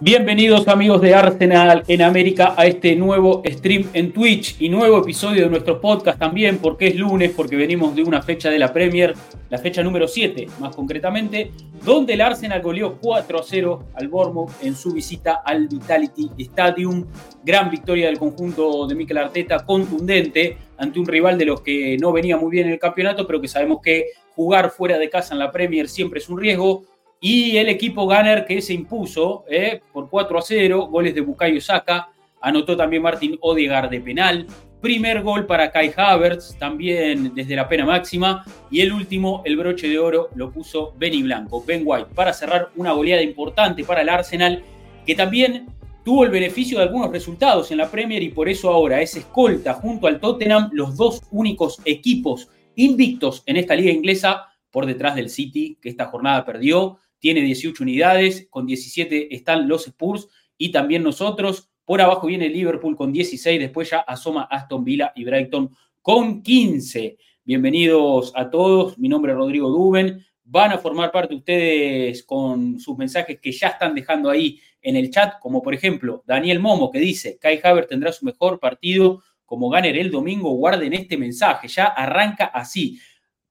Bienvenidos 0.00 0.68
amigos 0.68 1.00
de 1.00 1.12
Arsenal 1.12 1.82
en 1.88 2.02
América 2.02 2.54
a 2.56 2.66
este 2.66 2.94
nuevo 2.94 3.42
stream 3.44 3.90
en 3.94 4.12
Twitch 4.12 4.54
y 4.60 4.68
nuevo 4.68 4.98
episodio 4.98 5.42
de 5.42 5.50
nuestro 5.50 5.80
podcast 5.80 6.20
también 6.20 6.58
porque 6.58 6.86
es 6.86 6.94
lunes, 6.94 7.32
porque 7.34 7.56
venimos 7.56 7.96
de 7.96 8.04
una 8.04 8.22
fecha 8.22 8.48
de 8.48 8.60
la 8.60 8.72
Premier, 8.72 9.12
la 9.50 9.58
fecha 9.58 9.82
número 9.82 10.06
7 10.06 10.46
más 10.60 10.76
concretamente, 10.76 11.50
donde 11.84 12.14
el 12.14 12.20
Arsenal 12.20 12.62
goleó 12.62 12.96
4 13.00 13.40
a 13.40 13.42
0 13.42 13.86
al 13.94 14.06
Bournemouth 14.06 14.52
en 14.62 14.76
su 14.76 14.92
visita 14.92 15.42
al 15.44 15.66
Vitality 15.66 16.30
Stadium. 16.38 17.04
Gran 17.42 17.68
victoria 17.68 18.06
del 18.06 18.20
conjunto 18.20 18.86
de 18.86 18.94
Mikel 18.94 19.18
Arteta, 19.18 19.66
contundente 19.66 20.58
ante 20.76 21.00
un 21.00 21.06
rival 21.06 21.36
de 21.36 21.46
los 21.46 21.60
que 21.60 21.96
no 22.00 22.12
venía 22.12 22.36
muy 22.36 22.52
bien 22.52 22.68
en 22.68 22.74
el 22.74 22.78
campeonato, 22.78 23.26
pero 23.26 23.40
que 23.40 23.48
sabemos 23.48 23.80
que 23.82 24.06
jugar 24.36 24.70
fuera 24.70 24.96
de 24.96 25.10
casa 25.10 25.34
en 25.34 25.40
la 25.40 25.50
Premier 25.50 25.88
siempre 25.88 26.20
es 26.20 26.28
un 26.28 26.38
riesgo 26.38 26.84
y 27.20 27.56
el 27.56 27.68
equipo 27.68 28.04
Gunner 28.04 28.44
que 28.44 28.62
se 28.62 28.74
impuso 28.74 29.44
eh, 29.48 29.80
por 29.92 30.08
4 30.08 30.38
a 30.38 30.42
0, 30.42 30.86
goles 30.86 31.14
de 31.14 31.20
Bukayo 31.20 31.60
Saka, 31.60 32.10
anotó 32.40 32.76
también 32.76 33.02
Martín 33.02 33.36
Odegaard 33.40 33.90
de 33.90 34.00
penal, 34.00 34.46
primer 34.80 35.22
gol 35.22 35.46
para 35.46 35.70
Kai 35.70 35.92
Havertz, 35.96 36.56
también 36.58 37.34
desde 37.34 37.56
la 37.56 37.68
pena 37.68 37.84
máxima, 37.84 38.44
y 38.70 38.80
el 38.80 38.92
último, 38.92 39.42
el 39.44 39.56
broche 39.56 39.88
de 39.88 39.98
oro, 39.98 40.28
lo 40.36 40.52
puso 40.52 40.94
Benny 40.96 41.22
Blanco, 41.22 41.64
Ben 41.66 41.82
White, 41.84 42.10
para 42.14 42.32
cerrar 42.32 42.70
una 42.76 42.92
goleada 42.92 43.22
importante 43.22 43.84
para 43.84 44.02
el 44.02 44.08
Arsenal, 44.08 44.62
que 45.04 45.14
también 45.14 45.66
tuvo 46.04 46.24
el 46.24 46.30
beneficio 46.30 46.78
de 46.78 46.84
algunos 46.84 47.10
resultados 47.10 47.70
en 47.70 47.78
la 47.78 47.90
Premier 47.90 48.22
y 48.22 48.30
por 48.30 48.48
eso 48.48 48.70
ahora 48.70 49.00
es 49.02 49.16
escolta 49.16 49.74
junto 49.74 50.06
al 50.06 50.20
Tottenham, 50.20 50.70
los 50.72 50.96
dos 50.96 51.20
únicos 51.30 51.80
equipos 51.84 52.48
invictos 52.76 53.42
en 53.46 53.56
esta 53.56 53.74
liga 53.74 53.90
inglesa, 53.90 54.46
por 54.70 54.86
detrás 54.86 55.16
del 55.16 55.30
City, 55.30 55.76
que 55.82 55.88
esta 55.88 56.06
jornada 56.06 56.44
perdió, 56.44 56.98
tiene 57.18 57.40
18 57.42 57.82
unidades, 57.82 58.46
con 58.50 58.66
17 58.66 59.34
están 59.34 59.68
los 59.68 59.86
Spurs 59.86 60.28
y 60.56 60.70
también 60.70 61.02
nosotros. 61.02 61.68
Por 61.84 62.00
abajo 62.00 62.26
viene 62.26 62.48
Liverpool 62.48 62.96
con 62.96 63.12
16, 63.12 63.58
después 63.58 63.90
ya 63.90 64.00
asoma 64.00 64.42
Aston 64.50 64.84
Villa 64.84 65.12
y 65.16 65.24
Brighton 65.24 65.70
con 66.02 66.42
15. 66.42 67.16
Bienvenidos 67.44 68.32
a 68.36 68.50
todos, 68.50 68.98
mi 68.98 69.08
nombre 69.08 69.32
es 69.32 69.38
Rodrigo 69.38 69.70
Duben. 69.70 70.24
Van 70.44 70.72
a 70.72 70.78
formar 70.78 71.10
parte 71.10 71.34
ustedes 71.34 72.22
con 72.22 72.78
sus 72.78 72.96
mensajes 72.96 73.38
que 73.40 73.52
ya 73.52 73.68
están 73.68 73.94
dejando 73.94 74.30
ahí 74.30 74.60
en 74.80 74.96
el 74.96 75.10
chat, 75.10 75.38
como 75.40 75.62
por 75.62 75.74
ejemplo 75.74 76.22
Daniel 76.26 76.60
Momo 76.60 76.90
que 76.90 76.98
dice, 76.98 77.38
Kai 77.38 77.60
Havertz 77.62 77.88
tendrá 77.88 78.12
su 78.12 78.24
mejor 78.24 78.60
partido 78.60 79.22
como 79.44 79.70
ganer 79.70 79.96
el 79.96 80.10
domingo, 80.10 80.50
guarden 80.50 80.92
este 80.92 81.16
mensaje, 81.16 81.68
ya 81.68 81.86
arranca 81.86 82.44
así 82.44 83.00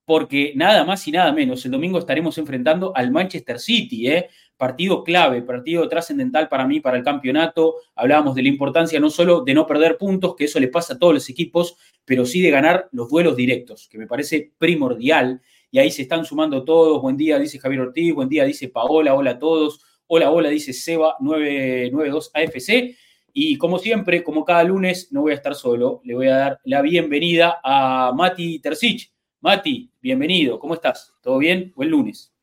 porque 0.08 0.54
nada 0.56 0.86
más 0.86 1.06
y 1.06 1.12
nada 1.12 1.30
menos, 1.32 1.62
el 1.66 1.70
domingo 1.70 1.98
estaremos 1.98 2.38
enfrentando 2.38 2.96
al 2.96 3.10
Manchester 3.10 3.58
City, 3.60 4.08
¿eh? 4.08 4.30
partido 4.56 5.04
clave, 5.04 5.42
partido 5.42 5.86
trascendental 5.86 6.48
para 6.48 6.66
mí, 6.66 6.80
para 6.80 6.96
el 6.96 7.04
campeonato. 7.04 7.74
Hablábamos 7.94 8.34
de 8.34 8.40
la 8.40 8.48
importancia 8.48 8.98
no 9.00 9.10
solo 9.10 9.42
de 9.42 9.52
no 9.52 9.66
perder 9.66 9.98
puntos, 9.98 10.34
que 10.34 10.44
eso 10.44 10.58
le 10.60 10.68
pasa 10.68 10.94
a 10.94 10.98
todos 10.98 11.12
los 11.12 11.28
equipos, 11.28 11.76
pero 12.06 12.24
sí 12.24 12.40
de 12.40 12.50
ganar 12.50 12.88
los 12.90 13.10
duelos 13.10 13.36
directos, 13.36 13.86
que 13.86 13.98
me 13.98 14.06
parece 14.06 14.50
primordial. 14.56 15.42
Y 15.70 15.78
ahí 15.78 15.90
se 15.90 16.00
están 16.00 16.24
sumando 16.24 16.64
todos. 16.64 17.02
Buen 17.02 17.18
día, 17.18 17.38
dice 17.38 17.58
Javier 17.58 17.82
Ortiz. 17.82 18.14
Buen 18.14 18.30
día, 18.30 18.44
dice 18.44 18.68
Paola. 18.68 19.14
Hola 19.14 19.32
a 19.32 19.38
todos. 19.38 19.82
Hola, 20.06 20.30
hola, 20.30 20.48
dice 20.48 20.72
Seba 20.72 21.16
992 21.20 22.30
AFC. 22.32 22.96
Y 23.34 23.58
como 23.58 23.78
siempre, 23.78 24.24
como 24.24 24.46
cada 24.46 24.64
lunes, 24.64 25.12
no 25.12 25.20
voy 25.20 25.32
a 25.32 25.34
estar 25.34 25.54
solo. 25.54 26.00
Le 26.02 26.14
voy 26.14 26.28
a 26.28 26.36
dar 26.36 26.60
la 26.64 26.80
bienvenida 26.80 27.60
a 27.62 28.10
Mati 28.16 28.58
Tercich. 28.60 29.17
Mati, 29.40 29.88
bienvenido, 30.02 30.58
¿cómo 30.58 30.74
estás? 30.74 31.14
¿Todo 31.22 31.38
bien? 31.38 31.72
Buen 31.76 31.90
lunes. 31.90 32.34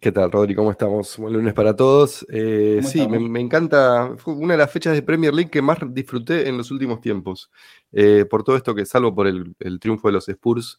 ¿Qué 0.00 0.10
tal, 0.10 0.32
Rodri? 0.32 0.54
¿Cómo 0.54 0.70
estamos? 0.70 1.18
Buen 1.18 1.34
lunes 1.34 1.52
para 1.52 1.76
todos. 1.76 2.24
Eh, 2.30 2.80
sí, 2.82 3.06
me, 3.06 3.40
encanta. 3.40 4.14
Fue 4.16 4.32
una 4.32 4.54
de 4.54 4.58
las 4.58 4.72
fechas 4.72 4.94
de 4.94 5.02
Premier 5.02 5.34
League 5.34 5.50
que 5.50 5.60
más 5.60 5.76
disfruté 5.90 6.48
en 6.48 6.56
los 6.56 6.70
últimos 6.70 7.02
tiempos. 7.02 7.50
Eh, 7.92 8.24
por 8.24 8.42
todo 8.42 8.56
esto 8.56 8.74
que 8.74 8.86
salvo 8.86 9.14
por 9.14 9.26
el, 9.26 9.54
triunfo 9.80 10.08
de 10.08 10.12
los 10.12 10.30
Spurs, 10.30 10.78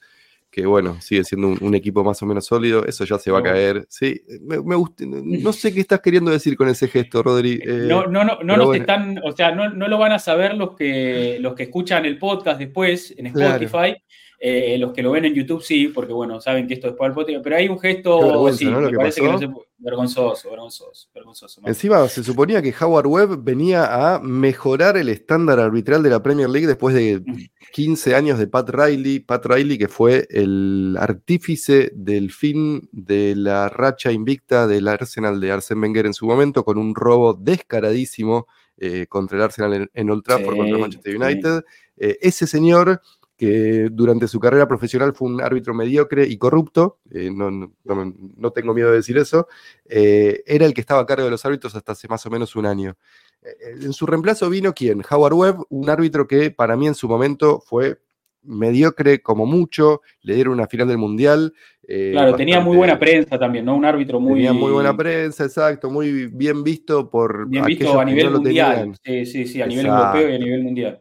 que 0.51 0.66
bueno, 0.66 1.00
sigue 1.00 1.23
siendo 1.23 1.56
un, 1.62 1.75
equipo 1.75 2.03
más 2.03 2.22
o 2.22 2.25
menos 2.25 2.45
sólido, 2.45 2.85
eso 2.85 3.06
ya 3.06 3.17
se 3.17 3.31
va 3.31 3.39
a 3.39 3.44
caer. 3.44 3.85
Sí, 3.89 4.22
me, 4.41 4.57
gusta, 4.75 5.06
no 5.07 5.53
sé 5.53 5.73
qué 5.73 5.79
estás 5.79 6.01
queriendo 6.01 6.29
decir 6.29 6.57
con 6.57 6.67
ese 6.67 6.89
gesto, 6.89 7.23
Rodri. 7.23 7.62
Eh, 7.63 7.85
no, 7.88 8.06
no, 8.06 8.25
no, 8.25 8.39
no 8.44 8.57
nos 8.57 8.75
están, 8.75 9.19
o 9.23 9.31
sea, 9.31 9.56
no, 9.56 9.69
lo 9.69 9.97
van 9.97 10.12
a 10.12 10.19
saber 10.19 10.56
los 10.56 10.75
que, 10.75 11.38
los 11.39 11.56
que 11.56 11.63
escuchan 11.63 12.06
el 12.06 12.17
podcast 12.17 12.59
después 12.59 13.16
en 13.17 13.28
Spotify. 13.28 13.95
Eh, 14.44 14.75
los 14.79 14.91
que 14.91 15.03
lo 15.03 15.12
ven 15.12 15.25
en 15.25 15.35
YouTube 15.35 15.62
sí, 15.62 15.89
porque 15.89 16.12
bueno, 16.13 16.41
saben 16.41 16.68
que 16.68 16.73
esto 16.73 16.88
es 16.88 16.95
para 16.95 17.13
el 17.13 17.41
pero 17.44 17.56
hay 17.56 17.69
un 17.69 17.79
gesto, 17.79 18.51
sí, 18.51 18.66
me 18.66 18.91
parece 18.91 19.22
que 19.22 19.28
no 19.28 19.38
se, 19.38 19.47
vergonzoso, 19.81 20.50
vergonzoso, 20.50 21.09
vergonzoso. 21.14 21.62
Encima 21.66 22.08
se 22.08 22.24
suponía 22.24 22.62
que 22.62 22.74
Howard 22.80 23.08
Webb 23.08 23.44
venía 23.44 24.14
a 24.16 24.19
mejorar 24.19 24.96
el 24.97 25.09
estándar 25.09 25.59
arbitral 25.59 26.03
de 26.03 26.09
la 26.12 26.22
Premier 26.22 26.50
League 26.50 26.68
después 26.68 26.96
de 26.96 27.24
15 27.74 28.16
años 28.16 28.40
de 28.40 28.47
Pat 28.47 28.69
Riley, 28.69 29.19
Pat 29.19 29.46
Riley 29.46 29.78
que 29.78 29.88
fue 29.88 30.28
el 30.30 30.96
artífice 31.00 31.92
del 31.96 32.31
fin 32.31 32.88
de 32.92 33.36
la 33.36 33.69
racha 33.69 34.12
invicta 34.12 34.68
del 34.68 34.88
Arsenal 34.88 35.42
de 35.42 35.52
Arsene 35.52 35.81
Wenger 35.81 36.06
en 36.06 36.13
su 36.13 36.25
momento 36.25 36.63
con 36.63 36.78
un 36.78 36.94
robo 36.94 37.34
descaradísimo 37.34 38.48
eh, 38.78 39.08
contra 39.08 39.38
el 39.38 39.44
Arsenal 39.44 39.90
en, 39.94 40.09
Old 40.09 40.24
Trafford 40.24 40.58
contra 40.58 40.75
el 40.75 40.81
Manchester 40.81 41.18
United. 41.18 41.63
Eh, 41.98 42.18
ese 42.22 42.48
señor 42.48 43.02
que 43.41 43.90
durante 43.91 44.28
su 44.28 44.40
carrera 44.40 44.68
profesional 44.68 45.16
fue 45.16 45.28
un 45.28 45.41
árbitro 45.41 45.74
mediocre 45.74 46.28
y 46.28 46.38
corrupto, 46.38 47.00
eh, 47.09 47.31
no, 47.34 48.52
tengo 48.52 48.75
miedo 48.75 48.91
de 48.91 48.97
decir 48.97 49.18
eso, 49.18 49.47
eh, 49.90 50.44
era 50.46 50.68
el 50.68 50.75
que 50.75 50.81
estaba 50.81 51.02
a 51.02 51.06
cargo 51.07 51.25
de 51.25 51.31
los 51.31 51.44
árbitros 51.44 51.75
hasta 51.75 51.94
hace 51.94 52.07
más 52.07 52.24
o 52.24 52.30
menos 52.30 52.56
un 52.56 52.68
año. 52.68 52.96
Eh, 53.41 53.78
en 53.81 53.94
su 53.94 54.06
reemplazo 54.06 54.47
vino 54.47 54.75
quién? 54.75 55.01
Howard 55.09 55.34
Webb, 55.34 55.56
un 55.69 55.90
árbitro 55.90 56.28
que 56.28 56.51
para 56.51 56.78
mí 56.78 56.85
en 56.85 56.94
su 56.94 57.09
momento 57.09 57.59
fue 57.66 57.97
mediocre 58.44 59.24
como 59.24 59.47
mucho, 59.47 60.01
le 60.22 60.35
dieron 60.35 60.53
una 60.53 60.68
final 60.68 60.88
del 60.88 61.00
Mundial. 61.00 61.51
claro, 61.88 62.35
tenía 62.35 62.59
muy 62.59 62.78
buena 62.78 63.00
prensa 63.00 63.40
también, 63.40 63.66
¿no? 63.66 63.75
Un 63.75 63.85
árbitro 63.85 64.19
muy... 64.19 64.35
Tenía 64.35 64.53
muy 64.53 64.72
buena 64.72 64.96
prensa, 64.96 65.46
exacto, 65.46 65.90
muy 65.90 66.28
bien 66.28 66.63
visto 66.63 67.09
por... 67.09 67.50
Bien 67.50 67.66
visto 67.66 68.00
a 68.00 68.06
nivel 68.06 68.30
mundial, 68.30 68.96
sí, 69.03 69.25
sí, 69.25 69.47
sí, 69.47 69.63
a 69.63 69.66
nivel 69.66 69.88
europeo 69.88 70.30
y 70.30 70.35
a 70.35 70.38
nivel 70.38 70.62
mundial 70.62 71.00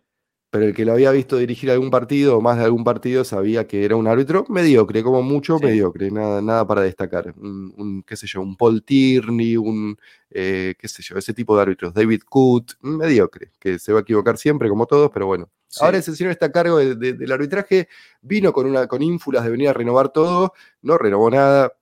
pero 0.51 0.65
el 0.65 0.75
que 0.75 0.85
lo 0.85 0.93
había 0.93 1.13
visto 1.13 1.37
dirigir 1.37 1.71
algún 1.71 1.91
partido 1.91 2.37
o 2.37 2.41
más 2.41 2.59
de 2.59 2.65
algún 2.65 2.83
partido 2.83 3.25
sabía 3.25 3.69
que 3.69 3.85
era 3.85 3.95
un 3.95 4.09
árbitro 4.09 4.45
mediocre, 4.49 5.03
como 5.05 5.23
mucho 5.23 5.61
mediocre, 5.61 6.11
nada, 6.11 6.43
nada 6.43 6.67
para 6.67 6.83
destacar. 6.83 7.33
Un, 7.37 8.03
qué 8.05 8.17
sé 8.17 8.27
yo, 8.27 8.41
un 8.41 8.57
Paul 8.57 8.83
Tierney, 8.83 9.57
un, 9.57 9.97
eh, 10.31 10.75
qué 10.77 10.89
sé 10.89 11.03
yo, 11.05 11.17
ese 11.17 11.35
tipo 11.35 11.55
de 11.55 11.63
árbitros, 11.63 11.95
David 11.95 12.23
Coot, 12.29 12.73
mediocre, 12.81 13.53
que 13.61 13.79
se 13.79 13.93
va 13.93 14.01
a 14.01 14.03
equivocar 14.03 14.39
siempre 14.39 14.69
como 14.69 14.87
todos, 14.87 15.11
pero 15.15 15.27
bueno. 15.27 15.49
Ahora 15.81 15.99
ese 15.99 16.17
señor 16.17 16.33
está 16.33 16.47
a 16.47 16.53
cargo 16.53 16.79
del 16.79 17.31
arbitraje, 17.31 17.89
vino 18.21 18.53
con, 18.53 18.67
una, 18.67 18.89
con 18.89 19.03
ínfulas 19.03 19.45
de 19.45 19.51
venir 19.51 19.69
a 19.69 19.73
renovar 19.73 20.09
todo, 20.09 20.53
no 20.83 20.99
renovó 20.99 21.31
nada, 21.31 21.75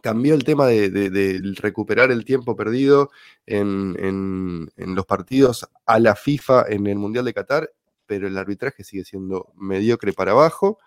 cambió 0.00 0.34
el 0.34 0.44
tema 0.44 0.68
de, 0.68 1.40
recuperar 1.56 2.12
el 2.12 2.24
tiempo 2.24 2.54
perdido 2.54 3.10
en, 3.44 3.96
en, 3.98 4.94
los 4.94 5.04
partidos 5.04 5.68
a 5.84 5.98
la 5.98 6.14
FIFA 6.14 6.66
en 6.68 6.86
el 6.86 6.96
Mundial 6.96 7.24
de 7.24 7.34
Qatar 7.34 7.72
pero 8.08 8.26
el 8.26 8.36
arbitraje 8.36 8.82
sigue 8.82 9.04
siendo 9.04 9.52
mediocre 9.54 10.12
para 10.12 10.32
abajo. 10.32 10.78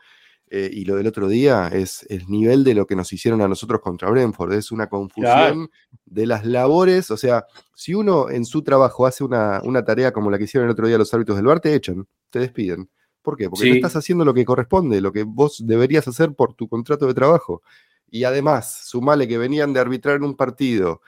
Eh, 0.53 0.69
y 0.69 0.83
lo 0.83 0.97
del 0.97 1.07
otro 1.07 1.29
día 1.29 1.69
es 1.69 2.06
el 2.09 2.27
nivel 2.27 2.65
de 2.65 2.73
lo 2.73 2.85
que 2.85 2.97
nos 2.97 3.13
hicieron 3.13 3.41
a 3.41 3.47
nosotros 3.47 3.79
contra 3.79 4.09
Brentford. 4.09 4.51
Es 4.51 4.73
una 4.73 4.89
confusión 4.89 5.69
de 6.03 6.25
las 6.25 6.45
labores. 6.45 7.09
O 7.09 7.15
sea, 7.15 7.45
si 7.73 7.94
uno 7.94 8.29
en 8.29 8.44
su 8.44 8.62
trabajo 8.62 9.06
hace 9.06 9.23
una, 9.23 9.62
tarea 9.85 10.12
como 10.12 10.29
la 10.29 10.38
que 10.38 10.44
hicieron 10.44 10.68
el 10.68 10.73
otro 10.73 10.88
día 10.88 10.97
los 10.97 11.13
árbitros 11.13 11.38
del 11.38 11.45
bar, 11.45 11.62
te 11.62 11.73
echan, 11.73 12.06
te 12.29 12.39
despiden. 12.39 12.89
¿Por 13.21 13.38
qué? 13.38 13.50
Porque 13.50 13.69
no 13.69 13.75
estás 13.75 13.95
haciendo 13.95 14.25
lo 14.25 14.33
que 14.33 14.44
corresponde, 14.44 15.00
lo 15.00 15.13
que 15.13 15.24
vos 15.24 15.63
deberías 15.65 16.06
hacer 16.09 16.33
por 16.33 16.53
tu 16.53 16.67
contrato 16.67 17.07
de 17.07 17.13
trabajo. 17.13 17.62
Y 18.09 18.25
además, 18.25 18.81
sumale 18.83 19.29
que 19.29 19.38
venían 19.38 19.71
de 19.71 19.79
arbitrar 19.79 20.17
en 20.17 20.24
un 20.24 20.35
partido 20.35 21.01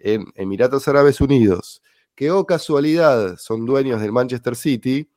en 0.00 0.24
Emiratos 0.34 0.88
Árabes 0.88 1.20
Unidos, 1.20 1.82
que, 2.16 2.32
oh 2.32 2.46
casualidad, 2.46 3.36
son 3.36 3.64
dueños 3.64 4.00
del 4.00 4.10
Manchester 4.10 4.56
City 4.56 5.08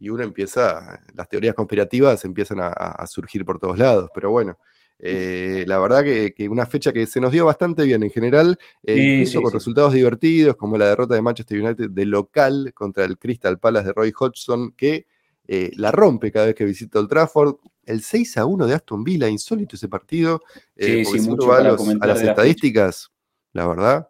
y 0.00 0.10
uno 0.10 0.22
empieza, 0.22 1.00
las 1.14 1.28
teorías 1.28 1.54
conspirativas 1.54 2.24
empiezan 2.24 2.58
a, 2.60 3.06
surgir 3.06 3.44
por 3.44 3.58
todos 3.58 3.78
lados, 3.78 4.10
pero 4.14 4.30
bueno, 4.30 4.58
Eh, 5.00 5.64
la 5.68 5.78
verdad 5.78 6.02
que, 6.02 6.48
una 6.48 6.66
fecha 6.66 6.92
que 6.92 7.06
se 7.06 7.20
nos 7.20 7.30
dio 7.30 7.46
bastante 7.46 7.84
bien 7.84 8.02
en 8.02 8.10
general, 8.10 8.58
eh, 8.82 8.96
incluso 8.96 9.40
con 9.40 9.52
resultados 9.52 9.92
divertidos, 9.92 10.56
como 10.56 10.76
la 10.76 10.88
derrota 10.88 11.14
de 11.14 11.22
Manchester 11.22 11.62
United 11.62 11.90
de 11.90 12.04
local 12.04 12.72
contra 12.74 13.04
el 13.04 13.16
Crystal 13.16 13.60
Palace 13.60 13.86
de 13.86 13.92
Roy 13.92 14.12
Hodgson, 14.18 14.72
que 14.72 15.06
eh, 15.46 15.70
la 15.76 15.92
rompe 15.92 16.32
cada 16.32 16.46
vez 16.46 16.56
que 16.56 16.64
visita 16.64 16.98
el 16.98 17.06
Trafford. 17.06 17.54
El 17.86 18.02
6 18.02 18.38
a 18.38 18.44
1 18.44 18.66
de 18.66 18.74
Aston 18.74 19.04
Villa, 19.04 19.28
insólito 19.28 19.76
ese 19.76 19.88
partido. 19.88 20.42
Sí, 20.76 21.04
sí, 21.04 21.20
mucho 21.20 21.52
a, 21.52 21.58
a 21.58 22.06
las 22.06 22.20
estadísticas, 22.20 23.12
la 23.52 23.68
verdad, 23.68 24.08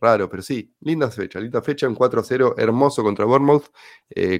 raro, 0.00 0.28
pero 0.28 0.42
sí, 0.42 0.72
linda 0.80 1.10
fecha, 1.10 1.38
linda 1.40 1.62
fecha, 1.62 1.88
un 1.88 1.94
4 1.94 2.20
a 2.20 2.24
0 2.24 2.54
hermoso 2.58 3.02
contra 3.02 3.24
Bournemouth, 3.24 3.66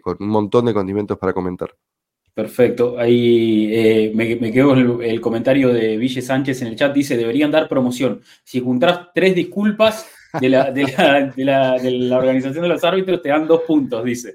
con 0.02 0.16
un 0.20 0.28
montón 0.28 0.66
de 0.66 0.74
condimentos 0.74 1.18
para 1.18 1.32
comentar. 1.32 1.74
Perfecto. 2.36 2.98
Ahí 2.98 3.70
eh, 3.72 4.12
me, 4.14 4.52
quedó 4.52 4.74
el, 4.74 5.22
comentario 5.22 5.72
de 5.72 5.96
Ville 5.96 6.20
Sánchez 6.20 6.60
en 6.60 6.68
el 6.68 6.76
chat. 6.76 6.92
Dice, 6.92 7.16
deberían 7.16 7.50
dar 7.50 7.66
promoción. 7.66 8.20
Si 8.44 8.60
juntas 8.60 9.08
tres 9.14 9.34
disculpas 9.34 10.06
de 10.40 10.48
la, 10.48 10.70
de 10.70 11.44
la, 11.44 12.16
organización 12.16 12.62
de 12.62 12.68
los 12.68 12.84
árbitros, 12.84 13.22
te 13.22 13.28
dan 13.28 13.46
dos 13.46 13.62
puntos, 13.62 14.04
dice. 14.04 14.34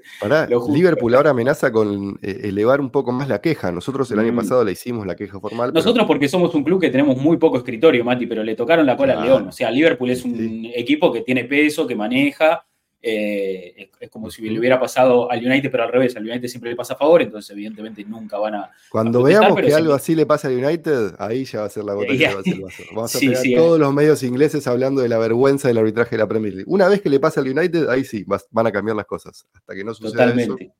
Liverpool 0.68 1.14
ahora 1.14 1.30
amenaza 1.30 1.70
con 1.70 2.18
eh, 2.22 2.40
elevar 2.44 2.80
un 2.80 2.90
poco 2.90 3.12
más 3.12 3.28
la 3.28 3.40
queja. 3.40 3.72
Nosotros 3.72 4.10
el 4.10 4.18
año 4.18 4.32
mm. 4.32 4.36
pasado 4.36 4.64
le 4.64 4.72
hicimos 4.72 5.06
la 5.06 5.16
queja 5.16 5.40
formal. 5.40 5.72
Nosotros 5.72 6.06
porque 6.06 6.28
somos 6.28 6.54
un 6.54 6.64
club 6.64 6.80
que 6.80 6.90
tenemos 6.90 7.16
muy 7.16 7.36
poco 7.36 7.58
escritorio, 7.58 8.04
Mati, 8.04 8.26
pero 8.26 8.42
le 8.42 8.54
tocaron 8.54 8.86
la 8.86 8.96
cola 8.96 9.14
al 9.14 9.24
León. 9.24 9.48
O 9.48 9.52
sea, 9.52 9.70
Liverpool 9.70 10.10
es 10.10 10.24
un 10.24 10.66
equipo 10.74 11.12
que 11.12 11.22
tiene 11.22 11.44
peso, 11.44 11.86
que 11.86 11.94
maneja 11.94 12.64
eh, 13.04 13.90
es, 13.98 14.08
como 14.10 14.30
si 14.30 14.48
le 14.48 14.58
hubiera 14.58 14.78
pasado 14.78 15.30
al 15.30 15.44
United, 15.44 15.70
pero 15.70 15.82
al 15.82 15.92
revés, 15.92 16.16
al 16.16 16.22
United 16.22 16.46
siempre 16.46 16.70
le 16.70 16.76
pasa 16.76 16.94
a 16.94 16.96
favor, 16.96 17.20
entonces 17.20 17.50
evidentemente 17.50 18.04
nunca 18.04 18.38
van 18.38 18.54
a... 18.54 18.70
Cuando 18.90 19.22
veamos 19.24 19.60
que 19.60 19.74
algo 19.74 19.92
así 19.92 20.14
le 20.14 20.24
pasa 20.24 20.46
al 20.48 20.54
United, 20.54 21.16
ahí 21.18 21.44
ya 21.44 21.60
va 21.60 21.66
a 21.66 21.70
ser 21.70 21.84
la 21.84 21.94
gota 21.94 22.16
que 22.16 22.32
va 22.32 22.40
a 22.40 22.42
ser 22.42 22.54
el 22.54 22.60
vaso. 22.62 22.82
Vamos 22.94 23.14
a 23.16 23.18
sí, 23.18 23.54
todos 23.56 23.80
los 23.80 23.92
medios 23.92 24.22
ingleses 24.22 24.66
hablando 24.68 25.02
de 25.02 25.08
la 25.08 25.18
vergüenza 25.18 25.66
del 25.66 25.78
arbitraje 25.78 26.12
de 26.12 26.18
la 26.18 26.28
Premier 26.28 26.54
League. 26.54 26.70
Una 26.70 26.88
vez 26.88 27.00
que 27.00 27.10
le 27.10 27.18
pasa 27.18 27.40
al 27.40 27.48
United, 27.48 27.88
ahí 27.88 28.04
sí, 28.04 28.24
van 28.50 28.66
a 28.66 28.70
cambiar 28.70 28.96
las 28.96 29.06
cosas. 29.06 29.46
Hasta 29.52 29.74
que 29.74 29.82
no 29.82 29.94
suceda 29.94 30.12
Totalmente. 30.12 30.72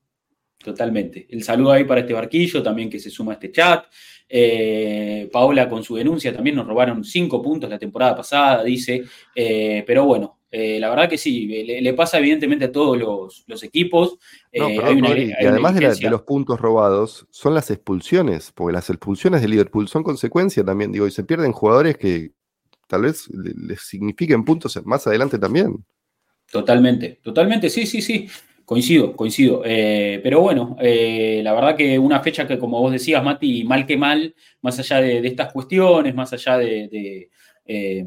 Totalmente. 0.62 1.26
El 1.28 1.42
saludo 1.42 1.72
ahí 1.72 1.84
para 1.84 2.02
este 2.02 2.12
barquillo 2.12 2.62
también 2.62 2.88
que 2.88 3.00
se 3.00 3.10
suma 3.10 3.32
a 3.32 3.34
este 3.34 3.50
chat. 3.50 3.86
Eh, 4.28 5.28
Paola 5.32 5.68
con 5.68 5.82
su 5.82 5.96
denuncia 5.96 6.32
también 6.32 6.56
nos 6.56 6.66
robaron 6.66 7.02
cinco 7.02 7.42
puntos 7.42 7.68
la 7.68 7.78
temporada 7.78 8.14
pasada, 8.14 8.62
dice. 8.62 9.02
Eh, 9.34 9.82
pero 9.84 10.04
bueno, 10.04 10.38
eh, 10.54 10.78
la 10.78 10.90
verdad 10.90 11.08
que 11.08 11.16
sí, 11.16 11.46
le, 11.46 11.94
pasa 11.94 12.18
evidentemente 12.18 12.66
a 12.66 12.72
todos 12.72 12.98
los, 13.46 13.62
equipos. 13.62 14.18
Eh, 14.52 14.60
y 15.40 15.46
además 15.46 15.74
de, 15.74 16.10
los 16.10 16.22
puntos 16.22 16.60
robados, 16.60 17.26
son 17.30 17.54
las 17.54 17.70
expulsiones, 17.70 18.52
porque 18.54 18.74
las 18.74 18.90
expulsiones 18.90 19.40
de 19.40 19.48
Liverpool 19.48 19.88
son 19.88 20.02
consecuencia 20.02 20.62
también, 20.62 20.92
digo, 20.92 21.06
y 21.06 21.10
se 21.10 21.24
pierden 21.24 21.52
jugadores 21.52 21.96
que 21.96 22.32
tal 22.86 23.02
vez 23.02 23.30
les 23.30 23.80
signifiquen 23.80 24.44
puntos 24.44 24.78
más 24.84 25.06
adelante 25.06 25.38
también. 25.38 25.82
Totalmente, 26.50 27.18
totalmente, 27.22 27.70
sí, 27.70 27.86
sí, 27.86 28.02
sí. 28.02 28.28
Coincido, 28.66 29.16
coincido. 29.16 29.62
Eh, 29.64 30.20
pero 30.22 30.40
bueno, 30.40 30.76
la 30.78 31.52
verdad 31.54 31.76
que 31.76 31.98
una 31.98 32.20
fecha 32.20 32.46
que, 32.46 32.58
como 32.58 32.78
vos 32.78 32.92
decías, 32.92 33.24
Mati, 33.24 33.64
mal 33.64 33.86
que 33.86 33.96
mal, 33.96 34.34
más 34.60 34.78
allá 34.78 35.00
de, 35.00 35.26
estas 35.26 35.50
cuestiones, 35.50 36.14
más 36.14 36.32
allá 36.34 36.58
de 36.58 37.30
de, 37.64 38.06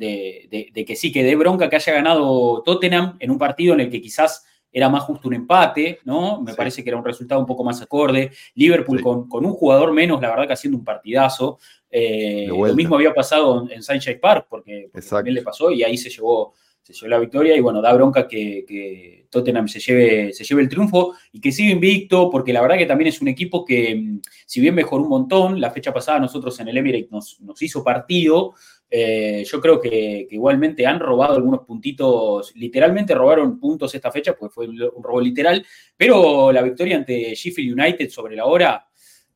que 0.00 0.96
sí, 0.96 1.12
que 1.12 1.22
dé 1.22 1.36
bronca 1.36 1.68
que 1.68 1.76
haya 1.76 1.92
ganado 1.92 2.62
Tottenham 2.62 3.16
en 3.20 3.30
un 3.30 3.38
partido 3.38 3.74
en 3.74 3.80
el 3.80 3.90
que 3.90 4.00
quizás 4.00 4.44
era 4.72 4.88
más 4.88 5.02
justo 5.02 5.28
un 5.28 5.34
empate, 5.34 5.98
¿no? 6.04 6.40
Me 6.42 6.54
parece 6.54 6.82
que 6.82 6.90
era 6.90 6.96
un 6.96 7.04
resultado 7.04 7.40
un 7.40 7.46
poco 7.46 7.64
más 7.64 7.82
acorde. 7.82 8.30
Liverpool 8.54 9.02
con, 9.02 9.44
un 9.44 9.52
jugador 9.52 9.92
menos, 9.92 10.20
la 10.20 10.30
verdad 10.30 10.46
que 10.46 10.52
haciendo 10.52 10.78
un 10.78 10.84
partidazo. 10.84 11.58
Eh, 11.90 12.46
lo 12.48 12.74
mismo 12.74 12.94
había 12.94 13.12
pasado 13.12 13.68
en, 13.68 13.82
Sunshine 13.82 14.20
Park, 14.20 14.46
porque, 14.48 14.90
también 15.08 15.34
le 15.34 15.42
pasó 15.42 15.72
y 15.72 15.82
ahí 15.82 15.96
se 15.96 16.08
llevó, 16.08 16.54
se 16.82 16.92
llevó 16.92 17.08
la 17.08 17.18
victoria. 17.18 17.56
Y 17.56 17.60
bueno, 17.60 17.82
da 17.82 17.92
bronca 17.92 18.28
que, 18.28 19.26
Tottenham 19.28 19.66
se 19.68 19.80
lleve, 19.80 20.32
se 20.32 20.44
lleve 20.44 20.62
el 20.62 20.68
triunfo 20.68 21.14
y 21.32 21.40
que 21.40 21.50
siga 21.50 21.72
invicto, 21.72 22.30
porque 22.30 22.52
la 22.52 22.62
verdad 22.62 22.78
que 22.78 22.86
también 22.86 23.08
es 23.08 23.20
un 23.20 23.28
equipo 23.28 23.64
que, 23.64 24.18
si 24.46 24.60
bien 24.60 24.74
mejoró 24.74 25.02
un 25.02 25.08
montón, 25.08 25.60
la 25.60 25.70
fecha 25.70 25.92
pasada 25.92 26.20
nosotros 26.20 26.58
en 26.60 26.68
el 26.68 26.76
Emirates 26.76 27.10
nos, 27.10 27.40
nos 27.40 27.60
hizo 27.60 27.82
partido. 27.82 28.54
Eh, 28.92 29.44
yo 29.46 29.60
creo 29.60 29.80
que, 29.80 30.26
igualmente 30.30 30.84
han 30.84 30.98
robado 30.98 31.36
algunos 31.36 31.60
puntitos, 31.60 32.52
literalmente 32.56 33.14
robaron 33.14 33.58
puntos 33.60 33.94
esta 33.94 34.10
fecha, 34.10 34.34
porque 34.34 34.52
fue 34.52 34.68
un 34.68 35.02
robo 35.02 35.20
literal, 35.20 35.64
pero 35.96 36.50
la 36.50 36.62
victoria 36.62 36.96
ante 36.96 37.34
Sheffield 37.34 37.78
United 37.78 38.10
sobre 38.10 38.34
la 38.34 38.46
hora 38.46 38.84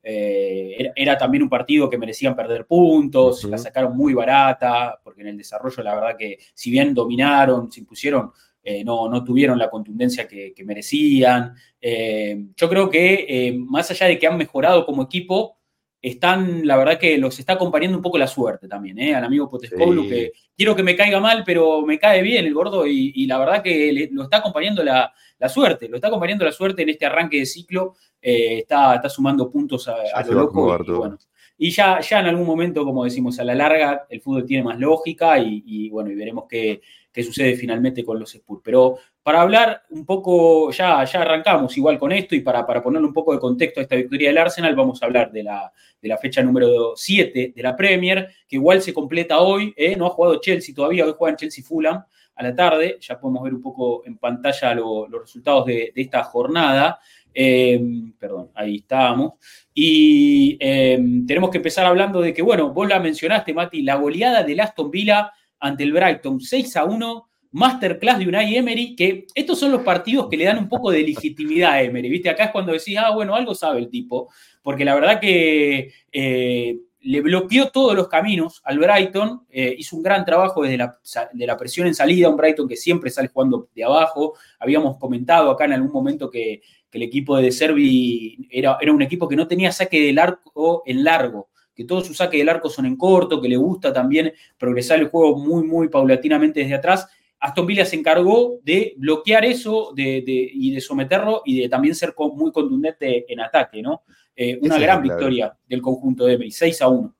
eh, 0.02 0.92
era, 0.96 1.16
también 1.16 1.44
un 1.44 1.48
partido 1.48 1.88
que 1.88 1.96
merecían 1.96 2.34
perder 2.34 2.66
puntos, 2.66 3.44
la 3.44 3.56
sacaron 3.56 3.96
muy 3.96 4.12
barata, 4.12 5.00
porque 5.02 5.22
en 5.22 5.28
el 5.28 5.38
desarrollo 5.38 5.82
la 5.84 5.94
verdad 5.94 6.16
que 6.18 6.38
si 6.52 6.70
bien 6.70 6.92
dominaron, 6.92 7.70
se 7.70 7.80
impusieron, 7.80 8.32
eh, 8.62 8.82
no, 8.82 9.08
no, 9.08 9.22
tuvieron 9.22 9.58
la 9.58 9.70
contundencia 9.70 10.26
que, 10.26 10.52
que 10.52 10.64
merecían. 10.64 11.54
yo 11.80 12.68
creo 12.68 12.90
que 12.90 13.54
más 13.66 13.90
allá 13.90 14.06
de 14.06 14.18
que 14.18 14.26
han 14.26 14.36
mejorado 14.36 14.84
como 14.84 15.02
equipo, 15.02 15.58
están, 16.04 16.66
la 16.66 16.76
verdad 16.76 16.98
que 16.98 17.16
los 17.16 17.38
está 17.38 17.54
acompañando 17.54 17.96
un 17.96 18.02
poco 18.02 18.18
la 18.18 18.26
suerte 18.26 18.68
también, 18.68 18.98
¿eh? 18.98 19.14
al 19.14 19.24
amigo 19.24 19.48
Potescoglu, 19.48 20.06
que 20.06 20.32
quiero 20.54 20.76
que 20.76 20.82
me 20.82 20.94
caiga 20.94 21.18
mal, 21.18 21.44
pero 21.46 21.80
me 21.80 21.98
cae 21.98 22.20
bien 22.20 22.44
el 22.44 22.52
gordo 22.52 22.86
y, 22.86 23.24
la 23.24 23.38
verdad 23.38 23.62
que 23.62 24.10
lo 24.12 24.24
está 24.24 24.36
acompañando 24.36 24.84
la, 24.84 25.14
suerte, 25.48 25.88
lo 25.88 25.96
está 25.96 26.08
acompañando 26.08 26.44
la 26.44 26.52
suerte 26.52 26.82
en 26.82 26.90
este 26.90 27.06
arranque 27.06 27.38
de 27.38 27.46
ciclo, 27.46 27.94
eh, 28.20 28.58
está, 28.58 28.96
está, 28.96 29.08
sumando 29.08 29.50
puntos 29.50 29.88
a, 29.88 30.22
lo 30.26 30.32
loco. 30.34 31.16
Y, 31.56 31.70
ya, 31.70 32.00
ya 32.00 32.20
en 32.20 32.26
algún 32.26 32.46
momento, 32.46 32.84
como 32.84 33.04
decimos, 33.04 33.38
a 33.38 33.44
la 33.44 33.54
larga 33.54 34.06
el 34.10 34.20
fútbol 34.20 34.44
tiene 34.44 34.62
más 34.62 34.78
lógica 34.78 35.38
y, 35.38 35.88
bueno, 35.88 36.10
y 36.10 36.16
veremos 36.16 36.44
qué, 36.46 36.82
qué 37.10 37.22
sucede 37.22 37.56
finalmente 37.56 38.04
con 38.04 38.18
los 38.18 38.34
Spurs. 38.34 38.60
Pero 38.62 38.98
para 39.24 39.40
hablar 39.40 39.84
un 39.88 40.04
poco, 40.04 40.70
ya, 40.70 41.02
ya 41.02 41.22
arrancamos 41.22 41.74
igual 41.78 41.98
con 41.98 42.12
esto 42.12 42.34
y 42.34 42.40
para, 42.40 42.66
para 42.66 42.82
ponerle 42.82 43.08
un 43.08 43.14
poco 43.14 43.32
de 43.32 43.38
contexto 43.38 43.80
a 43.80 43.84
esta 43.84 43.96
victoria 43.96 44.28
del 44.28 44.36
Arsenal, 44.36 44.76
vamos 44.76 45.02
a 45.02 45.06
hablar 45.06 45.32
de 45.32 45.42
la, 45.42 45.72
de 46.00 46.08
la 46.08 46.18
fecha 46.18 46.42
número 46.42 46.92
7 46.94 47.54
de 47.56 47.62
la 47.62 47.74
Premier, 47.74 48.28
que 48.46 48.56
igual 48.56 48.82
se 48.82 48.92
completa 48.92 49.38
hoy, 49.40 49.72
¿eh? 49.78 49.96
no 49.96 50.06
ha 50.06 50.10
jugado 50.10 50.42
Chelsea 50.42 50.74
todavía, 50.74 51.06
hoy 51.06 51.14
juegan 51.16 51.38
Chelsea 51.38 51.64
Fulham 51.64 52.04
a 52.34 52.42
la 52.42 52.54
tarde, 52.54 52.98
ya 53.00 53.18
podemos 53.18 53.44
ver 53.44 53.54
un 53.54 53.62
poco 53.62 54.02
en 54.04 54.18
pantalla 54.18 54.74
los 54.74 55.10
resultados 55.10 55.64
de, 55.66 55.90
esta 55.94 56.22
jornada. 56.24 56.98
Eh, 57.32 57.80
perdón, 58.18 58.50
ahí 58.54 58.76
estamos. 58.76 59.34
Y 59.72 60.58
eh, 60.60 60.98
tenemos 61.26 61.48
que 61.48 61.58
empezar 61.58 61.86
hablando 61.86 62.20
de 62.20 62.34
que, 62.34 62.42
bueno, 62.42 62.74
vos 62.74 62.88
la 62.88 63.00
mencionaste, 63.00 63.54
Mati, 63.54 63.82
la 63.82 63.94
goleada 63.94 64.42
del 64.42 64.60
Aston 64.60 64.90
Villa 64.90 65.32
ante 65.60 65.84
el 65.84 65.92
Brighton, 65.92 66.40
6 66.40 66.76
a 66.76 66.84
1 66.84 67.28
masterclass 67.54 68.18
de 68.18 68.26
Unai 68.26 68.56
Emery, 68.56 68.96
que 68.96 69.26
estos 69.32 69.60
son 69.60 69.70
los 69.70 69.82
partidos 69.82 70.28
que 70.28 70.36
le 70.36 70.44
dan 70.44 70.58
un 70.58 70.68
poco 70.68 70.90
de 70.90 71.04
legitimidad 71.04 71.74
a 71.74 71.82
Emery, 71.82 72.08
¿viste? 72.08 72.28
Acá 72.28 72.46
es 72.46 72.50
cuando 72.50 72.72
decís, 72.72 72.96
ah, 72.98 73.12
bueno, 73.14 73.36
algo 73.36 73.54
sabe 73.54 73.78
el 73.78 73.88
tipo, 73.88 74.28
porque 74.60 74.84
la 74.84 74.96
verdad 74.96 75.20
que 75.20 75.92
eh, 76.10 76.76
le 77.00 77.20
bloqueó 77.20 77.68
todos 77.68 77.94
los 77.94 78.08
caminos 78.08 78.60
al 78.64 78.80
Brighton, 78.80 79.46
eh, 79.50 79.72
hizo 79.78 79.94
un 79.94 80.02
gran 80.02 80.24
trabajo 80.24 80.64
desde 80.64 80.78
la, 80.78 80.98
de 81.32 81.46
la, 81.46 81.56
presión 81.56 81.86
en 81.86 81.94
salida, 81.94 82.28
un 82.28 82.36
Brighton 82.36 82.66
que 82.66 82.74
siempre 82.74 83.08
sale 83.08 83.28
jugando 83.28 83.68
de 83.72 83.84
abajo, 83.84 84.34
habíamos 84.58 84.98
comentado 84.98 85.48
acá 85.48 85.66
en 85.66 85.74
algún 85.74 85.92
momento 85.92 86.30
que, 86.30 86.60
el 86.94 87.02
equipo 87.02 87.36
de 87.36 87.50
Servi 87.50 88.46
era, 88.52 88.78
era 88.80 88.92
un 88.92 89.02
equipo 89.02 89.26
que 89.26 89.34
no 89.34 89.48
tenía 89.48 89.72
saque 89.72 90.00
del 90.00 90.16
arco 90.16 90.84
en 90.86 91.02
largo, 91.02 91.48
que 91.74 91.82
todos 91.82 92.06
sus 92.06 92.16
saques 92.16 92.38
del 92.38 92.48
arco 92.48 92.70
son 92.70 92.86
en 92.86 92.94
corto, 92.94 93.40
que 93.40 93.48
le 93.48 93.56
gusta 93.56 93.92
también 93.92 94.32
progresar 94.56 95.00
el 95.00 95.08
juego 95.08 95.36
muy, 95.36 95.64
muy 95.64 95.88
paulatinamente 95.88 96.60
desde 96.60 96.76
atrás, 96.76 97.08
Aston 97.44 97.66
Villa 97.66 97.84
se 97.84 97.96
encargó 97.96 98.58
de 98.62 98.94
bloquear 98.96 99.44
eso 99.44 99.92
y 99.94 100.72
de 100.72 100.80
someterlo 100.80 101.42
y 101.44 101.60
de 101.60 101.68
también 101.68 101.94
ser 101.94 102.14
muy 102.16 102.50
contundente 102.50 103.30
en 103.30 103.40
ataque, 103.40 103.82
¿no? 103.82 104.02
Eh, 104.34 104.58
una 104.62 104.78
gran 104.78 105.02
victoria 105.02 105.54
del 105.68 105.82
conjunto 105.82 106.24
de 106.24 106.34
Emery, 106.34 106.50
6 106.50 106.80
a 106.80 106.88
1. 106.88 107.14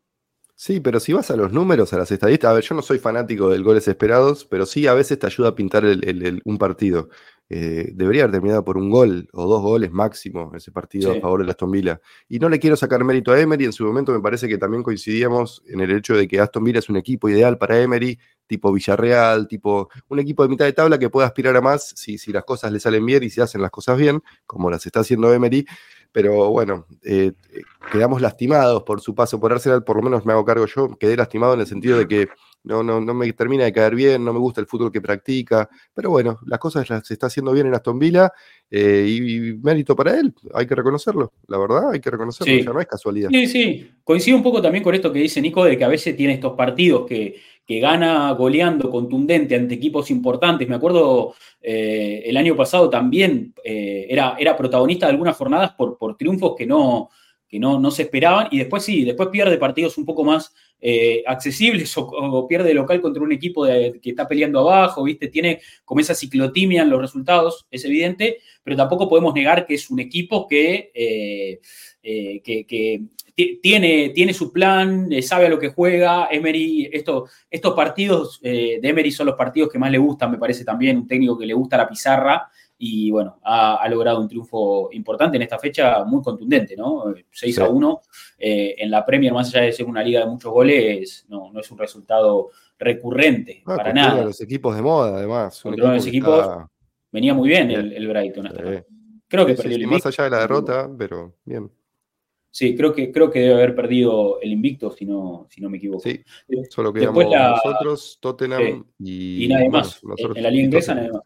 Sí, 0.55 0.81
pero 0.81 0.99
si 0.99 1.13
vas 1.13 1.31
a 1.31 1.37
los 1.37 1.53
números, 1.53 1.93
a 1.93 1.99
las 1.99 2.11
estadísticas, 2.11 2.51
a 2.51 2.55
ver, 2.55 2.65
yo 2.65 2.75
no 2.75 2.81
soy 2.81 2.99
fanático 2.99 3.51
del 3.51 3.63
goles 3.63 3.87
esperados, 3.87 4.47
pero 4.47 4.65
sí 4.65 4.87
a 4.87 4.95
veces 4.95 5.19
te 5.19 5.27
ayuda 5.27 5.51
a 5.51 5.55
pintar 5.55 5.85
un 5.85 6.59
partido. 6.59 7.11
Eh, 7.51 7.91
debería 7.93 8.23
haber 8.23 8.33
terminado 8.33 8.65
por 8.65 8.79
un 8.79 8.89
gol 8.89 9.29
o 9.33 9.47
dos 9.47 9.61
goles 9.61 9.93
máximo 9.93 10.51
ese 10.55 10.73
partido 10.73 11.13
a 11.13 11.21
favor 11.21 11.45
de 11.45 11.51
Aston 11.51 11.71
Villa. 11.71 12.01
Y 12.29 12.39
no 12.39 12.49
le 12.49 12.59
quiero 12.59 12.75
sacar 12.75 13.05
mérito 13.05 13.33
a 13.33 13.41
Emery, 13.41 13.67
en 13.67 13.73
su 13.73 13.85
momento 13.85 14.13
me 14.13 14.21
parece 14.21 14.49
que 14.49 14.57
también 14.57 14.83
coincidíamos 14.83 15.63
en 15.67 15.81
el 15.81 15.91
hecho 15.91 16.17
de 16.17 16.27
que 16.27 16.41
Aston 16.41 16.65
Villa 16.65 16.79
es 16.79 16.89
un 16.89 16.97
equipo 16.97 17.29
ideal 17.29 17.59
para 17.59 17.81
Emery, 17.81 18.19
tipo 18.47 18.73
Villarreal, 18.73 19.47
tipo 19.47 19.91
un 20.09 20.19
equipo 20.19 20.43
de 20.43 20.49
mitad 20.49 20.65
de 20.65 20.73
tabla 20.73 20.99
que 20.99 21.11
puede 21.11 21.27
aspirar 21.27 21.55
a 21.57 21.61
más 21.61 21.93
si, 21.97 22.17
si 22.17 22.33
las 22.33 22.45
cosas 22.45 22.73
le 22.73 22.81
salen 22.81 23.05
bien 23.05 23.23
y 23.23 23.31
si 23.31 23.41
hacen 23.41 23.61
las 23.61 23.71
cosas 23.71 23.99
bien, 23.99 24.23
como 24.47 24.71
las 24.71 24.87
está 24.87 25.01
haciendo 25.01 25.33
Emery. 25.33 25.67
Pero 26.13 26.51
bueno, 26.51 26.87
eh, 27.03 27.33
quedamos 27.91 28.23
lastimados 28.23 28.85
por 28.85 29.01
su 29.01 29.17
paso 29.17 29.41
por 29.41 29.53
Arsenal, 29.53 29.83
por 29.83 29.97
lo 29.97 30.03
menos 30.03 30.25
me 30.25 30.33
hago 30.33 30.45
cargo 30.45 30.65
yo, 30.67 30.97
quedé 30.97 31.17
lastimado 31.17 31.55
en 31.55 31.61
el 31.61 31.67
sentido 31.67 31.99
de 31.99 32.07
que 32.07 32.29
no, 32.65 32.83
no, 32.83 33.01
no 33.01 33.15
me 33.15 33.33
termina 33.33 33.65
de 33.65 33.73
caer 33.73 33.95
bien, 33.95 34.25
no 34.25 34.33
me 34.33 34.39
gusta 34.39 34.61
el 34.61 34.67
fútbol 34.67 34.91
que 34.91 35.01
practica, 35.01 35.69
pero 35.93 36.11
bueno, 36.11 36.41
las 36.47 36.59
cosas 36.59 36.87
se 36.87 37.15
está 37.15 37.27
haciendo 37.27 37.53
bien 37.53 37.67
en 37.67 37.75
Aston 37.75 37.99
Villa 37.99 38.33
eh, 38.71 39.07
y, 39.07 39.55
mérito 39.63 39.95
para 39.95 40.19
él, 40.19 40.35
hay 40.55 40.67
que 40.67 40.75
reconocerlo, 40.75 41.35
la 41.47 41.59
verdad, 41.59 41.91
hay 41.93 42.01
que 42.01 42.11
reconocerlo, 42.11 42.55
ya 42.55 42.73
no 42.73 42.81
es 42.81 42.87
casualidad. 42.87 43.29
Sí, 43.31 43.47
sí, 43.47 43.91
coincido 44.03 44.37
un 44.37 44.43
poco 44.43 44.61
también 44.61 44.83
con 44.83 44.95
esto 44.95 45.13
que 45.13 45.19
dice 45.19 45.41
Nico, 45.41 45.65
de 45.65 45.77
que 45.77 45.85
a 45.85 45.89
veces 45.89 46.17
tiene 46.17 46.35
estos 46.35 46.55
partidos 46.55 47.07
que, 47.07 47.37
que 47.67 47.81
gana 47.81 48.33
goleando 48.33 48.91
contundente 48.91 49.55
ante 49.55 49.75
equipos 49.75 50.11
importantes. 50.11 50.69
Me 50.69 50.77
acuerdo 50.77 51.35
eh, 51.61 52.23
el 52.25 52.37
año 52.37 52.57
pasado 52.57 52.91
también 52.91 53.55
eh, 53.63 54.07
era, 54.09 54.37
era 54.39 54.57
protagonista 54.57 55.07
de 55.07 55.13
algunas 55.13 55.37
jornadas 55.37 55.73
por, 55.73 55.97
por 55.97 56.17
triunfos 56.17 56.55
que 56.57 56.67
no 56.67 57.11
que 57.47 57.61
no, 57.61 57.79
no 57.79 57.93
se 57.93 58.03
esperaban, 58.03 58.49
y 58.51 58.59
después 58.59 58.83
sí, 58.83 59.05
después 59.05 59.29
pierde 59.29 59.59
partidos 59.59 59.97
un 59.97 60.05
poco 60.05 60.25
más 60.25 60.53
eh, 60.81 61.23
accesibles 61.27 61.97
o, 61.97 62.47
pierde 62.47 62.75
local 62.75 63.01
contra 63.01 63.23
un 63.23 63.33
equipo 63.33 63.65
que 63.65 64.01
está 64.05 64.29
peleando 64.29 64.61
abajo, 64.61 65.03
¿viste? 65.03 65.29
Tiene 65.29 65.61
como 65.85 66.01
esa 66.01 66.15
ciclotimia 66.15 66.83
en 66.83 66.91
los 66.91 67.01
resultados, 67.01 67.67
es 67.71 67.85
evidente, 67.85 68.39
pero 68.63 68.77
tampoco 68.77 69.09
podemos 69.09 69.33
negar 69.35 69.67
que 69.67 69.75
es 69.75 69.89
un 69.89 70.01
equipo 70.01 70.47
que, 70.47 70.91
eh, 70.95 71.61
eh, 72.03 72.43
que, 72.43 73.03
tiene, 73.63 74.11
tiene 74.11 74.33
su 74.33 74.53
plan, 74.53 75.11
sabe 75.23 75.47
a 75.47 75.49
lo 75.49 75.59
que 75.59 75.71
juega. 75.71 76.29
Emery, 76.31 76.89
esto, 76.93 77.27
estos 77.51 77.75
partidos 77.75 78.41
de 78.41 78.79
Emery 78.81 79.11
son 79.11 79.27
los 79.27 79.35
partidos 79.35 79.71
que 79.73 79.79
más 79.79 79.91
le 79.91 79.99
gustan, 79.99 80.31
me 80.31 80.39
parece 80.39 80.65
también, 80.65 80.99
un 80.99 81.09
técnico 81.09 81.37
que 81.37 81.47
le 81.47 81.55
gusta 81.55 81.77
la 81.77 81.89
pizarra 81.89 82.49
y 82.79 83.11
bueno, 83.11 83.39
ha, 83.45 83.87
logrado 83.89 84.21
un 84.21 84.29
triunfo 84.29 84.89
importante 84.93 85.37
en 85.37 85.43
esta 85.43 85.59
fecha 85.59 86.05
muy 86.05 86.23
contundente, 86.23 86.77
¿no? 86.77 87.15
6 87.31 87.59
a 87.61 87.69
1 87.69 88.01
eh, 88.39 88.75
en 88.79 88.91
la 88.91 89.05
Premier, 89.05 89.33
más 89.33 89.49
allá 89.49 89.67
de 89.67 89.73
ser 89.73 89.87
una 89.87 90.03
liga 90.03 90.21
de 90.21 90.27
muchos 90.27 90.53
goles, 90.53 91.25
no, 91.29 91.53
no 91.53 91.61
es 91.61 91.71
un 91.71 91.79
resultado 91.79 92.51
recurrente 92.79 93.63
para 93.65 93.93
nada. 93.93 94.25
los 94.25 94.41
equipos 94.41 94.75
de 94.75 94.83
moda, 94.83 95.17
además. 95.17 95.61
Contra 95.63 95.95
los 95.95 96.07
equipos 96.07 96.47
venía 97.13 97.33
muy 97.33 97.49
bien 97.49 97.71
el, 97.71 98.09
Brighton 98.09 98.49
hasta 98.49 98.85
Creo 99.29 99.47
que 99.47 99.55
perdió 99.55 99.77
el 99.77 99.83
invicto. 99.83 100.09
Más 100.09 100.19
allá 100.19 100.25
de 100.25 100.31
la 100.31 100.41
derrota, 100.41 100.91
pero 100.97 101.35
bien. 101.45 101.71
Sí, 102.51 102.77
creo 102.77 102.93
que, 102.93 103.11
creo 103.11 103.31
que 103.31 103.41
debe 103.41 103.55
haber 103.55 103.75
perdido 103.75 104.41
el 104.41 104.53
invicto, 104.53 104.93
si 104.93 105.05
no, 105.05 105.47
si 105.51 105.61
no 105.61 105.69
me 105.69 105.79
equivoco. 105.79 106.03
Sí, 106.03 106.23
solo 106.71 106.93
quedamos 106.93 107.25
nosotros, 107.25 108.19
Tottenham 108.21 108.85
y, 109.01 109.45
y 109.45 109.49
nadie 109.49 109.69
más. 109.69 110.01
en 110.35 110.43
la 110.43 110.51
liga 110.51 110.65
inglesa, 110.65 110.95
nadie 110.95 111.11
más. 111.11 111.23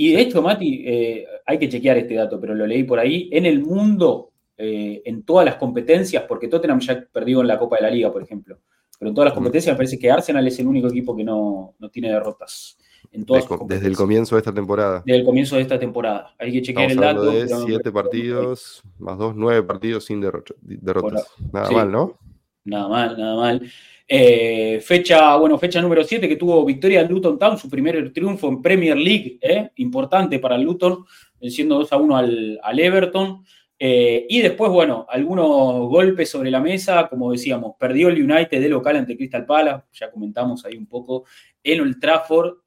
Y 0.00 0.12
de 0.12 0.20
hecho, 0.20 0.40
Mati, 0.40 0.84
eh, 0.86 1.26
hay 1.44 1.58
que 1.58 1.68
chequear 1.68 1.98
este 1.98 2.14
dato, 2.14 2.40
pero 2.40 2.54
lo 2.54 2.64
leí 2.68 2.84
por 2.84 3.00
ahí. 3.00 3.28
En 3.32 3.44
el 3.46 3.60
mundo, 3.60 4.30
eh, 4.56 5.02
en 5.04 5.24
todas 5.24 5.44
las 5.44 5.56
competencias, 5.56 6.22
porque 6.28 6.46
Tottenham 6.46 6.78
ya 6.78 7.04
perdió 7.12 7.40
en 7.40 7.48
la 7.48 7.58
Copa 7.58 7.76
de 7.76 7.82
la 7.82 7.90
Liga, 7.90 8.12
por 8.12 8.22
ejemplo, 8.22 8.60
pero 8.96 9.08
en 9.08 9.14
todas 9.14 9.26
las 9.26 9.34
competencias 9.34 9.74
me 9.74 9.76
parece 9.76 9.98
que 9.98 10.08
Arsenal 10.08 10.46
es 10.46 10.56
el 10.60 10.68
único 10.68 10.86
equipo 10.86 11.16
que 11.16 11.24
no, 11.24 11.74
tiene 11.90 12.12
derrotas. 12.12 12.78
En 13.10 13.24
todas 13.24 13.44
desde, 13.66 13.88
el 13.88 13.96
comienzo 13.96 14.36
de 14.36 14.40
esta 14.40 14.54
temporada. 14.54 15.02
Desde 15.04 15.18
el 15.18 15.26
comienzo 15.26 15.56
de 15.56 15.62
esta 15.62 15.80
temporada. 15.80 16.32
Hay 16.38 16.52
que 16.52 16.62
chequear 16.62 16.92
el 16.92 16.98
dato. 16.98 17.32
De 17.32 17.48
siete 17.48 17.90
partidos, 17.90 18.84
más 18.98 19.18
dos, 19.18 19.34
nueve 19.34 19.64
partidos 19.64 20.04
sin 20.04 20.20
derrotas. 20.20 21.26
Nada 21.52 21.70
mal, 21.72 21.90
¿no? 21.90 22.18
Nada 22.64 22.88
mal, 22.88 23.18
nada 23.18 23.34
mal. 23.34 23.72
Eh, 24.10 24.80
fecha, 24.80 25.36
bueno, 25.36 25.58
fecha 25.58 25.82
número 25.82 26.02
7 26.02 26.26
que 26.26 26.36
tuvo 26.36 26.64
victoria 26.64 27.02
en 27.02 27.08
Luton 27.08 27.38
Town, 27.38 27.58
su 27.58 27.68
primer 27.68 28.10
triunfo 28.10 28.48
en 28.48 28.62
Premier 28.62 28.96
League, 28.96 29.38
eh, 29.42 29.68
importante 29.76 30.38
para 30.38 30.56
el 30.56 30.62
Luton, 30.62 31.04
venciendo 31.38 31.74
2 31.74 31.92
a 31.92 31.96
1 31.98 32.16
al, 32.16 32.78
Everton. 32.78 33.44
Eh, 33.78 34.26
y 34.30 34.40
después, 34.40 34.72
bueno, 34.72 35.06
algunos 35.08 35.88
golpes 35.90 36.30
sobre 36.30 36.50
la 36.50 36.58
mesa, 36.58 37.06
como 37.06 37.30
decíamos, 37.30 37.74
perdió 37.78 38.08
el 38.08 38.22
United 38.22 38.60
de 38.60 38.68
local 38.70 38.96
ante 38.96 39.14
Crystal 39.14 39.44
Palace, 39.44 39.84
ya 39.92 40.10
comentamos 40.10 40.64
ahí 40.64 40.76
un 40.76 40.86
poco, 40.86 41.24
en 41.62 41.82
Old 41.82 42.00
Trafford. 42.00 42.60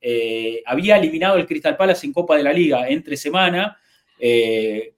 había 0.65 0.97
eliminado 0.97 1.37
el 1.37 1.47
Crystal 1.47 1.75
Palace 1.75 2.05
en 2.05 2.13
Copa 2.13 2.37
de 2.37 2.43
la 2.43 2.53
Liga 2.53 2.87
entre 2.87 3.17
semana, 3.17 3.77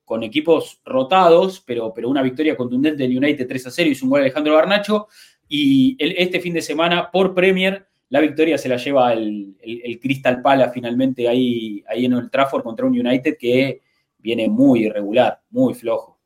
con 0.04 0.22
equipos 0.24 0.82
rotados, 0.84 1.64
pero, 1.66 1.94
pero 1.94 2.10
una 2.10 2.22
victoria 2.22 2.58
contundente 2.58 3.02
del 3.02 3.18
United 3.18 3.48
3 3.48 3.68
a 3.68 3.72
0, 3.72 3.90
y 3.90 4.04
un 4.04 4.10
gol 4.10 4.22
Alejandro 4.22 4.56
Garnacho. 4.56 5.08
Y 5.48 5.96
este 6.00 6.40
fin 6.40 6.54
de 6.54 6.62
semana, 6.62 7.12
por 7.12 7.34
Premier, 7.34 7.86
la 8.10 8.22
victoria 8.22 8.58
se 8.58 8.70
la 8.70 8.78
lleva 8.78 9.14
el, 9.14 9.56
Crystal 10.02 10.42
Palace 10.42 10.72
finalmente 10.74 11.28
ahí, 11.28 11.84
ahí 11.88 12.06
en 12.06 12.14
el 12.14 12.30
Trafford 12.30 12.64
contra 12.64 12.86
un 12.86 13.00
United 13.00 13.38
que 13.40 13.82
viene 14.20 14.48
muy 14.48 14.86
irregular, 14.86 15.42
muy 15.50 15.74
flojo. 15.74 16.20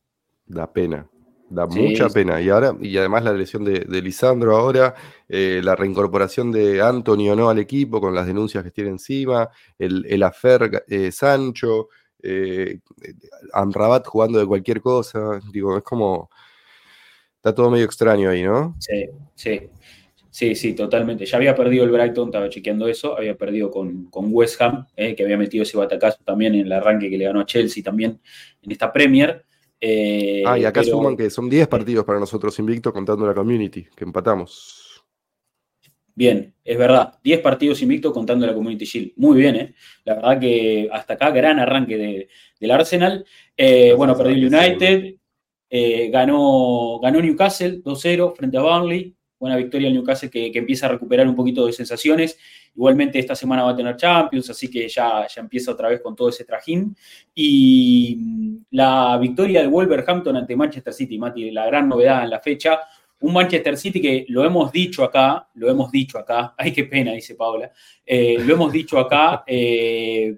Da 0.45 0.71
pena, 0.71 1.09
da 1.49 1.65
mucha 1.65 2.09
pena. 2.09 2.41
Y 2.41 2.49
ahora, 2.49 2.75
y 2.81 2.97
además 2.97 3.23
la 3.23 3.33
lesión 3.33 3.63
de, 3.63 4.01
Lisandro 4.01 4.55
ahora, 4.55 4.95
eh, 5.27 5.61
la 5.63 5.75
reincorporación 5.75 6.51
de 6.51 6.81
Antonio 6.81 7.35
no 7.35 7.49
al 7.49 7.59
equipo 7.59 7.99
con 7.99 8.13
las 8.13 8.27
denuncias 8.27 8.63
que 8.63 8.71
tiene 8.71 8.89
encima, 8.91 9.49
el, 9.79 10.05
el 10.07 10.23
afer 10.23 10.83
eh, 10.87 11.11
Sancho, 11.11 11.89
eh, 12.21 12.79
Amrabat 13.53 14.05
jugando 14.07 14.39
de 14.39 14.45
cualquier 14.45 14.81
cosa. 14.81 15.39
Digo, 15.51 15.77
es 15.77 15.83
como 15.83 16.29
Está 17.47 17.55
todo 17.55 17.71
medio 17.71 17.85
extraño 17.85 18.29
ahí, 18.29 18.43
¿no? 18.43 18.75
Sí, 18.77 19.05
sí. 19.33 19.61
Sí, 20.29 20.53
sí, 20.53 20.73
totalmente. 20.73 21.25
Ya 21.25 21.37
había 21.37 21.55
perdido 21.55 21.85
el 21.85 21.91
Brighton, 21.91 22.27
estaba 22.27 22.49
chequeando 22.49 22.89
eso, 22.89 23.17
había 23.17 23.37
perdido 23.37 23.71
con, 23.71 24.09
West 24.11 24.61
Ham, 24.61 24.85
eh, 24.97 25.15
que 25.15 25.23
había 25.23 25.37
metido 25.37 25.63
ese 25.63 25.77
batacazo 25.77 26.17
también 26.25 26.55
en 26.55 26.65
el 26.65 26.71
arranque 26.73 27.09
que 27.09 27.17
le 27.17 27.23
ganó 27.23 27.39
a 27.39 27.45
Chelsea 27.45 27.81
también 27.81 28.19
en 28.61 28.71
esta 28.73 28.91
Premier. 28.91 29.45
Eh, 29.79 30.43
ah, 30.45 30.59
y 30.59 30.65
acá 30.65 30.83
suman 30.83 31.15
que 31.15 31.29
son 31.29 31.49
10 31.49 31.69
partidos 31.69 32.03
para 32.03 32.19
nosotros 32.19 32.59
invicto 32.59 32.91
contando 32.91 33.25
la 33.25 33.33
community, 33.33 33.87
que 33.95 34.03
empatamos. 34.03 35.05
Bien, 36.13 36.53
es 36.65 36.77
verdad, 36.77 37.13
10 37.23 37.39
partidos 37.39 37.81
invicto 37.81 38.11
contando 38.11 38.45
la 38.45 38.53
Community 38.53 38.83
Shield. 38.83 39.13
Muy 39.15 39.37
bien, 39.37 39.55
¿eh? 39.55 39.73
La 40.03 40.15
verdad 40.15 40.37
que 40.37 40.89
hasta 40.91 41.13
acá 41.13 41.31
gran 41.31 41.59
arranque 41.59 42.27
del 42.59 42.71
Arsenal. 42.71 43.23
Eh, 43.55 43.93
bueno, 43.95 44.17
perdió 44.17 44.33
el 44.33 44.53
United, 44.53 45.15
eh, 45.69 46.09
ganó, 46.09 46.99
ganó 46.99 47.21
Newcastle 47.21 47.81
2-0 47.83 48.35
frente 48.35 48.57
a 48.57 48.61
Burnley. 48.61 49.13
Buena 49.39 49.55
victoria 49.55 49.87
el 49.87 49.93
Newcastle 49.93 50.31
que, 50.31 50.51
empieza 50.53 50.87
a 50.87 50.89
recuperar 50.89 51.27
un 51.27 51.35
poquito 51.35 51.65
de 51.65 51.73
sensaciones. 51.73 52.39
Igualmente 52.75 53.19
esta 53.19 53.35
semana 53.35 53.63
va 53.63 53.71
a 53.71 53.75
tener 53.75 53.95
Champions, 53.95 54.49
así 54.49 54.69
que 54.69 54.87
ya, 54.87 55.27
ya 55.27 55.41
empieza 55.41 55.71
otra 55.71 55.89
vez 55.89 56.01
con 56.01 56.15
todo 56.15 56.29
ese 56.29 56.43
trajín. 56.43 56.95
Y 57.35 58.15
mm, 58.17 58.57
la 58.71 59.17
victoria 59.19 59.61
de 59.61 59.67
Wolverhampton 59.67 60.37
ante 60.37 60.55
Manchester 60.55 60.93
City, 60.93 61.17
Mati, 61.19 61.51
la 61.51 61.67
gran 61.67 61.87
novedad 61.87 62.23
en 62.23 62.31
la 62.31 62.39
fecha. 62.39 62.79
Un 63.19 63.33
Manchester 63.33 63.77
City 63.77 64.01
que 64.01 64.25
lo 64.29 64.43
hemos 64.43 64.71
dicho 64.71 65.03
acá, 65.03 65.47
lo 65.55 65.69
hemos 65.69 65.91
dicho 65.91 66.17
acá, 66.17 66.53
ay 66.57 66.71
qué 66.71 66.85
pena, 66.85 67.13
dice 67.13 67.35
Paula, 67.35 67.71
eh, 68.05 68.37
lo 68.39 68.53
hemos 68.53 68.71
dicho 68.71 68.99
acá, 68.99 69.43
eh, 69.45 70.35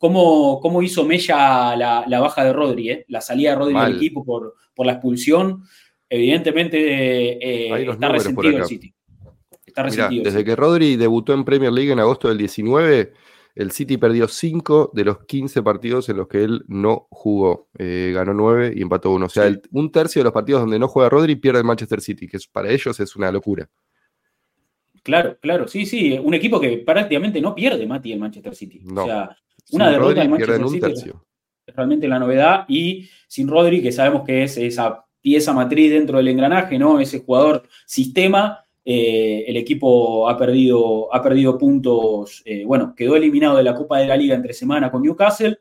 cómo, 0.00 0.82
hizo 0.82 1.04
Mella 1.04 1.76
la, 1.76 2.20
baja 2.20 2.42
de 2.42 2.52
Rodri, 2.52 2.90
eh? 2.90 3.04
la 3.08 3.20
salida 3.20 3.50
de 3.50 3.56
Rodri 3.56 3.74
del 3.74 3.96
equipo 3.96 4.24
por, 4.24 4.54
por 4.74 4.86
la 4.86 4.92
expulsión. 4.92 5.62
Evidentemente 6.08 7.68
eh, 7.68 7.86
está 7.88 8.08
resentido 8.08 8.56
el 8.56 8.64
City. 8.64 8.94
Está 9.64 9.84
desde 9.84 10.44
que 10.44 10.56
Rodri 10.56 10.96
debutó 10.96 11.32
en 11.32 11.44
Premier 11.44 11.70
League 11.70 11.92
en 11.92 12.00
agosto 12.00 12.28
del 12.28 12.38
19, 12.38 13.12
el 13.54 13.70
City 13.70 13.98
perdió 13.98 14.26
5 14.26 14.90
de 14.94 15.04
los 15.04 15.24
15 15.26 15.62
partidos 15.62 16.08
en 16.08 16.16
los 16.16 16.28
que 16.28 16.42
él 16.42 16.64
no 16.66 17.06
jugó. 17.10 17.68
Eh, 17.78 18.10
ganó 18.14 18.32
9 18.32 18.72
y 18.74 18.82
empató 18.82 19.10
1. 19.10 19.26
O 19.26 19.28
sea, 19.28 19.54
un 19.70 19.92
tercio 19.92 20.20
de 20.20 20.24
los 20.24 20.32
partidos 20.32 20.62
donde 20.62 20.78
no 20.78 20.88
juega 20.88 21.10
Rodri 21.10 21.36
pierde 21.36 21.60
el 21.60 21.66
Manchester 21.66 22.00
City, 22.00 22.26
que 22.26 22.38
para 22.50 22.70
ellos 22.70 22.98
es 22.98 23.14
una 23.16 23.30
locura. 23.30 23.68
Claro, 25.02 25.38
claro, 25.40 25.68
sí, 25.68 25.86
sí. 25.86 26.18
Un 26.18 26.34
equipo 26.34 26.60
que 26.60 26.78
prácticamente 26.78 27.40
no 27.40 27.54
pierde, 27.54 27.86
Mati, 27.86 28.12
el 28.12 28.18
Manchester 28.18 28.54
City. 28.54 28.82
O 28.94 29.04
sea, 29.04 29.36
una 29.72 29.90
derrota 29.90 30.20
del 30.20 30.28
Manchester 30.28 30.68
City 30.68 31.10
es 31.70 31.76
realmente 31.76 32.08
la 32.08 32.18
novedad 32.18 32.64
y 32.68 33.08
sin 33.26 33.48
Rodri, 33.48 33.82
que 33.82 33.92
sabemos 33.92 34.24
que 34.24 34.44
es 34.44 34.56
esa 34.56 35.04
pieza 35.20 35.52
matriz 35.52 35.90
dentro 35.90 36.18
del 36.18 36.28
engranaje, 36.28 36.78
¿no? 36.78 36.98
Ese 37.00 37.20
jugador 37.20 37.62
sistema, 37.86 38.64
eh, 38.84 39.44
el 39.46 39.56
equipo 39.56 40.28
ha 40.28 40.36
perdido, 40.36 41.14
ha 41.14 41.22
perdido 41.22 41.58
puntos, 41.58 42.42
eh, 42.44 42.64
bueno, 42.64 42.94
quedó 42.96 43.16
eliminado 43.16 43.56
de 43.56 43.62
la 43.62 43.74
Copa 43.74 43.98
de 43.98 44.06
la 44.06 44.16
Liga 44.16 44.34
entre 44.34 44.52
semana 44.52 44.90
con 44.90 45.02
Newcastle 45.02 45.58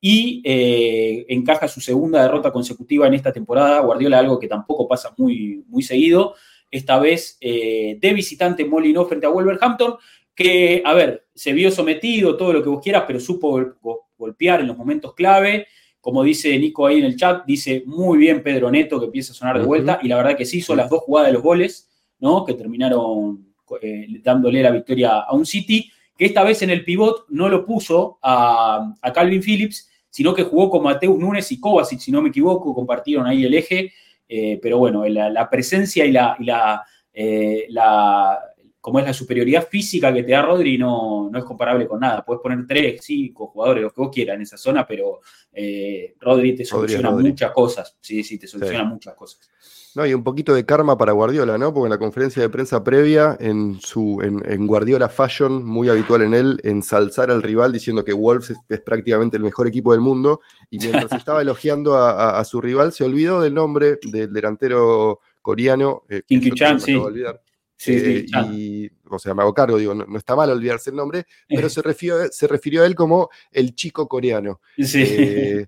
y 0.00 0.42
eh, 0.44 1.24
encaja 1.28 1.68
su 1.68 1.80
segunda 1.80 2.22
derrota 2.22 2.52
consecutiva 2.52 3.06
en 3.06 3.14
esta 3.14 3.32
temporada. 3.32 3.80
Guardiola, 3.80 4.18
algo 4.18 4.38
que 4.38 4.48
tampoco 4.48 4.86
pasa 4.86 5.14
muy, 5.16 5.64
muy 5.68 5.82
seguido. 5.82 6.34
Esta 6.68 6.98
vez 6.98 7.38
de 7.40 8.12
visitante 8.12 8.64
Molino 8.64 9.04
frente 9.04 9.24
a 9.24 9.30
Wolverhampton, 9.30 9.94
que, 10.36 10.82
a 10.84 10.92
ver, 10.92 11.26
se 11.34 11.52
vio 11.54 11.70
sometido, 11.70 12.36
todo 12.36 12.52
lo 12.52 12.62
que 12.62 12.68
vos 12.68 12.82
quieras, 12.82 13.04
pero 13.06 13.18
supo 13.18 13.74
golpear 14.18 14.60
en 14.60 14.68
los 14.68 14.76
momentos 14.76 15.14
clave. 15.14 15.66
Como 16.00 16.22
dice 16.22 16.56
Nico 16.58 16.86
ahí 16.86 16.98
en 16.98 17.06
el 17.06 17.16
chat, 17.16 17.44
dice 17.46 17.82
muy 17.86 18.18
bien 18.18 18.42
Pedro 18.42 18.70
Neto 18.70 19.00
que 19.00 19.06
empieza 19.06 19.32
a 19.32 19.34
sonar 19.34 19.58
de 19.58 19.64
vuelta, 19.64 19.98
y 20.02 20.08
la 20.08 20.16
verdad 20.16 20.36
que 20.36 20.44
sí 20.44 20.58
hizo 20.58 20.76
las 20.76 20.90
dos 20.90 21.00
jugadas 21.00 21.28
de 21.28 21.32
los 21.32 21.42
goles, 21.42 21.90
¿no? 22.20 22.44
Que 22.44 22.52
terminaron 22.54 23.46
eh, 23.80 24.06
dándole 24.22 24.62
la 24.62 24.70
victoria 24.70 25.20
a 25.20 25.34
un 25.34 25.46
City, 25.46 25.90
que 26.16 26.26
esta 26.26 26.44
vez 26.44 26.62
en 26.62 26.70
el 26.70 26.84
pivot 26.84 27.24
no 27.30 27.48
lo 27.48 27.64
puso 27.64 28.18
a, 28.22 28.94
Calvin 29.14 29.42
Phillips, 29.42 29.90
sino 30.10 30.34
que 30.34 30.44
jugó 30.44 30.70
con 30.70 30.82
Mateus 30.82 31.18
Núñez 31.18 31.50
y 31.50 31.58
Kovacic, 31.58 31.98
si 31.98 32.12
no 32.12 32.22
me 32.22 32.28
equivoco, 32.28 32.74
compartieron 32.74 33.26
ahí 33.26 33.44
el 33.44 33.54
eje, 33.54 33.92
eh, 34.28 34.58
pero 34.62 34.78
bueno, 34.78 35.06
la, 35.06 35.50
presencia 35.50 36.04
y 36.04 36.12
la, 36.12 36.36
y 36.38 36.44
la, 36.44 36.84
eh, 37.12 37.66
la 37.70 38.38
como 38.86 39.00
es 39.00 39.04
la 39.04 39.12
superioridad 39.12 39.66
física 39.66 40.14
que 40.14 40.22
te 40.22 40.30
da 40.30 40.42
Rodri, 40.42 40.78
no, 40.78 41.28
no 41.28 41.36
es 41.40 41.44
comparable 41.44 41.88
con 41.88 41.98
nada. 41.98 42.24
Puedes 42.24 42.40
poner 42.40 42.64
tres, 42.68 43.00
cinco 43.02 43.48
jugadores, 43.48 43.82
lo 43.82 43.90
que 43.90 44.00
vos 44.00 44.10
quieras 44.14 44.36
en 44.36 44.42
esa 44.42 44.56
zona, 44.56 44.86
pero 44.86 45.22
eh, 45.52 46.14
Rodri 46.20 46.54
te 46.54 46.64
soluciona 46.64 47.10
muchas 47.10 47.50
cosas. 47.50 47.96
Sí, 48.00 48.22
sí, 48.22 48.38
te 48.38 48.46
soluciona 48.46 48.84
muchas 48.84 49.14
cosas. 49.16 49.50
No, 49.96 50.06
y 50.06 50.14
un 50.14 50.22
poquito 50.22 50.54
de 50.54 50.64
karma 50.64 50.96
para 50.96 51.10
Guardiola, 51.10 51.58
¿no? 51.58 51.74
Porque 51.74 51.86
en 51.86 51.90
la 51.90 51.98
conferencia 51.98 52.40
de 52.40 52.48
prensa 52.48 52.84
previa, 52.84 53.36
en, 53.40 53.80
su, 53.80 54.20
en, 54.22 54.66
Guardiola 54.68 55.08
Fashion, 55.08 55.64
muy 55.64 55.88
habitual 55.88 56.22
en 56.22 56.34
él, 56.34 56.60
ensalzar 56.62 57.32
al 57.32 57.42
rival 57.42 57.72
diciendo 57.72 58.04
que 58.04 58.12
Wolves 58.12 58.54
es, 58.68 58.80
prácticamente 58.82 59.36
el 59.36 59.42
mejor 59.42 59.66
equipo 59.66 59.90
del 59.90 60.00
mundo. 60.00 60.42
Y 60.70 60.78
mientras 60.78 61.10
estaba 61.10 61.42
elogiando 61.42 61.96
a, 61.96 62.44
su 62.44 62.60
rival, 62.60 62.92
se 62.92 63.02
olvidó 63.02 63.40
del 63.40 63.54
nombre 63.54 63.98
del 64.00 64.32
delantero 64.32 65.18
coreano. 65.42 66.04
Eh, 66.08 66.22
Chan, 66.54 66.78
sí. 66.78 66.94
Sí, 67.76 67.92
eh, 67.94 68.26
y, 68.52 68.90
o 69.08 69.18
sea, 69.18 69.34
me 69.34 69.42
hago 69.42 69.52
cargo, 69.52 69.76
digo, 69.76 69.94
no, 69.94 70.16
está 70.16 70.34
mal 70.34 70.50
olvidarse 70.50 70.90
el 70.90 70.96
nombre, 70.96 71.26
pero 71.46 71.68
se 71.68 71.82
refirió, 71.82 72.26
se 72.30 72.46
refirió 72.46 72.82
a 72.82 72.86
él 72.86 72.94
como 72.94 73.28
el 73.52 73.74
chico 73.74 74.08
coreano. 74.08 74.60
Sí. 74.78 75.02
Eh, 75.06 75.66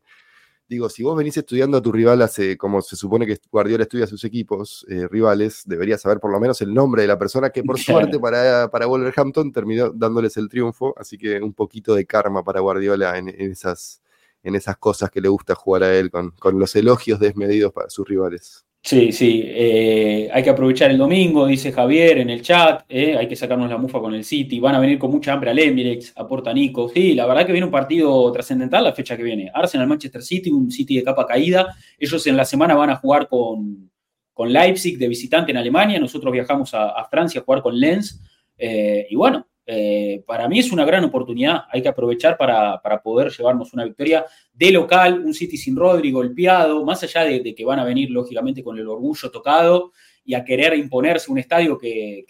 digo, 0.68 0.88
si 0.88 1.02
vos 1.02 1.16
venís 1.16 1.36
estudiando 1.36 1.78
a 1.78 1.82
tu 1.82 1.92
rival 1.92 2.22
hace, 2.22 2.56
como 2.56 2.80
se 2.80 2.96
supone 2.96 3.26
que 3.26 3.38
Guardiola 3.50 3.82
estudia 3.82 4.04
a 4.04 4.08
sus 4.08 4.24
equipos 4.24 4.86
eh, 4.88 5.06
rivales, 5.08 5.62
deberías 5.66 6.00
saber 6.00 6.18
por 6.18 6.30
lo 6.30 6.40
menos 6.40 6.60
el 6.62 6.72
nombre 6.72 7.02
de 7.02 7.08
la 7.08 7.18
persona 7.18 7.50
que 7.50 7.62
por 7.62 7.78
suerte 8.14 8.18
para, 8.18 8.70
para 8.70 8.86
Wolverhampton 8.86 9.52
terminó 9.52 9.90
dándoles 9.90 10.36
el 10.38 10.48
triunfo, 10.48 10.94
así 10.98 11.18
que 11.18 11.40
un 11.40 11.52
poquito 11.52 11.94
de 11.94 12.06
karma 12.06 12.42
para 12.42 12.60
Guardiola 12.60 13.18
en, 13.18 13.28
esas, 13.28 14.02
en 14.42 14.54
esas 14.54 14.78
cosas 14.78 15.10
que 15.10 15.20
le 15.20 15.28
gusta 15.28 15.54
jugar 15.54 15.82
a 15.84 15.94
él, 15.94 16.10
con, 16.10 16.30
con 16.32 16.58
los 16.58 16.74
elogios 16.74 17.20
desmedidos 17.20 17.72
para 17.72 17.90
sus 17.90 18.08
rivales. 18.08 18.67
Sí, 18.82 19.12
sí, 19.12 19.42
eh, 19.44 20.30
hay 20.32 20.42
que 20.42 20.50
aprovechar 20.50 20.90
el 20.90 20.96
domingo, 20.96 21.46
dice 21.46 21.72
Javier 21.72 22.18
en 22.18 22.30
el 22.30 22.40
chat, 22.40 22.84
eh, 22.88 23.16
hay 23.18 23.28
que 23.28 23.36
sacarnos 23.36 23.68
la 23.68 23.76
mufa 23.76 23.98
con 24.00 24.14
el 24.14 24.24
City, 24.24 24.60
van 24.60 24.76
a 24.76 24.80
venir 24.80 24.98
con 24.98 25.10
mucha 25.10 25.32
hambre 25.32 25.50
al 25.50 25.58
Emirates, 25.58 26.12
aporta 26.16 26.54
Nico. 26.54 26.88
Sí, 26.88 27.12
la 27.12 27.26
verdad 27.26 27.44
que 27.44 27.52
viene 27.52 27.66
un 27.66 27.72
partido 27.72 28.30
trascendental 28.32 28.84
la 28.84 28.94
fecha 28.94 29.16
que 29.16 29.24
viene. 29.24 29.50
Arsenal, 29.52 29.88
Manchester 29.88 30.22
City, 30.22 30.50
un 30.50 30.70
City 30.70 30.96
de 30.96 31.02
capa 31.02 31.26
caída. 31.26 31.74
Ellos 31.98 32.26
en 32.28 32.36
la 32.36 32.44
semana 32.46 32.74
van 32.76 32.90
a 32.90 32.96
jugar 32.96 33.28
con, 33.28 33.90
con 34.32 34.52
Leipzig 34.52 34.96
de 34.96 35.08
visitante 35.08 35.50
en 35.50 35.56
Alemania, 35.56 35.98
nosotros 35.98 36.32
viajamos 36.32 36.72
a, 36.72 37.04
Francia 37.10 37.40
a 37.40 37.44
jugar 37.44 37.60
con 37.60 37.78
Lens. 37.78 38.22
Eh, 38.56 39.08
y 39.10 39.16
bueno, 39.16 39.47
eh, 39.70 40.24
para 40.26 40.48
mí 40.48 40.60
es 40.60 40.72
una 40.72 40.86
gran 40.86 41.04
oportunidad, 41.04 41.64
hay 41.70 41.82
que 41.82 41.90
aprovechar 41.90 42.38
para, 42.38 42.80
poder 43.02 43.30
llevarnos 43.30 43.74
una 43.74 43.84
victoria 43.84 44.24
de 44.50 44.70
local, 44.70 45.22
un 45.22 45.34
City 45.34 45.58
sin 45.58 45.76
Rodri 45.76 46.10
golpeado, 46.10 46.82
más 46.86 47.02
allá 47.02 47.24
de, 47.24 47.54
que 47.54 47.64
van 47.66 47.78
a 47.78 47.84
venir 47.84 48.10
lógicamente 48.10 48.64
con 48.64 48.78
el 48.78 48.88
orgullo 48.88 49.30
tocado 49.30 49.92
y 50.24 50.32
a 50.32 50.42
querer 50.42 50.72
imponerse 50.72 51.30
un 51.30 51.36
estadio 51.36 51.76
que, 51.76 52.24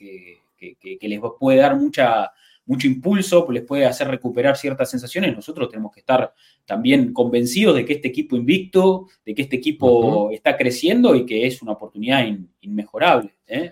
les 1.00 1.20
puede 1.38 1.58
dar 1.58 1.76
mucha, 1.76 2.32
mucho 2.66 2.88
impulso, 2.88 3.46
les 3.52 3.62
puede 3.62 3.86
hacer 3.86 4.08
recuperar 4.08 4.56
ciertas 4.56 4.90
sensaciones, 4.90 5.36
nosotros 5.36 5.68
tenemos 5.68 5.92
que 5.92 6.00
estar 6.00 6.34
también 6.64 7.12
convencidos 7.12 7.76
de 7.76 7.84
que 7.84 7.92
este 7.92 8.08
equipo 8.08 8.34
invicto, 8.34 9.06
de 9.24 9.36
que 9.36 9.42
este 9.42 9.54
equipo 9.54 10.32
está 10.32 10.56
creciendo 10.56 11.14
y 11.14 11.24
que 11.24 11.46
es 11.46 11.62
una 11.62 11.70
oportunidad 11.70 12.26
inmejorable. 12.62 13.30
¿eh? 13.46 13.70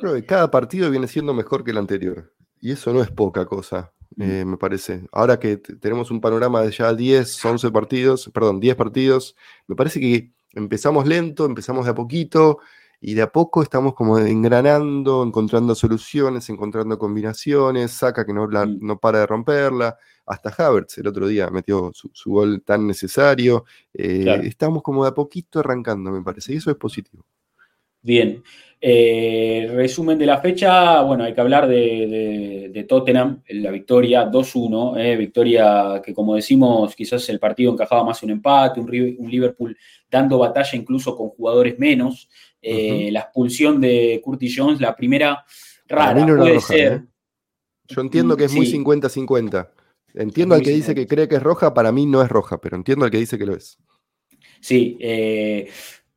creo 0.00 0.14
que 0.14 0.24
cada 0.24 0.48
partido 0.52 0.88
viene 0.88 1.08
siendo 1.08 1.34
mejor 1.34 1.64
que 1.64 1.72
el 1.72 1.78
anterior. 1.78 2.32
Y 2.60 2.72
eso 2.72 2.92
no 2.92 3.02
es 3.02 3.10
poca 3.10 3.46
cosa, 3.46 3.92
mm. 4.16 4.22
eh, 4.22 4.44
me 4.44 4.56
parece. 4.56 5.06
Ahora 5.12 5.38
que 5.38 5.56
tenemos 5.56 6.10
un 6.10 6.20
panorama 6.20 6.62
de 6.62 6.70
ya 6.70 6.92
10, 6.92 7.44
11 7.44 7.70
partidos, 7.70 8.30
perdón, 8.32 8.60
10 8.60 8.76
partidos, 8.76 9.36
me 9.66 9.76
parece 9.76 10.00
que 10.00 10.32
empezamos 10.52 11.06
lento, 11.06 11.44
empezamos 11.44 11.84
de 11.84 11.92
a 11.92 11.94
poquito 11.94 12.58
y 13.00 13.14
de 13.14 13.22
a 13.22 13.30
poco 13.30 13.62
estamos 13.62 13.94
como 13.94 14.18
engranando, 14.18 15.22
encontrando 15.22 15.74
soluciones, 15.74 16.48
encontrando 16.50 16.98
combinaciones, 16.98 17.92
saca 17.92 18.26
que 18.26 18.32
no, 18.32 18.48
mm. 18.48 18.78
no 18.80 18.98
para 18.98 19.20
de 19.20 19.26
romperla, 19.26 19.96
hasta 20.26 20.50
Havertz 20.50 20.98
el 20.98 21.06
otro 21.06 21.26
día 21.26 21.48
metió 21.50 21.90
su, 21.94 22.30
gol 22.30 22.62
tan 22.62 22.86
necesario. 22.86 23.64
Eh, 23.94 24.40
estamos 24.44 24.82
como 24.82 25.04
de 25.04 25.10
a 25.10 25.14
poquito 25.14 25.60
arrancando, 25.60 26.10
me 26.10 26.22
parece, 26.22 26.52
y 26.52 26.56
eso 26.56 26.70
es 26.70 26.76
positivo. 26.76 27.24
Bien. 28.02 28.42
Eh, 28.80 29.68
resumen 29.74 30.16
de 30.16 30.26
la 30.26 30.38
fecha, 30.38 31.02
bueno, 31.02 31.24
hay 31.24 31.34
que 31.34 31.40
hablar 31.40 31.66
de, 31.66 32.86
Tottenham, 32.88 33.42
la 33.48 33.72
victoria 33.72 34.30
2-1, 34.30 34.96
eh, 34.96 35.16
victoria 35.16 36.00
que 36.02 36.14
como 36.14 36.36
decimos 36.36 36.94
quizás 36.94 37.28
el 37.28 37.40
partido 37.40 37.72
encajaba 37.72 38.04
más 38.04 38.22
un 38.22 38.30
empate, 38.30 38.78
un, 38.78 38.88
Liverpool 38.88 39.76
dando 40.08 40.38
batalla 40.38 40.78
incluso 40.78 41.16
con 41.16 41.30
jugadores 41.30 41.76
menos, 41.78 42.28
eh, 42.62 43.10
la 43.10 43.20
expulsión 43.20 43.80
de 43.80 44.20
Curtis 44.22 44.54
Jones, 44.56 44.80
la 44.80 44.94
primera 44.94 45.44
rara, 45.88 46.24
puede 46.24 46.60
ser. 46.60 47.02
Yo 47.88 48.00
entiendo 48.00 48.36
que 48.36 48.44
es 48.44 48.54
muy 48.54 48.66
50-50. 48.66 49.70
Entiendo 50.14 50.54
al 50.54 50.62
que 50.62 50.70
dice 50.70 50.94
que 50.94 51.06
cree 51.06 51.26
que 51.26 51.36
es 51.36 51.42
roja, 51.42 51.74
para 51.74 51.90
mí 51.90 52.06
no 52.06 52.22
es 52.22 52.28
roja, 52.28 52.60
pero 52.60 52.76
entiendo 52.76 53.04
al 53.04 53.10
que 53.10 53.18
dice 53.18 53.38
que 53.38 53.46
lo 53.46 53.56
es. 53.56 53.78
Sí, 54.60 54.98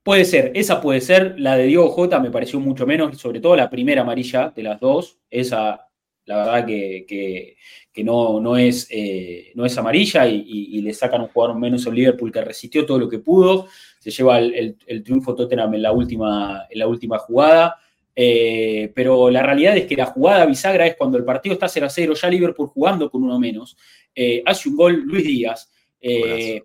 Puede 0.03 0.25
ser, 0.25 0.51
esa 0.55 0.81
puede 0.81 0.99
ser. 0.99 1.39
La 1.39 1.55
de 1.55 1.67
Diego 1.67 1.89
J 1.89 2.19
me 2.19 2.31
pareció 2.31 2.59
mucho 2.59 2.87
menos, 2.87 3.17
sobre 3.19 3.39
todo 3.39 3.55
la 3.55 3.69
primera 3.69 4.01
amarilla 4.01 4.51
de 4.55 4.63
las 4.63 4.79
dos. 4.79 5.19
Esa, 5.29 5.87
la 6.25 6.37
verdad 6.37 6.65
que, 6.65 7.55
no, 8.03 8.39
no, 8.39 8.57
es, 8.57 8.87
eh, 8.89 9.51
no 9.53 9.63
es 9.65 9.77
amarilla 9.77 10.25
y, 10.27 10.81
le 10.81 10.93
sacan 10.93 11.21
un 11.21 11.27
jugador 11.27 11.59
menos 11.59 11.85
al 11.85 11.93
Liverpool 11.93 12.31
que 12.31 12.41
resistió 12.41 12.83
todo 12.85 12.97
lo 12.97 13.09
que 13.09 13.19
pudo. 13.19 13.67
Se 13.99 14.09
lleva 14.09 14.39
el, 14.39 14.75
triunfo 15.03 15.35
Tottenham 15.35 15.75
en 15.75 15.81
la 15.83 15.91
última, 15.91 16.65
en 16.67 16.79
la 16.79 16.87
última 16.87 17.19
jugada. 17.19 17.77
Eh, 18.15 18.91
pero 18.95 19.29
la 19.29 19.43
realidad 19.43 19.77
es 19.77 19.85
que 19.85 19.95
la 19.95 20.07
jugada 20.07 20.45
bisagra 20.45 20.85
es 20.87 20.95
cuando 20.95 21.17
el 21.17 21.23
partido 21.23 21.53
está 21.53 21.67
0 21.67 21.85
a 21.85 21.89
0, 21.89 22.13
ya 22.13 22.29
Liverpool 22.29 22.67
jugando 22.67 23.09
con 23.09 23.23
uno 23.23 23.39
menos, 23.39 23.77
eh, 24.13 24.43
hace 24.45 24.67
un 24.67 24.75
gol 24.75 25.03
Luis 25.05 25.23
Díaz, 25.23 25.71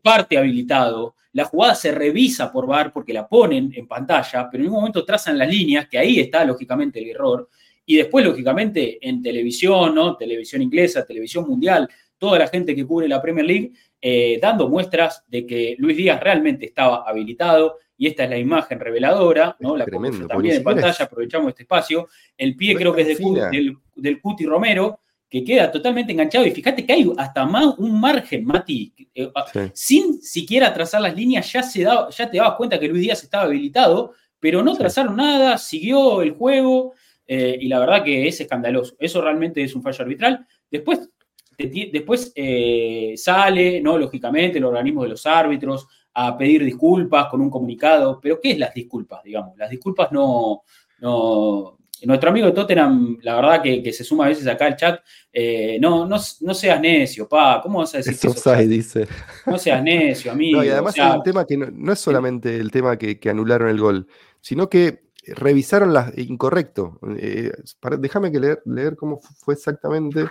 parte 0.02 0.38
habilitado, 0.38 1.14
la 1.36 1.44
jugada 1.44 1.74
se 1.74 1.92
revisa 1.92 2.50
por 2.50 2.66
VAR 2.66 2.92
porque 2.92 3.12
la 3.12 3.28
ponen 3.28 3.70
en 3.76 3.86
pantalla, 3.86 4.48
pero 4.50 4.64
en 4.64 4.70
un 4.70 4.76
momento 4.76 5.04
trazan 5.04 5.36
las 5.36 5.48
líneas, 5.48 5.86
que 5.86 5.98
ahí 5.98 6.18
está 6.18 6.42
lógicamente 6.46 6.98
el 6.98 7.10
error, 7.10 7.50
y 7.84 7.96
después 7.96 8.24
lógicamente 8.24 8.98
en 9.06 9.22
televisión, 9.22 9.94
¿no? 9.94 10.16
televisión 10.16 10.62
inglesa, 10.62 11.04
televisión 11.04 11.46
mundial, 11.46 11.88
toda 12.16 12.38
la 12.38 12.48
gente 12.48 12.74
que 12.74 12.86
cubre 12.86 13.06
la 13.06 13.20
Premier 13.20 13.44
League, 13.44 13.72
eh, 14.00 14.38
dando 14.40 14.70
muestras 14.70 15.24
de 15.28 15.44
que 15.44 15.76
Luis 15.78 15.98
Díaz 15.98 16.20
realmente 16.20 16.64
estaba 16.64 17.04
habilitado, 17.06 17.76
y 17.98 18.06
esta 18.06 18.24
es 18.24 18.30
la 18.30 18.38
imagen 18.38 18.80
reveladora, 18.80 19.56
¿no? 19.60 19.76
La 19.76 19.84
también 19.86 20.56
en 20.56 20.62
pantalla, 20.62 21.04
aprovechamos 21.04 21.48
este 21.50 21.62
espacio. 21.62 22.08
El 22.36 22.56
pie 22.56 22.74
creo 22.74 22.94
que 22.94 23.02
es 23.02 23.18
del, 23.18 23.76
del 23.94 24.20
Cuti 24.20 24.44
Romero, 24.44 25.00
que 25.28 25.44
queda 25.44 25.70
totalmente 25.70 26.12
enganchado. 26.12 26.46
Y 26.46 26.50
fíjate 26.50 26.86
que 26.86 26.92
hay 26.92 27.12
hasta 27.16 27.44
más 27.44 27.78
un 27.78 28.00
margen, 28.00 28.44
Mati. 28.44 28.92
Eh, 29.14 29.30
ah, 29.34 29.46
sin 29.74 30.22
siquiera 30.22 30.72
trazar 30.72 31.00
las 31.00 31.14
líneas, 31.14 31.52
ya, 31.52 31.62
se 31.62 31.82
da, 31.82 32.08
ya 32.10 32.30
te 32.30 32.38
dabas 32.38 32.56
cuenta 32.56 32.78
que 32.78 32.88
Luis 32.88 33.02
Díaz 33.02 33.22
estaba 33.22 33.44
habilitado, 33.44 34.12
pero 34.38 34.62
no 34.62 34.76
trazaron 34.76 35.16
nada, 35.16 35.58
siguió 35.58 36.22
el 36.22 36.32
juego. 36.32 36.94
Eh, 37.26 37.58
y 37.60 37.68
la 37.68 37.80
verdad 37.80 38.04
que 38.04 38.28
es 38.28 38.40
escandaloso. 38.40 38.94
Eso 38.98 39.20
realmente 39.20 39.62
es 39.62 39.74
un 39.74 39.82
fallo 39.82 40.02
arbitral. 40.02 40.46
Después, 40.70 41.10
después 41.58 42.32
eh, 42.36 43.14
sale, 43.16 43.80
¿no? 43.80 43.98
Lógicamente, 43.98 44.58
el 44.58 44.64
organismo 44.64 45.02
de 45.02 45.08
los 45.10 45.26
árbitros 45.26 45.88
a 46.14 46.38
pedir 46.38 46.64
disculpas 46.64 47.26
con 47.26 47.40
un 47.40 47.50
comunicado. 47.50 48.20
Pero, 48.20 48.40
¿qué 48.40 48.52
es 48.52 48.58
las 48.58 48.72
disculpas? 48.72 49.24
Digamos, 49.24 49.56
las 49.56 49.70
disculpas 49.70 50.12
no, 50.12 50.62
no, 51.00 51.78
nuestro 52.04 52.30
amigo 52.30 52.46
de 52.46 52.52
Tottenham, 52.52 53.18
la 53.22 53.36
verdad 53.36 53.62
que, 53.62 53.92
se 53.92 54.04
suma 54.04 54.26
a 54.26 54.28
veces 54.28 54.46
acá 54.46 54.66
al 54.66 54.76
chat, 54.76 55.00
eh, 55.32 55.78
no, 55.80 56.06
no, 56.06 56.18
seas 56.18 56.80
necio, 56.80 57.28
pa, 57.28 57.60
¿cómo 57.62 57.78
vas 57.78 57.94
a 57.94 57.98
decir 57.98 58.14
eso? 58.14 58.56
dice. 58.56 59.08
No 59.46 59.58
seas 59.58 59.82
necio, 59.82 60.32
amigo. 60.32 60.56
No, 60.58 60.64
y 60.64 60.68
además 60.68 60.96
es 60.96 61.04
un 61.04 61.22
tema 61.22 61.46
que 61.46 61.56
no, 61.56 61.92
es 61.92 61.98
solamente 61.98 62.56
el 62.56 62.70
tema 62.70 62.96
que, 62.96 63.18
anularon 63.28 63.68
el 63.68 63.80
gol, 63.80 64.06
sino 64.40 64.68
que 64.68 65.06
revisaron 65.26 65.92
las 65.92 66.16
incorrecto. 66.18 67.00
Eh, 67.18 67.52
déjame 67.98 68.30
que 68.30 68.40
leer, 68.40 68.62
leer 68.66 68.96
cómo 68.96 69.20
fue 69.20 69.54
exactamente. 69.54 70.28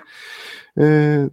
Eh, 0.76 1.28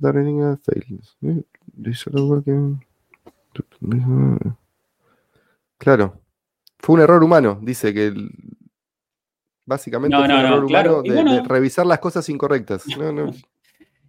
claro. 5.78 6.20
Fue 6.78 6.94
un 6.96 7.00
error 7.00 7.22
humano, 7.22 7.60
dice 7.62 7.94
que 7.94 8.12
Básicamente 9.64 10.16
no, 10.16 10.26
no, 10.26 10.66
claro. 10.66 11.02
de, 11.02 11.42
revisar 11.42 11.86
las 11.86 11.98
cosas 11.98 12.28
incorrectas. 12.28 12.84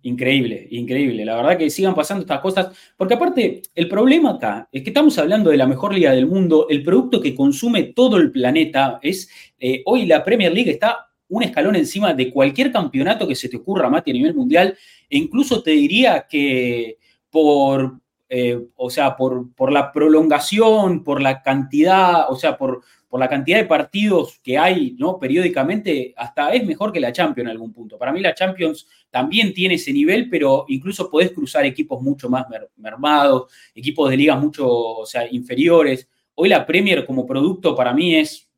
Increíble, 0.05 0.67
increíble. 0.71 1.23
La 1.23 1.37
verdad 1.37 1.57
que 1.57 1.69
sigan 1.69 1.95
pasando 1.95 2.23
estas 2.23 2.41
cosas. 2.41 2.75
Porque 2.97 3.13
aparte, 3.13 3.61
el 3.73 3.87
problema 3.87 4.31
acá 4.31 4.67
es 4.69 4.83
que 4.83 4.89
estamos 4.89 5.17
hablando 5.17 5.49
de 5.49 5.55
la 5.55 5.65
mejor 5.65 5.93
liga 5.93 6.11
del 6.11 6.27
mundo. 6.27 6.67
El 6.69 6.83
producto 6.83 7.21
que 7.21 7.33
consume 7.33 7.83
todo 7.83 8.17
el 8.17 8.29
planeta 8.29 8.99
es. 9.01 9.29
Eh, 9.57 9.81
hoy 9.85 10.05
la 10.05 10.21
Premier 10.21 10.51
League 10.51 10.71
está 10.71 11.07
un 11.29 11.43
escalón 11.43 11.77
encima 11.77 12.13
de 12.13 12.33
cualquier 12.33 12.69
campeonato 12.69 13.25
que 13.25 13.35
se 13.35 13.47
te 13.47 13.55
ocurra, 13.55 13.89
Mati, 13.89 14.11
a 14.11 14.13
nivel 14.13 14.35
mundial. 14.35 14.77
E 15.09 15.17
incluso 15.17 15.63
te 15.63 15.71
diría 15.71 16.27
que 16.29 16.97
por 17.29 18.01
eh, 18.35 18.59
o 18.75 18.89
sea, 18.89 19.15
por, 19.15 19.53
por, 19.53 19.71
la 19.71 19.91
prolongación, 19.91 21.03
por 21.03 21.21
la 21.21 21.43
cantidad, 21.43 22.31
o 22.31 22.35
sea, 22.35 22.57
por, 22.57 22.81
por 23.13 23.19
la 23.19 23.29
cantidad 23.29 23.59
de 23.59 23.65
partidos 23.65 24.39
que 24.43 24.57
hay, 24.57 24.95
¿no? 24.97 25.19
Periódicamente, 25.19 26.15
hasta 26.17 26.51
es 26.51 26.65
mejor 26.65 26.91
que 26.91 26.99
la 26.99 27.11
Champions 27.11 27.45
en 27.45 27.51
algún 27.51 27.71
punto. 27.71 27.95
Para 27.95 28.11
mí 28.11 28.19
la 28.19 28.33
Champions 28.33 28.87
también 29.11 29.53
tiene 29.53 29.75
ese 29.75 29.93
nivel, 29.93 30.27
pero 30.31 30.65
incluso 30.67 31.11
podés 31.11 31.31
cruzar 31.31 31.63
equipos 31.63 32.01
mucho 32.01 32.27
más 32.27 32.47
mermados, 32.75 33.51
equipos 33.75 34.09
de 34.09 34.17
ligas 34.17 34.41
mucho, 34.41 34.67
o 34.67 35.05
sea, 35.05 35.31
inferiores. 35.31 36.09
Hoy 36.33 36.49
la 36.49 36.65
Premier 36.65 37.05
como 37.05 37.23
producto 37.23 37.75
para 37.75 37.93
mí 37.93 38.15
es 38.15 38.49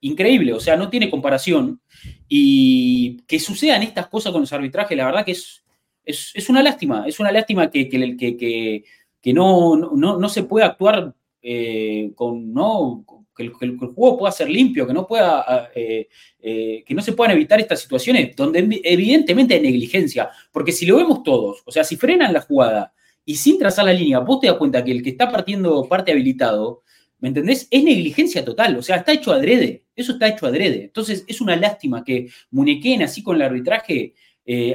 increíble, 0.00 0.52
o 0.52 0.58
sea, 0.58 0.76
no 0.76 0.90
tiene 0.90 1.08
comparación. 1.08 1.80
Y 2.28 3.18
que 3.28 3.38
sucedan 3.38 3.84
estas 3.84 4.08
cosas 4.08 4.32
con 4.32 4.40
los 4.40 4.52
arbitrajes, 4.52 4.98
la 4.98 5.04
verdad 5.04 5.24
que 5.24 5.30
es, 5.30 5.64
es, 6.04 6.50
una 6.50 6.64
lástima, 6.64 7.04
es 7.06 7.20
una 7.20 7.30
lástima 7.30 7.70
que, 7.70 7.88
que, 7.88 8.16
que, 8.16 8.84
que 9.22 9.32
no, 9.32 9.76
no, 9.76 10.18
no, 10.18 10.28
se 10.28 10.42
pueda 10.42 10.66
actuar 10.66 11.14
eh, 11.40 12.10
con, 12.16 12.52
¿no? 12.52 13.04
Que 13.40 13.64
el, 13.66 13.76
juego 13.78 14.18
pueda 14.18 14.32
ser 14.32 14.50
limpio, 14.50 14.86
que 14.86 14.92
no, 14.92 15.06
pueda, 15.06 15.44
ah, 15.46 15.68
eh, 15.74 16.08
eh, 16.40 16.84
que 16.84 16.94
no 16.94 17.00
se 17.00 17.12
puedan 17.12 17.34
evitar 17.34 17.58
estas 17.58 17.80
situaciones 17.80 18.36
donde 18.36 18.80
evidentemente 18.84 19.54
hay 19.54 19.62
negligencia, 19.62 20.30
porque 20.52 20.72
si 20.72 20.84
lo 20.84 20.96
vemos 20.96 21.22
todos, 21.22 21.62
o 21.64 21.72
sea, 21.72 21.84
si 21.84 21.96
frenan 21.96 22.32
la 22.32 22.42
jugada 22.42 22.92
y 23.24 23.36
sin 23.36 23.58
trazar 23.58 23.86
la 23.86 23.92
línea, 23.92 24.18
vos 24.18 24.40
te 24.40 24.48
das 24.48 24.56
cuenta 24.56 24.84
que 24.84 24.92
el 24.92 25.02
que 25.02 25.10
está 25.10 25.30
partiendo 25.30 25.86
parte 25.88 26.12
habilitado, 26.12 26.82
¿me 27.18 27.28
entendés? 27.28 27.66
Es 27.70 27.82
negligencia 27.82 28.44
total, 28.44 28.76
o 28.76 28.82
sea, 28.82 28.96
está 28.96 29.12
hecho 29.12 29.32
adrede, 29.32 29.84
eso 29.96 30.12
está 30.12 30.28
hecho 30.28 30.46
adrede. 30.46 30.84
Entonces 30.84 31.24
es 31.26 31.40
una 31.40 31.56
lástima 31.56 32.04
que 32.04 32.28
muñequeen 32.50 33.02
así 33.02 33.22
con 33.22 33.36
el 33.36 33.42
arbitraje, 33.42 34.14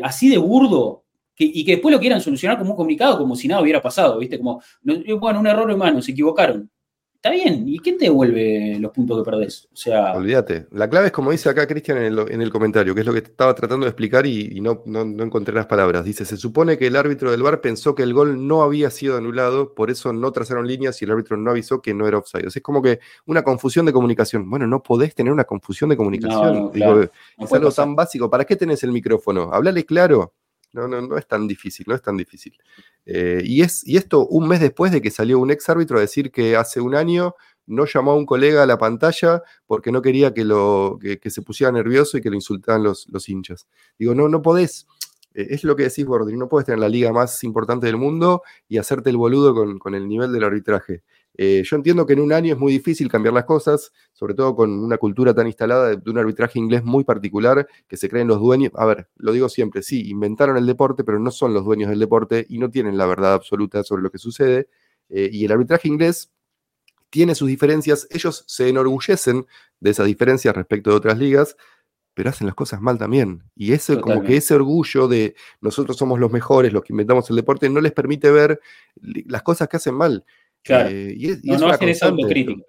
así 0.02 0.30
de 0.30 0.38
burdo, 0.38 1.06
y 1.38 1.66
que 1.66 1.74
después 1.74 1.94
lo 1.94 2.00
quieran 2.00 2.22
solucionar 2.22 2.58
como 2.58 2.72
un 2.72 2.78
comunicado, 2.78 3.18
como 3.18 3.36
si 3.36 3.48
nada 3.48 3.62
hubiera 3.62 3.82
pasado, 3.82 4.18
¿viste? 4.18 4.38
Como, 4.38 4.62
bueno, 4.82 5.40
un 5.40 5.48
error 5.48 5.70
humano, 5.70 6.02
se 6.02 6.12
equivocaron. 6.12 6.70
Está 7.26 7.34
bien, 7.34 7.68
¿y 7.68 7.80
quién 7.80 7.98
te 7.98 8.06
devuelve 8.06 8.78
los 8.80 8.92
puntos 8.92 9.18
que 9.18 9.32
perdés? 9.32 9.68
O 9.74 9.76
sea. 9.76 10.14
Olvídate. 10.14 10.68
La 10.70 10.88
clave 10.88 11.08
es 11.08 11.12
como 11.12 11.32
dice 11.32 11.50
acá 11.50 11.66
Cristian 11.66 11.98
en 11.98 12.42
el, 12.42 12.52
comentario, 12.52 12.94
que 12.94 13.02
es 13.02 13.08
lo 13.08 13.14
que 13.14 13.18
estaba 13.18 13.56
tratando 13.56 13.88
de 13.88 13.90
explicar 13.90 14.28
y, 14.28 14.62
no, 14.62 14.84
no, 14.86 15.02
encontré 15.02 15.56
las 15.56 15.66
palabras. 15.66 16.06
Dice: 16.06 16.24
Se 16.24 16.38
supone 16.38 16.78
que 16.78 16.86
el 16.86 16.96
árbitro 16.96 17.32
del 17.32 17.42
bar 17.42 17.62
pensó 17.62 17.96
que 17.96 18.04
el 18.04 18.14
gol 18.14 18.46
no 18.46 18.62
había 18.62 18.92
sido 18.92 19.18
anulado, 19.18 19.74
por 19.74 19.90
eso 19.90 20.14
no 20.14 20.32
trazaron 20.32 20.68
líneas 20.68 21.02
y 21.02 21.06
el 21.06 21.12
árbitro 21.14 21.36
no 21.36 21.50
avisó 21.50 21.82
que 21.82 21.96
no 21.96 22.08
era 22.08 22.20
offside. 22.20 22.46
es 22.46 22.62
como 22.62 22.84
que 22.84 23.00
una 23.26 23.42
confusión 23.42 23.88
de 23.88 23.92
comunicación. 23.92 24.48
Bueno, 24.48 24.68
no 24.68 24.84
podés 24.84 25.16
tener 25.16 25.34
una 25.34 25.46
confusión 25.46 25.90
de 25.90 25.98
comunicación. 25.98 26.70
es 26.76 27.54
algo 27.54 27.72
tan 27.72 27.96
básico. 27.96 28.30
¿Para 28.30 28.46
qué 28.46 28.56
tenés 28.56 28.84
el 28.84 28.92
micrófono? 28.92 29.50
Hablale 29.52 29.84
claro. 29.84 30.32
No, 30.76 30.90
no, 30.90 31.02
no 31.02 31.18
es 31.18 31.26
tan 31.26 31.48
difícil, 31.48 31.86
no 31.88 31.96
es 31.96 32.02
tan 32.02 32.18
difícil. 32.18 32.54
Eh, 33.06 33.42
y, 33.46 33.62
es, 33.62 33.88
y 33.88 33.96
esto 33.96 34.28
un 34.28 34.48
mes 34.50 34.60
después 34.60 34.92
de 34.92 35.02
que 35.02 35.10
salió 35.10 35.40
un 35.40 35.50
ex 35.50 35.70
árbitro 35.70 35.98
a 35.98 36.02
decir 36.02 36.32
que 36.32 36.58
hace 36.58 36.82
un 36.82 36.96
año 36.96 37.36
no 37.66 37.86
llamó 37.86 38.12
a 38.12 38.16
un 38.16 38.26
colega 38.26 38.64
a 38.64 38.66
la 38.66 38.78
pantalla 38.78 39.42
porque 39.66 39.92
no 39.94 40.02
quería 40.02 40.34
que, 40.34 40.44
lo, 40.44 41.00
que, 41.00 41.30
se 41.30 41.42
pusiera 41.42 41.72
nervioso 41.72 42.18
y 42.18 42.22
que 42.22 42.30
lo 42.30 42.36
insultaran 42.36 42.84
los, 42.84 43.08
los 43.10 43.30
hinchas. 43.30 43.68
Digo, 43.98 44.14
no, 44.14 44.28
no 44.28 44.42
podés. 44.42 44.86
Eh, 45.34 45.48
es 45.52 45.64
lo 45.64 45.78
que 45.78 45.84
decís, 45.84 46.06
Bordi, 46.06 46.36
no 46.36 46.50
puedes 46.50 46.66
tener 46.66 46.80
la 46.80 46.90
liga 46.90 47.14
más 47.14 47.42
importante 47.46 47.86
del 47.86 47.98
mundo 47.98 48.44
y 48.68 48.78
hacerte 48.78 49.10
el 49.12 49.18
boludo 49.18 49.56
con, 49.56 49.80
con 49.80 49.96
el 49.96 50.10
nivel 50.10 50.34
del 50.34 50.44
arbitraje. 50.44 51.04
Eh, 51.38 51.64
yo 51.66 51.76
entiendo 51.76 52.06
que 52.06 52.14
en 52.14 52.22
un 52.22 52.32
año 52.32 52.54
es 52.54 52.60
muy 52.60 52.72
difícil 52.72 53.10
cambiar 53.10 53.34
las 53.34 53.46
cosas, 53.46 53.92
sobre 54.14 54.34
todo 54.34 54.56
con 54.56 54.72
una 54.72 54.98
cultura 54.98 55.34
tan 55.34 55.48
instalada 55.48 55.96
de, 55.96 56.10
un 56.10 56.18
arbitraje 56.18 56.60
inglés 56.60 56.84
muy 56.84 57.04
particular 57.04 57.68
que 57.88 57.98
se 57.98 58.10
creen 58.10 58.28
los 58.28 58.40
dueños. 58.40 58.72
A 58.76 58.86
ver, 58.86 59.10
lo 59.18 59.32
digo 59.32 59.50
siempre, 59.50 59.82
sí, 59.82 60.10
inventaron 60.10 60.58
el 60.58 60.66
deporte, 60.66 61.04
pero 61.04 61.20
no 61.20 61.32
son 61.32 61.54
los 61.54 61.66
dueños 61.66 61.90
del 61.90 62.00
deporte 62.00 62.46
y 62.48 62.58
no 62.58 62.70
tienen 62.70 62.98
la 62.98 63.06
verdad 63.06 63.34
absoluta 63.34 63.84
sobre 63.84 64.04
lo 64.04 64.12
que 64.12 64.18
sucede. 64.18 64.70
Eh, 65.10 65.30
y 65.32 65.46
el 65.46 65.52
arbitraje 65.52 65.88
inglés 65.88 66.32
tiene 67.10 67.36
sus 67.36 67.48
diferencias, 67.48 68.08
ellos 68.12 68.44
se 68.48 68.70
enorgullecen 68.70 69.46
de 69.80 69.90
esas 69.90 70.06
diferencias 70.08 70.56
respecto 70.56 70.90
de 70.90 70.96
otras 70.98 71.18
ligas, 71.18 71.56
pero 72.14 72.30
hacen 72.30 72.48
las 72.48 72.56
cosas 72.56 72.82
mal 72.82 72.98
también. 72.98 73.44
Y 73.56 73.74
ese, 73.74 74.00
como 74.00 74.24
que 74.24 74.38
ese 74.38 74.56
orgullo 74.56 75.08
de 75.08 75.36
nosotros 75.60 75.98
somos 75.98 76.18
los 76.20 76.32
mejores, 76.32 76.72
los 76.72 76.84
que 76.84 76.94
inventamos 76.94 77.30
el 77.30 77.36
deporte, 77.36 77.70
no 77.70 77.82
les 77.82 77.92
permite 77.92 78.32
ver 78.32 78.62
las 79.02 79.44
cosas 79.44 79.68
que 79.68 79.78
hacen 79.78 79.96
mal. 79.96 80.26
Claro. 80.66 80.90
Eh, 80.90 81.16
y 81.16 81.28
no, 81.44 81.60
no 81.60 81.68
hacen 81.68 81.90
esa 81.90 82.08
autocrítica. 82.08 82.62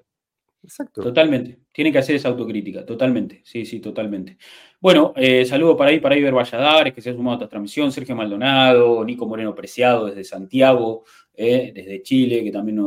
Exacto. 0.62 1.02
Totalmente. 1.02 1.60
Tienen 1.72 1.92
que 1.92 1.98
hacer 1.98 2.16
esa 2.16 2.28
autocrítica, 2.28 2.84
totalmente. 2.84 3.40
Sí, 3.44 3.64
sí, 3.64 3.80
totalmente. 3.80 4.36
Bueno, 4.80 5.14
eh, 5.16 5.46
saludo 5.46 5.76
para 5.76 5.90
ahí, 5.90 6.00
para 6.00 6.16
Iber 6.16 6.34
Valladares, 6.34 6.92
que 6.92 7.00
se 7.00 7.10
ha 7.10 7.14
sumado 7.14 7.36
a 7.36 7.38
esta 7.38 7.48
transmisión, 7.48 7.90
Sergio 7.90 8.14
Maldonado, 8.14 9.02
Nico 9.04 9.26
Moreno 9.26 9.54
Preciado 9.54 10.06
desde 10.06 10.24
Santiago, 10.24 11.04
eh, 11.34 11.72
desde 11.74 12.02
Chile, 12.02 12.44
que 12.44 12.50
también 12.50 12.78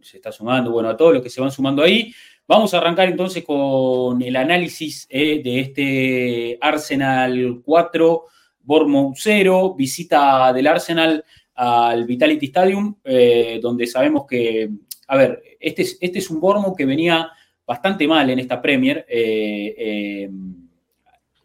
se 0.00 0.18
está 0.18 0.30
sumando. 0.30 0.70
Bueno, 0.70 0.90
a 0.90 0.96
todos 0.96 1.14
los 1.14 1.22
que 1.22 1.30
se 1.30 1.40
van 1.40 1.50
sumando 1.50 1.82
ahí. 1.82 2.14
Vamos 2.46 2.72
a 2.74 2.78
arrancar 2.78 3.08
entonces 3.08 3.42
con 3.44 4.20
el 4.22 4.36
análisis 4.36 5.08
de 5.08 5.60
este 5.60 6.58
Arsenal 6.60 7.62
4, 7.64 8.24
Bournemouth 8.60 9.16
0, 9.16 9.74
visita 9.76 10.52
del 10.52 10.66
Arsenal 10.66 11.24
al 11.54 12.04
Vitality 12.04 12.46
Stadium, 12.46 12.96
eh, 13.04 13.58
donde 13.62 13.86
sabemos 13.86 14.24
que, 14.26 14.70
a 15.08 15.16
ver, 15.16 15.42
este 15.60 15.82
es, 15.82 15.98
este 16.00 16.18
es 16.18 16.30
un 16.30 16.40
Bormo 16.40 16.74
que 16.74 16.86
venía 16.86 17.30
bastante 17.66 18.06
mal 18.06 18.28
en 18.30 18.38
esta 18.38 18.60
Premier. 18.60 19.04
Eh, 19.08 20.28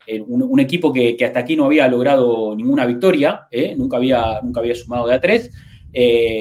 eh, 0.08 0.22
un, 0.22 0.60
equipo 0.60 0.94
que, 0.94 1.18
hasta 1.26 1.40
aquí 1.40 1.56
no 1.56 1.66
había 1.66 1.88
logrado 1.88 2.56
ninguna 2.56 2.86
victoria, 2.86 3.48
nunca, 3.76 3.98
había, 3.98 4.40
nunca 4.42 4.62
había 4.62 4.74
sumado 4.74 5.06
de 5.06 5.14
a 5.14 5.20
tres, 5.20 5.52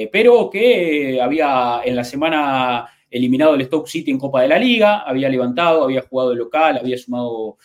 pero 0.09 0.49
que 0.49 1.19
había 1.21 1.81
en 1.83 1.97
la 1.97 2.05
semana 2.05 2.87
eliminado 3.09 3.55
el 3.55 3.65
Stoke 3.65 3.89
City 3.89 4.09
en 4.09 4.19
Copa 4.19 4.41
de 4.41 4.47
la 4.47 4.57
Liga, 4.57 4.99
había 4.99 5.27
levantado, 5.27 5.83
había 5.83 6.01
jugado 6.03 6.29
de 6.29 6.37
local, 6.37 6.77
había 6.77 6.97
sumado 6.97 7.57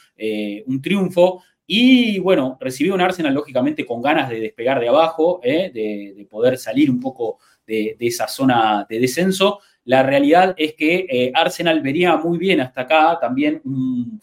un 0.66 0.82
triunfo. 0.82 1.44
Y 1.74 2.18
bueno, 2.18 2.58
recibió 2.60 2.92
un 2.92 3.00
Arsenal 3.00 3.32
lógicamente 3.32 3.86
con 3.86 4.02
ganas 4.02 4.28
de 4.28 4.38
despegar 4.38 4.78
de 4.78 4.90
abajo, 4.90 5.40
¿eh? 5.42 5.70
de, 5.72 6.26
poder 6.28 6.58
salir 6.58 6.90
un 6.90 7.00
poco 7.00 7.38
de, 7.66 7.96
esa 7.98 8.28
zona 8.28 8.84
de 8.86 9.00
descenso. 9.00 9.60
La 9.84 10.02
realidad 10.02 10.54
es 10.58 10.74
que 10.74 11.06
eh, 11.08 11.32
Arsenal 11.34 11.80
vería 11.80 12.18
muy 12.18 12.36
bien 12.36 12.60
hasta 12.60 12.82
acá 12.82 13.16
también 13.18 13.62
un, 13.64 14.20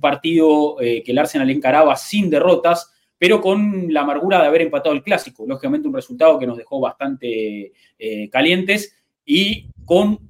partido 0.00 0.80
eh, 0.80 1.02
que 1.02 1.10
el 1.10 1.18
Arsenal 1.18 1.50
encaraba 1.50 1.96
sin 1.96 2.30
derrotas, 2.30 2.92
pero 3.18 3.40
con 3.40 3.92
la 3.92 4.02
amargura 4.02 4.40
de 4.40 4.46
haber 4.46 4.62
empatado 4.62 4.94
el 4.94 5.02
clásico. 5.02 5.44
Lógicamente 5.44 5.88
un 5.88 5.94
resultado 5.94 6.38
que 6.38 6.46
nos 6.46 6.56
dejó 6.56 6.78
bastante 6.78 7.72
calientes 8.30 8.96
y 9.26 9.66
con 9.84 10.20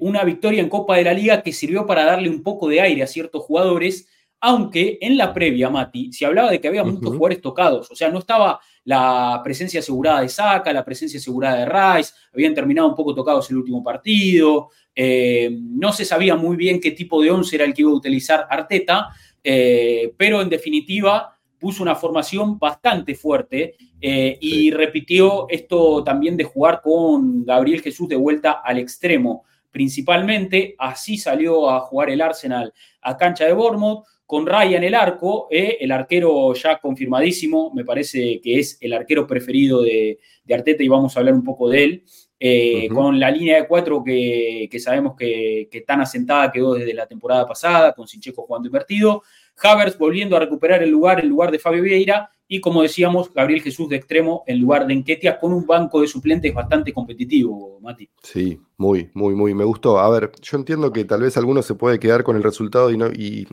una 0.00 0.24
victoria 0.24 0.60
en 0.60 0.68
Copa 0.68 0.98
de 0.98 1.04
la 1.04 1.14
Liga 1.14 1.42
que 1.42 1.54
sirvió 1.54 1.86
para 1.86 2.04
darle 2.04 2.28
un 2.28 2.42
poco 2.42 2.68
de 2.68 2.82
aire 2.82 3.02
a 3.02 3.06
ciertos 3.06 3.42
jugadores 3.44 4.10
aunque 4.40 4.98
en 5.00 5.16
la 5.16 5.32
previa, 5.32 5.70
Mati, 5.70 6.12
se 6.12 6.26
hablaba 6.26 6.50
de 6.50 6.60
que 6.60 6.68
había 6.68 6.84
muchos 6.84 7.08
jugadores 7.08 7.40
tocados, 7.40 7.90
o 7.90 7.96
sea, 7.96 8.10
no 8.10 8.18
estaba 8.18 8.60
la 8.84 9.40
presencia 9.42 9.80
asegurada 9.80 10.20
de 10.20 10.28
Saka, 10.28 10.72
la 10.72 10.84
presencia 10.84 11.18
asegurada 11.18 11.58
de 11.58 11.66
Rice, 11.66 12.12
habían 12.32 12.54
terminado 12.54 12.88
un 12.88 12.94
poco 12.94 13.14
tocados 13.14 13.50
el 13.50 13.56
último 13.56 13.82
partido, 13.82 14.68
eh, 14.94 15.50
no 15.60 15.92
se 15.92 16.04
sabía 16.04 16.36
muy 16.36 16.56
bien 16.56 16.80
qué 16.80 16.92
tipo 16.92 17.22
de 17.22 17.30
once 17.30 17.56
era 17.56 17.64
el 17.64 17.74
que 17.74 17.82
iba 17.82 17.90
a 17.90 17.94
utilizar 17.94 18.46
Arteta, 18.48 19.08
eh, 19.42 20.12
pero 20.16 20.40
en 20.40 20.48
definitiva 20.48 21.36
puso 21.58 21.82
una 21.82 21.94
formación 21.94 22.58
bastante 22.58 23.14
fuerte 23.14 23.76
eh, 24.00 24.38
y 24.40 24.70
repitió 24.70 25.46
esto 25.48 26.04
también 26.04 26.36
de 26.36 26.44
jugar 26.44 26.80
con 26.82 27.44
Gabriel 27.44 27.80
Jesús 27.80 28.08
de 28.08 28.16
vuelta 28.16 28.60
al 28.64 28.78
extremo. 28.78 29.44
Principalmente. 29.70 30.74
Así 30.78 31.18
salió 31.18 31.68
a 31.68 31.80
jugar 31.80 32.08
el 32.08 32.22
Arsenal 32.22 32.72
a 33.02 33.16
cancha 33.16 33.44
de 33.44 33.52
Bournemouth 33.52 34.04
con 34.26 34.44
Ryan 34.44 34.82
el 34.82 34.94
arco, 34.94 35.46
eh, 35.50 35.78
el 35.80 35.92
arquero 35.92 36.52
ya 36.54 36.78
confirmadísimo, 36.78 37.72
me 37.72 37.84
parece 37.84 38.40
que 38.42 38.58
es 38.58 38.76
el 38.80 38.92
arquero 38.92 39.26
preferido 39.26 39.82
de, 39.82 40.18
Arteta 40.52 40.82
y 40.82 40.88
vamos 40.88 41.16
a 41.16 41.20
hablar 41.20 41.34
un 41.34 41.44
poco 41.44 41.68
de 41.68 41.84
él. 41.84 42.04
Eh, 42.38 42.88
con 42.92 43.18
la 43.18 43.30
línea 43.30 43.56
de 43.56 43.66
cuatro 43.66 44.04
que, 44.04 44.68
sabemos 44.78 45.16
que, 45.16 45.68
que, 45.70 45.80
tan 45.80 46.02
asentada 46.02 46.52
quedó 46.52 46.74
desde 46.74 46.92
la 46.92 47.06
temporada 47.06 47.46
pasada, 47.46 47.94
con 47.94 48.06
Sincheco 48.06 48.42
jugando 48.42 48.68
invertido. 48.68 49.22
Havers 49.62 49.98
volviendo 49.98 50.36
a 50.36 50.40
recuperar 50.40 50.82
el 50.82 50.90
lugar, 50.90 51.20
el 51.20 51.28
lugar 51.28 51.50
de 51.50 51.58
Fabio 51.58 51.82
Vieira, 51.82 52.30
y 52.48 52.60
como 52.60 52.82
decíamos, 52.82 53.32
Gabriel 53.34 53.60
Jesús 53.60 53.88
de 53.88 53.96
extremo 53.96 54.44
en 54.46 54.60
lugar 54.60 54.86
de 54.86 54.94
Enquetia, 54.94 55.38
con 55.38 55.52
un 55.52 55.66
banco 55.66 56.00
de 56.00 56.06
suplentes 56.06 56.54
bastante 56.54 56.92
competitivo, 56.92 57.80
Mati. 57.80 58.08
Sí, 58.22 58.60
muy, 58.76 59.10
muy, 59.14 59.34
muy. 59.34 59.52
Me 59.52 59.64
gustó. 59.64 59.98
A 59.98 60.08
ver, 60.08 60.30
yo 60.40 60.56
entiendo 60.56 60.92
que 60.92 61.04
tal 61.04 61.22
vez 61.22 61.36
alguno 61.36 61.60
se 61.62 61.74
puede 61.74 61.98
quedar 61.98 62.22
con 62.22 62.36
el 62.36 62.44
resultado 62.44 62.92
y, 62.92 62.96
no, 62.96 63.08
y, 63.12 63.48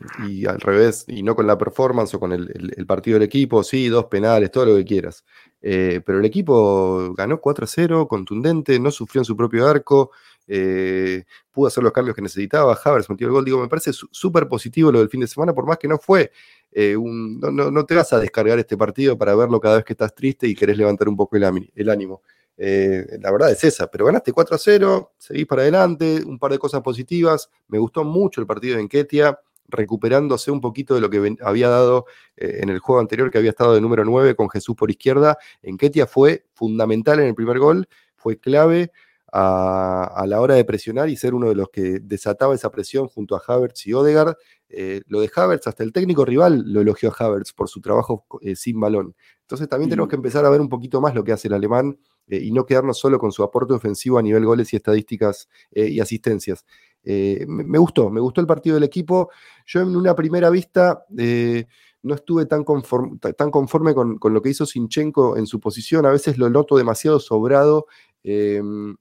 al 0.46 0.60
revés, 0.60 1.06
y 1.08 1.24
no 1.24 1.36
con 1.36 1.48
la 1.48 1.58
performance 1.58 2.14
o 2.14 2.20
con 2.20 2.34
el, 2.34 2.86
partido 2.86 3.16
del 3.16 3.24
equipo. 3.24 3.64
Sí, 3.64 3.88
dos 3.88 4.06
penales, 4.06 4.52
todo 4.52 4.68
lo 4.68 4.76
que 4.76 4.86
quieras. 4.86 5.26
Eh, 5.60 6.02
pero 6.06 6.20
el 6.20 6.26
equipo 6.26 7.16
ganó 7.16 7.42
4-0, 7.42 8.08
contundente, 8.08 8.80
no 8.80 8.92
sufrió 8.92 9.22
en 9.22 9.26
su 9.26 9.36
propio 9.36 9.68
arco. 9.68 10.12
Eh, 10.48 11.24
pudo 11.52 11.68
hacer 11.68 11.84
los 11.84 11.94
cambios 11.94 12.16
que 12.16 12.22
necesitaba, 12.22 12.78
Havers 12.84 13.10
metió 13.10 13.28
el 13.28 13.34
gol, 13.34 13.46
digo, 13.46 13.62
me 13.62 13.70
parece 13.70 13.92
súper 13.94 14.48
positivo 14.48 14.92
lo 14.92 15.00
del 15.00 15.10
fin 15.10 15.22
de 15.22 15.28
semana, 15.28 15.54
por 15.54 15.66
más 15.66 15.78
que 15.78 15.88
no 15.88 15.98
fue 15.98 16.32
eh, 16.72 16.98
no, 16.98 17.86
te 17.86 17.96
vas 17.96 18.12
a 18.14 18.20
descargar 18.20 18.58
este 18.60 18.76
partido 18.76 19.18
para 19.18 19.36
verlo 19.36 19.60
cada 19.60 19.76
vez 19.76 19.86
que 19.86 19.94
estás 19.94 20.14
triste 20.14 20.48
y 20.48 20.56
querés 20.56 20.78
levantar 20.78 21.08
un 21.08 21.16
poco 21.16 21.38
el, 21.38 21.90
ánimo. 21.90 22.24
Eh, 22.58 23.06
la 23.22 23.32
verdad 23.32 23.52
es 23.52 23.64
esa, 23.64 23.88
pero 23.88 24.06
ganaste 24.06 24.34
4 24.34 24.56
a 24.56 24.60
0, 24.60 25.14
seguís 25.18 25.46
para 25.46 25.62
adelante, 25.62 26.24
un 26.26 26.40
par 26.40 26.52
de 26.52 26.60
cosas 26.60 26.82
positivas. 26.82 27.50
Me 27.68 27.78
gustó 27.78 28.04
mucho 28.04 28.42
el 28.42 28.48
partido 28.48 28.76
de 28.76 28.82
Enquetia, 28.82 29.40
recuperándose 29.68 30.52
un 30.52 30.62
poquito 30.62 30.96
de 30.96 31.02
lo 31.02 31.10
que 31.10 31.36
había 31.42 31.70
dado 31.70 32.06
en 32.36 32.70
el 32.70 32.80
juego 32.80 33.00
anterior, 33.00 33.32
que 33.32 33.38
había 33.38 33.52
estado 33.52 33.74
de 33.76 33.82
número 33.82 34.04
9 34.04 34.36
con 34.36 34.50
Jesús 34.50 34.76
por 34.76 34.90
izquierda. 34.90 35.38
Enquetia 35.62 36.06
fue 36.06 36.46
fundamental 36.54 37.20
en 37.20 37.28
el 37.28 37.36
primer 37.36 37.60
gol, 37.60 37.88
fue 38.16 38.38
clave 38.38 38.92
a, 39.36 40.26
la 40.28 40.40
hora 40.40 40.56
de 40.56 40.64
presionar 40.64 41.10
y 41.10 41.16
ser 41.16 41.34
uno 41.34 41.50
de 41.50 41.56
los 41.56 41.70
que 41.70 42.00
desataba 42.00 42.54
esa 42.54 42.70
presión 42.70 43.08
junto 43.08 43.36
a 43.36 43.42
Havertz 43.46 43.88
y 43.88 43.94
Odegaard. 43.94 44.36
Eh, 44.70 45.02
lo 45.08 45.22
de 45.22 45.32
Havertz, 45.36 45.68
hasta 45.68 45.84
el 45.84 45.92
técnico 45.92 46.24
rival 46.24 46.64
lo 46.68 46.82
elogió 46.82 47.10
a 47.10 47.26
Havertz 47.26 47.54
por 47.54 47.68
su 47.68 47.82
trabajo 47.82 48.26
sin 48.56 48.80
balón. 48.80 49.16
Entonces 49.42 49.68
también 49.68 49.90
tenemos 49.90 50.10
que 50.10 50.16
empezar 50.16 50.46
a 50.46 50.50
ver 50.50 50.62
un 50.62 50.70
poquito 50.70 51.02
más 51.02 51.16
lo 51.16 51.24
que 51.24 51.32
hace 51.32 51.48
el 51.48 51.54
alemán 51.54 51.98
eh, 52.28 52.40
y 52.42 52.52
no 52.52 52.66
quedarnos 52.66 52.98
solo 52.98 53.20
con 53.20 53.32
su 53.32 53.44
aporte 53.44 53.74
ofensivo 53.74 54.18
a 54.18 54.22
nivel 54.22 54.46
goles 54.46 54.72
y 54.74 54.78
estadísticas 54.78 55.50
eh, 55.72 55.88
y 55.88 56.00
asistencias. 56.00 56.66
Eh, 57.04 57.46
me, 57.48 57.78
gustó, 57.78 58.10
me 58.10 58.22
gustó 58.22 58.40
el 58.40 58.48
partido 58.48 58.76
del 58.76 58.84
equipo. 58.84 59.30
Yo 59.66 59.82
en 59.82 59.96
una 59.96 60.16
primera 60.16 60.50
vista 60.50 61.06
no 61.10 62.16
estuve 62.16 62.46
tan 62.46 62.64
conforme, 62.64 63.18
tan 63.18 63.52
conforme 63.52 63.94
con, 63.94 64.20
lo 64.22 64.42
que 64.42 64.50
hizo 64.50 64.66
Sinchenko 64.66 65.38
en 65.38 65.48
su 65.48 65.60
posición. 65.60 66.06
A 66.06 66.12
veces 66.12 66.38
lo 66.38 66.50
noto 66.50 66.78
demasiado 66.78 67.20
sobrado 67.20 67.88
em, 68.24 68.96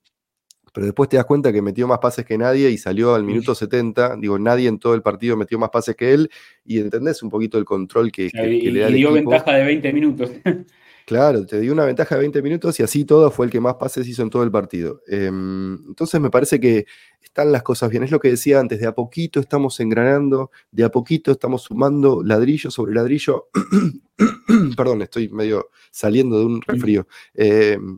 pero 0.73 0.85
después 0.87 1.07
te 1.07 1.17
das 1.17 1.25
cuenta 1.25 1.53
que 1.53 1.61
metió 1.61 1.87
más 1.87 1.99
pases 1.99 2.25
que 2.25 2.37
nadie 2.37 2.71
y 2.71 2.77
salió 2.77 3.13
al 3.13 3.23
minuto 3.23 3.53
70. 3.53 4.17
Digo, 4.17 4.39
nadie 4.39 4.67
en 4.67 4.79
todo 4.79 4.95
el 4.95 5.03
partido 5.03 5.37
metió 5.37 5.59
más 5.59 5.69
pases 5.69 5.95
que 5.95 6.13
él 6.13 6.29
y 6.65 6.79
entendés 6.79 7.21
un 7.21 7.29
poquito 7.29 7.59
el 7.59 7.65
control 7.65 8.11
que, 8.11 8.29
le 8.33 8.79
da. 8.79 8.89
Y 8.89 8.93
dio 8.93 9.13
ventaja 9.13 9.53
de 9.53 9.65
20 9.65 9.93
minutos. 9.93 10.31
Claro, 11.05 11.45
te 11.45 11.59
dio 11.59 11.73
una 11.73 11.83
ventaja 11.83 12.15
de 12.15 12.21
20 12.21 12.41
minutos 12.41 12.79
y 12.79 12.83
así 12.83 13.03
todo 13.03 13.29
fue 13.29 13.47
el 13.47 13.51
que 13.51 13.59
más 13.59 13.75
pases 13.75 14.07
hizo 14.07 14.23
en 14.23 14.29
todo 14.29 14.43
el 14.43 14.51
partido. 14.51 15.01
Em, 15.07 15.73
entonces 15.87 16.21
me 16.21 16.29
parece 16.29 16.61
que 16.61 16.85
están 17.21 17.51
las 17.51 17.61
cosas 17.61 17.89
bien. 17.89 18.03
Es 18.03 18.11
lo 18.11 18.21
que 18.21 18.29
decía 18.29 18.59
antes, 18.59 18.79
de 18.79 18.87
a 18.87 18.93
poquito 18.93 19.41
estamos 19.41 19.79
engranando, 19.81 20.49
de 20.71 20.85
a 20.85 20.89
poquito 20.89 21.31
estamos 21.31 21.63
sumando 21.63 22.23
ladrillo 22.23 22.71
sobre 22.71 22.93
ladrillo. 22.93 23.49
Perdón, 24.77 25.01
estoy 25.01 25.27
medio 25.27 25.69
saliendo 25.91 26.39
de 26.39 26.45
un 26.45 26.61
resfrío. 26.61 27.05
Em, 27.33 27.97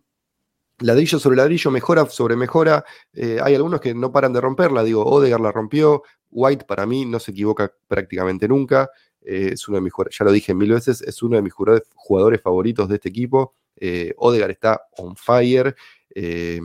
ladrillo 0.80 1.20
sobre 1.20 1.38
ladrillo, 1.38 1.72
mejora 1.72 2.06
sobre 2.08 2.36
mejora. 2.36 2.84
Eh, 3.14 3.40
hay 3.42 3.56
algunos 3.56 3.80
que 3.82 3.94
no 3.94 4.12
paran 4.12 4.34
de 4.34 4.42
romperla. 4.42 4.84
Digo, 4.84 5.06
Odegar 5.06 5.40
la 5.40 5.52
rompió. 5.52 6.04
White 6.32 6.66
para 6.66 6.86
mí 6.86 7.06
no 7.06 7.20
se 7.20 7.32
equivoca 7.32 7.72
prácticamente 7.88 8.48
nunca. 8.48 8.90
Eh, 9.22 9.52
es 9.54 9.68
uno 9.68 9.78
de 9.78 9.82
mis 9.82 9.94
ya 10.12 10.24
lo 10.24 10.32
dije 10.32 10.54
mil 10.54 10.72
veces, 10.72 11.02
es 11.02 11.24
uno 11.24 11.36
de 11.36 11.42
mis 11.42 11.54
jugadores 11.54 12.42
favoritos 12.42 12.88
de 12.88 12.96
este 12.96 13.10
equipo. 13.10 13.54
Eh, 13.76 14.14
Odegar 14.18 14.52
está 14.52 14.82
on 14.98 15.16
fire. 15.16 15.76
Eh, 16.14 16.62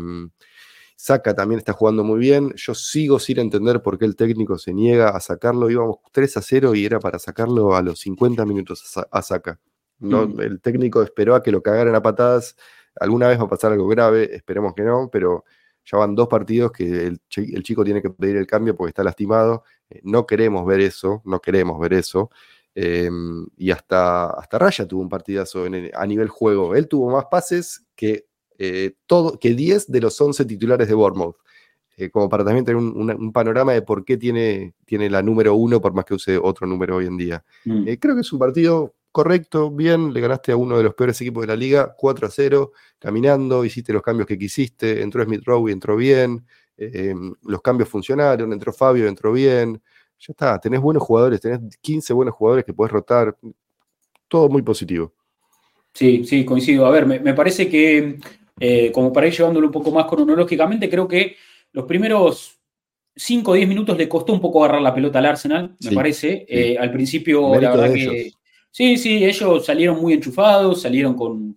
Saca 0.97 1.35
también 1.35 1.59
está 1.59 1.73
jugando 1.73 2.05
muy 2.05 2.19
bien. 2.19 2.53
Yo 2.57 2.75
sigo 2.75 3.19
sin 3.19 3.39
entender 3.39 3.81
por 3.81 3.99
qué 3.99 4.05
el 4.05 4.17
técnico 4.17 4.59
se 4.59 4.75
niega 4.75 5.09
a 5.09 5.21
sacarlo. 5.21 5.71
Íbamos 5.71 5.97
3 6.13 6.37
a 6.37 6.43
0 6.43 6.75
y 6.75 6.85
era 6.85 7.01
para 7.01 7.19
sacarlo 7.19 7.75
a 7.75 7.81
los 7.81 8.01
50 8.01 8.45
minutos 8.45 8.85
a, 9.11 9.23
Saca. 9.23 9.59
No, 9.99 10.29
mm. 10.29 10.41
El 10.43 10.61
técnico 10.61 11.03
esperó 11.03 11.35
a 11.35 11.43
que 11.43 11.53
lo 11.53 11.63
cagaran 11.63 11.95
a 11.95 12.03
patadas. 12.03 12.55
Alguna 13.01 13.29
vez 13.29 13.41
va 13.41 13.45
a 13.45 13.49
pasar 13.49 13.73
algo 13.73 13.89
grave, 13.89 14.35
esperemos 14.35 14.75
que 14.75 14.83
no, 14.83 15.09
pero 15.11 15.45
ya 15.85 15.99
van 15.99 16.15
dos 16.15 16.29
partidos 16.29 16.71
que 16.73 17.07
el, 17.07 17.21
chico 17.29 17.85
tiene 17.85 18.03
que 18.03 18.11
pedir 18.11 18.37
el 18.37 18.47
cambio 18.47 18.77
porque 18.77 18.91
está 18.91 19.03
lastimado. 19.03 19.65
Eh, 19.89 20.01
no 20.05 20.27
queremos 20.27 20.65
ver 20.67 20.81
eso, 20.81 21.23
no 21.25 21.41
queremos 21.41 21.81
ver 21.81 21.95
eso. 21.95 22.31
Em, 22.75 23.47
y 23.57 23.71
hasta, 23.71 24.31
hasta 24.31 24.59
Raya 24.59 24.87
tuvo 24.87 25.03
un 25.03 25.09
partidazo 25.09 25.65
a 25.95 26.07
nivel 26.07 26.29
juego. 26.29 26.77
Él 26.77 26.87
tuvo 26.87 27.11
más 27.11 27.25
pases 27.31 27.85
que, 27.97 28.27
eh, 28.59 28.95
todo, 29.07 29.39
que 29.39 29.55
10 29.55 29.91
de 29.91 30.01
los 30.01 30.21
11 30.21 30.45
titulares 30.45 30.87
de 30.87 30.95
Bournemouth. 30.95 31.37
Eh, 31.97 32.11
como 32.11 32.29
para 32.29 32.45
también 32.45 32.65
tener 32.65 32.81
un, 32.81 33.33
panorama 33.33 33.73
de 33.73 33.83
por 33.83 34.05
qué 34.05 34.17
tiene, 34.17 34.75
tiene 34.87 35.11
la 35.11 35.23
número 35.23 35.55
uno, 35.55 35.81
por 35.81 35.93
más 35.93 36.05
que 36.05 36.15
use 36.15 36.39
otro 36.39 36.67
número 36.67 36.97
hoy 36.97 37.07
en 37.07 37.17
día. 37.17 37.45
Mm. 37.65 37.93
creo 37.99 38.15
que 38.15 38.23
es 38.23 38.33
un 38.33 38.39
partido 38.39 38.95
correcto, 39.13 39.71
bien, 39.71 40.13
le 40.13 40.21
ganaste 40.21 40.53
a 40.53 40.57
uno 40.57 40.77
de 40.77 40.85
los 40.85 40.95
peores 40.95 41.21
equipos 41.21 41.43
de 41.43 41.49
la 41.49 41.57
liga, 41.57 41.95
4 41.97 42.27
a 42.27 42.31
0, 42.31 42.73
caminando, 42.99 43.65
hiciste 43.65 43.93
los 43.93 44.03
cambios 44.03 44.27
que 44.27 44.39
quisiste, 44.39 45.03
entró 45.03 45.25
Smith 45.25 45.43
Rowe 45.45 45.69
y 45.69 45.73
entró 45.73 45.97
bien, 45.97 46.47
eh, 46.77 47.15
los 47.43 47.63
cambios 47.63 47.89
funcionaron, 47.89 48.53
entró 48.53 48.73
Fabio, 48.73 49.09
entró 49.09 49.33
bien, 49.33 49.83
ya 50.19 50.33
está, 50.33 50.59
tenés 50.59 50.81
buenos 50.81 51.03
jugadores, 51.03 51.41
tenés 51.41 51.61
15 51.81 52.13
buenos 52.13 52.35
jugadores 52.35 52.65
que 52.65 52.73
podés 52.73 52.93
rotar, 52.93 53.37
todo 54.29 54.49
muy 54.49 54.63
positivo. 54.63 55.13
Sí, 55.93 56.25
sí, 56.25 56.45
coincido. 56.45 56.87
A 56.87 56.91
ver, 56.91 57.05
me, 57.05 57.35
parece 57.35 57.69
que, 57.69 58.19
eh, 58.61 58.93
como 58.93 59.13
para 59.13 59.27
ir 59.27 59.37
llevándolo 59.37 59.67
un 59.67 59.73
poco 59.73 59.91
más 59.91 60.07
cronológicamente, 60.07 60.89
creo 60.89 61.09
que 61.09 61.37
los 61.73 61.85
primeros 61.85 62.61
5 63.17 63.51
o 63.51 63.55
10 63.55 63.69
minutos 63.69 63.99
le 63.99 64.09
costó 64.09 64.33
un 64.33 64.41
poco 64.41 64.63
agarrar 64.63 64.83
la 64.83 64.95
pelota 64.95 65.19
al 65.19 65.27
Arsenal, 65.27 65.77
me 65.85 65.93
parece. 65.93 66.47
Eh, 66.49 66.79
al 66.79 66.93
principio, 66.93 67.61
la 67.61 67.73
verdad 67.73 67.93
que 67.93 68.33
Sí, 68.71 68.97
sí, 68.97 69.25
ellos 69.25 69.67
salieron 69.67 70.01
muy 70.01 70.13
enchufados, 70.13 70.83
salieron 70.83 71.15
con, 71.15 71.55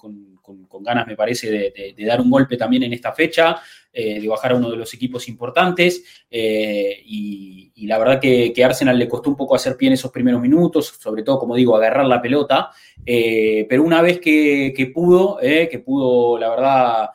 ganas, 0.81 1.07
me 1.07 1.15
parece, 1.15 1.49
de, 1.49 2.05
dar 2.05 2.19
un 2.19 2.29
golpe 2.29 2.57
también 2.57 2.83
en 2.83 2.93
esta 2.93 3.13
fecha, 3.13 3.61
eh, 3.93 4.19
de 4.19 4.27
bajar 4.27 4.51
a 4.51 4.55
uno 4.55 4.69
de 4.71 4.77
los 4.77 4.93
equipos 4.93 5.27
importantes. 5.29 6.03
Eh, 6.29 7.01
y, 7.05 7.71
la 7.85 7.97
verdad 7.97 8.19
que, 8.19 8.51
que, 8.53 8.63
Arsenal 8.63 8.97
le 8.97 9.09
costó 9.09 9.29
un 9.29 9.35
poco 9.35 9.55
hacer 9.55 9.75
pie 9.75 9.89
en 9.89 9.93
esos 9.93 10.11
primeros 10.11 10.41
minutos, 10.41 10.97
sobre 10.99 11.21
todo, 11.21 11.37
como 11.37 11.55
digo, 11.55 11.75
agarrar 11.75 12.05
la 12.05 12.21
pelota. 12.21 12.71
Eh, 13.05 13.65
pero 13.69 13.83
una 13.83 14.01
vez 14.01 14.19
que, 14.19 14.91
pudo, 14.93 15.37
que 15.39 15.83
pudo, 15.85 16.39
la 16.39 16.49
verdad, 16.49 17.09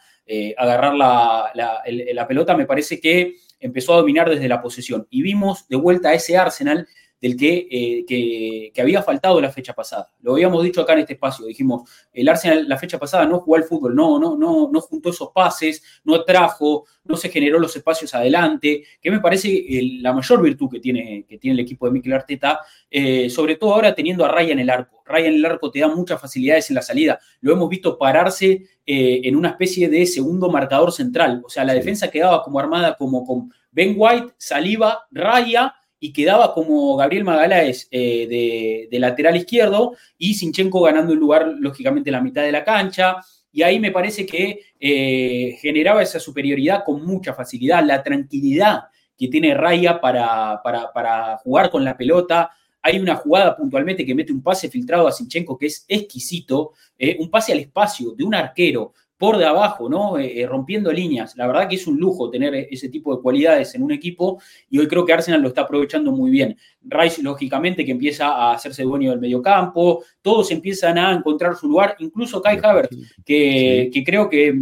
agarrar 0.57 0.95
la, 0.95 1.51
la 1.55 2.29
pelota, 2.29 2.57
me 2.57 2.67
parece 2.67 3.01
que 3.01 3.37
empezó 3.61 3.95
a 3.95 3.99
dominar 3.99 4.31
desde 4.31 4.49
la 4.49 4.63
posesión. 4.63 5.07
Y 5.11 5.23
vimos 5.23 5.67
de 5.69 5.77
vuelta 5.77 6.11
a 6.11 6.15
ese 6.15 6.37
Arsenal 6.37 6.87
del 7.21 7.37
eh, 7.41 8.05
que, 8.07 8.71
que, 8.73 8.81
había 8.81 9.03
faltado 9.03 9.41
la 9.41 9.51
fecha 9.51 9.73
pasada. 9.73 10.11
Lo 10.21 10.33
habíamos 10.33 10.63
dicho 10.63 10.81
acá 10.81 10.93
en 10.93 11.01
este 11.01 11.15
espacio, 11.15 11.47
dijimos, 11.47 11.89
el 12.13 12.29
Arsenal 12.29 12.69
la 12.69 12.79
fecha 12.79 12.99
pasada 12.99 13.27
no 13.27 13.41
jugó 13.41 13.57
al 13.57 13.65
fútbol, 13.65 13.95
no, 13.95 14.19
no, 14.19 14.37
no, 14.37 14.71
no 14.73 14.81
juntó 14.81 15.11
esos 15.11 15.31
pases, 15.31 15.83
no 16.05 16.25
trajo, 16.25 16.85
no 17.05 17.17
se 17.17 17.29
generó 17.29 17.59
los 17.59 17.75
espacios 17.75 18.15
adelante, 18.15 18.85
que 19.01 19.11
me 19.11 19.21
parece 19.21 19.65
la 20.01 20.13
mayor 20.13 20.43
virtud 20.43 20.69
que 20.71 20.79
tiene, 20.79 21.25
que 21.29 21.39
tiene 21.39 21.55
el 21.55 21.61
equipo 21.61 21.87
de 21.87 21.93
Mikel 21.93 22.13
Arteta, 22.13 22.61
eh, 22.91 23.29
sobre 23.31 23.57
todo 23.57 23.75
ahora 23.75 23.95
teniendo 23.95 24.25
a 24.25 24.29
Raya 24.29 24.53
en 24.53 24.61
el 24.61 24.71
arco. 24.71 25.03
Raya 25.05 25.29
en 25.29 25.35
el 25.35 25.47
arco 25.47 25.71
te 25.71 25.81
da 25.81 25.89
muchas 25.89 26.21
facilidades 26.21 26.69
en 26.71 26.77
la 26.77 26.83
salida. 26.83 27.19
Lo 27.41 27.53
hemos 27.53 27.69
visto 27.69 27.99
pararse 27.99 28.63
eh, 28.87 29.21
en 29.25 29.37
una 29.37 29.51
especie 29.51 29.89
de 29.89 30.07
segundo 30.07 30.51
marcador 30.51 30.93
central. 30.93 31.43
O 31.45 31.49
sea, 31.49 31.65
la 31.65 31.75
defensa 31.75 32.11
quedaba 32.11 32.43
como 32.45 32.61
armada 32.61 32.95
como 32.97 33.25
con 33.25 33.53
Ben 33.71 33.95
White, 33.97 34.35
Saliba, 34.37 35.07
Raya 35.11 35.75
y 36.01 36.13
quedaba 36.13 36.55
como 36.55 36.97
Gabriel 36.97 37.25
Magaláes 37.25 37.89
eh, 37.91 38.87
de, 38.91 38.99
lateral 38.99 39.37
izquierdo 39.37 39.97
y 40.17 40.35
Sinchenko 40.35 40.81
ganando 40.83 41.13
el 41.13 41.19
lugar, 41.19 41.55
lógicamente, 41.59 42.11
en 42.11 42.13
la 42.13 42.21
mitad 42.21 42.43
de 42.43 42.53
la 42.53 42.65
cancha. 42.65 43.17
Y 43.51 43.63
ahí 43.63 43.81
me 43.81 43.91
parece 43.91 44.25
que 44.27 44.61
eh, 44.79 45.59
generaba 45.61 46.03
esa 46.03 46.21
superioridad 46.21 46.85
con 46.85 47.05
mucha 47.05 47.35
facilidad, 47.35 47.85
la 47.85 48.03
tranquilidad 48.03 48.85
que 49.17 49.29
tiene 49.29 49.55
Raya 49.55 50.01
para, 50.01 50.61
para, 50.63 51.37
jugar 51.39 51.71
con 51.71 51.85
la 51.85 51.97
pelota. 51.97 52.51
Hay 52.81 53.01
una 53.01 53.17
jugada 53.17 53.57
puntualmente 53.57 54.07
que 54.07 54.15
mete 54.15 54.33
un 54.33 54.43
pase 54.43 54.69
filtrado 54.69 55.09
a 55.09 55.13
Sinchenko 55.13 55.59
que 55.59 55.67
es 55.67 55.85
exquisito, 55.89 56.75
eh, 56.97 57.17
un 57.19 57.29
pase 57.29 57.53
al 57.53 57.59
espacio 57.59 58.13
de 58.13 58.23
un 58.23 58.35
arquero 58.35 58.93
por 59.19 59.37
de 59.37 59.45
abajo, 59.45 59.89
¿no? 59.89 60.17
Eh, 60.17 60.41
eh, 60.41 60.47
rompiendo 60.47 60.93
líneas. 60.93 61.37
La 61.37 61.47
verdad 61.49 61.69
que 61.69 61.75
es 61.75 61.87
un 61.89 61.99
lujo 61.99 62.31
tener 62.31 62.55
ese 62.71 62.89
tipo 62.89 63.15
de 63.15 63.21
cualidades 63.21 63.75
en 63.75 63.83
un 63.83 63.91
equipo 63.91 64.41
y 64.71 64.79
hoy 64.79 64.87
creo 64.87 65.05
que 65.05 65.13
Arsenal 65.13 65.43
lo 65.43 65.49
está 65.49 65.63
aprovechando 65.63 66.13
muy 66.13 66.31
bien. 66.31 66.57
Rice, 66.83 67.23
lógicamente, 67.23 67.85
que 67.85 67.91
empieza 67.91 68.29
a 68.29 68.53
hacerse 68.53 68.85
dueño 68.85 69.11
del 69.11 69.21
mediocampo, 69.21 70.05
todos 70.23 70.51
empiezan 70.53 70.99
a 70.99 71.13
encontrar 71.13 71.57
su 71.57 71.69
lugar, 71.69 71.97
incluso 71.99 72.41
Kai 72.41 72.61
Havertz, 72.63 72.97
que, 73.27 73.91
creo 74.07 74.31
que, 74.31 74.55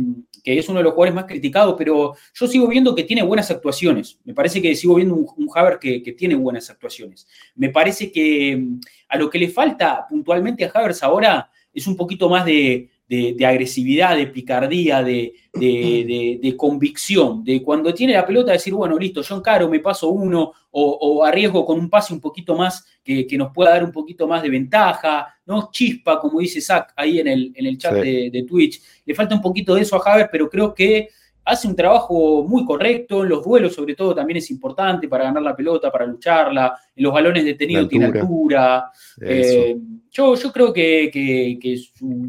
es 0.43 0.69
uno 0.69 0.79
de 0.79 0.85
los 0.85 0.95
jugadores 0.95 1.15
más 1.15 1.27
criticados, 1.27 1.75
pero 1.77 2.15
yo 2.33 2.47
sigo 2.47 2.67
viendo 2.67 2.95
que 2.95 3.05
tiene 3.05 3.23
buenas 3.23 3.51
actuaciones. 3.51 4.19
Me 4.25 4.33
parece 4.33 4.63
que 4.63 4.75
sigo 4.75 4.95
viendo 4.95 5.15
un, 5.15 5.27
un 5.37 5.49
Havertz 5.55 5.81
que, 5.81 6.03
que 6.03 6.13
tiene 6.13 6.35
buenas 6.35 6.71
actuaciones. 6.71 7.29
Me 7.57 7.69
parece 7.69 8.11
que 8.11 8.57
mm, 8.57 8.81
a 9.09 9.19
lo 9.19 9.29
que 9.29 9.39
le 9.39 9.49
falta 9.49 10.07
puntualmente 10.09 10.65
a 10.65 10.71
Havertz 10.73 11.03
ahora 11.03 11.51
es 11.75 11.87
un 11.87 11.95
poquito 11.95 12.31
más 12.31 12.47
de 12.47 12.89
de, 13.09 13.47
agresividad, 13.47 14.17
de 14.17 14.27
picardía, 14.27 15.03
de, 15.03 16.55
convicción, 16.57 17.45
de 17.45 17.63
cuando 17.63 17.95
tiene 17.95 18.15
la 18.15 18.27
pelota 18.27 18.53
decir, 18.53 18.75
bueno, 18.75 18.99
listo, 18.99 19.23
yo 19.23 19.37
encaro, 19.37 19.69
me 19.69 19.81
paso 19.81 20.09
uno 20.09 20.53
o, 20.71 21.25
arriesgo 21.25 21.65
con 21.65 21.79
un 21.79 21.89
pase 21.89 22.13
un 22.13 22.21
poquito 22.21 22.57
más 22.57 22.85
que, 23.03 23.27
nos 23.39 23.53
pueda 23.53 23.71
dar 23.71 23.85
un 23.85 23.93
poquito 23.93 24.27
más 24.27 24.43
de 24.43 24.51
ventaja, 24.51 25.35
¿no? 25.47 25.71
Chispa, 25.71 26.21
como 26.21 26.41
dice 26.41 26.61
Zach 26.61 26.93
ahí 26.97 27.21
en 27.21 27.29
el, 27.29 27.53
en 27.55 27.67
el 27.67 27.79
chat 27.79 27.95
de, 27.95 28.45
Twitch. 28.47 28.83
Le 29.05 29.15
falta 29.15 29.35
un 29.35 29.41
poquito 29.41 29.75
de 29.75 29.83
eso 29.83 29.97
a 29.97 30.01
Javier, 30.01 30.29
pero 30.31 30.51
creo 30.51 30.75
que 30.75 31.09
hace 31.47 31.69
un 31.69 31.77
trabajo 31.77 32.45
muy 32.45 32.65
correcto, 32.65 33.23
en 33.23 33.31
los 33.31 33.45
duelos 33.45 33.75
sobre 33.75 33.95
todo 33.95 34.15
también 34.15 34.37
es 34.37 34.51
importante 34.51 35.09
para 35.09 35.25
ganar 35.25 35.43
la 35.43 35.57
pelota, 35.57 35.91
para 35.91 36.05
lucharla, 36.05 36.77
en 36.95 37.05
los 37.05 37.13
balones 37.13 37.45
detenidos 37.45 37.89
tiene 37.89 38.07
altura. 38.07 38.91
Eh, 39.21 39.77
yo, 40.11 40.35
yo 40.35 40.53
creo 40.53 40.73
que, 40.73 41.81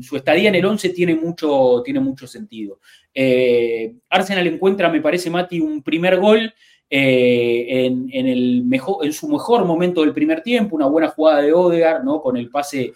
su, 0.02 0.16
estadía 0.16 0.50
en 0.50 0.56
el 0.56 0.66
11 0.66 0.90
tiene 0.90 1.16
mucho, 1.16 1.82
tiene 1.84 2.00
mucho 2.00 2.28
sentido. 2.28 2.80
Arsenal 4.10 4.48
encuentra, 4.48 4.90
me 4.90 5.02
parece, 5.02 5.30
Mati, 5.30 5.60
un 5.60 5.82
primer 5.82 6.20
gol 6.20 6.54
en, 6.90 8.10
el 8.12 8.64
mejor, 8.64 9.06
en 9.06 9.14
su 9.14 9.28
mejor 9.28 9.66
momento 9.66 10.02
del 10.02 10.14
primer 10.14 10.42
tiempo, 10.42 10.76
una 10.76 10.88
buena 10.88 11.10
jugada 11.10 11.42
de 11.42 11.54
Odegaard, 11.54 12.04
¿no? 12.04 12.22
Con 12.22 12.38
el 12.38 12.50
pase 12.50 12.94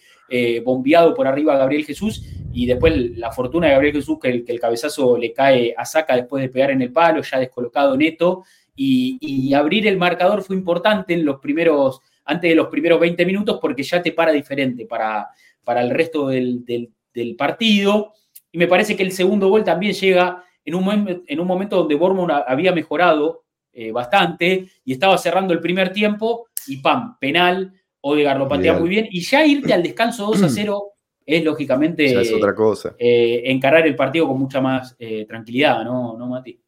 bombeado 0.64 1.14
por 1.14 1.28
arriba 1.28 1.56
a 1.56 1.58
Gabriel 1.58 1.86
Jesús 1.86 2.24
y 2.54 2.66
después 2.66 3.18
la 3.18 3.32
fortuna 3.32 3.68
de 3.68 3.74
Gabriel 3.74 3.96
Jesús 3.96 4.20
que 4.22 4.44
el, 4.46 4.60
cabezazo 4.60 5.18
le 5.18 5.34
cae 5.34 5.74
a 5.78 5.86
Saca 5.86 6.16
después 6.16 6.42
de 6.42 6.50
pegar 6.50 6.72
en 6.72 6.82
el 6.82 6.92
palo, 6.92 7.22
ya 7.22 7.40
descolocado 7.40 7.96
neto, 7.96 8.44
y, 8.76 9.54
abrir 9.54 9.86
el 9.88 9.98
marcador 9.98 10.42
fue 10.42 10.56
importante 10.56 11.14
en 11.14 11.26
los 11.26 11.40
primeros, 11.40 12.00
antes 12.26 12.50
de 12.50 12.56
los 12.56 12.68
primeros 12.68 13.00
20 13.00 13.26
minutos 13.26 13.60
porque 13.62 13.84
ya 13.84 14.02
te 14.02 14.12
para 14.12 14.32
diferente 14.32 14.86
para, 14.86 15.28
para 15.64 15.82
el 15.82 15.92
resto 15.92 16.30
del, 16.30 16.90
partido. 17.38 18.14
Y 18.52 18.58
me 18.58 18.68
parece 18.68 18.96
que 18.96 19.04
el 19.04 19.12
segundo 19.12 19.50
gol 19.50 19.64
también 19.64 19.94
llega 19.94 20.44
en 20.66 20.76
un, 20.76 21.24
en 21.28 21.40
un 21.40 21.48
momento 21.48 21.78
donde 21.78 21.96
Bournemouth 21.96 22.44
había 22.48 22.72
mejorado 22.72 23.44
eh, 23.74 23.92
bastante 23.92 24.68
y 24.84 24.94
estaba 24.94 25.18
cerrando 25.18 25.54
el 25.54 25.60
primer 25.60 25.94
tiempo 25.94 26.48
y 26.68 26.78
¡pam! 26.78 27.18
Penal, 27.20 27.74
Odegaard 28.02 28.40
lo 28.40 28.48
patea 28.48 28.78
muy 28.78 28.90
bien. 28.90 29.08
Y 29.10 29.22
ya 29.22 29.46
irte 29.46 29.74
al 29.74 29.84
descanso 29.84 30.26
2 30.28 30.44
a 30.44 30.50
0 30.50 30.92
es 31.26 31.44
lógicamente 31.44 32.20
es 32.20 32.34
otra 32.34 32.54
cosa. 32.54 32.96
Eh, 32.98 33.44
encarar 33.46 33.88
el 33.88 33.96
partido 33.96 34.28
con 34.28 34.40
mucha 34.40 34.60
más 34.60 34.96
eh, 35.00 35.26
tranquilidad, 35.26 35.84
¿no, 35.84 36.18
¿no 36.18 36.28
Mati? 36.28 36.60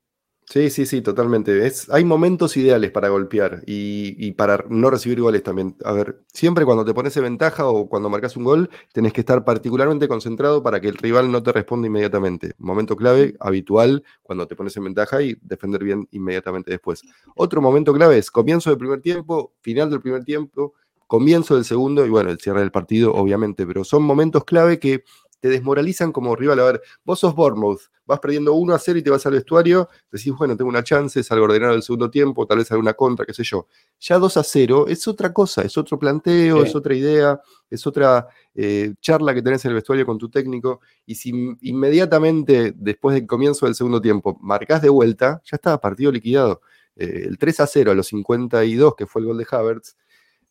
Sí, 0.45 0.69
sí, 0.69 0.85
sí, 0.85 1.01
totalmente. 1.01 1.65
Es, 1.65 1.89
hay 1.89 2.03
momentos 2.03 2.55
ideales 2.57 2.91
para 2.91 3.07
golpear 3.09 3.63
y, 3.65 4.31
para 4.33 4.65
no 4.69 4.89
recibir 4.89 5.21
goles 5.21 5.41
también. 5.41 5.75
A 5.83 5.93
ver, 5.93 6.21
siempre 6.31 6.65
cuando 6.65 6.83
te 6.85 6.93
pones 6.93 7.15
en 7.17 7.23
ventaja 7.23 7.65
o 7.67 7.87
cuando 7.87 8.09
marcas 8.09 8.35
un 8.35 8.43
gol, 8.43 8.69
tenés 8.91 9.13
que 9.13 9.21
estar 9.21 9.43
particularmente 9.45 10.07
concentrado 10.07 10.61
para 10.61 10.81
que 10.81 10.89
el 10.89 10.97
rival 10.97 11.31
no 11.31 11.41
te 11.41 11.53
responda 11.53 11.87
inmediatamente. 11.87 12.51
Momento 12.57 12.95
clave, 12.95 13.35
habitual, 13.39 14.03
cuando 14.21 14.45
te 14.45 14.55
pones 14.55 14.75
en 14.77 14.83
ventaja 14.83 15.21
y 15.21 15.35
defender 15.41 15.83
bien 15.83 16.07
inmediatamente 16.11 16.71
después. 16.71 17.01
Otro 17.35 17.61
momento 17.61 17.93
clave 17.93 18.17
es 18.17 18.29
comienzo 18.29 18.69
del 18.69 18.77
primer 18.77 19.01
tiempo, 19.01 19.53
final 19.61 19.89
del 19.89 20.01
primer 20.01 20.23
tiempo, 20.25 20.73
comienzo 21.07 21.55
del 21.55 21.65
segundo 21.65 22.05
y 22.05 22.09
bueno, 22.09 22.29
el 22.29 22.39
cierre 22.39 22.61
del 22.61 22.71
partido, 22.71 23.13
obviamente, 23.13 23.65
pero 23.65 23.83
son 23.83 24.03
momentos 24.03 24.43
clave 24.43 24.79
que 24.79 25.03
te 25.43 25.49
desmoralizan 25.49 26.13
como 26.13 26.37
rival. 26.37 26.57
A 26.61 26.63
ver, 26.63 26.81
vos 27.03 27.19
sos 27.19 27.35
Bournemouth, 27.35 27.81
vas 28.05 28.19
perdiendo 28.19 28.53
1 28.53 28.73
a 28.73 28.79
0 28.79 28.99
y 28.99 29.01
te 29.01 29.09
vas 29.09 29.25
al 29.25 29.33
vestuario, 29.33 29.89
decís, 30.09 30.31
bueno, 30.37 30.55
tengo 30.55 30.69
una 30.69 30.85
chance, 30.85 31.21
salgo 31.21 31.43
ordenado 31.43 31.73
el 31.73 31.83
segundo 31.83 32.09
tiempo, 32.09 32.47
tal 32.47 32.59
vez 32.59 32.71
alguna 32.71 32.93
contra, 32.93 33.25
qué 33.25 33.33
sé 33.33 33.43
yo. 33.43 33.67
Ya 33.99 34.17
2 34.19 34.37
a 34.37 34.43
0 34.43 34.85
es 34.87 35.05
otra 35.05 35.33
cosa, 35.33 35.61
es 35.63 35.77
otro 35.77 35.99
planteo, 35.99 36.63
es 36.63 36.73
otra 36.75 36.95
idea, 36.95 37.41
es 37.69 37.85
otra 37.85 38.25
eh, 38.55 38.93
charla 39.01 39.33
que 39.33 39.41
tenés 39.41 39.65
en 39.65 39.71
el 39.71 39.75
vestuario 39.75 40.05
con 40.05 40.17
tu 40.17 40.29
técnico. 40.29 40.79
Y 41.05 41.15
si 41.15 41.31
inmediatamente 41.59 42.73
después 42.77 43.13
del 43.15 43.27
comienzo 43.27 43.65
del 43.65 43.75
segundo 43.75 43.99
tiempo 43.99 44.37
marcás 44.41 44.81
de 44.81 44.87
vuelta, 44.87 45.41
ya 45.43 45.57
está, 45.57 45.77
partido 45.81 46.09
liquidado. 46.09 46.61
Eh, 46.95 47.25
el 47.27 47.37
3 47.37 47.59
a 47.59 47.67
0 47.67 47.91
a 47.91 47.95
los 47.95 48.07
52, 48.07 48.95
que 48.95 49.07
fue 49.07 49.21
el 49.21 49.27
gol 49.27 49.37
de 49.37 49.47
Havertz, 49.49 49.97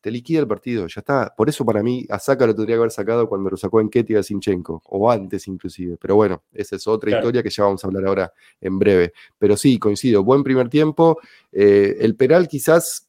te 0.03 0.11
liquida 0.11 0.41
el 0.41 0.49
partido, 0.49 0.89
ya 0.89 0.99
está. 1.01 1.33
Por 1.35 1.49
eso 1.49 1.65
para 1.65 1.83
mí 1.83 2.05
a 2.11 2.19
lo 2.19 2.55
tendría 2.55 2.75
que 2.75 2.81
haber 2.81 2.91
sacado 2.91 3.29
cuando 3.29 3.51
lo 3.51 3.57
sacó 3.57 3.81
en 3.81 3.89
Ketty 3.89 4.17
a 4.17 4.23
Sinchenko, 4.23 4.83
o 4.85 5.11
antes 5.11 5.47
inclusive. 5.47 5.97
Pero 5.99 6.17
bueno, 6.17 6.43
esa 6.53 6.75
es 6.75 6.87
otra 6.89 7.17
historia 7.17 7.43
que 7.43 7.51
ya 7.51 7.63
vamos 7.63 7.83
a 7.83 7.87
hablar 7.87 8.07
ahora 8.07 8.33
en 8.61 8.79
breve. 8.81 9.13
Pero 9.39 9.57
sí, 9.57 9.79
coincido, 9.79 10.25
buen 10.25 10.43
primer 10.43 10.69
tiempo. 10.69 11.21
Eh, 11.53 11.97
el 12.01 12.17
penal 12.17 12.49
quizás 12.49 13.09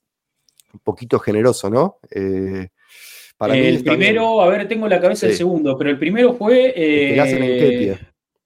un 0.71 0.81
poquito 0.81 1.19
generoso, 1.19 1.67
¿no? 1.67 1.97
Eh, 2.11 2.69
para 3.37 3.57
el 3.57 3.83
primero, 3.83 4.41
a 4.41 4.47
ver, 4.47 4.67
tengo 4.67 4.87
la 4.87 5.01
cabeza 5.01 5.25
el 5.25 5.33
segundo, 5.33 5.75
pero 5.75 5.89
el 5.89 5.97
primero 5.97 6.35
fue... 6.35 6.67
el 6.67 7.15
que 7.15 7.15
le 7.15 7.19
hacen 7.19 7.43
en 7.43 7.59
Ketty. 7.59 7.89
Eh, 7.89 7.99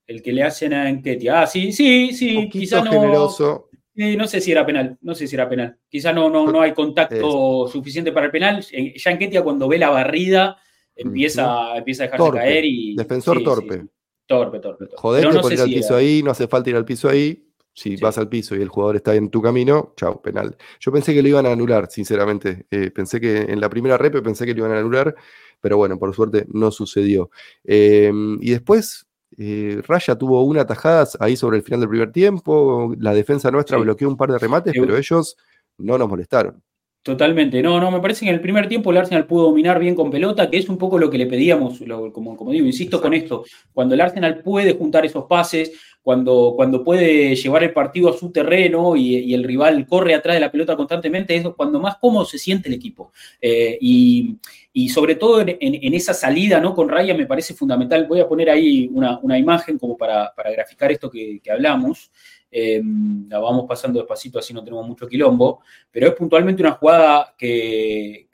el 0.07 0.21
que 0.21 0.31
le 0.31 0.43
hacen 0.43 0.73
en 0.73 1.01
Ketty. 1.01 1.27
Ah, 1.27 1.45
sí, 1.45 1.73
sí, 1.73 2.13
sí, 2.13 2.47
quizás 2.49 2.85
no... 2.85 2.91
generoso 2.91 3.66
no 3.97 4.27
sé 4.27 4.41
si 4.41 4.51
era 4.51 4.65
penal, 4.65 4.97
no 5.01 5.15
sé 5.15 5.27
si 5.27 5.35
era 5.35 5.49
penal. 5.49 5.77
Quizá 5.89 6.13
no, 6.13 6.29
no, 6.29 6.51
no 6.51 6.61
hay 6.61 6.73
contacto 6.73 7.67
suficiente 7.67 8.11
para 8.11 8.27
el 8.27 8.31
penal. 8.31 8.63
Ya 8.63 9.11
en 9.11 9.43
cuando 9.43 9.67
ve 9.67 9.79
la 9.79 9.89
barrida 9.89 10.57
empieza, 10.95 11.75
empieza 11.75 12.03
a 12.03 12.05
dejarse 12.07 12.31
caer 12.31 12.65
y. 12.65 12.95
Defensor 12.95 13.43
torpe. 13.43 13.85
Torpe, 14.27 14.59
torpe, 14.59 14.85
torpe. 14.85 14.95
Jodete 14.97 15.29
no 15.29 15.41
por 15.41 15.53
ir 15.53 15.61
al 15.61 15.69
piso 15.69 15.95
ahí, 15.95 16.21
no 16.21 16.31
hace 16.31 16.47
falta 16.47 16.69
ir 16.69 16.75
al 16.75 16.85
piso 16.85 17.09
ahí. 17.09 17.43
Si 17.73 17.95
vas 17.95 18.17
al 18.17 18.27
piso 18.27 18.55
y 18.55 18.61
el 18.61 18.69
jugador 18.69 18.95
está 18.95 19.13
en 19.13 19.29
tu 19.29 19.39
camino, 19.39 19.93
chao, 19.95 20.19
penal. 20.19 20.57
Yo 20.79 20.91
pensé 20.91 21.13
que 21.13 21.21
lo 21.21 21.27
iban 21.29 21.45
a 21.45 21.51
anular, 21.51 21.89
sinceramente. 21.91 22.65
Eh, 22.71 22.89
pensé 22.89 23.21
que 23.21 23.37
en 23.37 23.61
la 23.61 23.69
primera 23.69 23.97
repe 23.97 24.21
pensé 24.23 24.47
que 24.47 24.53
lo 24.53 24.59
iban 24.65 24.71
a 24.71 24.79
anular, 24.79 25.15
pero 25.61 25.77
bueno, 25.77 25.99
por 25.99 26.13
suerte 26.15 26.45
no 26.51 26.71
sucedió. 26.71 27.29
Eh, 27.63 28.11
y 28.41 28.49
después, 28.49 29.06
eh, 29.37 29.81
Raya 29.87 30.15
tuvo 30.15 30.43
una 30.43 30.65
tajada 30.65 31.07
ahí 31.19 31.35
sobre 31.35 31.57
el 31.57 31.63
final 31.63 31.81
del 31.81 31.89
primer 31.89 32.11
tiempo, 32.11 32.93
la 32.99 33.13
defensa 33.13 33.51
nuestra 33.51 33.77
bloqueó 33.77 34.07
un 34.07 34.17
par 34.17 34.31
de 34.31 34.39
remates, 34.39 34.73
pero 34.73 34.97
ellos 34.97 35.37
no 35.77 35.97
nos 35.97 36.07
molestaron. 36.07 36.61
Totalmente, 37.07 37.61
no, 37.61 37.79
no, 37.79 37.89
me 37.89 38.01
parece 38.01 38.25
que 38.25 38.29
en 38.29 38.35
el 38.35 38.41
primer 38.41 38.67
tiempo 38.67 38.91
el 38.91 38.97
Arsenal 38.97 39.25
pudo 39.25 39.45
dominar 39.45 39.79
bien 39.79 39.95
con 39.95 40.11
pelota, 40.11 40.49
que 40.49 40.57
es 40.57 40.67
un 40.67 40.77
poco 40.77 40.99
lo 40.99 41.09
que 41.09 41.17
le 41.17 41.25
pedíamos, 41.25 41.79
como, 42.11 42.35
como, 42.35 42.51
digo, 42.51 42.65
insisto 42.65 43.01
con 43.01 43.13
esto, 43.13 43.45
cuando 43.71 43.95
el 43.95 44.01
Arsenal 44.01 44.41
puede 44.41 44.73
juntar 44.73 45.05
esos 45.05 45.23
pases, 45.23 45.71
cuando, 46.07 46.53
cuando 46.55 46.85
puede 46.85 47.35
llevar 47.35 47.65
el 47.65 47.73
partido 47.73 48.09
a 48.09 48.17
su 48.17 48.31
terreno 48.31 48.95
y, 48.95 49.33
el 49.33 49.43
rival 49.43 49.85
corre 49.85 50.13
atrás 50.13 50.37
de 50.37 50.39
la 50.39 50.49
pelota 50.49 50.77
constantemente, 50.77 51.35
es 51.35 51.45
cuando 51.49 51.81
más 51.81 51.97
cómodo 51.97 52.23
se 52.23 52.37
siente 52.37 52.69
el 52.69 52.75
equipo. 52.75 53.11
Eh, 53.41 53.77
y, 53.81 54.87
sobre 54.87 55.15
todo 55.15 55.41
en, 55.41 55.93
esa 55.93 56.13
salida 56.13 56.61
¿no? 56.61 56.73
con 56.73 56.87
Raya 56.87 57.13
me 57.13 57.25
parece 57.25 57.53
fundamental. 57.53 58.07
Voy 58.07 58.21
a 58.21 58.27
poner 58.29 58.49
ahí 58.49 58.89
una, 58.93 59.37
imagen 59.37 59.77
como 59.77 59.97
para, 59.97 60.31
graficar 60.37 60.93
esto 60.93 61.11
que, 61.11 61.41
hablamos. 61.51 62.09
Eh, 62.49 62.81
la 63.27 63.39
vamos 63.39 63.65
pasando 63.67 63.99
despacito, 63.99 64.39
así 64.39 64.53
no 64.53 64.63
tenemos 64.63 64.87
mucho 64.87 65.09
quilombo, 65.09 65.59
pero 65.91 66.07
es 66.07 66.13
puntualmente 66.13 66.61
una 66.61 66.71
jugada 66.71 67.35
que, 67.37 68.29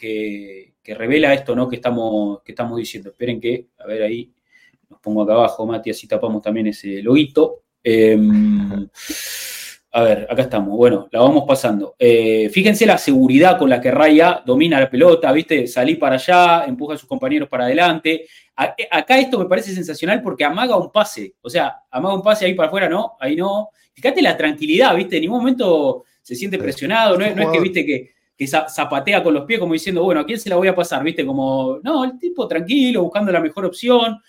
revela 0.85 1.33
esto 1.33 1.55
¿no? 1.55 1.67
que, 1.67 1.77
estamos, 1.77 2.43
que 2.43 2.51
estamos 2.51 2.77
diciendo. 2.77 3.09
Esperen 3.09 3.41
que, 3.41 3.69
a 3.79 3.87
ver 3.87 4.03
ahí, 4.03 4.31
nos 4.91 4.99
pongo 4.99 5.23
acá 5.23 5.33
abajo, 5.33 5.65
Mati, 5.65 5.89
así 5.89 6.07
tapamos 6.07 6.39
también 6.43 6.67
ese 6.67 7.01
loguito. 7.01 7.62
Em, 7.83 8.87
a 9.91 10.01
ver, 10.01 10.27
acá 10.29 10.43
estamos. 10.43 10.75
Bueno, 10.75 11.07
la 11.11 11.19
vamos 11.19 11.43
pasando. 11.47 11.95
Eh, 11.99 12.49
fíjense 12.49 12.85
la 12.85 12.97
seguridad 12.97 13.59
con 13.59 13.69
la 13.69 13.79
que 13.79 13.91
Raya 13.91 14.41
domina 14.45 14.79
la 14.79 14.89
pelota, 14.89 15.31
¿viste? 15.31 15.67
Salí 15.67 15.95
para 15.95 16.15
allá, 16.15 16.65
empuja 16.65 16.95
a 16.95 16.97
sus 16.97 17.07
compañeros 17.07 17.49
para 17.49 17.65
adelante. 17.65 18.25
Eh, 18.77 18.87
acá 18.89 19.19
esto 19.19 19.37
me 19.37 19.45
parece 19.45 19.73
sensacional 19.73 20.21
porque 20.21 20.45
amaga 20.45 20.77
un 20.77 20.91
pase. 20.91 21.35
O 21.41 21.49
sea, 21.49 21.75
amaga 21.91 22.15
un 22.15 22.23
pase 22.23 22.45
ahí 22.45 22.53
para 22.53 22.67
afuera, 22.67 22.89
no, 22.89 23.17
ahí 23.19 23.35
no. 23.35 23.69
Fíjate 23.93 24.21
la 24.21 24.35
tranquilidad, 24.35 24.95
¿viste? 24.95 25.17
En 25.17 25.21
ningún 25.21 25.39
momento 25.39 26.05
se 26.21 26.35
siente 26.35 26.57
presionado, 26.57 27.17
no 27.17 27.25
es, 27.25 27.35
que, 27.51 27.59
¿viste? 27.59 27.85
Que, 27.85 28.13
que 28.35 28.47
zapatea 28.47 29.21
con 29.21 29.33
los 29.33 29.45
pies 29.45 29.59
como 29.59 29.73
diciendo, 29.73 30.03
bueno, 30.03 30.21
¿a 30.21 30.25
quién 30.25 30.39
se 30.39 30.49
la 30.49 30.55
voy 30.55 30.69
a 30.69 30.75
pasar? 30.75 31.03
¿Viste? 31.03 31.23
Como, 31.23 31.79
no, 31.83 32.03
el 32.03 32.17
tipo 32.17 32.47
tranquilo, 32.47 33.03
buscando 33.03 33.31
la 33.31 33.41
mejor 33.41 33.65
opción. 33.65 34.19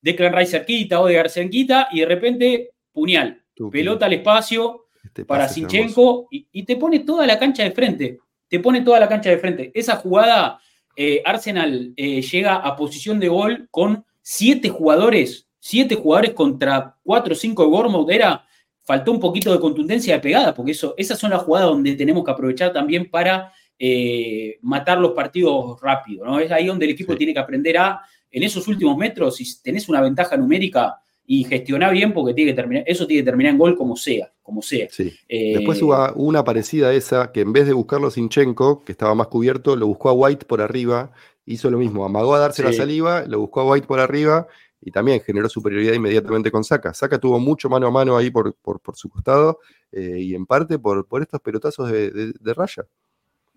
Declan 0.00 0.32
Rice 0.32 0.52
cerquita, 0.52 1.00
Odegaard 1.00 1.28
cerquita, 1.28 1.88
y 1.92 2.00
de 2.00 2.06
repente 2.06 2.70
puñal, 2.92 3.42
pelota 3.70 4.06
al 4.06 4.14
espacio 4.14 4.86
este 5.04 5.24
para 5.24 5.48
Sinchenko 5.48 6.28
y, 6.30 6.62
te 6.64 6.76
pone 6.76 7.00
toda 7.00 7.26
la 7.26 7.38
cancha 7.38 7.62
de 7.64 7.72
frente. 7.72 8.18
Te 8.48 8.60
pone 8.60 8.82
toda 8.82 9.00
la 9.00 9.08
cancha 9.08 9.30
de 9.30 9.38
frente. 9.38 9.70
Esa 9.74 9.96
jugada, 9.96 10.60
eh, 10.96 11.22
Arsenal 11.24 11.92
eh, 11.96 12.20
llega 12.22 12.56
a 12.56 12.76
posición 12.76 13.20
de 13.20 13.28
gol 13.28 13.68
con 13.70 14.04
siete 14.22 14.68
jugadores, 14.68 15.48
siete 15.58 15.94
jugadores 15.94 16.34
contra 16.34 16.96
cuatro 17.02 17.32
o 17.32 17.36
cinco 17.36 17.62
de 17.62 17.68
Bournemouth. 17.68 18.10
Era, 18.10 18.44
faltó 18.82 19.12
un 19.12 19.20
poquito 19.20 19.52
de 19.52 19.60
contundencia 19.60 20.14
de 20.14 20.20
pegada, 20.20 20.54
porque 20.54 20.72
eso, 20.72 20.94
esas 20.96 21.18
son 21.18 21.30
las 21.30 21.42
jugadas 21.42 21.68
donde 21.68 21.94
tenemos 21.94 22.24
que 22.24 22.30
aprovechar 22.30 22.72
también 22.72 23.08
para 23.08 23.52
eh, 23.78 24.58
matar 24.62 24.98
los 24.98 25.12
partidos 25.12 25.80
rápido. 25.80 26.24
¿no? 26.24 26.38
Es 26.38 26.50
ahí 26.50 26.66
donde 26.66 26.86
el 26.86 26.92
equipo 26.92 27.16
tiene 27.16 27.32
que 27.32 27.38
aprender 27.38 27.78
a, 27.78 28.02
en 28.30 28.42
esos 28.42 28.66
últimos 28.68 28.96
metros, 28.96 29.36
si 29.36 29.62
tenés 29.62 29.88
una 29.88 30.00
ventaja 30.00 30.36
numérica, 30.36 31.00
y 31.32 31.44
gestiona 31.44 31.90
bien 31.90 32.12
porque 32.12 32.34
tiene 32.34 32.50
que 32.50 32.56
terminar, 32.56 32.82
eso 32.88 33.06
tiene 33.06 33.22
que 33.22 33.26
terminar 33.26 33.52
en 33.52 33.58
gol 33.58 33.76
como 33.76 33.94
sea, 33.94 34.32
como 34.42 34.62
sea. 34.62 34.88
Eh, 35.28 35.54
Después 35.58 35.80
hubo 35.80 36.12
una 36.14 36.42
parecida 36.42 36.88
a 36.88 36.92
esa 36.92 37.30
que 37.30 37.42
en 37.42 37.52
vez 37.52 37.68
de 37.68 37.72
buscarlo 37.72 38.10
Sinchenko, 38.10 38.82
que 38.82 38.90
estaba 38.90 39.14
más 39.14 39.28
cubierto, 39.28 39.76
lo 39.76 39.86
buscó 39.86 40.08
a 40.08 40.12
White 40.12 40.46
por 40.46 40.60
arriba, 40.60 41.12
hizo 41.46 41.70
lo 41.70 41.78
mismo, 41.78 42.04
amagó 42.04 42.34
a 42.34 42.40
darse 42.40 42.64
la 42.64 42.72
saliva, 42.72 43.26
lo 43.28 43.38
buscó 43.38 43.60
a 43.60 43.70
White 43.70 43.86
por 43.86 44.00
arriba 44.00 44.48
y 44.80 44.90
también 44.90 45.20
generó 45.20 45.48
superioridad 45.48 45.92
inmediatamente 45.92 46.50
con 46.50 46.64
Saka. 46.64 46.92
Saka 46.94 47.20
tuvo 47.20 47.38
mucho 47.38 47.68
mano 47.68 47.86
a 47.86 47.92
mano 47.92 48.16
ahí 48.16 48.32
por, 48.32 48.52
por, 48.56 48.80
su 48.96 49.08
costado 49.08 49.60
eh, 49.92 50.16
y 50.18 50.34
en 50.34 50.46
parte 50.46 50.80
por, 50.80 51.06
por 51.06 51.22
estos 51.22 51.40
pelotazos 51.40 51.92
de, 51.92 52.54
raya. 52.56 52.86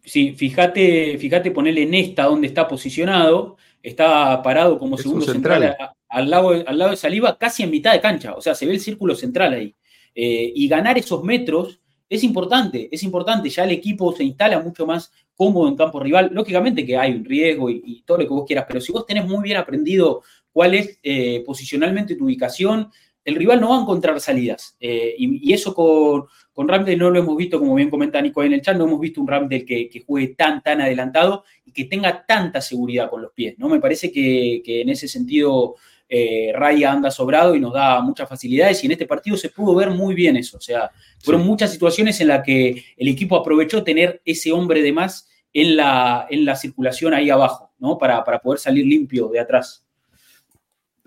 Sí, 0.04 0.36
fíjate, 0.36 1.18
fíjate 1.18 1.50
ponerle 1.50 1.82
en 1.82 1.96
esta 1.96 2.26
donde 2.26 2.46
está 2.46 2.68
posicionado, 2.68 3.58
está 3.82 4.44
parado 4.44 4.78
como 4.78 4.96
segundo 4.96 5.26
central, 5.26 5.76
al 6.14 6.30
lado, 6.30 6.50
al 6.52 6.78
lado 6.78 6.92
de 6.92 6.98
Saliva, 6.98 7.38
casi 7.38 7.64
en 7.64 7.72
mitad 7.72 7.92
de 7.92 8.00
cancha. 8.00 8.34
O 8.36 8.42
sea, 8.42 8.56
se 8.56 8.66
ve 8.66 8.74
el 8.74 8.80
círculo 8.80 9.16
central 9.16 9.54
ahí. 9.54 9.76
Eh, 10.16 10.52
y 10.56 10.68
ganar 10.68 10.98
esos 10.98 11.24
metros 11.24 11.80
es 12.08 12.24
importante, 12.24 12.88
es 12.92 13.04
importante. 13.04 13.50
Ya 13.50 13.64
el 13.64 13.72
equipo 13.72 14.14
se 14.16 14.24
instala 14.24 14.60
mucho 14.60 14.86
más 14.86 15.12
cómodo 15.36 15.68
en 15.68 15.76
campo 15.76 16.00
rival. 16.00 16.30
Lógicamente 16.32 16.86
que 16.86 16.98
hay 16.98 17.14
un 17.14 17.26
riesgo 17.26 17.70
y, 17.70 18.04
todo 18.06 18.20
lo 18.20 18.24
que 18.26 18.34
vos 18.34 18.46
quieras, 18.46 18.66
pero 18.68 18.80
si 18.80 18.92
vos 18.92 19.06
tenés 19.06 19.26
muy 19.26 19.44
bien 19.44 19.58
aprendido 19.58 20.22
cuál 20.52 20.76
es 20.76 21.00
eh, 21.02 21.44
posicionalmente 21.46 22.16
tu 22.16 22.26
ubicación, 22.26 22.90
el 23.26 23.36
rival 23.36 23.62
no 23.62 23.70
va 23.70 23.78
a 23.78 23.82
encontrar 23.82 24.20
salidas. 24.20 24.76
Eh, 24.80 25.16
y, 25.18 25.52
eso 25.52 25.74
con, 25.74 26.26
con 26.52 26.68
Ramsdale 26.68 26.98
no 26.98 27.10
lo 27.10 27.20
hemos 27.20 27.36
visto, 27.36 27.60
como 27.60 27.76
bien 27.76 27.90
comenta 27.90 28.22
Nico 28.22 28.44
en 28.44 28.54
el 28.54 28.62
chat, 28.62 28.78
no 28.78 28.86
hemos 28.86 29.00
visto 29.00 29.22
un 29.22 29.50
que, 29.50 29.90
que, 29.90 30.04
juegue 30.06 30.36
tan, 30.36 30.62
tan 30.62 30.82
adelantado 30.82 31.44
y 31.66 31.72
que 31.72 31.86
tenga 31.86 32.26
tanta 32.26 32.62
seguridad 32.62 33.10
con 33.10 33.22
los 33.22 33.32
pies. 33.32 33.56
¿no? 33.58 33.70
Me 33.70 33.80
parece 33.80 34.12
que, 34.12 34.62
en 34.66 34.90
ese 34.90 35.08
sentido 35.08 35.76
eh, 36.16 36.54
Raya 36.54 36.92
anda 36.92 37.10
sobrado 37.10 37.56
y 37.56 37.60
nos 37.60 37.74
da 37.74 38.00
muchas 38.00 38.30
facilidades 38.30 38.84
y 38.84 38.86
en 38.86 38.92
este 38.92 39.08
partido 39.08 39.36
se 39.36 39.50
pudo 39.50 39.74
ver 39.74 39.90
muy 39.90 40.14
bien 40.14 40.38
eso. 40.38 40.58
O 40.58 40.62
sea, 40.62 40.92
fueron 41.24 41.44
muchas 41.44 41.72
situaciones 41.72 42.22
en 42.22 42.28
las 42.28 42.44
que 42.44 42.86
el 42.96 43.08
equipo 43.08 43.36
aprovechó 43.36 43.84
tener 43.84 44.22
ese 44.24 44.52
hombre 44.52 44.84
de 44.84 44.92
más 44.92 45.28
en 45.52 45.76
la, 45.76 46.28
en 46.30 46.46
la 46.46 46.56
circulación 46.56 47.16
ahí 47.16 47.32
abajo, 47.32 47.72
¿no? 47.80 47.98
Para, 47.98 48.24
para 48.24 48.40
poder 48.40 48.60
salir 48.60 48.86
limpio 48.86 49.28
de 49.30 49.40
atrás. 49.40 49.88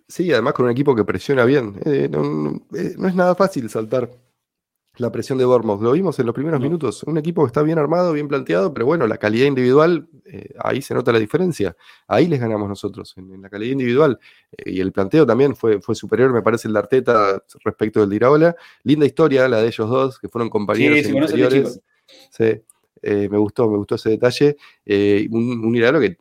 Sí, 0.08 0.32
además 0.32 0.54
con 0.54 0.64
un 0.64 0.72
equipo 0.72 0.96
que 0.96 1.04
presiona 1.04 1.44
bien. 1.44 1.78
Eh, 1.84 2.08
no, 2.10 2.60
eh, 2.74 2.94
no, 2.98 3.06
es 3.06 3.14
nada 3.14 3.36
fácil 3.36 3.70
saltar 3.70 4.10
la 4.98 5.12
presión 5.12 5.38
de 5.38 5.44
Bournemouth. 5.44 5.80
Lo 5.80 5.92
vimos 5.92 6.18
en 6.18 6.26
los 6.26 6.34
primeros 6.34 6.60
minutos. 6.60 7.02
Un 7.04 7.18
equipo 7.18 7.42
que 7.42 7.48
está 7.48 7.62
bien 7.62 7.78
armado, 7.78 8.12
bien 8.12 8.28
planteado, 8.28 8.72
pero 8.72 8.86
bueno, 8.86 9.06
la 9.06 9.18
calidad 9.18 9.46
individual, 9.46 10.08
eh, 10.24 10.54
ahí 10.58 10.82
se 10.82 10.94
nota 10.94 11.12
la 11.12 11.18
diferencia. 11.18 11.76
Ahí 12.06 12.26
les 12.26 12.40
ganamos 12.40 12.68
nosotros, 12.68 13.14
en, 13.16 13.40
la 13.40 13.48
calidad 13.48 13.72
individual. 13.72 14.18
y 14.64 14.80
el 14.80 14.92
planteo 14.92 15.26
también 15.26 15.54
fue, 15.56 15.80
fue 15.80 15.94
superior, 15.94 16.32
me 16.32 16.42
parece, 16.42 16.68
el 16.68 16.74
de 16.74 16.78
Arteta 16.80 17.42
respecto 17.64 18.00
del 18.00 18.10
de 18.10 18.16
Iraola. 18.16 18.56
Linda 18.84 19.06
historia 19.06 19.48
la 19.48 19.60
de 19.60 19.68
ellos 19.68 19.88
dos, 19.88 20.18
que 20.18 20.28
fueron 20.28 20.50
compañeros 20.50 20.98
sí. 20.98 21.80
Sí, 22.30 22.62
me 23.02 23.38
gustó, 23.38 23.68
me 23.70 23.76
gustó 23.76 23.96
ese 23.96 24.10
detalle. 24.10 24.56
un, 25.30 25.64
un 25.64 25.76
Iraola 25.76 26.00
que 26.00 26.18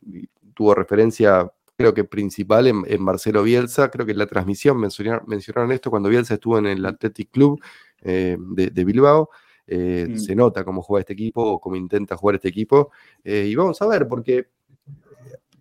tuvo 0.54 0.74
referencia 0.74 1.50
creo 1.78 1.94
que 1.94 2.04
principal 2.04 2.68
en, 2.68 3.02
Marcelo 3.02 3.44
Bielsa. 3.44 3.90
Creo 3.92 4.06
que 4.06 4.14
en 4.14 4.18
la 4.18 4.28
transmisión 4.28 4.80
mencionaron, 4.80 5.72
esto 5.72 5.90
cuando 5.90 6.10
Bielsa 6.10 6.36
estuvo 6.36 6.58
en 6.58 6.68
el 6.68 6.86
Athletic 6.86 7.32
Club 7.32 7.62
eh, 8.02 8.38
de, 8.40 8.86
Bilbao. 8.86 9.30
Eh, 9.68 10.08
mm. 10.10 10.18
Se 10.18 10.36
nota 10.36 10.64
cómo 10.64 10.82
juega 10.82 11.02
este 11.02 11.14
equipo 11.14 11.42
o 11.42 11.60
cómo 11.60 11.76
intenta 11.76 12.16
jugar 12.16 12.36
este 12.36 12.50
equipo. 12.50 12.92
Eh, 13.24 13.48
y 13.50 13.56
vamos 13.56 13.82
a 13.82 13.88
ver, 13.88 14.08
porque 14.08 14.48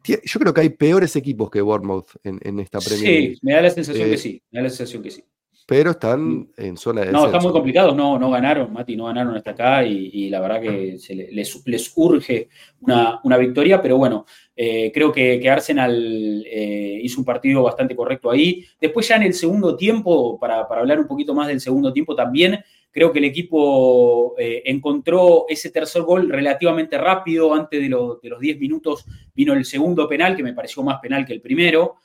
yo 0.04 0.40
creo 0.40 0.52
que 0.52 0.60
hay 0.60 0.68
peores 0.70 1.16
equipos 1.16 1.50
que 1.50 1.62
Bournemouth 1.62 2.08
en, 2.22 2.60
esta 2.60 2.78
Premier 2.80 3.32
Sí, 3.32 3.38
me 3.42 3.54
da 3.54 3.62
la 3.62 3.70
sensación 3.70 4.10
que 4.10 4.18
sí. 4.18 4.42
Me 4.50 4.60
da 4.60 4.64
la 4.64 4.70
sensación 4.70 5.02
que 5.02 5.10
sí 5.10 5.24
pero 5.66 5.92
están 5.92 6.20
mm. 6.20 6.48
en 6.58 6.76
zona 6.76 7.02
de 7.02 7.12
No, 7.12 7.26
están 7.26 7.42
muy 7.42 7.52
complicados, 7.52 7.96
no, 7.96 8.18
no 8.18 8.30
ganaron, 8.30 8.72
Mati, 8.72 8.96
no 8.96 9.06
ganaron 9.06 9.34
hasta 9.36 9.52
acá 9.52 9.84
y, 9.84 10.28
la 10.28 10.40
verdad 10.40 10.60
que 10.60 10.98
se 10.98 11.14
les, 11.14 11.64
les, 11.64 11.92
urge 11.96 12.48
una, 12.80 13.36
victoria, 13.38 13.80
pero 13.80 13.96
bueno, 13.96 14.26
eh, 14.54 14.90
creo 14.92 15.10
que, 15.10 15.48
Arsenal 15.48 16.44
eh, 16.46 17.00
hizo 17.02 17.20
un 17.20 17.24
partido 17.24 17.62
bastante 17.62 17.96
correcto 17.96 18.30
ahí. 18.30 18.64
Después 18.78 19.08
ya 19.08 19.16
en 19.16 19.22
el 19.22 19.34
segundo 19.34 19.76
tiempo, 19.76 20.38
para, 20.38 20.60
hablar 20.60 21.00
un 21.00 21.06
poquito 21.06 21.34
más 21.34 21.48
del 21.48 21.60
segundo 21.60 21.92
tiempo 21.92 22.14
también, 22.14 22.62
creo 22.90 23.10
que 23.10 23.18
el 23.18 23.24
equipo 23.24 24.34
eh, 24.38 24.62
encontró 24.66 25.46
ese 25.48 25.70
tercer 25.70 26.02
gol 26.02 26.28
relativamente 26.28 26.98
rápido, 26.98 27.54
antes 27.54 27.80
de, 27.80 27.88
de, 27.88 28.28
los 28.28 28.40
10 28.40 28.58
minutos 28.60 29.06
vino 29.34 29.54
el 29.54 29.64
segundo 29.64 30.06
penal, 30.06 30.36
que 30.36 30.42
me 30.42 30.52
pareció 30.52 30.82
más 30.82 31.00
penal 31.00 31.24
que 31.24 31.32
el 31.32 31.40
primero. 31.40 31.96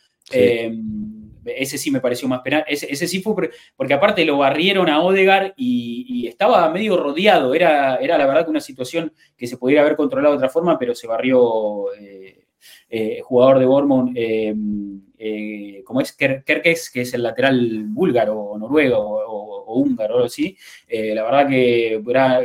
Ese 1.58 1.78
sí 1.78 1.92
me 1.92 2.02
pareció 2.02 2.28
más 2.28 2.42
penal. 2.42 2.64
Ese, 2.68 3.08
sí 3.08 3.22
fue 3.22 3.50
porque 3.76 3.94
aparte 3.94 4.26
lo 4.26 4.38
barrieron 4.38 4.90
a 4.90 5.02
Odegar 5.02 5.54
y, 5.58 6.28
estaba 6.28 6.70
medio 6.70 6.96
rodeado. 6.98 7.54
Era, 7.54 7.98
era 7.98 8.18
la 8.18 8.26
verdad 8.26 8.46
que 8.46 8.52
una 8.52 8.62
situación 8.62 9.12
que 9.36 9.48
se 9.48 9.58
podría 9.58 9.82
haber 9.82 9.96
controlado 9.96 10.34
de 10.34 10.38
otra 10.38 10.50
forma, 10.50 10.78
pero 10.78 10.96
se 10.96 11.08
barrió 11.08 11.94
eh, 11.94 12.46
eh 12.90 13.22
jugador 13.24 13.60
de 13.60 13.66
Bournemouth, 13.66 14.12
eh, 14.16 15.82
como 15.84 16.02
es 16.02 16.14
Kerkes, 16.14 16.90
que 16.92 17.02
es 17.02 17.14
el 17.14 17.24
lateral 17.24 17.84
búlgaro 17.88 18.40
o 18.40 18.58
noruego 18.58 19.00
o, 19.00 19.74
húngaro, 19.74 20.18
o 20.18 20.26
así. 20.26 20.58
Eh, 20.88 21.14
la 21.14 21.24
verdad 21.24 21.48
que 21.48 22.02
era 22.08 22.42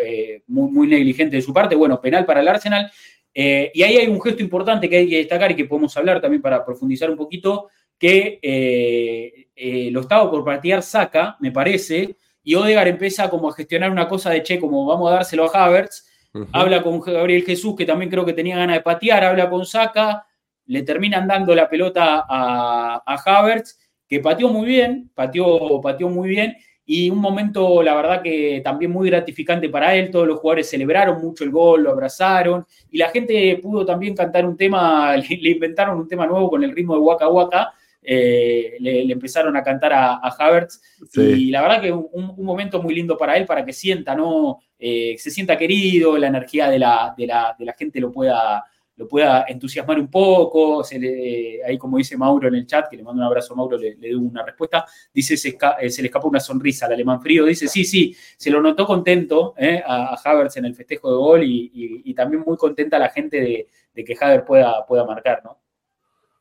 muy, 0.46 0.70
muy 0.70 0.86
negligente 0.88 1.36
de 1.36 1.42
su 1.42 1.52
parte. 1.52 1.74
Bueno, 1.74 2.00
penal 2.00 2.26
para 2.26 2.40
el 2.40 2.48
Arsenal. 2.48 2.90
y 3.34 3.82
ahí 3.82 3.96
hay 3.96 4.06
un 4.08 4.20
gesto 4.20 4.42
importante 4.42 4.88
que 4.88 4.98
hay 4.98 5.08
que 5.08 5.18
destacar 5.18 5.52
y 5.52 5.56
que 5.56 5.64
podemos 5.64 5.96
hablar 5.96 6.20
también 6.20 6.42
para 6.42 6.64
profundizar 6.64 7.10
un 7.10 7.16
poquito 7.16 7.68
que 8.04 8.38
eh, 8.42 9.46
eh, 9.56 9.90
lo 9.90 10.00
estaba 10.00 10.30
por 10.30 10.44
patear 10.44 10.82
Saca, 10.82 11.38
me 11.40 11.50
parece, 11.50 12.18
y 12.42 12.54
Odegar 12.54 12.86
empieza 12.86 13.30
como 13.30 13.48
a 13.48 13.54
gestionar 13.54 13.90
una 13.90 14.06
cosa 14.06 14.28
de 14.28 14.42
che, 14.42 14.60
como 14.60 14.84
vamos 14.84 15.10
a 15.10 15.14
dárselo 15.14 15.46
a 15.50 15.64
Havertz, 15.64 16.04
habla 16.52 16.82
con 16.82 17.00
Gabriel 17.00 17.44
Jesús, 17.44 17.74
que 17.74 17.86
también 17.86 18.10
creo 18.10 18.26
que 18.26 18.34
tenía 18.34 18.58
ganas 18.58 18.76
de 18.76 18.82
patear, 18.82 19.24
habla 19.24 19.48
con 19.48 19.64
Saca, 19.64 20.26
le 20.66 20.82
terminan 20.82 21.26
dando 21.26 21.54
la 21.54 21.66
pelota 21.66 22.26
a, 22.28 23.02
a 23.06 23.14
Havertz, 23.24 23.78
que 24.06 24.20
pateó 24.20 24.50
muy 24.50 24.66
bien, 24.66 25.10
pateó, 25.14 25.80
pateó 25.80 26.10
muy 26.10 26.28
bien, 26.28 26.58
y 26.84 27.08
un 27.08 27.20
momento, 27.20 27.82
la 27.82 27.94
verdad 27.94 28.20
que 28.20 28.60
también 28.62 28.90
muy 28.90 29.08
gratificante 29.08 29.70
para 29.70 29.94
él, 29.94 30.10
todos 30.10 30.26
los 30.26 30.40
jugadores 30.40 30.68
celebraron 30.68 31.22
mucho 31.22 31.42
el 31.42 31.50
gol, 31.50 31.84
lo 31.84 31.92
abrazaron, 31.92 32.66
y 32.90 32.98
la 32.98 33.08
gente 33.08 33.58
pudo 33.62 33.86
también 33.86 34.14
cantar 34.14 34.44
un 34.44 34.58
tema, 34.58 35.16
le, 35.16 35.50
inventaron 35.50 35.98
un 35.98 36.06
tema 36.06 36.26
nuevo 36.26 36.50
con 36.50 36.62
el 36.62 36.72
ritmo 36.72 36.96
de 36.96 37.00
Waka 37.00 37.30
Waka, 37.30 37.72
eh, 38.06 38.76
le, 38.80 39.10
empezaron 39.10 39.56
a 39.56 39.62
cantar 39.62 39.92
a, 39.94 40.16
Havertz. 40.38 40.80
Y 41.14 41.50
la 41.50 41.62
verdad 41.62 41.80
que 41.80 41.92
un, 41.92 42.34
momento 42.44 42.82
muy 42.82 42.94
lindo 42.94 43.16
para 43.16 43.36
él, 43.36 43.46
para 43.46 43.64
que 43.64 43.72
sienta, 43.72 44.14
¿no? 44.14 44.58
Eh, 44.78 45.16
se 45.18 45.30
sienta 45.30 45.56
querido, 45.56 46.18
la 46.18 46.26
energía 46.26 46.68
de 46.68 46.78
la, 46.78 47.14
de 47.16 47.26
la, 47.26 47.74
gente 47.76 48.00
lo 48.00 48.12
pueda, 48.12 48.62
lo 48.96 49.08
pueda 49.08 49.46
entusiasmar 49.48 49.98
un 49.98 50.10
poco. 50.10 50.84
Se 50.84 50.98
le, 50.98 51.64
ahí, 51.64 51.78
como 51.78 51.96
dice 51.96 52.18
Mauro 52.18 52.48
en 52.48 52.56
el 52.56 52.66
chat, 52.66 52.88
que 52.90 52.96
le 52.96 53.02
mando 53.02 53.22
un 53.22 53.26
abrazo 53.26 53.54
a 53.54 53.56
Mauro, 53.56 53.78
le, 53.78 53.96
le 53.96 54.10
doy 54.10 54.20
una 54.20 54.44
respuesta. 54.44 54.84
Dice: 55.12 55.38
se, 55.38 55.56
eh, 55.80 55.88
se, 55.88 56.02
le 56.02 56.08
escapó 56.08 56.28
una 56.28 56.40
sonrisa 56.40 56.84
al 56.84 56.92
alemán 56.92 57.22
frío. 57.22 57.46
Dice: 57.46 57.68
Sí, 57.68 57.84
sí, 57.84 58.14
se 58.36 58.50
lo 58.50 58.60
notó 58.60 58.86
contento 58.86 59.54
a, 59.86 60.20
Havertz 60.22 60.58
en 60.58 60.66
el 60.66 60.74
festejo 60.74 61.10
de 61.10 61.16
gol 61.16 61.42
y, 61.44 62.12
también 62.14 62.44
muy 62.46 62.56
contenta 62.56 62.98
la 62.98 63.08
gente 63.08 63.40
de, 63.40 63.68
de 63.94 64.04
que 64.04 64.16
Havertz 64.20 64.46
pueda, 64.46 64.86
pueda 64.86 65.04
marcar, 65.04 65.40
¿no? 65.42 65.63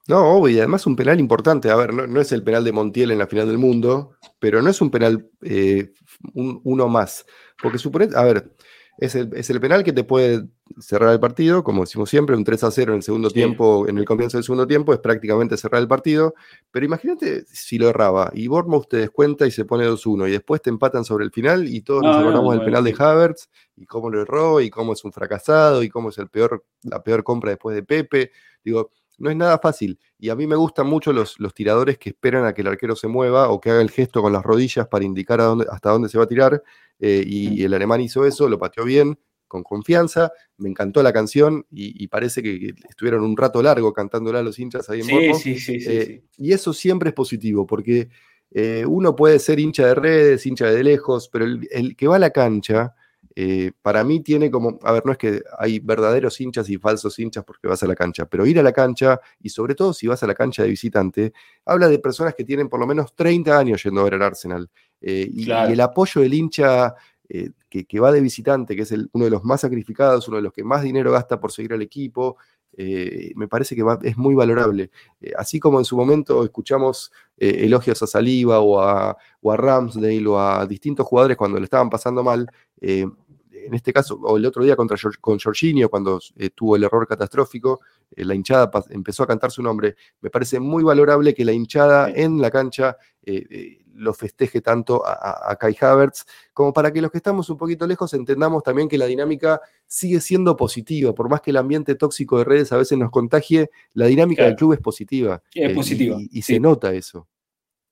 No, 0.07 0.47
y 0.49 0.57
además 0.57 0.85
un 0.85 0.95
penal 0.95 1.19
importante. 1.19 1.69
A 1.69 1.75
ver, 1.75 1.93
no, 1.93 2.19
es 2.19 2.31
el 2.33 2.43
penal 2.43 2.63
de 2.63 2.73
Montiel 2.73 3.11
en 3.11 3.19
la 3.19 3.27
final 3.27 3.47
del 3.47 3.57
mundo, 3.57 4.11
pero 4.39 4.61
no 4.61 4.69
es 4.69 4.81
un 4.81 4.91
penal 4.91 5.29
eh, 5.41 5.93
uno 6.33 6.87
más. 6.89 7.25
Porque 7.61 7.77
supone, 7.77 8.09
a 8.13 8.23
ver, 8.23 8.51
es 8.97 9.15
el, 9.15 9.33
es 9.33 9.49
el, 9.49 9.59
penal 9.61 9.83
que 9.83 9.93
te 9.93 10.03
puede 10.03 10.45
cerrar 10.79 11.13
el 11.13 11.19
partido, 11.19 11.63
como 11.63 11.81
decimos 11.81 12.09
siempre, 12.09 12.35
un 12.35 12.43
3 12.43 12.63
a 12.65 12.71
0 12.71 12.91
en 12.91 12.97
el 12.97 13.03
segundo 13.03 13.29
tiempo, 13.29 13.87
en 13.87 13.97
el 13.97 14.05
comienzo 14.05 14.37
del 14.37 14.43
segundo 14.43 14.67
tiempo, 14.67 14.93
es 14.93 14.99
prácticamente 14.99 15.55
cerrar 15.57 15.81
el 15.81 15.87
partido. 15.87 16.35
Pero 16.69 16.85
imagínate 16.85 17.45
si 17.47 17.77
lo 17.77 17.89
erraba 17.89 18.29
y 18.33 18.47
Bournemouth 18.47 18.87
te 18.89 18.97
descuenta 18.97 19.47
y 19.47 19.51
se 19.51 19.63
pone 19.63 19.87
2-1 19.87 20.27
y 20.27 20.31
después 20.31 20.61
te 20.61 20.69
empatan 20.69 21.05
sobre 21.05 21.23
el 21.23 21.31
final 21.31 21.67
y 21.67 21.81
todos 21.81 22.03
nos 22.03 22.17
acordamos 22.17 22.55
del 22.55 22.65
penal 22.65 22.83
de 22.83 22.95
Havertz 22.97 23.49
y 23.77 23.85
cómo 23.85 24.09
lo 24.09 24.21
erró 24.21 24.59
y 24.59 24.69
cómo 24.69 24.93
es 24.93 25.03
un 25.05 25.13
fracasado 25.13 25.81
y 25.81 25.89
cómo 25.89 26.09
es 26.09 26.17
el 26.17 26.27
peor, 26.27 26.65
la 26.83 27.01
peor 27.01 27.23
compra 27.23 27.51
después 27.51 27.75
de 27.75 27.83
Pepe. 27.83 28.31
Digo, 28.63 28.91
no 29.17 29.29
es 29.29 29.35
nada 29.35 29.59
fácil. 29.59 29.99
Y 30.17 30.29
a 30.29 30.35
mí 30.35 30.47
me 30.47 30.55
gustan 30.55 30.87
mucho 30.87 31.13
los, 31.13 31.39
los, 31.39 31.53
tiradores 31.53 31.97
que 31.97 32.09
esperan 32.09 32.45
a 32.45 32.53
que 32.53 32.61
el 32.61 32.67
arquero 32.67 32.95
se 32.95 33.07
mueva 33.07 33.49
o 33.49 33.59
que 33.59 33.69
haga 33.69 33.81
el 33.81 33.91
gesto 33.91 34.21
con 34.21 34.33
las 34.33 34.43
rodillas 34.43 34.87
para 34.87 35.05
indicar 35.05 35.41
hasta 35.41 35.91
dónde 35.91 36.09
se 36.09 36.17
va 36.17 36.23
a 36.23 36.27
tirar. 36.27 36.63
Eh, 36.99 37.23
y, 37.25 37.63
el 37.63 37.73
alemán 37.73 38.01
hizo 38.01 38.25
eso, 38.25 38.47
lo 38.47 38.57
pateó 38.57 38.85
bien, 38.85 39.17
con 39.47 39.63
confianza. 39.63 40.31
Me 40.57 40.69
encantó 40.69 41.03
la 41.03 41.13
canción 41.13 41.65
y, 41.71 42.07
parece 42.07 42.41
que, 42.41 42.73
estuvieron 42.89 43.23
un 43.23 43.37
rato 43.37 43.61
largo 43.61 43.93
cantándola 43.93 44.39
a 44.39 44.43
los 44.43 44.57
hinchas 44.59 44.89
ahí 44.89 45.01
en 45.01 45.05
sí, 45.05 45.33
sí, 45.33 45.59
sí, 45.59 45.77
eh, 45.87 46.23
Y 46.37 46.53
eso 46.53 46.73
siempre 46.73 47.09
es 47.09 47.15
positivo, 47.15 47.67
porque 47.67 48.09
eh, 48.51 48.85
uno 48.87 49.15
puede 49.15 49.39
ser 49.39 49.59
hincha 49.59 49.87
de 49.87 49.95
redes, 49.95 50.45
hincha 50.45 50.67
de 50.67 50.83
lejos, 50.83 51.29
pero 51.29 51.45
el 51.45 51.95
que 51.95 52.07
va 52.07 52.17
a 52.17 52.19
la 52.19 52.29
cancha 52.31 52.93
eh, 53.35 53.71
para 53.81 54.03
mí 54.03 54.19
tiene 54.19 54.51
como, 54.51 54.77
a 54.83 54.91
ver, 54.91 55.05
no 55.05 55.11
es 55.11 55.17
que 55.17 55.41
hay 55.57 55.79
verdaderos 55.79 56.39
hinchas 56.39 56.69
y 56.69 56.77
falsos 56.77 57.17
hinchas 57.17 57.43
porque 57.43 57.67
vas 57.67 57.81
a 57.81 57.87
la 57.87 57.95
cancha, 57.95 58.25
pero 58.25 58.45
ir 58.45 58.59
a 58.59 58.63
la 58.63 58.71
cancha 58.71 59.19
y 59.41 59.49
sobre 59.49 59.73
todo 59.73 59.93
si 59.93 60.05
vas 60.05 60.21
a 60.21 60.27
la 60.27 60.35
cancha 60.35 60.63
de 60.63 60.69
visitante, 60.69 61.33
habla 61.65 61.87
de 61.87 61.97
personas 61.97 62.35
que 62.35 62.43
tienen 62.43 62.69
por 62.69 62.79
lo 62.79 62.85
menos 62.85 63.15
30 63.15 63.57
años 63.57 63.83
yendo 63.83 64.01
a 64.01 64.03
ver 64.03 64.15
al 64.15 64.21
Arsenal. 64.21 64.69
Eh, 65.01 65.27
y, 65.31 65.49
el 65.51 65.81
apoyo 65.81 66.21
del 66.21 66.33
hincha 66.33 66.93
eh, 67.27 67.49
que, 67.69 67.99
va 67.99 68.11
de 68.11 68.21
visitante, 68.21 68.75
que 68.75 68.83
es 68.83 68.91
uno 68.91 69.25
de 69.25 69.31
los 69.31 69.43
más 69.43 69.61
sacrificados, 69.61 70.27
uno 70.27 70.37
de 70.37 70.43
los 70.43 70.53
que 70.53 70.63
más 70.63 70.83
dinero 70.83 71.11
gasta 71.11 71.39
por 71.39 71.51
seguir 71.51 71.73
al 71.73 71.81
equipo, 71.81 72.37
me 72.77 73.47
parece 73.47 73.75
que 73.75 73.83
es 74.03 74.17
muy 74.17 74.35
valorable. 74.35 74.89
así 75.37 75.59
como 75.59 75.79
en 75.79 75.85
su 75.85 75.95
momento 75.95 76.43
escuchamos 76.43 77.11
elogios 77.37 78.01
a 78.01 78.07
Saliba 78.07 78.59
o 78.59 78.79
a, 78.79 79.15
o 79.41 79.51
a 79.51 79.57
Ramsdale 79.57 80.27
o 80.27 80.39
a 80.39 80.65
distintos 80.65 81.05
jugadores 81.05 81.37
cuando 81.37 81.59
le 81.59 81.65
estaban 81.65 81.89
pasando 81.89 82.23
mal, 82.23 82.49
en 83.65 83.73
este 83.73 83.93
caso, 83.93 84.19
o 84.21 84.37
el 84.37 84.45
otro 84.45 84.63
día 84.63 84.75
contra, 84.75 84.97
con 85.19 85.39
Jorginho, 85.39 85.89
cuando 85.89 86.19
eh, 86.35 86.49
tuvo 86.49 86.75
el 86.75 86.83
error 86.83 87.07
catastrófico, 87.07 87.81
eh, 88.11 88.25
la 88.25 88.35
hinchada 88.35 88.69
empezó 88.89 89.23
a 89.23 89.27
cantar 89.27 89.51
su 89.51 89.61
nombre. 89.63 89.95
Me 90.21 90.29
parece 90.29 90.59
muy 90.59 90.83
valorable 90.83 91.33
que 91.33 91.45
la 91.45 91.53
hinchada 91.53 92.09
en 92.09 92.41
la 92.41 92.51
cancha 92.51 92.97
eh, 93.25 93.82
lo 93.95 94.13
festeje 94.13 94.61
tanto 94.61 95.03
a, 95.05 95.55
Kai 95.59 95.75
Havertz, 95.79 96.25
como 96.53 96.73
para 96.73 96.91
que 96.91 97.01
los 97.01 97.11
que 97.11 97.17
estamos 97.17 97.49
un 97.49 97.57
poquito 97.57 97.85
lejos 97.87 98.13
entendamos 98.13 98.63
también 98.63 98.87
que 98.87 98.97
la 98.97 99.05
dinámica 99.05 99.61
sigue 99.87 100.19
siendo 100.19 100.55
positiva, 100.55 101.13
por 101.13 101.29
más 101.29 101.41
que 101.41 101.51
el 101.51 101.57
ambiente 101.57 101.95
tóxico 101.95 102.37
de 102.37 102.43
redes 102.45 102.71
a 102.71 102.77
veces 102.77 102.97
nos 102.97 103.11
contagie, 103.11 103.69
la 103.93 104.07
dinámica 104.07 104.45
del 104.45 104.55
club 104.55 104.73
es 104.73 104.79
positiva. 104.79 105.41
Es 105.53 105.73
positiva. 105.73 106.17
Y, 106.31 106.41
se 106.41 106.59
nota 106.59 106.93
eso. 106.93 107.27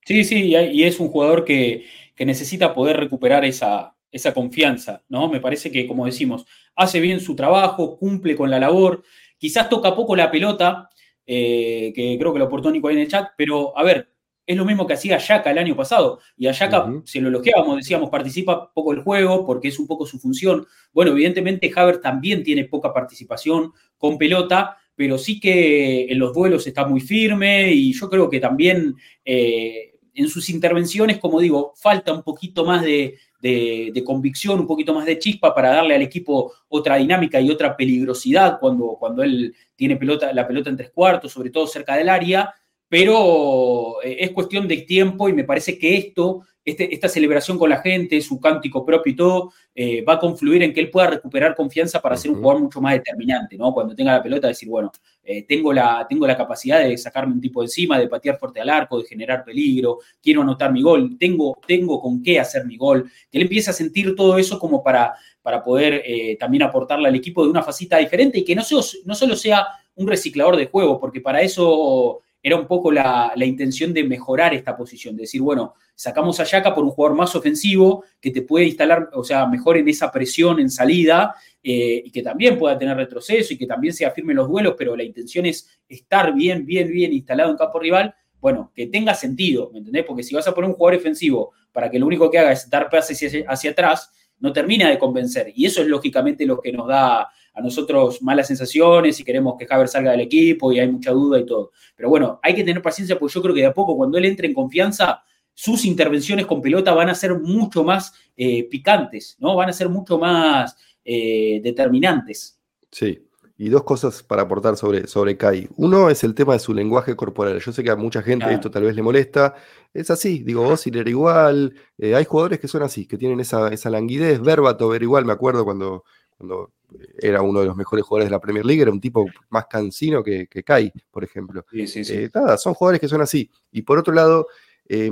Sí, 0.06 0.24
sí, 0.24 0.56
y 0.56 0.84
es 0.84 1.00
un 1.00 1.10
jugador 1.10 1.46
que, 1.46 1.86
necesita 2.20 2.76
poder 2.76 2.98
recuperar 2.98 3.46
esa, 3.46 3.96
esa 4.12 4.32
confianza, 4.32 5.02
¿no? 5.10 5.28
Me 5.28 5.40
parece 5.40 5.72
que, 5.72 5.88
como 5.88 6.06
decimos, 6.06 6.46
hace 6.76 7.00
bien 7.00 7.20
su 7.20 7.36
trabajo, 7.36 7.98
cumple 7.98 8.36
con 8.36 8.52
la 8.52 8.60
labor, 8.60 9.04
quizás 9.40 9.70
toca 9.70 9.96
poco 9.96 10.16
la 10.16 10.30
pelota, 10.30 10.88
eh, 11.26 11.92
que 11.96 12.18
creo 12.20 12.32
que 12.32 12.40
lo 12.40 12.46
aportó 12.46 12.70
Nico 12.70 12.88
ahí 12.88 12.96
en 12.96 13.02
el 13.02 13.08
chat, 13.08 13.30
pero 13.36 13.76
a 13.76 13.84
ver, 13.84 14.12
es 14.52 14.58
lo 14.58 14.66
mismo 14.66 14.88
que 14.88 14.94
hacía 14.94 15.18
Yaka 15.18 15.52
el 15.52 15.58
año 15.58 15.76
pasado. 15.76 16.20
Y 16.38 16.48
a 16.48 16.52
Yaka 16.52 16.92
se 17.06 17.22
lo 17.22 17.30
elogiábamos, 17.30 17.78
decíamos, 17.78 18.10
participa 18.10 18.72
poco 18.74 18.94
el 18.94 19.02
juego 19.02 19.46
porque 19.46 19.70
es 19.70 19.80
un 19.80 19.88
poco 19.88 20.06
su 20.06 20.20
función. 20.20 20.66
Bueno, 20.94 21.12
evidentemente 21.12 21.72
Haver 21.76 22.00
también 22.00 22.44
tiene 22.44 22.66
poca 22.66 22.94
participación 22.94 23.72
con 23.98 24.18
pelota, 24.18 24.78
pero 24.96 25.18
sí 25.18 25.40
que 25.40 26.06
en 26.12 26.20
los 26.20 26.34
duelos 26.34 26.68
está 26.68 26.86
muy 26.86 27.02
firme 27.02 27.72
y 27.72 27.94
yo 27.94 28.10
creo 28.10 28.30
que 28.30 28.40
también 28.40 28.96
eh, 29.26 29.92
en 30.14 30.28
sus 30.28 30.50
intervenciones, 30.50 31.18
como 31.18 31.40
digo, 31.40 31.74
falta 31.76 32.14
un 32.14 32.24
poquito 32.24 32.66
más 32.66 32.84
de, 32.84 33.18
de, 33.42 34.04
convicción, 34.06 34.60
un 34.60 34.68
poquito 34.68 34.94
más 34.94 35.06
de 35.06 35.18
chispa 35.18 35.54
para 35.54 35.70
darle 35.70 35.96
al 35.96 36.02
equipo 36.02 36.54
otra 36.68 36.98
dinámica 36.98 37.40
y 37.42 37.50
otra 37.50 37.76
peligrosidad 37.76 38.60
cuando, 38.60 38.98
cuando 39.00 39.24
él 39.24 39.56
tiene 39.76 39.96
pelota, 39.96 40.32
la 40.34 40.48
pelota 40.48 40.70
en 40.70 40.78
tres 40.78 40.92
cuartos, 40.92 41.32
sobre 41.32 41.50
todo 41.50 41.66
cerca 41.68 41.96
del 41.96 42.10
área, 42.10 42.54
pero 42.92 44.04
eh, 44.04 44.18
es 44.20 44.32
cuestión 44.32 44.68
de 44.68 44.80
tiempo 44.80 45.30
y 45.30 45.34
me 45.34 45.46
parece 45.46 45.80
que 45.80 45.96
esto, 45.96 46.42
este, 46.66 46.94
esta 46.94 47.08
celebración 47.08 47.58
con 47.58 47.70
la 47.70 47.78
gente, 47.78 48.20
su 48.20 48.38
cántico 48.38 48.86
propio 48.86 49.14
y 49.14 49.16
todo, 49.16 49.54
eh, 49.74 50.04
va 50.04 50.16
a 50.16 50.20
confluir 50.20 50.62
en 50.62 50.74
que 50.74 50.82
él 50.82 50.90
pueda 50.90 51.08
recuperar 51.08 51.56
confianza 51.56 52.02
para 52.02 52.18
ser 52.18 52.32
un 52.32 52.42
jugador 52.42 52.64
mucho 52.64 52.82
más 52.82 52.96
determinante, 52.96 53.56
¿no? 53.56 53.74
Cuando 53.74 53.96
tenga 53.96 54.12
la 54.12 54.22
pelota, 54.22 54.50
decir, 54.50 54.68
bueno, 54.68 54.92
eh, 55.24 55.44
tengo, 55.44 55.72
la, 55.72 56.06
tengo 56.10 56.28
la 56.28 56.36
capacidad 56.36 56.82
de 56.82 56.98
sacarme 56.98 57.34
un 57.34 57.40
tipo 57.40 57.64
encima, 57.64 57.98
de 57.98 58.10
patear 58.10 58.38
fuerte 58.38 58.60
al 58.60 58.70
arco, 58.70 59.00
de 59.00 59.06
generar 59.06 59.46
peligro, 59.46 60.00
quiero 60.22 60.42
anotar 60.42 60.74
mi 60.74 60.82
gol, 60.82 61.18
tengo, 61.18 61.58
tengo 61.66 62.02
con 62.02 62.22
qué 62.22 62.42
hacer 62.42 62.66
mi 62.66 62.76
gol, 62.76 63.10
que 63.32 63.38
él 63.38 63.44
empiece 63.44 63.70
a 63.70 63.74
sentir 63.74 64.18
todo 64.18 64.38
eso 64.38 64.60
como 64.60 64.84
para, 64.84 65.14
para 65.42 65.64
poder 65.64 66.04
también 66.38 66.64
aportarle 66.64 67.08
al 67.08 67.16
equipo 67.16 67.42
de 67.46 67.52
una 67.52 67.64
facita 67.64 68.00
diferente 68.00 68.40
y 68.40 68.44
que 68.44 68.54
no, 68.54 68.64
no 69.06 69.16
solo 69.16 69.36
sea 69.38 69.66
un 69.96 70.08
reciclador 70.10 70.58
de 70.58 70.66
juego, 70.66 71.00
porque 71.00 71.22
para 71.22 71.42
eso 71.42 72.22
era 72.44 72.56
un 72.56 72.68
poco 72.68 72.92
la, 72.92 73.34
intención 73.38 73.94
de 73.94 74.04
mejorar 74.04 74.54
esta 74.54 74.76
posición, 74.76 75.16
de 75.16 75.22
decir, 75.22 75.42
bueno, 75.42 75.76
sacamos 75.94 76.40
a 76.40 76.44
Yaka 76.44 76.74
por 76.74 76.84
un 76.84 76.90
jugador 76.90 77.16
más 77.16 77.36
ofensivo 77.36 78.04
que 78.20 78.32
te 78.32 78.42
puede 78.42 78.66
instalar, 78.66 79.10
o 79.14 79.24
sea, 79.24 79.46
mejor 79.46 79.78
en 79.78 79.88
esa 79.88 80.12
presión 80.12 80.60
en 80.60 80.70
salida 80.70 81.36
eh, 81.62 82.02
y 82.06 82.12
que 82.12 82.24
también 82.24 82.58
pueda 82.58 82.78
tener 82.78 82.98
retroceso 82.98 83.54
y 83.54 83.58
que 83.58 83.68
también 83.68 83.94
se 83.94 84.06
afirme 84.06 84.34
los 84.34 84.50
duelos, 84.50 84.76
pero 84.78 84.96
la 84.96 85.04
intención 85.04 85.46
es 85.46 85.80
estar 85.88 86.34
bien, 86.34 86.66
bien, 86.66 86.90
bien 86.90 87.14
instalado 87.14 87.52
en 87.52 87.58
campo 87.58 87.80
rival. 87.80 88.16
Bueno, 88.40 88.72
que 88.76 88.88
tenga 88.88 89.14
sentido, 89.14 89.70
¿me 89.72 89.80
entendés? 89.80 90.04
Porque 90.04 90.24
si 90.24 90.34
vas 90.34 90.48
a 90.48 90.56
poner 90.56 90.72
un 90.72 90.76
jugador 90.76 91.00
ofensivo 91.00 91.52
para 91.72 91.92
que 91.92 92.00
lo 92.00 92.08
único 92.08 92.32
que 92.32 92.40
haga 92.40 92.52
es 92.52 92.68
dar 92.68 92.90
pases 92.90 93.22
hacia, 93.24 93.46
hacia 93.48 93.72
atrás, 93.72 94.12
no 94.40 94.52
termina 94.52 94.90
de 94.90 94.98
convencer. 94.98 95.54
Y 95.56 95.68
eso 95.68 95.82
es 95.82 95.88
lógicamente 95.88 96.48
lo 96.48 96.60
que 96.60 96.72
nos 96.72 96.88
da 96.88 97.30
a 97.54 97.62
nosotros 97.62 98.22
malas 98.22 98.48
sensaciones 98.48 99.20
y 99.20 99.24
queremos 99.24 99.56
que 99.58 99.68
Haber 99.70 99.88
salga 99.88 100.12
del 100.12 100.22
equipo 100.22 100.72
y 100.72 100.80
hay 100.80 100.90
mucha 100.90 101.12
duda 101.12 101.40
y 101.40 101.46
todo. 101.46 101.72
Pero 101.96 102.10
bueno, 102.10 102.40
hay 102.42 102.56
que 102.56 102.64
tener 102.64 102.82
paciencia 102.82 103.18
porque 103.18 103.34
yo 103.34 103.42
creo 103.42 103.56
que 103.56 103.62
de 103.62 103.68
a 103.68 103.74
poco 103.74 103.96
cuando 103.96 104.18
él 104.18 104.26
entre 104.26 104.48
en 104.48 104.54
confianza, 104.54 105.24
sus 105.54 105.86
intervenciones 105.86 106.46
con 106.46 106.62
pelota 106.62 106.94
van 106.94 107.10
a 107.10 107.16
ser 107.16 107.40
mucho 107.40 107.84
más 107.84 108.14
eh, 108.36 108.68
picantes, 108.70 109.38
¿no? 109.40 109.56
Van 109.56 109.70
a 109.70 109.74
ser 109.74 109.90
mucho 109.90 110.18
más 110.18 110.76
eh, 111.04 111.62
determinantes. 111.64 112.60
Sí, 112.90 113.20
y 113.58 113.70
dos 113.70 113.84
cosas 113.84 114.24
para 114.24 114.42
aportar 114.42 114.76
sobre, 114.76 115.06
sobre 115.06 115.38
Kai. 115.38 115.70
Uno 115.76 116.10
es 116.10 116.24
el 116.24 116.34
tema 116.34 116.54
de 116.54 116.60
su 116.60 116.74
lenguaje 116.74 117.16
corporal. 117.16 117.60
Yo 117.60 117.72
sé 117.72 117.84
que 117.84 117.92
a 117.92 117.96
mucha 117.96 118.24
gente 118.24 118.52
esto 118.52 118.72
tal 118.72 118.82
vez 118.82 118.96
le 118.96 119.04
molesta. 119.04 119.54
Es 119.94 120.10
así, 120.10 120.40
digo, 120.40 120.68
Ozil 120.68 120.98
era 120.98 121.08
igual. 121.08 121.76
Eh, 122.00 122.16
hay 122.16 122.26
jugadores 122.26 122.60
que 122.60 122.68
son 122.68 122.82
así, 122.82 123.06
que 123.06 123.20
tienen 123.20 123.40
esa, 123.40 123.68
esa 123.68 123.92
languidez. 123.92 124.42
Verbato 124.42 124.96
era 124.96 125.04
igual, 125.04 125.26
me 125.26 125.34
acuerdo 125.34 125.64
cuando, 125.64 126.06
cuando 126.42 126.72
era 127.20 127.42
uno 127.44 127.60
de 127.60 127.68
los 127.68 127.76
mejores 127.76 128.04
jugadores 128.04 128.30
de 128.30 128.32
la 128.32 128.42
Premier 128.42 128.66
League, 128.66 128.82
era 128.82 128.92
un 128.92 129.00
tipo 129.00 129.26
más 129.50 129.68
cansino 129.68 130.24
que, 130.24 130.48
que 130.48 130.64
Kai, 130.64 130.92
por 131.12 131.24
ejemplo. 131.24 131.64
Sí, 131.70 131.86
sí, 131.86 132.04
sí. 132.04 132.14
Eh, 132.14 132.30
nada, 132.34 132.58
son 132.58 132.74
jugadores 132.74 133.00
que 133.00 133.08
son 133.08 133.22
así. 133.22 133.50
Y 133.72 133.84
por 133.84 134.00
otro 134.00 134.12
lado, 134.12 134.48
eh, 134.90 135.12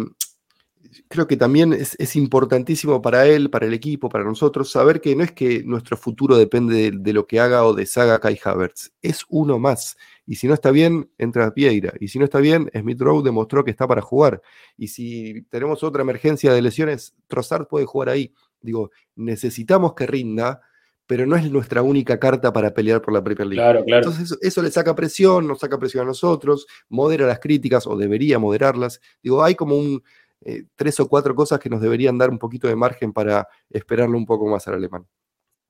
creo 1.08 1.28
que 1.28 1.38
también 1.38 1.72
es, 1.74 2.16
importantísimo 2.16 3.00
para 3.00 3.28
él, 3.28 3.52
para 3.52 3.68
el 3.68 3.74
equipo, 3.76 4.10
para 4.10 4.24
nosotros, 4.24 4.72
saber 4.72 5.02
que 5.02 5.16
no 5.16 5.24
es 5.24 5.32
que 5.32 5.64
nuestro 5.64 5.98
futuro 5.98 6.36
depende 6.36 6.92
de, 6.92 7.14
lo 7.14 7.28
que 7.28 7.40
haga 7.40 7.64
o 7.64 7.76
deshaga 7.76 8.20
Kai 8.20 8.40
Havertz, 8.44 8.92
es 9.04 9.24
uno 9.30 9.60
más. 9.60 9.98
Y 10.26 10.36
si 10.36 10.48
no 10.48 10.56
está 10.56 10.72
bien, 10.72 11.12
entra 11.20 11.54
Piedra. 11.54 11.94
Y 12.00 12.08
si 12.08 12.18
no 12.18 12.26
está 12.26 12.40
bien, 12.40 12.72
Smith 12.76 13.00
Rowe 13.00 13.24
demostró 13.24 13.64
que 13.64 13.72
está 13.72 13.88
para 13.88 14.02
jugar. 14.02 14.42
Y 14.78 14.88
si 14.88 15.44
tenemos 15.44 15.84
otra 15.84 16.02
emergencia 16.02 16.54
de 16.54 16.62
lesiones, 16.64 17.14
Trossard 17.28 17.68
puede 17.68 17.86
jugar 17.86 18.10
ahí. 18.10 18.34
Digo, 18.62 18.90
necesitamos 19.16 19.94
que 19.94 20.08
rinda 20.08 20.62
pero 21.10 21.26
no 21.26 21.36
es 21.36 21.50
nuestra 21.50 21.82
única 21.82 22.20
carta 22.20 22.54
para 22.54 22.72
pelear 22.72 23.02
por 23.02 23.12
la 23.16 23.24
Premier 23.24 23.48
League. 23.48 23.60
Claro, 23.60 23.84
claro. 23.84 24.08
Entonces 24.08 24.38
eso, 24.44 24.62
le 24.62 24.70
saca 24.70 24.94
presión, 24.94 25.48
nos 25.48 25.58
saca 25.58 25.80
presión 25.80 26.04
a 26.04 26.06
nosotros, 26.06 26.68
modera 26.88 27.26
las 27.26 27.40
críticas 27.40 27.88
o 27.88 27.98
debería 27.98 28.38
moderarlas. 28.38 29.02
Digo, 29.24 29.44
hay 29.44 29.56
como 29.56 29.76
un 29.76 30.04
eh, 30.46 30.66
tres 30.76 31.00
o 31.00 31.10
cuatro 31.10 31.34
cosas 31.34 31.60
que 31.60 31.68
nos 31.68 31.82
deberían 31.82 32.20
dar 32.20 32.30
un 32.30 32.38
poquito 32.38 32.68
de 32.68 32.76
margen 32.76 33.12
para 33.12 33.48
esperarlo 33.72 34.20
un 34.20 34.28
poco 34.28 34.46
más 34.46 34.68
al 34.68 34.76
alemán. 34.76 35.04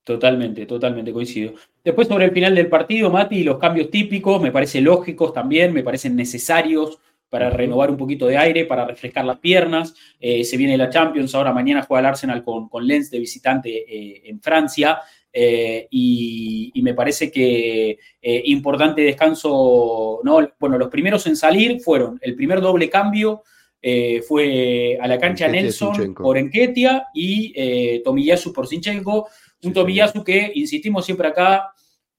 Totalmente, 0.03 0.65
totalmente 0.65 1.13
coincido. 1.13 1.53
Después 1.85 2.09
sobre 2.09 2.25
el 2.25 2.31
final 2.31 2.53
del 2.53 2.67
partido, 2.67 3.09
Mati, 3.09 3.41
los 3.45 3.59
cambios 3.59 3.89
típicos 3.89 4.41
me 4.41 4.51
parecen 4.51 4.83
lógicos 4.83 5.31
también, 5.31 5.71
me 5.71 5.83
parecen 5.83 6.17
necesarios 6.17 6.99
para 7.29 7.49
renovar 7.49 7.89
un 7.89 7.97
poquito 7.97 8.27
de 8.27 8.37
aire, 8.37 8.65
para 8.65 8.85
refrescar 8.85 9.23
las 9.23 9.39
piernas. 9.39 9.95
Eh, 10.19 10.43
se 10.43 10.57
viene 10.57 10.75
la 10.75 10.89
Champions, 10.89 11.33
ahora 11.33 11.53
mañana 11.53 11.83
juega 11.83 12.01
el 12.01 12.05
Arsenal 12.07 12.43
con, 12.43 12.67
con 12.67 12.85
Lens 12.85 13.09
de 13.09 13.19
visitante 13.19 13.69
eh, 13.69 14.23
en 14.25 14.41
Francia. 14.41 14.99
Eh, 15.31 15.87
y, 15.91 16.71
me 16.81 16.93
parece 16.93 17.29
que 17.29 17.99
eh, 18.21 18.41
importante 18.45 19.01
descanso, 19.01 20.21
¿no? 20.23 20.49
Bueno, 20.59 20.77
los 20.77 20.87
primeros 20.87 21.27
en 21.27 21.35
salir 21.35 21.81
fueron 21.81 22.17
el 22.21 22.35
primer 22.35 22.61
doble 22.61 22.89
cambio. 22.89 23.43
Eh, 23.81 24.21
fue 24.27 24.97
a 24.99 25.07
la 25.07 25.17
cancha 25.19 25.47
Nelson 25.47 26.13
por 26.15 26.37
Enquetia 26.37 27.07
y 27.13 28.01
Tomiyasu 28.01 28.53
por 28.53 28.67
Sinchenko. 28.67 29.27
Un 29.63 29.73
Tomiyasu 29.73 30.23
que, 30.23 30.51
insistimos 30.55 31.05
siempre 31.05 31.27
acá, 31.27 31.73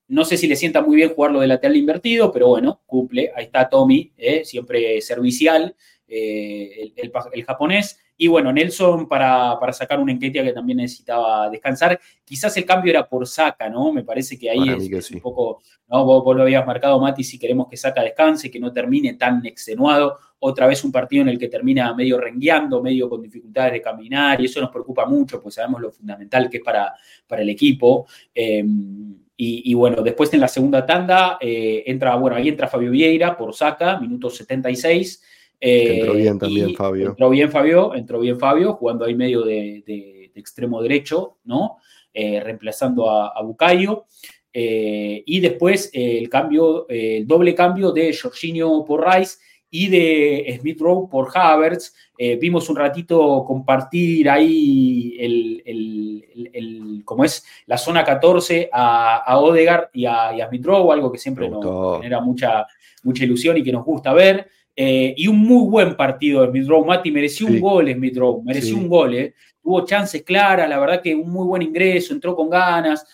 no 0.08 0.24
sé 0.24 0.36
si 0.36 0.46
le 0.46 0.56
sienta 0.56 0.82
muy 0.82 0.96
bien 0.96 1.10
jugarlo 1.14 1.40
de 1.40 1.46
lateral 1.46 1.76
invertido, 1.76 2.30
pero 2.30 2.48
bueno, 2.48 2.82
cumple. 2.86 3.32
Ahí 3.34 3.46
está 3.46 3.68
Tommy, 3.68 4.12
siempre 4.44 5.00
servicial, 5.00 5.74
el 6.06 7.44
japonés. 7.46 7.98
Y 8.22 8.28
bueno, 8.28 8.52
Nelson 8.52 9.08
para, 9.08 9.58
sacar 9.72 9.98
un 9.98 10.10
Enquetia 10.10 10.44
que 10.44 10.52
también 10.52 10.76
necesitaba 10.76 11.48
descansar. 11.48 11.98
Quizás 12.22 12.54
el 12.58 12.66
cambio 12.66 12.90
era 12.90 13.08
por 13.08 13.26
Saca, 13.26 13.70
¿no? 13.70 13.94
Me 13.94 14.04
parece 14.04 14.38
que 14.38 14.50
ahí 14.50 14.68
es, 14.92 15.10
un 15.12 15.20
poco, 15.20 15.62
¿no? 15.88 16.04
Vos, 16.04 16.36
lo 16.36 16.42
habías 16.42 16.66
marcado, 16.66 17.00
Mati, 17.00 17.24
si 17.24 17.38
queremos 17.38 17.66
que 17.66 17.78
Saca 17.78 18.02
descanse, 18.02 18.50
que 18.50 18.60
no 18.60 18.74
termine 18.74 19.14
tan 19.14 19.46
extenuado. 19.46 20.18
Otra 20.40 20.66
vez 20.66 20.84
un 20.84 20.92
partido 20.92 21.22
en 21.22 21.30
el 21.30 21.38
que 21.38 21.48
termina 21.48 21.94
medio 21.94 22.18
rengueando, 22.18 22.82
medio 22.82 23.08
con 23.08 23.22
dificultades 23.22 23.72
de 23.72 23.80
caminar, 23.80 24.38
y 24.38 24.44
eso 24.44 24.60
nos 24.60 24.68
preocupa 24.68 25.06
mucho, 25.06 25.40
pues 25.40 25.54
sabemos 25.54 25.80
lo 25.80 25.90
fundamental 25.90 26.50
que 26.50 26.58
es 26.58 26.62
para, 26.62 26.92
para 27.26 27.40
el 27.40 27.48
equipo. 27.48 28.06
Em, 28.34 29.16
y, 29.34 29.72
bueno, 29.72 30.02
después 30.02 30.30
en 30.34 30.40
la 30.40 30.48
segunda 30.48 30.84
tanda 30.84 31.38
eh, 31.40 31.84
entra, 31.86 32.14
bueno, 32.16 32.36
ahí 32.36 32.50
entra 32.50 32.68
Fabio 32.68 32.90
Vieira 32.90 33.34
por 33.38 33.54
Saca, 33.54 33.98
minuto 33.98 34.28
76 34.28 35.22
entró 35.60 36.14
bien 36.14 36.38
también 36.38 36.74
Fabio. 36.74 37.10
Entró 37.10 37.30
bien 37.30 37.50
Fabio, 37.50 37.94
entró 37.94 38.20
bien 38.20 38.38
Fabio, 38.38 38.74
jugando 38.74 39.04
ahí 39.04 39.14
medio 39.14 39.42
de, 39.42 40.30
extremo 40.34 40.80
derecho, 40.82 41.38
¿no? 41.44 41.76
Eh, 42.12 42.40
reemplazando 42.40 43.10
a, 43.10 43.28
a 43.28 43.42
Bucayo. 43.42 44.06
Eh, 44.52 45.22
y 45.26 45.40
después 45.40 45.90
el 45.92 46.28
cambio, 46.28 46.86
el 46.88 47.26
doble 47.26 47.54
cambio 47.54 47.92
de 47.92 48.16
Jorginho 48.16 48.84
por 48.84 49.06
Rice 49.06 49.38
y 49.70 49.88
de 49.88 50.56
Smith 50.60 50.80
Rowe 50.80 51.08
por 51.08 51.30
Havertz. 51.32 51.94
Eh, 52.18 52.36
vimos 52.36 52.68
un 52.68 52.76
ratito 52.76 53.44
compartir 53.46 54.28
ahí 54.28 55.16
el, 55.18 55.62
el, 55.64 57.02
como 57.04 57.24
es 57.24 57.44
la 57.66 57.78
zona 57.78 58.04
14 58.04 58.68
a, 58.72 59.18
a 59.18 59.38
Odegaard 59.38 59.90
y 59.94 60.04
a, 60.04 60.46
Smith 60.48 60.66
Rowe, 60.66 60.92
algo 60.92 61.10
que 61.12 61.18
siempre 61.18 61.48
nos 61.48 61.98
genera 61.98 62.20
mucha, 62.20 62.66
mucha 63.04 63.24
ilusión 63.24 63.56
y 63.56 63.62
que 63.62 63.72
nos 63.72 63.84
gusta 63.84 64.12
ver. 64.12 64.48
Eh, 64.82 65.12
y 65.14 65.26
un 65.26 65.36
muy 65.40 65.68
buen 65.68 65.94
partido 65.94 66.40
de 66.40 66.48
Smith 66.48 66.66
Rowe. 66.66 66.86
Mati 66.86 67.10
mereció 67.10 67.46
un 67.46 67.60
gol 67.60 67.92
Smith 67.92 68.16
Rowe, 68.16 68.42
mereció 68.42 68.78
un 68.78 68.88
gol. 68.88 69.14
Eh. 69.14 69.34
Tuvo 69.62 69.84
chances 69.84 70.22
claras, 70.22 70.70
la 70.70 70.80
verdad 70.80 71.02
que 71.02 71.14
un 71.14 71.30
muy 71.30 71.46
buen 71.46 71.60
ingreso, 71.60 72.14
entró 72.14 72.34
con 72.34 72.48
ganas. 72.48 73.04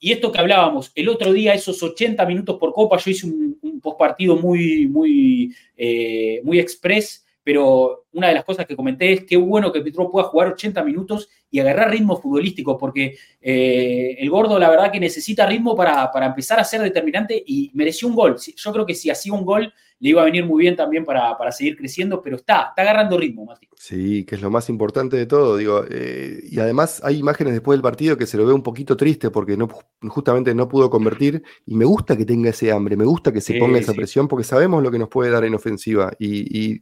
Y 0.00 0.10
esto 0.10 0.32
que 0.32 0.40
hablábamos, 0.40 0.90
el 0.96 1.08
otro 1.08 1.32
día, 1.32 1.54
esos 1.54 1.80
80 1.80 2.26
minutos 2.26 2.58
por 2.58 2.72
copa, 2.72 2.96
yo 2.96 3.12
hice 3.12 3.24
un, 3.24 3.56
un 3.62 3.80
postpartido 3.80 4.34
muy, 4.34 4.88
muy, 4.88 5.54
eh, 5.76 6.40
muy 6.42 6.58
express 6.58 7.24
pero 7.46 8.06
una 8.10 8.26
de 8.26 8.34
las 8.34 8.44
cosas 8.44 8.66
que 8.66 8.74
comenté 8.74 9.12
es 9.12 9.24
qué 9.24 9.36
bueno 9.36 9.70
que 9.70 9.80
Petro 9.80 10.10
pueda 10.10 10.26
jugar 10.26 10.48
80 10.48 10.82
minutos 10.82 11.28
y 11.56 11.60
agarrar 11.60 11.90
ritmo 11.90 12.20
futbolístico, 12.20 12.76
porque 12.76 13.16
eh, 13.40 14.14
el 14.18 14.28
gordo 14.28 14.58
la 14.58 14.68
verdad 14.68 14.92
que 14.92 15.00
necesita 15.00 15.46
ritmo 15.46 15.74
para, 15.74 16.10
empezar 16.26 16.60
a 16.60 16.64
ser 16.64 16.82
determinante 16.82 17.42
y 17.46 17.70
mereció 17.72 18.08
un 18.08 18.14
gol. 18.14 18.36
Yo 18.54 18.72
creo 18.72 18.84
que 18.84 18.94
si 18.94 19.08
hacía 19.08 19.32
un 19.32 19.46
gol 19.46 19.72
le 19.98 20.10
iba 20.10 20.20
a 20.20 20.26
venir 20.26 20.44
muy 20.44 20.60
bien 20.60 20.76
también 20.76 21.06
para, 21.06 21.50
seguir 21.52 21.78
creciendo, 21.78 22.20
pero 22.20 22.36
está, 22.36 22.66
está 22.68 22.82
agarrando 22.82 23.16
ritmo, 23.16 23.46
Mati. 23.46 23.66
Sí, 23.74 24.24
que 24.24 24.34
es 24.34 24.42
lo 24.42 24.50
más 24.50 24.68
importante 24.68 25.16
de 25.16 25.24
todo, 25.24 25.56
digo, 25.56 25.84
eh, 25.88 26.40
y 26.46 26.60
además 26.60 27.00
hay 27.02 27.16
imágenes 27.16 27.54
después 27.54 27.78
del 27.78 27.82
partido 27.82 28.18
que 28.18 28.26
se 28.26 28.36
lo 28.36 28.44
ve 28.44 28.52
un 28.52 28.62
poquito 28.62 28.94
triste 28.98 29.30
porque 29.30 29.56
no, 29.56 29.66
justamente 30.08 30.54
no 30.54 30.68
pudo 30.68 30.90
convertir 30.90 31.42
y 31.64 31.74
me 31.74 31.86
gusta 31.86 32.18
que 32.18 32.26
tenga 32.26 32.50
ese 32.50 32.70
hambre, 32.70 32.98
me 32.98 33.06
gusta 33.06 33.32
que 33.32 33.40
se 33.40 33.58
ponga 33.58 33.78
esa 33.78 33.94
presión 33.94 34.28
porque 34.28 34.44
sabemos 34.44 34.82
lo 34.82 34.90
que 34.90 34.98
nos 34.98 35.08
puede 35.08 35.30
dar 35.30 35.46
en 35.46 35.54
ofensiva 35.54 36.12
y 36.18 36.78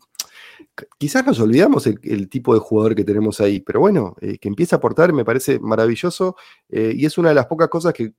quizás 0.98 1.24
nos 1.24 1.40
olvidamos 1.40 1.86
el, 1.86 2.28
tipo 2.28 2.54
de 2.54 2.60
jugador 2.60 2.94
que 2.94 3.04
tenemos 3.04 3.40
ahí, 3.40 3.60
pero 3.60 3.80
bueno, 3.80 4.16
eh, 4.20 4.38
que 4.38 4.48
empiece 4.48 4.74
a 4.74 4.78
aportar 4.78 5.12
me 5.12 5.24
parece 5.24 5.58
maravilloso 5.58 6.36
eh, 6.68 6.92
y 6.96 7.06
es 7.06 7.16
una 7.18 7.28
de 7.30 7.34
las 7.34 7.46
pocas 7.46 7.68
cosas 7.68 7.92
que, 7.92 8.12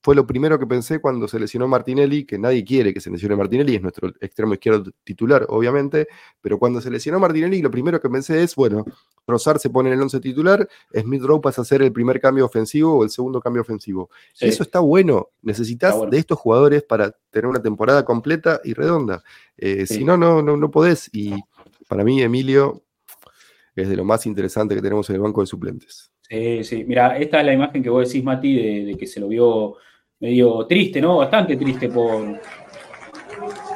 fue 0.00 0.14
lo 0.14 0.26
primero 0.26 0.60
que 0.60 0.66
pensé 0.66 1.00
cuando 1.00 1.26
se 1.26 1.40
lesionó 1.40 1.66
Martinelli, 1.66 2.24
que 2.24 2.38
nadie 2.38 2.64
quiere 2.64 2.94
que 2.94 3.00
se 3.00 3.10
lesione 3.10 3.34
Martinelli, 3.34 3.74
es 3.74 3.82
nuestro 3.82 4.08
extremo 4.20 4.54
izquierdo 4.54 4.92
titular, 5.02 5.44
obviamente, 5.48 6.06
pero 6.40 6.56
cuando 6.56 6.80
se 6.80 6.88
lesionó 6.88 7.18
Martinelli, 7.18 7.60
lo 7.60 7.70
primero 7.70 8.00
que 8.00 8.08
pensé 8.08 8.42
es, 8.44 8.54
bueno, 8.54 8.84
Rosar 9.26 9.58
se 9.58 9.70
pone 9.70 9.88
en 9.88 9.96
el 9.96 10.02
11 10.02 10.20
titular, 10.20 10.68
Smith 10.94 11.22
Rowe 11.22 11.40
pasa 11.40 11.62
a 11.62 11.64
ser 11.64 11.82
el 11.82 11.92
primer 11.92 12.20
cambio 12.20 12.46
ofensivo 12.46 12.96
o 12.96 13.02
el 13.02 13.10
segundo 13.10 13.40
cambio 13.40 13.62
ofensivo. 13.62 14.08
Eso 14.38 14.62
está 14.62 14.78
bueno, 14.78 15.30
necesitas 15.42 15.96
de 16.08 16.16
estos 16.16 16.38
jugadores 16.38 16.84
para 16.84 17.10
tener 17.30 17.46
una 17.46 17.60
temporada 17.60 18.04
completa 18.04 18.60
y 18.62 18.74
redonda. 18.74 19.22
Eh, 19.56 19.84
si 19.86 20.04
no, 20.04 20.16
no, 20.16 20.42
no, 20.42 20.56
no 20.56 20.70
podés. 20.70 21.10
Y 21.12 21.34
para 21.88 22.04
mí, 22.04 22.22
Emilio 22.22 22.84
es 23.74 23.88
de 23.88 23.96
lo 23.96 24.04
más 24.04 24.26
interesante 24.26 24.74
que 24.74 24.82
tenemos 24.82 25.08
en 25.08 25.16
el 25.16 25.22
banco 25.22 25.40
de 25.40 25.46
suplentes. 25.46 26.12
Sí, 26.22 26.62
sí. 26.62 26.84
Mira, 26.84 27.16
esta 27.16 27.40
es 27.40 27.46
la 27.46 27.52
imagen 27.54 27.82
que 27.82 27.90
vos 27.90 28.06
decís, 28.06 28.22
Mati, 28.22 28.84
de, 28.84 28.96
que 28.96 29.06
se 29.06 29.18
lo 29.18 29.28
vio 29.28 29.76
medio 30.20 30.66
triste, 30.66 31.00
¿no? 31.00 31.18
Bastante 31.18 31.56
triste 31.56 31.88
por, 31.88 32.40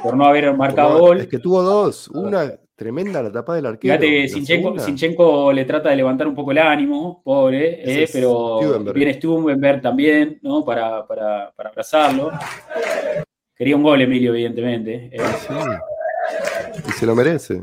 por 0.03 0.17
no 0.17 0.25
haber 0.27 0.55
marcado 0.55 0.99
gol. 0.99 1.21
Es 1.21 1.29
que 1.29 1.39
tuvo 1.39 1.63
dos. 1.63 2.09
Una 2.09 2.53
tremenda 2.75 3.23
la 3.23 3.33
tapa 3.33 3.55
del 3.55 3.67
arquero. 3.67 3.95
Fíjate 3.95 4.11
que 4.11 4.29
Sinchenko, 4.81 5.53
le 5.53 5.65
trata 5.65 5.91
de 5.91 5.97
levantar 5.97 6.27
un 6.27 6.35
poco 6.35 6.51
el 6.51 6.59
ánimo, 6.59 7.23
pobre, 7.25 8.03
eh, 8.03 8.09
pero 8.13 8.61
viene 8.93 9.15
Stubenberg 9.15 9.81
también, 9.81 10.39
¿no? 10.43 10.65
Para, 10.65 11.07
para, 11.07 11.53
para 11.55 11.71
abrazarlo. 11.71 12.33
Quería 13.55 13.77
un 13.77 13.83
gol, 13.85 14.03
Emilio, 14.03 14.35
evidentemente. 14.35 15.11
Eh. 15.13 15.19
Y 16.89 16.93
se 16.93 17.07
lo 17.07 17.15
merece. 17.15 17.63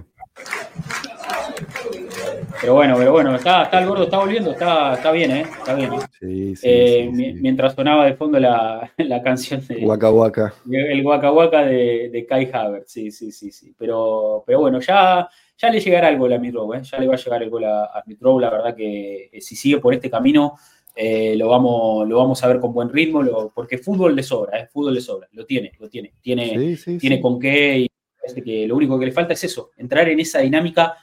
Pero 2.61 2.73
bueno, 2.73 2.95
pero 2.97 3.11
bueno, 3.13 3.35
está, 3.35 3.63
está 3.63 3.79
el 3.79 3.87
gordo, 3.87 4.03
está 4.03 4.19
volviendo, 4.19 4.51
está, 4.51 4.95
está 4.95 5.11
bien, 5.11 5.31
¿eh? 5.31 5.41
Está 5.41 5.75
bien. 5.75 5.93
¿eh? 5.93 6.53
eh 6.61 7.09
mientras 7.11 7.73
sonaba 7.73 8.05
de 8.05 8.15
fondo 8.15 8.37
la, 8.39 8.91
la 8.97 9.21
canción 9.21 9.65
de. 9.65 9.85
Waka 9.85 10.11
Waka. 10.11 10.53
El 10.69 11.05
Waka 11.05 11.31
Waka 11.31 11.63
de, 11.63 12.09
de, 12.09 12.25
Kai 12.25 12.49
Havertz, 12.51 12.91
sí, 12.91 13.11
sí, 13.11 13.31
sí, 13.31 13.51
sí. 13.51 13.73
Pero, 13.77 14.43
pero 14.45 14.59
bueno, 14.59 14.81
ya, 14.81 15.29
ya 15.57 15.69
le 15.69 15.79
llegará 15.79 16.09
el 16.09 16.17
gol 16.17 16.33
a 16.33 16.37
Mitrow, 16.37 16.73
¿eh? 16.73 16.81
Ya 16.83 16.99
le 16.99 17.07
va 17.07 17.13
a 17.13 17.17
llegar 17.17 17.41
el 17.43 17.49
gol 17.49 17.63
a, 17.63 17.85
a 17.85 18.03
La 18.07 18.49
verdad 18.49 18.75
que 18.75 19.29
eh, 19.31 19.41
si 19.41 19.55
sigue 19.55 19.79
por 19.79 19.93
este 19.93 20.09
camino, 20.09 20.57
lo, 21.37 21.47
vamos, 21.47 22.09
lo 22.09 22.17
vamos 22.17 22.43
a 22.43 22.47
ver 22.49 22.59
con 22.59 22.73
buen 22.73 22.89
ritmo, 22.89 23.51
porque 23.55 23.77
fútbol 23.77 24.17
le 24.17 24.23
sobra, 24.23 24.59
¿eh? 24.59 24.67
Fútbol 24.67 24.95
le 24.95 25.01
sobra, 25.01 25.29
lo 25.31 25.45
tiene, 25.45 25.71
lo 25.79 25.87
tiene. 25.87 26.11
Tiene, 26.21 26.77
tiene 26.99 27.21
con 27.21 27.39
qué 27.39 27.79
y 27.79 27.89
parece 28.21 28.43
que 28.43 28.67
lo 28.67 28.75
único 28.75 28.99
que 28.99 29.05
le 29.05 29.11
falta 29.11 29.33
es 29.33 29.43
eso, 29.43 29.71
entrar 29.77 30.07
en 30.09 30.19
esa 30.19 30.39
dinámica 30.39 30.95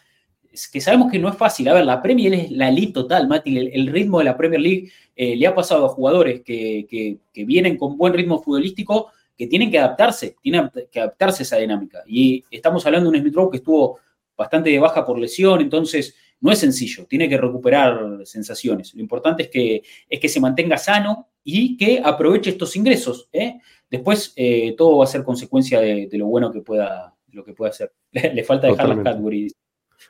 que 0.73 0.81
sabemos 0.81 1.13
que 1.13 1.19
no 1.19 1.29
es 1.29 1.37
fácil. 1.37 1.69
A 1.69 1.75
ver, 1.75 1.85
la 1.85 2.01
Premier 2.01 2.33
es 2.33 2.51
la 2.51 2.69
elite 2.69 2.93
total, 2.93 3.29
Mati. 3.29 3.59
El, 3.59 3.87
ritmo 3.89 4.19
de 4.19 4.25
la 4.25 4.37
Premier 4.37 4.61
League 4.61 4.91
eh, 5.15 5.37
le 5.37 5.47
ha 5.47 5.55
pasado 5.55 5.85
a 5.85 5.91
jugadores 5.91 6.43
que, 6.43 7.19
vienen 7.35 7.77
con 7.77 7.97
buen 7.99 8.15
ritmo 8.15 8.43
futbolístico 8.43 9.11
que 9.37 9.47
tienen 9.47 9.71
que 9.71 9.79
adaptarse, 9.79 10.37
tienen 10.41 10.71
que 10.91 10.99
adaptarse 10.99 11.43
a 11.43 11.45
esa 11.45 11.57
dinámica. 11.59 12.03
Y 12.07 12.43
estamos 12.51 12.87
hablando 12.87 13.11
de 13.11 13.19
un 13.19 13.23
Smith 13.23 13.51
que 13.51 13.59
estuvo 13.59 13.99
bastante 14.37 14.71
de 14.71 14.79
baja 14.79 15.05
por 15.05 15.19
lesión, 15.19 15.61
entonces 15.61 16.15
no 16.41 16.51
es 16.51 16.59
sencillo, 16.59 17.07
tiene 17.07 17.29
que 17.29 17.37
recuperar 17.37 18.21
sensaciones. 18.25 18.95
Lo 18.95 19.01
importante 19.01 19.45
es 19.45 19.49
que, 19.51 19.83
es 20.09 20.21
que 20.21 20.29
se 20.29 20.41
mantenga 20.41 20.79
sano 20.79 21.29
y 21.45 21.77
que 21.77 22.01
aproveche 22.03 22.51
estos 22.51 22.77
ingresos. 22.77 23.29
¿eh? 23.33 23.61
Después 23.91 24.33
eh, 24.37 24.75
todo 24.77 24.99
va 24.99 25.05
a 25.05 25.09
ser 25.09 25.23
consecuencia 25.23 25.81
de, 25.81 26.09
lo 26.13 26.27
bueno 26.27 26.53
que 26.53 26.61
pueda, 26.61 27.15
lo 27.33 27.45
que 27.45 27.53
pueda 27.53 27.71
hacer. 27.71 27.93
Le, 28.13 28.45
falta 28.45 28.67
dejar 28.67 28.89
las 28.89 28.99
Cadbury 29.05 29.49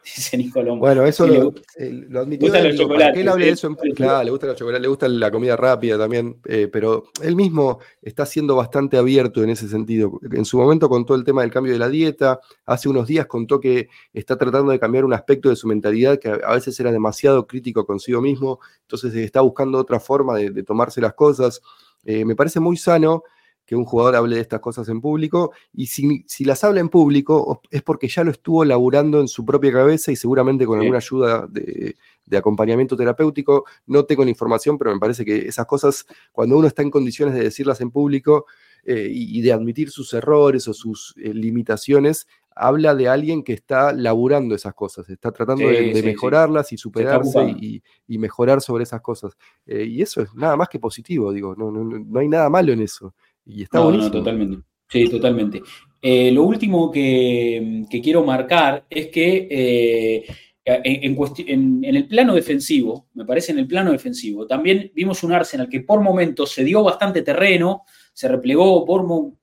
dice 0.05 0.37
Nicolón. 0.37 0.79
Bueno, 0.79 1.05
eso 1.05 1.27
lo, 1.27 1.55
eh, 1.77 2.07
lo, 2.09 2.20
admitió. 2.20 2.49
Gusta 2.49 2.61
él 2.61 3.29
hable 3.29 3.47
de 3.47 3.51
eso 3.53 3.74
claro, 3.95 4.24
le 4.24 4.31
gusta 4.31 4.47
la 4.47 4.79
le 4.79 4.89
gusta 4.89 5.09
la 5.09 5.31
comida 5.31 5.57
rápida 5.57 5.99
también, 5.99 6.41
eh, 6.45 6.68
pero 6.70 7.05
él 7.22 7.37
mismo 7.37 7.81
está 8.03 8.27
siendo 8.27 8.57
bastante 8.57 8.97
abierto 8.97 9.43
en 9.43 9.51
ese 9.51 9.68
sentido. 9.68 10.20
En 10.33 10.45
su 10.45 10.59
momento 10.59 10.89
contó 10.89 11.14
el 11.14 11.24
tema 11.24 11.43
del 11.43 11.51
cambio 11.51 11.72
de 11.72 11.79
la 11.79 11.89
dieta, 11.89 12.41
hace 12.64 12.89
unos 12.89 13.07
días 13.07 13.27
contó 13.27 13.61
que 13.61 13.89
está 14.12 14.37
tratando 14.37 14.72
de 14.72 14.79
cambiar 14.79 15.05
un 15.05 15.12
aspecto 15.12 15.49
de 15.49 15.57
su 15.57 15.66
mentalidad 15.66 16.18
que 16.18 16.29
a 16.29 16.53
veces 16.55 16.79
era 16.81 16.93
demasiado 16.93 17.47
crítico 17.47 17.85
consigo 17.87 18.20
mismo, 18.20 18.61
entonces 18.83 19.14
está 19.14 19.41
buscando 19.41 19.79
otra 19.79 20.01
forma 20.01 20.37
de, 20.37 20.62
tomarse 20.62 21.01
las 21.01 21.14
cosas. 21.14 21.61
Eh, 22.05 22.24
me 22.24 22.37
parece 22.37 22.61
muy 22.61 22.77
sano 22.77 23.24
que 23.67 23.75
un 23.75 23.85
jugador 23.85 24.17
hable 24.17 24.37
de 24.37 24.43
estas 24.43 24.61
cosas 24.61 24.89
en 24.89 25.01
público, 25.01 25.53
y 25.75 25.87
si, 25.87 26.45
las 26.45 26.62
habla 26.62 26.81
en 26.81 26.89
público 26.89 27.61
es 27.71 27.83
porque 27.83 28.09
ya 28.09 28.23
lo 28.23 28.31
estuvo 28.31 28.64
laburando 28.64 29.21
en 29.21 29.29
su 29.29 29.45
propia 29.45 29.73
cabeza 29.73 30.12
y 30.12 30.17
seguramente 30.17 30.64
con 30.64 30.79
alguna 30.79 30.99
ayuda 30.99 31.47
de, 31.49 31.97
acompañamiento 32.37 32.97
terapéutico. 32.97 33.64
No 33.87 34.05
tengo 34.05 34.25
la 34.25 34.31
información, 34.31 34.79
pero 34.79 34.93
me 34.93 35.01
parece 35.01 35.25
que 35.25 35.49
esas 35.49 35.67
cosas, 35.67 36.07
cuando 36.33 36.57
uno 36.57 36.69
está 36.69 36.83
en 36.83 36.91
condiciones 36.91 37.35
de 37.35 37.43
decirlas 37.43 37.81
en 37.81 37.91
público 37.91 38.47
eh, 38.85 39.09
y, 39.11 39.41
de 39.43 39.53
admitir 39.53 39.91
sus 39.91 40.14
errores 40.14 40.69
o 40.69 40.75
sus 40.75 41.14
eh, 41.17 41.35
limitaciones, 41.35 42.29
habla 42.55 42.95
de 42.95 43.09
alguien 43.09 43.43
que 43.43 43.53
está 43.53 43.93
laburando 43.93 44.55
esas 44.55 44.75
cosas, 44.75 45.09
está 45.11 45.31
tratando 45.31 45.69
de, 45.69 46.03
mejorarlas 46.03 46.73
y 46.73 46.79
superarse 46.79 47.55
y, 47.61 47.83
mejorar 48.19 48.62
sobre 48.62 48.85
esas 48.85 49.03
cosas. 49.03 49.37
Eh, 49.67 49.85
y 49.85 50.03
eso 50.03 50.23
es 50.23 50.35
nada 50.35 50.57
más 50.57 50.69
que 50.69 50.79
positivo, 50.79 51.33
digo, 51.33 51.55
no, 51.57 51.71
no, 51.71 51.85
no 51.85 52.19
hay 52.19 52.29
nada 52.29 52.49
malo 52.49 52.73
en 52.73 52.81
eso. 52.81 53.14
Y 53.47 53.63
está 53.63 53.79
no, 53.79 54.11
totalmente. 54.11 54.65
Sí, 54.89 55.09
totalmente. 55.09 55.63
Eh, 56.03 56.31
lo 56.31 56.43
último 56.45 56.91
que, 56.91 57.85
quiero 58.03 58.25
marcar 58.25 58.85
es 58.91 59.09
que 59.09 59.49
eh, 59.51 60.25
en, 60.65 61.85
el 61.85 62.09
plano 62.09 62.35
defensivo, 62.35 63.09
me 63.15 63.25
parece 63.25 63.53
en 63.53 63.61
el 63.61 63.67
plano 63.67 63.93
defensivo, 63.93 64.47
también 64.47 64.91
vimos 64.95 65.23
un 65.23 65.33
Arsenal 65.33 65.69
que 65.69 65.81
por 65.81 66.01
momentos 66.01 66.53
se 66.53 66.65
dio 66.65 66.83
bastante 66.83 67.23
terreno, 67.23 67.85
se 68.13 68.29
replegó, 68.29 68.85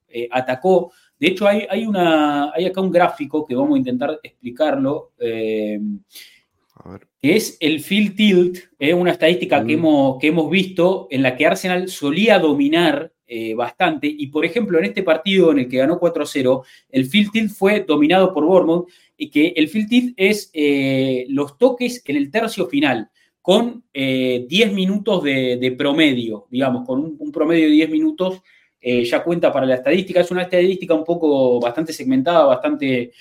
eh, 0.10 0.28
atacó. 0.32 0.92
De 1.18 1.28
hecho, 1.28 1.48
hay, 1.48 1.66
hay, 1.70 1.86
una, 1.86 2.52
hay 2.54 2.66
acá 2.66 2.82
un 2.82 2.92
gráfico 2.92 3.46
que 3.46 3.56
vamos 3.56 3.76
a 3.76 3.80
intentar 3.80 4.20
explicarlo, 4.22 5.12
que 5.18 5.80
es 7.22 7.58
el 7.62 7.80
field 7.80 8.16
tilt, 8.16 8.58
una 8.96 9.12
estadística 9.12 9.60
que, 9.66 9.78
mm. 9.78 9.80
hemos, 9.80 10.20
que 10.20 10.28
hemos 10.28 10.50
visto 10.50 11.08
en 11.10 11.24
la 11.24 11.38
que 11.38 11.46
Arsenal 11.46 11.88
solía 11.88 12.40
dominar 12.40 13.13
eh, 13.36 13.56
bastante. 13.56 14.06
Y 14.06 14.28
por 14.28 14.46
ejemplo, 14.46 14.78
en 14.78 14.86
este 14.86 15.02
partido 15.02 15.52
en 15.52 15.58
el 15.58 15.68
que 15.68 15.78
ganó 15.78 16.00
4-0, 16.00 16.64
el 16.90 17.06
field 17.08 17.32
tilt 17.32 17.52
fue 17.52 17.80
dominado 17.80 18.32
por 18.32 18.46
Bournemouth 18.46 18.88
y 19.18 19.32
que 19.32 19.54
el 19.56 19.70
field 19.70 19.90
tilt 19.90 20.14
es 20.18 20.52
eh, 20.54 21.26
los 21.30 21.58
toques 21.58 22.04
en 22.06 22.18
el 22.18 22.30
tercio 22.30 22.68
final 22.68 23.10
con 23.42 23.86
10 23.92 23.92
eh, 23.92 24.72
minutos 24.72 25.24
de, 25.24 25.76
promedio, 25.76 26.46
digamos, 26.52 26.86
con 26.86 27.18
un, 27.20 27.32
promedio 27.32 27.66
de 27.66 27.72
10 27.72 27.90
minutos 27.90 28.44
ya 28.80 29.24
cuenta 29.24 29.52
para 29.52 29.66
la 29.66 29.76
estadística. 29.76 30.20
Es 30.20 30.30
una 30.30 30.44
estadística 30.44 30.94
un 30.94 31.04
poco 31.04 31.60
bastante 31.60 31.92
segmentada, 31.92 32.46
bastante 32.46 33.14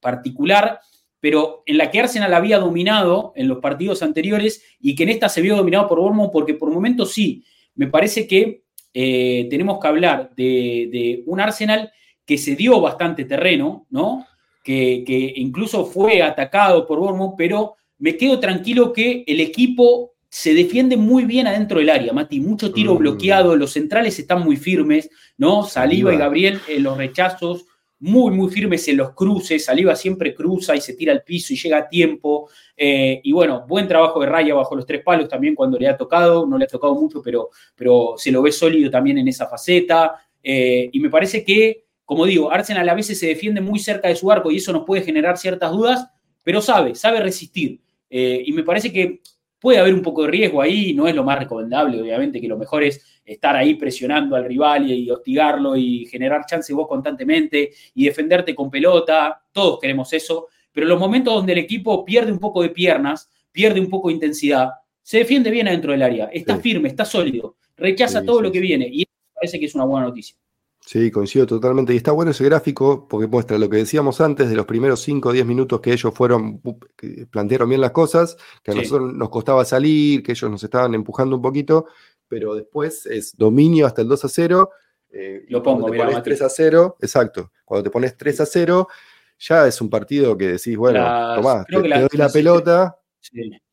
particular, 0.00 0.80
pero 1.18 1.62
en 1.64 1.78
la 1.78 1.90
que 1.90 2.00
Arsenal 2.00 2.34
había 2.34 2.58
dominado 2.58 3.32
en 3.36 3.48
los 3.48 3.60
partidos 3.60 4.02
anteriores 4.02 4.62
y 4.80 4.94
que 4.94 5.04
en 5.04 5.08
esta 5.08 5.30
se 5.30 5.40
vio 5.40 5.56
dominado 5.56 5.88
por 5.88 5.98
Bournemouth 5.98 6.30
porque 6.30 6.52
por 6.52 6.70
momentos 6.70 7.12
sí, 7.12 7.42
me 7.74 7.86
parece 7.86 8.26
que 8.26 8.64
eh, 8.92 9.46
tenemos 9.50 9.78
que 9.80 9.88
hablar 9.88 10.30
de, 10.36 11.22
un 11.26 11.40
Arsenal 11.40 11.92
que 12.24 12.38
se 12.38 12.56
dio 12.56 12.80
bastante 12.80 13.24
terreno, 13.24 13.86
¿no? 13.90 14.26
Que, 14.62 15.32
incluso 15.36 15.84
fue 15.84 16.22
atacado 16.22 16.86
por 16.86 16.98
Bournemouth, 16.98 17.34
pero 17.36 17.76
me 17.98 18.16
quedo 18.16 18.38
tranquilo 18.38 18.92
que 18.92 19.24
el 19.26 19.40
equipo 19.40 20.12
se 20.28 20.54
defiende 20.54 20.96
muy 20.96 21.24
bien 21.24 21.48
adentro 21.48 21.80
del 21.80 21.90
área, 21.90 22.12
Mati. 22.12 22.38
Mucho 22.38 22.72
tiro 22.72 22.94
mm. 22.94 22.98
bloqueado, 22.98 23.56
los 23.56 23.72
centrales 23.72 24.18
están 24.18 24.44
muy 24.44 24.56
firmes, 24.56 25.10
¿no? 25.36 25.64
Saliva 25.64 26.14
y 26.14 26.18
Gabriel 26.18 26.60
en 26.68 26.84
los 26.84 26.96
rechazos, 26.96 27.66
muy, 28.00 28.32
muy 28.32 28.50
firmes 28.50 28.86
en 28.88 28.96
los 28.96 29.12
cruces. 29.12 29.64
Saliva 29.64 29.94
siempre 29.94 30.34
cruza 30.34 30.74
y 30.74 30.80
se 30.80 30.94
tira 30.94 31.12
al 31.12 31.22
piso 31.22 31.52
y 31.52 31.56
llega 31.56 31.78
a 31.78 31.88
tiempo. 31.88 32.50
Eh, 32.76 33.20
y 33.22 33.32
bueno, 33.32 33.64
buen 33.68 33.86
trabajo 33.86 34.20
de 34.20 34.26
Raya 34.26 34.54
bajo 34.54 34.74
los 34.74 34.86
tres 34.86 35.02
palos 35.02 35.28
también 35.28 35.54
cuando 35.54 35.78
le 35.78 35.88
ha 35.88 35.96
tocado. 35.96 36.46
No 36.46 36.58
le 36.58 36.64
ha 36.64 36.68
tocado 36.68 36.94
mucho, 36.94 37.22
pero, 37.22 37.50
pero 37.76 38.14
se 38.16 38.32
lo 38.32 38.42
ve 38.42 38.52
sólido 38.52 38.90
también 38.90 39.18
en 39.18 39.28
esa 39.28 39.46
faceta. 39.46 40.14
Eh, 40.42 40.88
y 40.92 41.00
me 41.00 41.10
parece 41.10 41.44
que 41.44 41.84
como 42.10 42.26
digo, 42.26 42.50
Arsenal 42.50 42.88
a 42.88 42.94
veces 42.94 43.20
se 43.20 43.28
defiende 43.28 43.60
muy 43.60 43.78
cerca 43.78 44.08
de 44.08 44.16
su 44.16 44.32
arco 44.32 44.50
y 44.50 44.56
eso 44.56 44.72
nos 44.72 44.84
puede 44.84 45.02
generar 45.02 45.38
ciertas 45.38 45.70
dudas, 45.70 46.08
pero 46.42 46.60
sabe, 46.60 46.96
sabe 46.96 47.20
resistir. 47.20 47.80
Eh, 48.10 48.42
y 48.44 48.52
me 48.52 48.64
parece 48.64 48.92
que 48.92 49.20
puede 49.60 49.78
haber 49.78 49.94
un 49.94 50.02
poco 50.02 50.22
de 50.22 50.28
riesgo 50.28 50.62
ahí, 50.62 50.94
no 50.94 51.06
es 51.06 51.14
lo 51.14 51.22
más 51.22 51.38
recomendable, 51.38 52.00
obviamente, 52.00 52.40
que 52.40 52.48
lo 52.48 52.56
mejor 52.56 52.82
es 52.82 53.20
estar 53.24 53.54
ahí 53.54 53.74
presionando 53.74 54.34
al 54.34 54.46
rival 54.46 54.90
y, 54.90 55.10
hostigarlo 55.10 55.76
y 55.76 56.06
generar 56.06 56.46
chances 56.46 56.74
vos 56.74 56.88
constantemente 56.88 57.70
y 57.94 58.06
defenderte 58.06 58.54
con 58.54 58.70
pelota, 58.70 59.42
todos 59.52 59.78
queremos 59.78 60.12
eso, 60.12 60.48
pero 60.72 60.86
en 60.86 60.90
los 60.90 60.98
momentos 60.98 61.34
donde 61.34 61.52
el 61.52 61.58
equipo 61.58 62.04
pierde 62.04 62.32
un 62.32 62.38
poco 62.38 62.62
de 62.62 62.70
piernas, 62.70 63.30
pierde 63.52 63.80
un 63.80 63.90
poco 63.90 64.08
de 64.08 64.14
intensidad, 64.14 64.70
se 65.02 65.18
defiende 65.18 65.50
bien 65.50 65.68
adentro 65.68 65.92
del 65.92 66.02
área, 66.02 66.26
está 66.32 66.56
firme, 66.56 66.88
está 66.88 67.04
sólido, 67.04 67.56
rechaza 67.76 68.24
todo 68.24 68.40
lo 68.40 68.50
que 68.50 68.60
viene 68.60 68.88
y 68.90 69.02
eso 69.02 69.10
parece 69.34 69.60
que 69.60 69.66
es 69.66 69.74
una 69.74 69.84
buena 69.84 70.06
noticia. 70.06 70.36
Sí, 70.84 71.10
coincido 71.10 71.46
totalmente. 71.46 71.92
Y 71.92 71.98
está 71.98 72.12
bueno 72.12 72.30
ese 72.30 72.44
gráfico 72.44 73.06
porque 73.08 73.26
muestra 73.26 73.58
lo 73.58 73.68
que 73.68 73.76
decíamos 73.76 74.20
antes 74.20 74.48
de 74.48 74.56
los 74.56 74.66
primeros 74.66 75.00
5 75.02 75.28
o 75.28 75.32
10 75.32 75.46
minutos 75.46 75.80
que 75.80 75.92
ellos 75.92 76.12
fueron, 76.14 76.60
plantearon 77.30 77.68
bien 77.68 77.80
las 77.80 77.92
cosas, 77.92 78.36
que 78.62 78.72
a 78.72 78.74
nosotros 78.74 79.12
nos 79.12 79.28
costaba 79.28 79.64
salir, 79.64 80.22
que 80.22 80.32
ellos 80.32 80.50
nos 80.50 80.64
estaban 80.64 80.94
empujando 80.94 81.36
un 81.36 81.42
poquito, 81.42 81.86
pero 82.26 82.54
después 82.54 83.06
es 83.06 83.36
dominio 83.36 83.86
hasta 83.86 84.02
el 84.02 84.08
2 84.08 84.24
a 84.24 84.28
0. 84.28 84.70
Eh, 85.12 85.44
lo 85.48 85.62
pongo, 85.62 85.88
cuando 85.88 85.98
te 85.98 86.04
pones 86.04 86.22
3 86.22 86.42
a 86.42 86.48
0, 86.48 86.96
exacto. 87.00 87.52
Cuando 87.64 87.84
te 87.84 87.90
pones 87.90 88.16
3 88.16 88.40
a 88.40 88.46
0, 88.46 88.88
ya 89.38 89.66
es 89.66 89.80
un 89.80 89.90
partido 89.90 90.36
que 90.36 90.48
decís, 90.48 90.76
bueno, 90.76 91.00
tomás, 91.36 91.66
te, 91.66 91.76
doy 91.76 92.08
la 92.14 92.28
pelota. 92.30 92.98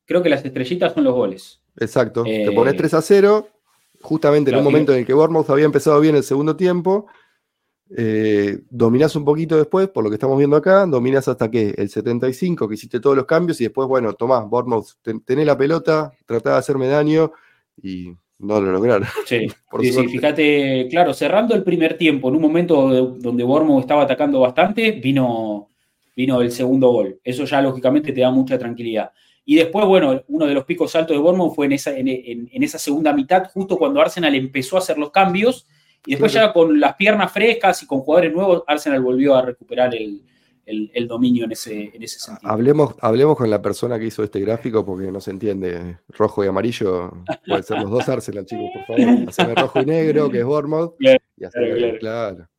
Creo 0.06 0.22
que 0.22 0.30
las 0.30 0.44
estrellitas 0.44 0.94
son 0.94 1.04
los 1.04 1.14
goles. 1.14 1.62
Exacto. 1.80 2.24
te 2.24 2.52
pones 2.52 2.76
3 2.76 2.94
a 2.94 3.02
0 3.02 3.48
justamente 4.08 4.52
en 4.52 4.58
un 4.58 4.64
momento 4.64 4.94
en 4.94 5.00
el 5.00 5.06
que 5.06 5.14
Bournemouth 5.14 5.50
había 5.50 5.66
empezado 5.66 6.00
bien 6.00 6.16
el 6.16 6.24
segundo 6.24 6.56
tiempo, 6.56 7.08
eh, 7.90 8.60
dominás 8.70 9.18
un 9.18 9.26
poquito 9.26 9.58
después, 9.58 9.90
por 9.90 10.02
lo 10.02 10.10
que 10.10 10.14
estamos 10.14 10.38
viendo 10.38 10.56
acá, 10.56 10.86
dominás 10.86 11.28
hasta 11.28 11.52
que 11.52 11.76
el 11.78 11.90
75, 11.90 12.70
que 12.70 12.76
hiciste 12.76 13.02
todos 13.02 13.18
los 13.18 13.26
cambios, 13.26 13.60
y 13.60 13.66
después, 13.66 13.86
bueno, 13.86 14.14
tomás, 14.14 14.48
Bournemouth, 14.48 14.88
tenés 15.26 15.46
la 15.46 15.58
pelota, 15.58 16.14
tratá 16.26 16.52
de 16.52 16.58
hacerme 16.58 16.88
daño, 16.88 17.34
y 17.84 18.14
no 18.40 18.62
lo 18.62 18.72
lograron. 18.72 19.08
Sí, 19.26 19.50
sí, 19.82 20.08
fíjate, 20.08 20.88
claro, 20.90 21.14
cerrando 21.14 21.54
el 21.54 21.64
primer 21.64 21.98
tiempo, 21.98 22.30
en 22.30 22.36
un 22.38 22.42
momento 22.42 23.12
donde 23.18 23.44
Bournemouth 23.44 23.82
estaba 23.82 24.04
atacando 24.04 24.40
bastante, 24.40 24.92
vino, 24.92 25.70
vino 26.16 26.40
el 26.40 26.52
segundo 26.54 26.92
gol. 26.92 27.20
Eso 27.22 27.44
ya 27.44 27.62
lógicamente 27.62 28.14
te 28.14 28.22
da 28.22 28.32
mucha 28.32 28.58
tranquilidad. 28.58 29.12
Y 29.50 29.56
después, 29.56 29.86
bueno, 29.86 30.22
uno 30.28 30.46
de 30.46 30.54
los 30.54 30.66
picos 30.66 30.94
altos 30.98 31.16
de 31.16 31.22
Bournemouth 31.22 31.56
fue 31.56 31.68
en 31.68 31.72
esa, 31.72 31.98
en, 31.98 32.50
esa 32.52 32.78
segunda 32.78 33.14
mitad, 33.14 33.50
justo 33.50 33.78
cuando 33.78 34.02
Arsenal 34.02 34.36
empezó 34.36 34.76
a 34.76 34.80
hacer 34.80 34.98
los 34.98 35.10
cambios. 35.10 35.66
Y 36.06 36.12
después 36.12 36.34
ya 36.34 36.52
con 36.52 36.78
las 36.82 36.96
piernas 36.96 37.32
frescas 37.32 37.82
y 37.82 37.88
con 37.88 38.02
jugadores 38.02 38.34
nuevos, 38.34 38.66
Arsenal 38.68 39.02
volvió 39.02 39.36
a 39.36 39.44
recuperar 39.44 39.96
el, 39.96 41.08
dominio 41.08 41.46
en 41.46 41.54
ese, 41.54 41.92
en 41.94 42.04
ese 42.04 42.20
sentido. 42.20 42.52
Hablemos, 42.52 42.96
hablemos 43.00 43.38
con 43.38 43.50
la 43.50 43.62
persona 43.62 43.98
que 43.98 44.08
hizo 44.08 44.22
este 44.22 44.42
gráfico 44.42 44.86
porque 44.86 45.10
no 45.14 45.22
se 45.22 45.32
entiende. 45.32 46.00
Rojo 46.10 46.44
y 46.44 46.48
amarillo, 46.48 47.14
pueden 47.48 47.64
ser 47.64 47.80
los 47.80 47.90
dos 47.90 48.10
Arsenal, 48.10 48.46
chicos, 48.46 48.66
por 48.74 48.98
favor. 48.98 49.30
Haceme 49.30 49.56
rojo 49.56 49.80
y 49.80 49.86
negro, 49.86 50.30
que 50.30 50.40
es 50.40 50.46
Bournemouth. 50.46 50.96
y 51.00 51.06
claro, 51.48 51.98
claro. 52.02 52.50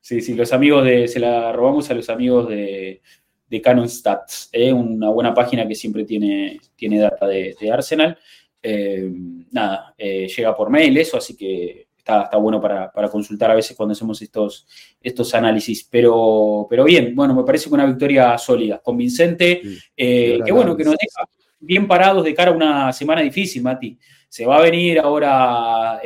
Sí, 0.00 0.20
sí, 0.20 0.34
los 0.34 0.52
amigos 0.52 0.84
de, 0.84 1.06
se 1.06 1.20
la 1.20 1.52
robamos 1.52 1.88
a 1.88 1.94
los 1.94 2.10
amigos 2.10 2.48
de, 2.48 3.00
de 3.48 3.60
Canon 3.60 3.88
Stats, 3.88 4.48
¿eh? 4.52 4.72
una 4.72 5.10
buena 5.10 5.32
página 5.32 5.66
que 5.66 5.74
siempre 5.74 6.04
tiene, 6.04 6.60
tiene 6.74 6.98
data 6.98 7.26
de, 7.26 7.54
Arsenal. 7.72 8.18
Eh, 8.62 9.08
nada, 9.52 9.94
eh, 9.96 10.26
llega 10.26 10.56
por 10.56 10.70
mail 10.70 10.96
eso, 10.98 11.16
así 11.16 11.36
que 11.36 11.86
está, 11.96 12.22
está 12.22 12.36
bueno 12.36 12.60
para, 12.60 12.90
consultar 13.10 13.52
a 13.52 13.54
veces 13.54 13.76
cuando 13.76 13.92
hacemos 13.92 14.20
estos, 14.20 14.66
estos 15.00 15.34
análisis. 15.34 15.84
Pero, 15.84 16.66
pero 16.68 16.84
bien, 16.84 17.14
bueno, 17.14 17.34
me 17.34 17.44
parece 17.44 17.68
que 17.68 17.74
una 17.74 17.86
victoria 17.86 18.36
sólida, 18.36 18.78
convincente, 18.78 19.62
que 19.94 20.52
bueno, 20.52 20.76
que 20.76 20.84
nos 20.84 20.96
deja 20.96 21.28
bien 21.60 21.86
parados 21.86 22.24
de 22.24 22.34
cara 22.34 22.50
a 22.50 22.54
una 22.54 22.92
semana 22.92 23.20
difícil, 23.22 23.62
Mati. 23.62 23.96
Se 24.28 24.44
va 24.44 24.58
a 24.58 24.62
venir 24.62 24.98
ahora, 24.98 26.00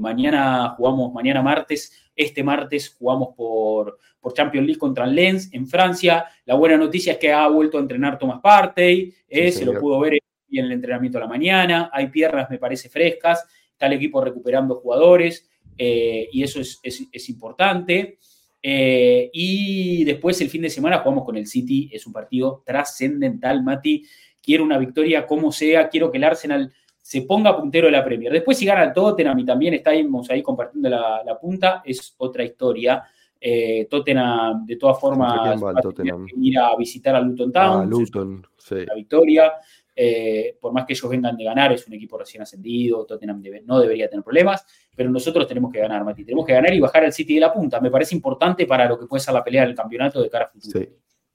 mañana 0.00 0.74
jugamos, 0.76 1.12
mañana 1.12 1.42
martes, 1.42 2.01
este 2.14 2.42
martes 2.42 2.94
jugamos 2.98 3.34
por, 3.36 3.98
por 4.20 4.34
Champions 4.34 4.66
League 4.66 4.78
contra 4.78 5.04
el 5.04 5.14
Lens 5.14 5.52
en 5.52 5.66
Francia. 5.66 6.26
La 6.44 6.54
buena 6.54 6.76
noticia 6.76 7.14
es 7.14 7.18
que 7.18 7.32
ha 7.32 7.46
vuelto 7.48 7.78
a 7.78 7.80
entrenar 7.80 8.18
Thomas 8.18 8.40
Partey, 8.40 9.12
eh, 9.28 9.52
se 9.52 9.64
lo 9.64 9.78
pudo 9.78 10.00
ver 10.00 10.14
en 10.14 10.64
el 10.66 10.72
entrenamiento 10.72 11.18
a 11.18 11.22
la 11.22 11.26
mañana. 11.26 11.90
Hay 11.92 12.08
piernas, 12.08 12.48
me 12.50 12.58
parece, 12.58 12.88
frescas. 12.88 13.44
Está 13.70 13.86
el 13.86 13.94
equipo 13.94 14.22
recuperando 14.22 14.76
jugadores 14.76 15.48
eh, 15.76 16.28
y 16.32 16.42
eso 16.42 16.60
es, 16.60 17.28
importante. 17.28 18.18
Eh, 18.62 19.30
y 19.32 20.04
después 20.04 20.40
el 20.40 20.50
fin 20.50 20.62
de 20.62 20.70
semana 20.70 20.98
jugamos 20.98 21.24
con 21.24 21.36
el 21.36 21.46
City. 21.46 21.90
Es 21.92 22.06
un 22.06 22.12
partido 22.12 22.62
trascendental, 22.64 23.62
Mati. 23.62 24.04
Quiero 24.40 24.64
una 24.64 24.78
victoria 24.78 25.26
como 25.26 25.52
sea. 25.52 25.88
Quiero 25.88 26.10
que 26.10 26.18
el 26.18 26.24
Arsenal 26.24 26.72
se 27.12 27.20
ponga 27.20 27.54
puntero 27.54 27.88
de 27.88 27.92
la 27.92 28.02
Premier. 28.02 28.32
Después, 28.32 28.56
si 28.56 28.64
gana 28.64 28.84
el 28.84 28.92
Tottenham 28.94 29.38
y 29.38 29.44
también 29.44 29.74
estamos 29.74 30.30
ahí 30.30 30.42
compartiendo 30.42 30.88
la, 30.88 31.38
punta, 31.38 31.82
es 31.84 32.14
otra 32.16 32.42
historia. 32.42 33.04
Eh, 33.38 33.86
Tottenham, 33.90 34.64
de 34.64 34.76
todas 34.76 34.98
formas, 34.98 35.62
va 35.62 35.72
a 35.72 36.16
ir 36.40 36.58
a 36.58 36.74
visitar 36.74 37.14
a 37.14 37.20
Luton 37.20 37.52
Town. 37.52 37.90
Luton, 37.90 38.46
La 38.70 38.94
victoria. 38.94 39.52
Eh, 39.94 40.56
por 40.58 40.72
más 40.72 40.86
que 40.86 40.94
ellos 40.94 41.10
vengan 41.10 41.36
de 41.36 41.44
ganar, 41.44 41.70
es 41.70 41.86
un 41.86 41.92
equipo 41.92 42.16
recién 42.16 42.42
ascendido, 42.44 43.04
Tottenham 43.04 43.42
no 43.66 43.78
debería 43.78 44.08
tener 44.08 44.24
problemas, 44.24 44.64
pero 44.96 45.10
nosotros 45.10 45.46
tenemos 45.46 45.70
que 45.70 45.80
ganar, 45.80 46.02
Mati. 46.06 46.24
Tenemos 46.24 46.46
que 46.46 46.54
ganar 46.54 46.72
y 46.72 46.80
bajar 46.80 47.04
al 47.04 47.12
City 47.12 47.34
de 47.34 47.40
la 47.40 47.52
punta. 47.52 47.78
Me 47.78 47.90
parece 47.90 48.14
importante 48.14 48.64
para 48.64 48.88
lo 48.88 48.98
que 48.98 49.04
puede 49.04 49.20
ser 49.20 49.34
la 49.34 49.44
pelea 49.44 49.66
del 49.66 49.74
campeonato 49.74 50.22
de 50.22 50.30
cara 50.30 50.46
a 50.46 50.48
futuro. 50.48 50.80
Sí. 50.80 50.88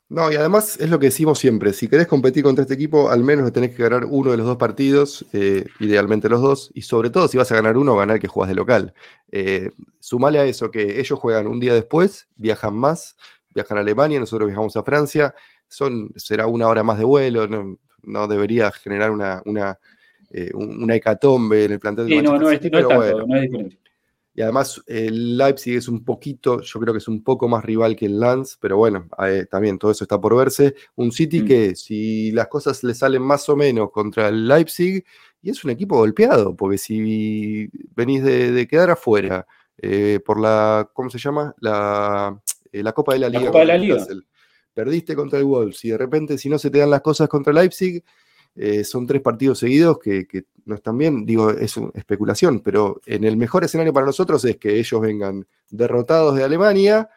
No, 0.10 0.32
y 0.32 0.36
además 0.36 0.80
es 0.80 0.90
lo 0.90 1.00
que 1.00 1.08
decimos 1.08 1.38
siempre, 1.38 1.74
si 1.74 1.90
querés 1.90 2.08
competir 2.08 2.42
contra 2.42 2.62
este 2.62 2.76
equipo, 2.76 3.10
al 3.10 3.26
menos 3.26 3.52
tenés 3.52 3.76
que 3.76 3.84
ganar 3.84 4.06
uno 4.06 4.32
de 4.32 4.38
los 4.38 4.46
dos 4.46 4.56
partidos, 4.56 5.26
eh, 5.34 5.66
idealmente 5.82 6.30
los 6.30 6.42
dos, 6.42 6.72
y 6.74 6.84
sobre 6.84 7.10
todo 7.10 7.28
si 7.28 7.38
vas 7.38 7.52
a 7.52 7.56
ganar 7.56 7.76
uno, 7.76 7.94
ganar 7.98 8.18
que 8.18 8.30
jugás 8.30 8.48
de 8.48 8.56
local. 8.56 8.94
Eh, 9.34 9.72
sumale 10.00 10.40
a 10.40 10.46
eso 10.46 10.72
que 10.72 11.02
ellos 11.02 11.20
juegan 11.20 11.48
un 11.48 11.60
día 11.60 11.74
después, 11.74 12.30
viajan 12.38 12.74
más, 12.74 13.18
viajan 13.54 13.80
a 13.80 13.82
Alemania, 13.82 14.18
nosotros 14.18 14.48
viajamos 14.48 14.78
a 14.78 14.84
Francia, 14.84 15.36
son, 15.68 16.12
será 16.16 16.48
una 16.48 16.70
hora 16.70 16.84
más 16.84 16.98
de 17.00 17.04
vuelo, 17.04 17.46
no, 18.02 18.28
debería 18.30 18.72
generar 18.72 19.12
una, 19.12 19.42
una, 19.44 19.78
eh, 20.32 20.52
una 20.54 20.96
hecatombe 20.96 21.66
en 21.66 21.74
el 21.74 21.80
plantel 21.82 22.08
de 22.08 22.16
sí, 22.16 22.22
no, 22.22 22.40
no, 22.40 22.50
es, 22.50 22.62
no 22.72 23.36
es 23.36 23.42
diferente. 23.42 23.78
Y 24.38 24.44
además 24.44 24.84
el 24.86 25.36
Leipzig 25.36 25.78
es 25.78 25.88
un 25.88 26.06
poquito, 26.06 26.62
yo 26.62 26.80
creo 26.80 26.94
que 26.94 27.00
es 27.00 27.08
un 27.08 27.24
poco 27.24 27.48
más 27.48 27.66
rival 27.66 27.96
que 27.96 28.06
el 28.06 28.20
Lens, 28.20 28.56
pero 28.62 28.78
bueno, 28.78 29.10
eh, 29.26 29.48
también 29.50 29.80
todo 29.80 29.90
eso 29.90 30.04
está 30.04 30.22
por 30.22 30.38
verse. 30.38 30.76
Un 30.94 31.12
City 31.12 31.42
mm. 31.42 31.46
que 31.46 31.76
si 31.76 32.32
las 32.34 32.48
cosas 32.48 32.84
le 32.84 32.94
salen 32.94 33.24
más 33.24 33.50
o 33.50 33.56
menos 33.56 33.90
contra 33.90 34.28
el 34.28 34.48
Leipzig, 34.48 35.04
y 35.42 35.50
es 35.50 35.64
un 35.66 35.72
equipo 35.72 35.98
golpeado, 35.98 36.56
porque 36.56 36.78
si 36.78 37.68
venís 37.96 38.24
de, 38.24 38.68
quedar 38.70 38.92
afuera 38.92 39.48
eh, 39.80 40.20
por 40.24 40.40
la, 40.40 40.88
¿cómo 40.94 41.10
se 41.10 41.18
llama? 41.18 41.56
La, 41.60 42.40
eh, 42.72 42.84
la 42.84 42.94
Copa 42.94 43.14
de 43.14 43.20
la, 43.22 43.30
Liga. 43.30 43.48
Copa 43.48 43.62
de 43.62 43.66
la 43.66 43.78
Liga. 43.80 44.06
Perdiste 44.72 45.16
contra 45.16 45.40
el 45.40 45.46
Wolves 45.46 45.84
y 45.84 45.90
de 45.90 45.98
repente 45.98 46.38
si 46.38 46.48
no 46.48 46.60
se 46.60 46.70
te 46.70 46.78
dan 46.78 46.92
las 46.92 47.02
cosas 47.02 47.28
contra 47.28 47.50
el 47.50 47.56
Leipzig, 47.56 48.04
son 48.84 49.06
tres 49.06 49.22
partidos 49.22 49.60
seguidos 49.60 50.00
que, 50.00 50.28
que, 50.28 50.46
no 50.66 50.76
están 50.76 50.98
bien, 50.98 51.26
digo, 51.26 51.52
es 51.52 51.78
una 51.78 51.92
especulación, 51.94 52.60
pero 52.60 53.00
en 53.06 53.24
el 53.24 53.38
mejor 53.38 53.64
escenario 53.64 53.94
para 53.94 54.06
nosotros 54.06 54.44
es 54.46 54.58
que 54.58 54.78
ellos 54.78 55.00
vengan 55.00 55.48
derrotados 55.70 56.36
de 56.36 56.44
Alemania, 56.44 57.10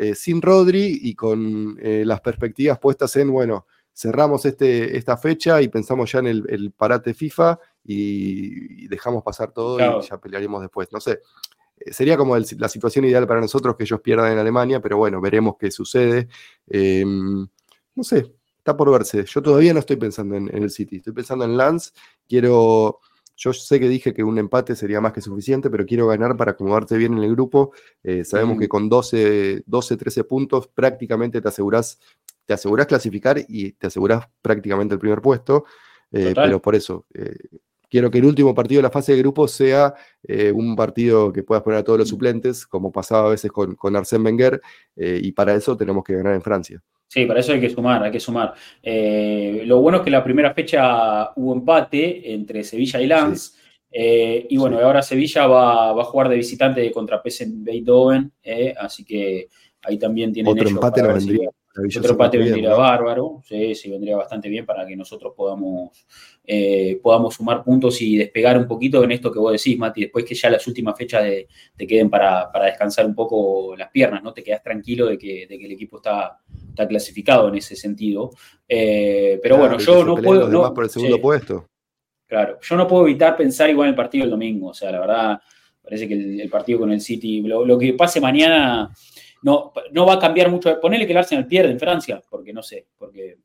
eh, 0.00 0.14
sin 0.14 0.40
Rodri 0.40 1.00
y 1.02 1.14
con 1.16 1.76
eh, 1.82 2.04
las 2.06 2.20
perspectivas 2.20 2.78
puestas 2.78 3.16
en, 3.16 3.32
bueno, 3.32 3.66
cerramos 3.92 4.44
este, 4.44 4.96
esta 4.96 5.16
fecha 5.16 5.60
y 5.60 5.66
pensamos 5.66 6.12
ya 6.12 6.20
en 6.20 6.28
el, 6.28 6.72
parate 6.76 7.14
FIFA 7.14 7.58
y, 7.82 8.86
dejamos 8.86 9.24
pasar 9.24 9.50
todo 9.50 9.78
y 9.80 10.06
ya 10.06 10.20
pelearemos 10.20 10.60
después. 10.60 10.88
No 10.92 11.00
sé, 11.00 11.20
eh, 11.78 11.92
sería 11.92 12.16
como 12.16 12.36
la 12.38 12.68
situación 12.68 13.06
ideal 13.06 13.26
para 13.26 13.40
nosotros 13.40 13.74
que 13.74 13.82
ellos 13.82 14.00
pierdan 14.00 14.32
en 14.32 14.38
Alemania, 14.38 14.80
pero 14.80 14.98
bueno, 14.98 15.20
veremos 15.20 15.56
qué 15.58 15.70
sucede. 15.72 16.28
Em, 16.68 17.48
no 17.96 18.04
sé, 18.04 18.37
está 18.58 18.76
por 18.76 18.90
verse. 18.90 19.24
Yo 19.24 19.42
todavía 19.42 19.72
no 19.72 19.80
estoy 19.80 19.96
pensando 19.96 20.36
en, 20.36 20.50
el 20.54 20.70
City, 20.70 20.96
estoy 20.96 21.12
pensando 21.12 21.44
en 21.44 21.56
Lance. 21.56 21.92
Quiero, 22.28 23.00
yo 23.36 23.52
sé 23.52 23.80
que 23.80 23.88
dije 23.88 24.12
que 24.12 24.22
un 24.22 24.38
empate 24.38 24.76
sería 24.76 25.00
más 25.00 25.12
que 25.12 25.20
suficiente, 25.20 25.70
pero 25.70 25.86
quiero 25.86 26.06
ganar 26.06 26.36
para 26.36 26.52
acomodarte 26.52 26.96
bien 26.96 27.14
en 27.14 27.24
el 27.24 27.32
grupo. 27.32 27.72
Eh, 28.02 28.24
sabemos 28.24 28.58
que 28.58 28.68
con 28.68 28.88
12, 28.88 29.62
12, 29.66 29.96
13 29.96 30.24
puntos 30.24 30.68
prácticamente 30.68 31.40
te 31.40 31.48
asegurás, 31.48 31.98
te 32.44 32.54
asegurás 32.54 32.86
clasificar 32.86 33.38
y 33.48 33.72
te 33.72 33.86
asegurás 33.86 34.28
prácticamente 34.42 34.94
el 34.94 35.00
primer 35.00 35.22
puesto. 35.22 35.64
Eh, 36.10 36.32
pero 36.34 36.60
por 36.60 36.74
eso, 36.74 37.06
eh, 37.14 37.36
quiero 37.88 38.10
que 38.10 38.18
el 38.18 38.24
último 38.24 38.54
partido 38.54 38.78
de 38.80 38.84
la 38.84 38.90
fase 38.90 39.12
de 39.12 39.18
grupo 39.18 39.46
sea 39.46 39.94
un 40.54 40.74
partido 40.74 41.32
que 41.32 41.42
puedas 41.42 41.62
poner 41.62 41.80
a 41.80 41.84
todos 41.84 41.98
los 41.98 42.08
suplentes, 42.08 42.66
como 42.66 42.92
pasaba 42.92 43.28
a 43.28 43.30
veces 43.30 43.50
con, 43.50 43.74
con 43.76 43.94
Arsène 43.94 44.24
Wenger, 44.24 44.60
y 44.96 45.32
para 45.32 45.54
eso 45.54 45.76
tenemos 45.76 46.04
que 46.04 46.14
ganar 46.14 46.34
en 46.34 46.42
Francia. 46.42 46.82
Sí, 47.08 47.24
para 47.24 47.40
eso 47.40 47.52
hay 47.52 47.60
que 47.60 47.70
sumar, 47.70 48.02
hay 48.02 48.10
que 48.10 48.20
sumar. 48.20 48.52
Eh, 48.82 49.62
lo 49.64 49.80
bueno 49.80 49.98
es 49.98 50.04
que 50.04 50.10
la 50.10 50.22
primera 50.22 50.52
fecha 50.52 51.30
hubo 51.36 51.54
empate 51.54 52.32
entre 52.32 52.62
Sevilla 52.62 53.00
y 53.00 53.06
Lens. 53.06 53.56
y 53.90 54.56
bueno, 54.58 54.78
ahora 54.78 55.00
Sevilla 55.00 55.46
va, 55.46 55.90
a 55.90 56.04
jugar 56.04 56.28
de 56.28 56.36
visitante 56.36 56.90
contra 56.92 57.22
PSV 57.22 57.66
Eindhoven, 57.66 58.32
así 58.78 59.04
que 59.04 59.48
ahí 59.82 59.98
también 59.98 60.32
tienen 60.32 60.52
Otro 60.52 60.68
empate 60.68 61.02
no 61.02 61.14
vendría. 61.14 61.50
Otro 61.98 62.12
empate 62.12 62.38
vendría 62.38 62.74
bárbaro, 62.74 63.40
sí, 63.44 63.74
sí, 63.74 63.90
vendría 63.90 64.16
bastante 64.16 64.48
bien 64.48 64.66
para 64.66 64.84
que 64.86 64.96
nosotros 64.96 65.32
podamos, 65.36 66.06
eh, 66.44 66.98
podamos 67.00 67.34
sumar 67.34 67.62
puntos 67.62 68.00
y 68.02 68.16
despegar 68.16 68.58
un 68.58 68.66
poquito 68.66 69.04
en 69.04 69.12
esto 69.12 69.30
que 69.30 69.38
vos 69.38 69.52
decís, 69.52 69.78
Mati, 69.78 70.02
después 70.02 70.24
que 70.24 70.34
ya 70.34 70.50
las 70.50 70.66
últimas 70.66 70.98
fechas 70.98 71.24
te 71.76 71.86
queden 71.86 72.10
para, 72.10 72.50
descansar 72.64 73.06
un 73.06 73.14
poco 73.14 73.76
las 73.76 73.90
piernas, 73.90 74.22
¿no? 74.22 74.32
Te 74.32 74.42
quedas 74.42 74.62
tranquilo 74.62 75.06
de 75.06 75.18
que, 75.18 75.44
el 75.44 75.72
equipo 75.72 75.98
está, 75.98 76.38
está 76.68 76.88
clasificado 76.88 77.48
en 77.48 77.56
ese 77.56 77.76
sentido. 77.76 78.30
Eh, 78.68 79.38
pero 79.40 79.58
bueno, 79.58 79.78
yo 79.78 80.04
no 80.04 80.16
puedo... 80.16 80.48
No, 80.48 80.74
por 80.74 80.84
el 80.84 80.90
segundo 80.90 81.20
puesto. 81.20 81.66
Claro, 82.26 82.58
yo 82.60 82.76
no 82.76 82.88
puedo 82.88 83.06
evitar 83.06 83.36
pensar 83.36 83.70
igual 83.70 83.88
en 83.88 83.90
el 83.90 83.96
partido 83.96 84.24
del 84.24 84.32
domingo, 84.32 84.68
o 84.68 84.74
sea, 84.74 84.90
la 84.90 85.00
verdad, 85.00 85.40
parece 85.82 86.08
que 86.08 86.14
el, 86.14 86.50
partido 86.50 86.80
con 86.80 86.92
el 86.92 87.00
City, 87.00 87.40
lo 87.40 87.78
que 87.78 87.94
pase 87.94 88.20
mañana 88.20 88.90
no, 89.42 89.72
no 89.92 90.06
va 90.06 90.14
a 90.14 90.18
cambiar 90.18 90.50
mucho. 90.50 90.80
Ponele 90.80 91.06
que 91.06 91.12
el 91.12 91.18
Arsenal 91.18 91.46
pierde 91.46 91.70
en 91.70 91.78
Francia, 91.78 92.22
porque 92.28 92.52
no 92.52 92.62
sé, 92.62 92.86
porque 92.96 93.38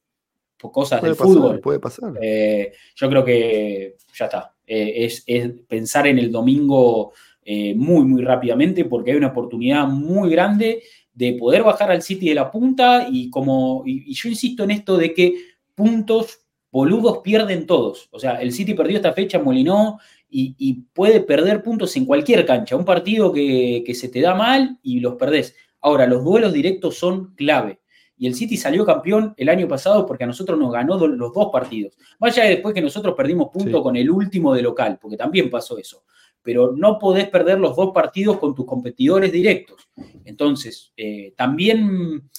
por 0.64 0.72
cosas 0.72 1.02
del 1.02 1.16
fútbol. 1.16 1.60
Puede 1.60 1.80
pasar. 1.80 2.14
Eh, 2.22 2.72
yo 2.96 3.10
creo 3.10 3.26
que 3.26 3.96
ya 4.16 4.26
está. 4.26 4.56
Eh, 4.66 5.06
es, 5.06 5.26
pensar 5.68 6.08
en 6.08 6.18
el 6.18 6.32
domingo 6.32 7.12
eh, 7.44 7.76
muy, 7.76 8.06
muy 8.06 8.24
rápidamente, 8.24 8.86
porque 8.86 9.12
hay 9.12 9.18
una 9.18 9.28
oportunidad 9.28 9.88
muy 9.88 10.30
grande 10.30 10.82
de 11.14 11.34
poder 11.34 11.64
bajar 11.64 11.92
al 11.92 12.02
City 12.02 12.30
de 12.30 12.36
la 12.36 12.50
punta 12.50 13.08
y 13.12 13.30
como 13.30 13.84
y, 13.86 14.14
yo 14.14 14.30
insisto 14.30 14.64
en 14.64 14.72
esto 14.72 14.98
de 14.98 15.14
que 15.14 15.36
puntos 15.76 16.40
boludos 16.72 17.20
pierden 17.20 17.68
todos. 17.68 18.08
O 18.12 18.20
sea, 18.20 18.42
el 18.42 18.54
City 18.54 18.74
perdió 18.74 18.96
esta 18.96 19.14
fecha, 19.14 19.40
molinó 19.40 20.00
y, 20.30 20.74
puede 20.94 21.20
perder 21.20 21.62
puntos 21.62 21.96
en 21.96 22.06
cualquier 22.06 22.46
cancha. 22.46 22.76
Un 22.76 22.86
partido 22.86 23.32
que, 23.32 23.84
que, 23.86 23.94
se 23.94 24.10
te 24.10 24.22
da 24.22 24.34
mal 24.34 24.80
y 24.82 25.00
los 25.00 25.16
perdés. 25.16 25.56
Ahora, 25.84 26.08
los 26.08 26.24
duelos 26.24 26.54
directos 26.54 26.98
son 26.98 27.36
clave. 27.36 27.82
Y 28.18 28.26
el 28.26 28.36
City 28.36 28.56
salió 28.56 28.86
campeón 28.86 29.34
el 29.36 29.50
año 29.50 29.68
pasado 29.68 30.06
porque 30.06 30.24
a 30.24 30.28
nosotros 30.28 30.58
nos 30.58 30.72
ganó 30.72 30.98
los 31.08 31.34
dos 31.34 31.50
partidos. 31.52 31.98
Vaya 32.20 32.46
después 32.46 32.74
que 32.74 32.82
nosotros 32.82 33.16
perdimos 33.16 33.50
punto 33.52 33.84
con 33.84 33.98
el 33.98 34.10
último 34.10 34.54
de 34.54 34.62
local, 34.62 34.98
porque 35.02 35.18
también 35.18 35.50
pasó 35.50 35.78
eso. 35.78 36.06
Pero 36.42 36.72
no 36.72 36.98
podés 37.00 37.28
perder 37.28 37.60
los 37.60 37.76
dos 37.76 37.92
partidos 37.94 38.38
con 38.38 38.56
tus 38.56 38.66
competidores 38.66 39.32
directos. 39.32 39.90
Entonces, 40.24 40.94
eh, 40.96 41.34
también 41.36 42.30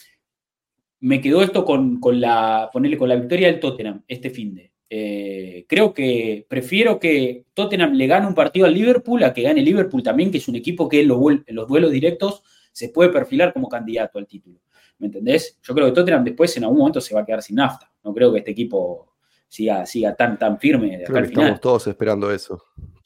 me 1.00 1.20
quedó 1.20 1.42
esto 1.42 1.66
con, 1.66 2.00
la, 2.18 2.70
ponerle 2.72 2.96
con 2.96 3.10
la 3.10 3.16
victoria 3.16 3.48
del 3.48 3.60
Tottenham 3.60 4.02
este 4.08 4.30
fin 4.30 4.54
de. 4.54 4.72
Eh, 4.88 5.66
creo 5.68 5.92
que 5.92 6.46
prefiero 6.48 6.98
que 6.98 7.44
Tottenham 7.52 7.92
le 7.92 8.06
gane 8.06 8.26
un 8.26 8.34
partido 8.34 8.64
al 8.64 8.74
Liverpool 8.74 9.22
a 9.22 9.34
que 9.34 9.42
gane 9.42 9.60
Liverpool 9.60 10.02
también, 10.02 10.30
que 10.30 10.38
es 10.38 10.48
un 10.48 10.56
equipo 10.56 10.88
que 10.88 11.00
en 11.00 11.08
los 11.08 11.68
duelos 11.68 11.90
directos 11.90 12.42
se 12.74 12.88
puede 12.88 13.10
perfilar 13.10 13.52
como 13.52 13.68
candidato 13.68 14.18
al 14.18 14.26
título. 14.26 14.58
¿Me 14.98 15.06
entendés? 15.06 15.58
Yo 15.62 15.74
creo 15.74 15.86
que 15.86 15.92
Tottenham 15.92 16.24
después 16.24 16.56
en 16.56 16.64
algún 16.64 16.78
momento 16.78 17.00
se 17.00 17.14
va 17.14 17.20
a 17.20 17.24
quedar 17.24 17.40
sin 17.40 17.56
nafta. 17.56 17.90
No 18.02 18.12
creo 18.12 18.32
que 18.32 18.38
este 18.38 18.50
equipo 18.50 19.14
siga, 19.46 19.86
siga 19.86 20.14
tan, 20.14 20.38
tan 20.38 20.58
firme 20.58 21.04
final. 21.06 21.24
Estamos 21.24 21.60
todos 21.60 21.86
esperando 21.86 22.32
eso. 22.32 22.62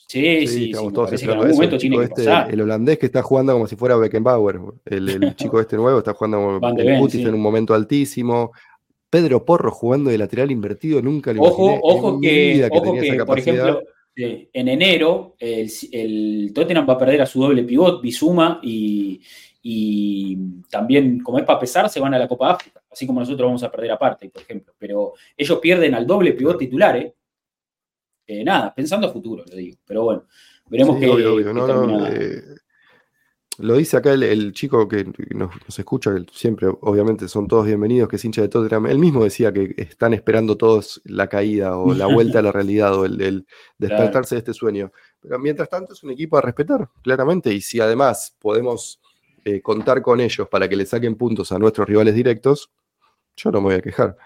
Sí, 0.06 0.46
sí, 0.46 0.70
estamos 0.70 0.94
todos 0.94 1.12
esperando 1.12 1.46
eso. 1.46 1.62
El, 1.62 2.02
este, 2.02 2.24
el 2.50 2.60
holandés 2.62 2.98
que 2.98 3.06
está 3.06 3.22
jugando 3.22 3.52
como 3.52 3.66
si 3.66 3.76
fuera 3.76 3.96
Beckenbauer. 3.96 4.58
El, 4.86 5.34
chico 5.36 5.60
este 5.60 5.76
nuevo 5.76 5.98
está 5.98 6.14
jugando 6.14 6.58
como 6.60 6.78
el 6.78 6.98
Putis 6.98 7.26
en 7.26 7.34
un 7.34 7.42
momento 7.42 7.74
altísimo. 7.74 8.52
Pedro 9.10 9.44
Porro 9.44 9.70
jugando 9.70 10.10
de 10.10 10.16
lateral 10.16 10.50
invertido, 10.50 11.02
nunca 11.02 11.32
lo 11.32 11.42
Ojo, 11.42 11.78
ojo 11.82 12.20
que, 12.20 12.68
ojo 12.70 12.94
que 12.94 13.24
por 13.24 13.38
ejemplo, 13.38 13.82
en 14.18 14.68
enero 14.68 15.36
el, 15.38 15.70
el, 15.92 16.52
Tottenham 16.54 16.86
va 16.88 16.94
a 16.94 16.98
perder 16.98 17.22
a 17.22 17.26
su 17.26 17.40
doble 17.40 17.62
pivot, 17.62 18.02
Bizuma 18.02 18.60
y, 18.62 19.20
y 19.70 20.62
también, 20.70 21.20
como 21.20 21.38
es 21.38 21.44
para 21.44 21.58
pesar, 21.58 21.90
se 21.90 22.00
van 22.00 22.14
a 22.14 22.18
la 22.18 22.26
Copa 22.26 22.52
África, 22.52 22.82
así 22.90 23.06
como 23.06 23.20
nosotros 23.20 23.46
vamos 23.46 23.62
a 23.62 23.70
perder 23.70 23.90
aparte, 23.90 24.30
por 24.30 24.40
ejemplo. 24.40 24.72
Pero 24.78 25.12
ellos 25.36 25.58
pierden 25.58 25.94
al 25.94 26.06
doble 26.06 26.32
pivot 26.32 26.56
titular, 26.56 26.96
¿eh? 26.96 27.14
¿eh? 28.28 28.44
nada, 28.44 28.74
pensando 28.74 29.06
a 29.06 29.12
futuro, 29.12 29.44
lo 29.46 29.54
digo. 29.54 29.76
Pero 29.84 30.04
bueno, 30.04 30.24
veremos 30.70 30.98
qué, 30.98 31.06
eh, 31.06 32.42
lo 33.58 33.76
dice 33.76 33.98
acá 33.98 34.14
el, 34.14 34.54
chico 34.54 34.88
que 34.88 35.04
nos, 35.34 35.50
escucha, 35.78 36.14
que 36.14 36.24
siempre, 36.32 36.68
obviamente, 36.68 37.28
son 37.28 37.46
todos 37.46 37.66
bienvenidos, 37.66 38.08
que 38.08 38.16
es 38.16 38.24
hincha 38.24 38.40
de 38.40 38.48
Tottenham. 38.48 38.86
Él 38.86 38.98
mismo 38.98 39.22
decía 39.22 39.52
que 39.52 39.74
están 39.76 40.14
esperando 40.14 40.56
todos 40.56 41.02
la 41.04 41.28
caída 41.28 41.76
o 41.76 41.92
la 41.92 42.06
vuelta 42.14 42.38
a 42.38 42.42
la 42.42 42.52
realidad 42.52 42.94
o 42.94 43.04
el, 43.04 43.46
despertarse 43.76 44.36
de 44.36 44.38
este 44.38 44.54
sueño. 44.54 44.92
Pero 45.20 45.38
mientras 45.38 45.68
tanto 45.68 45.92
es 45.92 46.02
un 46.02 46.12
equipo 46.12 46.38
a 46.38 46.40
respetar, 46.40 46.88
claramente. 47.02 47.52
Y 47.52 47.60
si 47.60 47.80
además 47.80 48.34
podemos 48.40 48.98
eh, 49.44 49.60
contar 49.60 50.02
con 50.02 50.20
ellos 50.20 50.48
para 50.48 50.68
que 50.68 50.76
le 50.76 50.86
saquen 50.86 51.14
puntos 51.14 51.52
a 51.52 51.58
nuestros 51.58 51.88
rivales 51.88 52.14
directos, 52.14 52.70
yo 53.36 53.50
no 53.50 53.60
me 53.60 53.66
voy 53.66 53.74
a 53.76 53.82
quejar. 53.82 54.16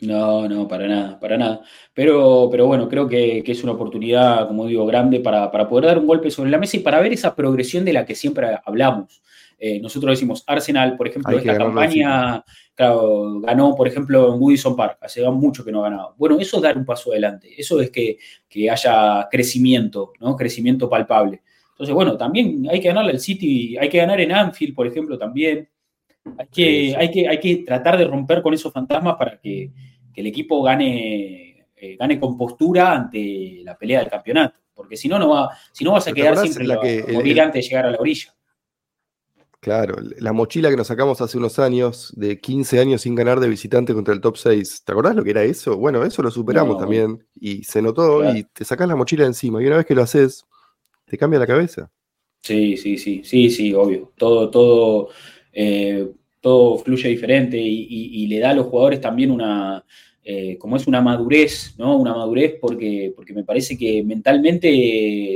No, 0.00 0.46
no, 0.46 0.68
para 0.68 0.86
nada, 0.86 1.18
para 1.18 1.38
nada. 1.38 1.62
Pero, 1.94 2.48
pero 2.50 2.66
bueno, 2.66 2.88
creo 2.88 3.08
que, 3.08 3.42
es 3.46 3.62
una 3.62 3.72
oportunidad, 3.72 4.46
como 4.46 4.66
digo, 4.66 4.84
grande 4.84 5.20
para, 5.20 5.50
poder 5.50 5.86
dar 5.86 5.98
un 5.98 6.06
golpe 6.06 6.30
sobre 6.30 6.50
la 6.50 6.58
mesa 6.58 6.76
y 6.76 6.80
para 6.80 7.00
ver 7.00 7.12
esa 7.12 7.34
progresión 7.34 7.84
de 7.84 7.94
la 7.94 8.04
que 8.04 8.14
siempre 8.14 8.58
hablamos. 8.64 9.22
Eh, 9.58 9.80
nosotros 9.80 10.12
decimos, 10.12 10.44
Arsenal, 10.46 10.98
por 10.98 11.08
ejemplo, 11.08 11.38
esta 11.38 11.56
campaña 11.56 12.44
ganó, 12.76 13.74
por 13.74 13.88
ejemplo, 13.88 14.34
en 14.34 14.40
Woodison 14.40 14.76
Park, 14.76 14.98
hace 15.00 15.26
mucho 15.30 15.64
que 15.64 15.72
no 15.72 15.82
ha 15.82 15.88
ganado. 15.88 16.14
Bueno, 16.18 16.38
eso 16.38 16.58
es 16.58 16.62
dar 16.62 16.76
un 16.76 16.84
paso 16.84 17.10
adelante, 17.10 17.54
eso 17.56 17.80
es 17.80 17.90
que, 17.90 18.18
que 18.48 18.70
haya 18.70 19.26
crecimiento, 19.30 20.12
¿no? 20.20 20.36
Crecimiento 20.36 20.90
palpable. 20.90 21.42
Entonces, 21.76 21.94
bueno, 21.94 22.16
también 22.16 22.66
hay 22.70 22.80
que 22.80 22.88
ganarle 22.88 23.12
al 23.12 23.20
City, 23.20 23.76
hay 23.76 23.90
que 23.90 23.98
ganar 23.98 24.18
en 24.18 24.32
Anfield, 24.32 24.74
por 24.74 24.86
ejemplo, 24.86 25.18
también. 25.18 25.68
Hay 26.38 26.46
que, 26.50 26.96
Hay 26.96 27.10
que, 27.10 27.28
hay 27.28 27.38
que 27.38 27.56
tratar 27.66 27.98
de 27.98 28.06
romper 28.06 28.40
con 28.40 28.54
esos 28.54 28.72
fantasmas 28.72 29.16
para 29.16 29.38
que, 29.38 29.70
el 30.14 30.26
equipo 30.26 30.62
gane, 30.62 31.66
eh, 31.76 31.96
gane 31.98 32.18
con 32.18 32.38
postura 32.38 32.92
ante 32.92 33.60
la 33.62 33.76
pelea 33.76 34.00
del 34.00 34.08
campeonato. 34.08 34.58
Porque 34.72 34.96
si 34.96 35.06
no, 35.06 35.18
no 35.18 35.28
va, 35.28 35.50
si 35.70 35.84
no 35.84 35.92
vas 35.92 36.08
a 36.08 36.14
quedar 36.14 36.38
siempre 36.38 36.66
la 36.66 36.80
que, 36.80 37.04
morir 37.12 37.42
antes 37.42 37.62
de 37.62 37.68
llegar 37.68 37.84
a 37.84 37.90
la 37.90 37.98
orilla. 37.98 38.34
Claro, 39.60 39.96
la 40.18 40.32
mochila 40.32 40.70
que 40.70 40.76
nos 40.76 40.86
sacamos 40.86 41.20
hace 41.20 41.36
unos 41.36 41.58
años, 41.58 42.14
de 42.16 42.40
15 42.40 42.80
años 42.80 43.02
sin 43.02 43.14
ganar 43.14 43.38
de 43.38 43.48
visitante 43.48 43.92
contra 43.92 44.14
el 44.14 44.22
top 44.22 44.38
6. 44.38 44.84
¿Te 44.84 44.92
acordás 44.92 45.14
lo 45.14 45.22
que 45.22 45.30
era 45.30 45.42
eso? 45.42 45.76
Bueno, 45.76 46.02
eso 46.04 46.22
lo 46.22 46.30
superamos 46.30 46.78
también. 46.78 47.22
Y 47.34 47.64
se 47.64 47.82
notó 47.82 48.24
y 48.34 48.44
te 48.44 48.64
sacás 48.64 48.88
la 48.88 48.96
mochila 48.96 49.26
encima. 49.26 49.62
Y 49.62 49.66
una 49.66 49.76
vez 49.76 49.84
que 49.84 49.94
lo 49.94 50.02
haces, 50.02 50.46
te 51.06 51.16
cambia 51.16 51.38
la 51.38 51.46
cabeza. 51.46 51.90
Sí, 52.42 52.76
sí, 52.76 52.98
sí, 52.98 53.22
sí, 53.24 53.50
sí, 53.50 53.74
obvio. 53.74 54.12
Todo, 54.16 54.50
todo, 54.50 55.08
eh, 55.52 56.06
todo 56.40 56.78
fluye 56.78 57.08
diferente 57.08 57.56
y, 57.58 58.26
le 58.26 58.38
da 58.38 58.50
a 58.50 58.54
los 58.54 58.66
jugadores 58.66 59.00
también 59.00 59.30
una, 59.30 59.84
eh, 60.22 60.56
como 60.58 60.76
es 60.76 60.86
una 60.86 61.00
madurez, 61.00 61.74
¿no? 61.78 61.96
Una 61.96 62.14
madurez 62.14 62.56
porque, 62.60 63.12
porque 63.14 63.32
me 63.32 63.44
parece 63.44 63.76
que 63.76 64.02
mentalmente 64.02 64.68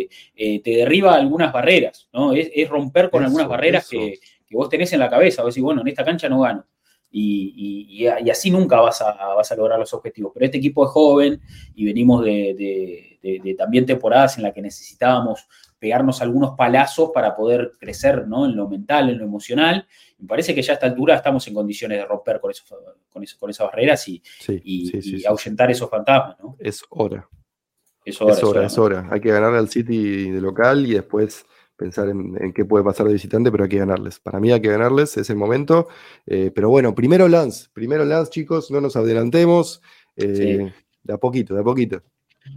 eh, 0.02 0.60
te 0.62 0.70
derriba 0.70 1.14
algunas 1.14 1.52
barreras, 1.52 2.08
¿no? 2.12 2.32
Es, 2.32 2.68
romper 2.68 3.10
con 3.10 3.24
algunas 3.24 3.48
barreras 3.48 3.88
que, 3.88 4.18
vos 4.52 4.68
tenés 4.68 4.92
en 4.92 5.00
la 5.00 5.10
cabeza. 5.10 5.42
Vos 5.42 5.54
decís, 5.54 5.64
bueno, 5.64 5.80
en 5.80 5.88
esta 5.88 6.04
cancha 6.04 6.28
no 6.28 6.40
gano. 6.40 6.64
Y, 7.12 8.06
así 8.06 8.50
nunca 8.50 8.80
vas 8.80 9.02
a, 9.02 9.34
vas 9.34 9.50
a, 9.50 9.56
lograr 9.56 9.78
los 9.78 9.92
objetivos. 9.92 10.32
Pero 10.32 10.46
este 10.46 10.58
equipo 10.58 10.84
es 10.84 10.90
joven 10.90 11.40
y 11.74 11.84
venimos 11.84 12.24
de 12.24 13.10
de, 13.22 13.54
también 13.56 13.86
temporadas 13.86 14.36
en 14.36 14.44
las 14.44 14.54
que 14.54 14.62
necesitábamos 14.62 15.46
pegarnos 15.78 16.20
algunos 16.20 16.56
palazos 16.56 17.10
para 17.12 17.34
poder 17.34 17.72
crecer 17.78 18.26
¿no? 18.26 18.44
en 18.44 18.56
lo 18.56 18.68
mental, 18.68 19.10
en 19.10 19.18
lo 19.18 19.24
emocional. 19.24 19.86
Me 20.18 20.26
parece 20.26 20.54
que 20.54 20.62
ya 20.62 20.72
a 20.72 20.74
esta 20.74 20.86
altura 20.86 21.16
estamos 21.16 21.46
en 21.48 21.54
condiciones 21.54 21.98
de 21.98 22.04
romper 22.04 22.40
con, 22.40 22.52
con, 23.08 23.24
con 23.38 23.50
esas 23.50 23.66
barreras 23.66 24.06
y, 24.08 24.22
y, 24.64 25.24
ahuyentar 25.24 25.70
esos 25.70 25.88
fantasmas. 25.88 26.38
¿no? 26.40 26.56
Es 26.58 26.82
hora. 26.90 27.28
Es 28.04 28.20
hora, 28.20 28.32
es 28.32 28.42
hora, 28.42 28.66
es 28.66 28.78
hora. 28.78 29.08
Hay 29.10 29.20
que 29.20 29.30
ganar 29.30 29.54
al 29.54 29.68
City 29.68 30.30
de 30.30 30.40
local 30.40 30.86
y 30.86 30.94
después 30.94 31.44
pensar 31.80 32.10
en, 32.10 32.52
qué 32.52 32.66
puede 32.66 32.84
pasar 32.84 33.06
de 33.06 33.14
visitante, 33.14 33.50
pero 33.50 33.64
hay 33.64 33.70
que 33.70 33.78
ganarles. 33.78 34.20
Para 34.20 34.38
mí 34.38 34.52
hay 34.52 34.60
que 34.60 34.68
ganarles, 34.68 35.16
es 35.16 35.30
el 35.30 35.36
momento. 35.36 35.88
Eh, 36.26 36.52
pero 36.54 36.68
bueno, 36.68 36.94
primero 36.94 37.26
Lance, 37.26 37.68
primero 37.72 38.04
Lance, 38.04 38.30
chicos, 38.30 38.70
no 38.70 38.82
nos 38.82 38.96
adelantemos. 38.96 39.80
Eh, 40.14 40.70
de 41.02 41.14
a 41.14 41.16
poquito, 41.16 41.54
de 41.54 41.60
a 41.60 41.64
poquito. 41.64 42.02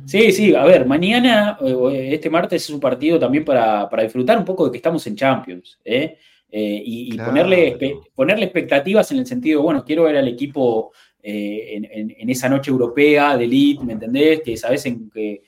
Sí, 0.05 0.33
sí, 0.33 0.53
a 0.53 0.65
ver, 0.65 0.85
mañana, 0.85 1.57
eh, 1.61 2.09
este 2.11 2.29
martes 2.29 2.63
es 2.63 2.69
un 2.69 2.81
partido 2.81 3.17
también 3.17 3.45
para, 3.45 3.89
disfrutar 4.01 4.37
un 4.37 4.45
poco 4.45 4.65
de 4.65 4.71
que 4.71 4.77
estamos 4.77 5.07
en 5.07 5.15
Champions, 5.15 5.79
¿eh? 5.85 6.17
Y, 6.55 7.17
ponerle, 7.17 7.79
ponerle 8.13 8.45
expectativas 8.45 9.11
en 9.11 9.19
el 9.19 9.25
sentido, 9.25 9.63
bueno, 9.63 9.83
quiero 9.83 10.03
ver 10.03 10.17
al 10.17 10.27
equipo 10.27 10.91
en, 11.23 12.29
esa 12.29 12.47
noche 12.47 12.69
europea 12.69 13.35
de 13.35 13.45
elite, 13.45 13.83
¿me 13.83 13.93
entendés? 13.93 14.41
Que 14.41 14.55
sabes 14.55 14.85
en 14.85 15.09
que, 15.09 15.41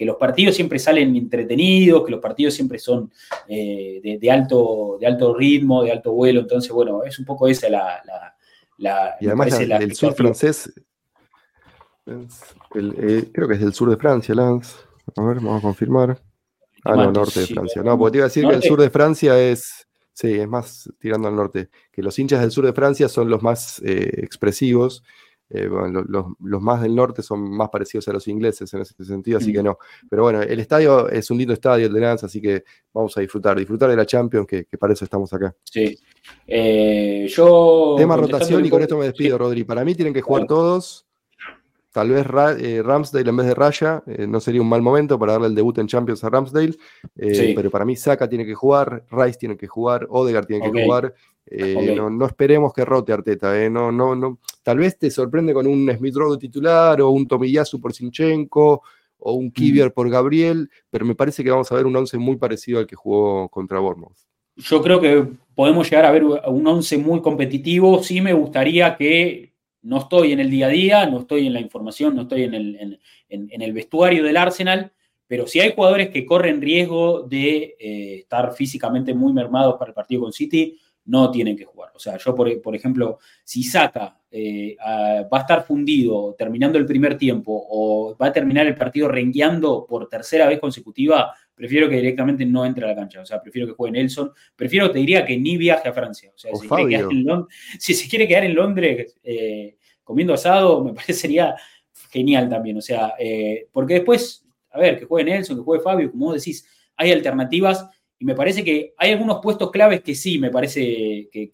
los 0.00 0.16
partidos 0.16 0.54
siempre 0.54 0.78
salen 0.78 1.16
entretenidos, 1.16 2.04
que 2.04 2.10
los 2.10 2.20
partidos 2.20 2.54
siempre 2.54 2.78
son 2.78 3.10
de, 3.48 4.28
alto, 4.30 4.98
de 5.00 5.06
alto 5.06 5.34
ritmo, 5.34 5.82
de 5.82 5.92
alto 5.92 6.12
vuelo, 6.12 6.40
entonces, 6.40 6.70
bueno, 6.72 7.02
es 7.04 7.18
un 7.18 7.24
poco 7.24 7.48
esa 7.48 7.68
la... 7.68 8.02
la, 8.78 9.16
y 9.20 9.26
además 9.26 9.58
el 9.60 9.94
sur 9.94 10.14
francés 10.14 10.72
eh, 12.06 13.30
creo 13.32 13.48
que 13.48 13.54
es 13.54 13.60
del 13.60 13.72
sur 13.72 13.90
de 13.90 13.96
Francia, 13.96 14.34
Lance. 14.34 14.76
A 15.16 15.22
ver, 15.22 15.36
vamos 15.36 15.58
a 15.58 15.62
confirmar. 15.62 16.20
Ah, 16.84 16.96
no, 16.96 17.12
norte 17.12 17.40
de 17.40 17.46
Francia. 17.46 17.82
No, 17.82 17.96
porque 17.98 18.12
te 18.12 18.18
iba 18.18 18.24
a 18.24 18.28
decir 18.28 18.46
que 18.46 18.54
el 18.54 18.62
sur 18.62 18.80
de 18.80 18.90
Francia 18.90 19.38
es. 19.38 19.86
Sí, 20.12 20.34
es 20.34 20.48
más 20.48 20.92
tirando 20.98 21.28
al 21.28 21.36
norte. 21.36 21.70
Que 21.90 22.02
los 22.02 22.18
hinchas 22.18 22.40
del 22.40 22.50
sur 22.50 22.66
de 22.66 22.72
Francia 22.72 23.08
son 23.08 23.30
los 23.30 23.42
más 23.42 23.80
eh, 23.84 24.10
expresivos. 24.22 25.02
Eh, 25.54 25.68
los, 25.68 26.62
más 26.62 26.80
del 26.80 26.94
norte 26.94 27.22
son 27.22 27.50
más 27.50 27.68
parecidos 27.68 28.08
a 28.08 28.12
los 28.12 28.26
ingleses 28.26 28.72
en 28.72 28.80
ese 28.80 28.94
sentido, 29.04 29.36
así 29.36 29.52
que 29.52 29.60
mm. 29.60 29.64
no. 29.64 29.78
Pero 30.08 30.22
bueno, 30.22 30.40
el 30.40 30.58
estadio 30.60 31.10
es 31.10 31.30
un 31.30 31.38
lindo 31.38 31.52
estadio, 31.52 31.86
el 31.86 31.92
de 31.92 32.00
Lance, 32.00 32.24
así 32.24 32.40
que 32.40 32.64
vamos 32.92 33.16
a 33.18 33.20
disfrutar, 33.20 33.58
disfrutar 33.58 33.90
de 33.90 33.96
la 33.96 34.06
Champions, 34.06 34.46
que, 34.46 34.64
para 34.78 34.94
eso 34.94 35.04
estamos 35.04 35.32
acá. 35.32 35.54
Sí. 35.64 35.98
Eh, 36.46 37.26
yo. 37.28 37.96
Tema 37.98 38.16
rotación 38.16 38.64
y 38.64 38.70
con 38.70 38.80
esto 38.80 38.96
me 38.96 39.04
despido, 39.04 39.36
Rodri. 39.36 39.64
Para 39.64 39.84
mí 39.84 39.94
tienen 39.94 40.14
que 40.14 40.22
jugar 40.22 40.46
todos. 40.46 41.06
Tal 41.92 42.08
vez 42.08 42.24
eh, 42.58 42.82
Ramsdale 42.82 43.28
en 43.28 43.36
vez 43.36 43.46
de 43.48 43.54
Raya, 43.54 44.02
no 44.06 44.40
sería 44.40 44.62
un 44.62 44.68
mal 44.68 44.80
momento 44.80 45.18
para 45.18 45.32
darle 45.32 45.48
el 45.48 45.54
debut 45.54 45.76
en 45.76 45.86
Champions 45.86 46.24
a 46.24 46.30
Ramsdale, 46.30 46.74
eh, 47.16 47.52
pero 47.54 47.70
para 47.70 47.84
mí 47.84 47.96
Saka 47.96 48.26
tiene 48.26 48.46
que 48.46 48.54
jugar, 48.54 49.04
Rice 49.10 49.38
tiene 49.38 49.58
que 49.58 49.66
jugar, 49.66 50.06
Odegaard 50.08 50.46
tiene 50.46 50.72
que 50.72 50.84
jugar. 50.84 51.14
No, 51.96 52.26
esperemos 52.26 52.72
que 52.72 52.84
rote 52.84 53.12
Arteta, 53.12 53.68
no, 53.68 53.92
no, 53.92 54.14
no. 54.14 54.38
Tal 54.62 54.78
vez 54.78 54.98
te 54.98 55.10
sorprende 55.10 55.52
con 55.52 55.66
un 55.66 55.90
Smith 55.96 56.14
Rowe 56.14 56.38
titular 56.38 57.00
o 57.00 57.10
un 57.10 57.26
Tomiyasu 57.26 57.80
por 57.80 57.92
Sinchenko 57.92 58.82
o 59.18 59.32
un 59.34 59.50
Kivier 59.50 59.92
por 59.92 60.08
Gabriel, 60.10 60.70
pero 60.90 61.04
me 61.04 61.14
parece 61.14 61.44
que 61.44 61.50
vamos 61.50 61.70
a 61.70 61.74
ver 61.74 61.86
un 61.86 61.96
11 61.96 62.18
muy 62.18 62.36
parecido 62.36 62.78
al 62.78 62.86
que 62.86 62.96
jugó 62.96 63.48
contra 63.48 63.78
Bournemouth. 63.78 64.16
Yo 64.56 64.82
creo 64.82 65.00
que 65.00 65.26
podemos 65.54 65.88
llegar 65.88 66.04
a 66.04 66.10
ver 66.10 66.24
un 66.24 66.66
11 66.66 66.98
muy 66.98 67.20
competitivo. 67.22 68.02
Sí 68.02 68.20
me 68.20 68.32
gustaría 68.32 68.96
que 68.96 69.52
no 69.82 69.98
estoy 69.98 70.32
en 70.32 70.40
el 70.40 70.50
día 70.50 70.66
a 70.66 70.70
día, 70.70 71.06
no 71.06 71.20
estoy 71.20 71.46
en 71.46 71.54
la 71.54 71.60
información, 71.60 72.14
no 72.14 72.22
estoy 72.22 72.44
en 72.44 72.54
el, 72.54 73.00
en, 73.28 73.62
el 73.62 73.72
vestuario 73.72 74.22
del 74.22 74.36
Arsenal, 74.36 74.92
pero 75.26 75.46
si 75.46 75.60
hay 75.60 75.72
jugadores 75.74 76.10
que 76.10 76.26
corren 76.26 76.60
riesgo 76.60 77.22
de 77.22 77.76
eh, 77.78 78.18
estar 78.20 78.52
físicamente 78.54 79.14
muy 79.14 79.32
mermados 79.32 79.76
para 79.78 79.90
el 79.90 79.94
partido 79.94 80.22
con 80.22 80.32
City, 80.32 80.78
no 81.04 81.30
tienen 81.30 81.56
que 81.56 81.64
jugar. 81.64 81.90
O 81.94 81.98
sea, 81.98 82.16
yo, 82.16 82.34
por, 82.34 82.60
por 82.60 82.76
ejemplo, 82.76 83.18
si 83.44 83.62
Saka 83.62 84.20
eh, 84.30 84.76
va 84.80 85.38
a 85.38 85.40
estar 85.40 85.64
fundido 85.64 86.34
terminando 86.38 86.78
el 86.78 86.86
primer 86.86 87.18
tiempo 87.18 87.66
o 87.68 88.16
va 88.16 88.26
a 88.26 88.32
terminar 88.32 88.66
el 88.66 88.76
partido 88.76 89.08
rengueando 89.08 89.84
por 89.86 90.08
tercera 90.08 90.46
vez 90.46 90.60
consecutiva, 90.60 91.34
prefiero 91.54 91.88
que 91.88 91.96
directamente 91.96 92.46
no 92.46 92.64
entre 92.64 92.84
a 92.84 92.88
la 92.88 92.94
cancha. 92.94 93.20
O 93.20 93.26
sea, 93.26 93.42
prefiero 93.42 93.68
que 93.68 93.74
juegue 93.74 93.98
Nelson. 93.98 94.32
Prefiero, 94.54 94.90
te 94.90 95.00
diría, 95.00 95.24
que 95.24 95.36
ni 95.36 95.56
viaje 95.56 95.88
a 95.88 95.92
Francia. 95.92 96.30
O 96.34 96.38
sea, 96.38 96.50
si, 97.78 97.94
se 97.94 98.08
quiere 98.08 98.26
quedar 98.28 98.44
en 98.44 98.54
Londres 98.54 99.16
eh, 99.22 99.76
comiendo 100.04 100.34
asado, 100.34 100.82
me 100.84 100.92
parecería 100.94 101.56
genial 102.10 102.48
también. 102.48 102.78
O 102.78 102.82
sea, 102.82 103.14
eh, 103.18 103.68
porque 103.72 103.94
después, 103.94 104.46
a 104.70 104.78
ver, 104.78 104.98
que 104.98 105.04
juegue 105.04 105.30
Nelson, 105.30 105.56
que 105.56 105.62
juegue 105.62 105.82
Fabio, 105.82 106.10
como 106.10 106.26
vos 106.26 106.34
decís, 106.36 106.66
hay 106.96 107.10
alternativas 107.10 107.88
y 108.22 108.24
me 108.24 108.36
parece 108.36 108.62
que 108.62 108.94
hay 108.98 109.10
algunos 109.10 109.40
puestos 109.40 109.72
claves 109.72 110.00
que 110.00 110.14
sí, 110.14 110.38
me 110.38 110.48
parece 110.48 111.28
que, 111.32 111.50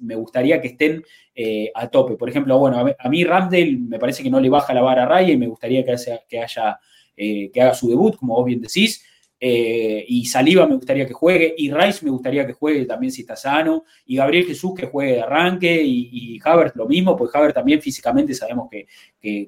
me 0.00 0.14
gustaría 0.14 0.58
que 0.58 0.68
estén 0.68 1.04
eh, 1.34 1.70
a 1.74 1.88
tope. 1.88 2.16
Por 2.16 2.30
ejemplo, 2.30 2.58
bueno, 2.58 2.82
a 2.98 3.08
mí 3.10 3.22
Ramsdale 3.22 3.76
me 3.76 3.98
parece 3.98 4.22
que 4.22 4.30
no 4.30 4.40
le 4.40 4.48
baja 4.48 4.72
la 4.72 4.80
vara 4.80 5.02
a 5.02 5.06
Raya 5.06 5.34
y 5.34 5.36
me 5.36 5.46
gustaría 5.46 5.84
que, 5.84 5.92
haya, 6.40 6.80
eh, 7.14 7.50
que 7.52 7.60
haga 7.60 7.74
su 7.74 7.90
debut, 7.90 8.16
como 8.16 8.34
vos 8.34 8.46
bien 8.46 8.62
decís. 8.62 9.04
Eh, 9.38 10.06
y 10.08 10.24
Saliba 10.24 10.66
me 10.66 10.76
gustaría 10.76 11.06
que 11.06 11.12
juegue, 11.12 11.54
y 11.54 11.70
Rice 11.70 12.02
me 12.02 12.10
gustaría 12.10 12.46
que 12.46 12.54
juegue 12.54 12.86
también 12.86 13.12
si 13.12 13.20
está 13.20 13.36
sano, 13.36 13.84
y 14.06 14.16
Gabriel 14.16 14.46
Jesús 14.46 14.72
que 14.74 14.86
juegue 14.86 15.16
de 15.16 15.20
arranque, 15.20 15.82
y, 15.82 16.08
y 16.10 16.40
lo 16.76 16.86
mismo, 16.86 17.14
pues 17.14 17.30
Havertz 17.34 17.52
también 17.52 17.82
físicamente 17.82 18.32
sabemos 18.32 18.70
que, 18.70 18.86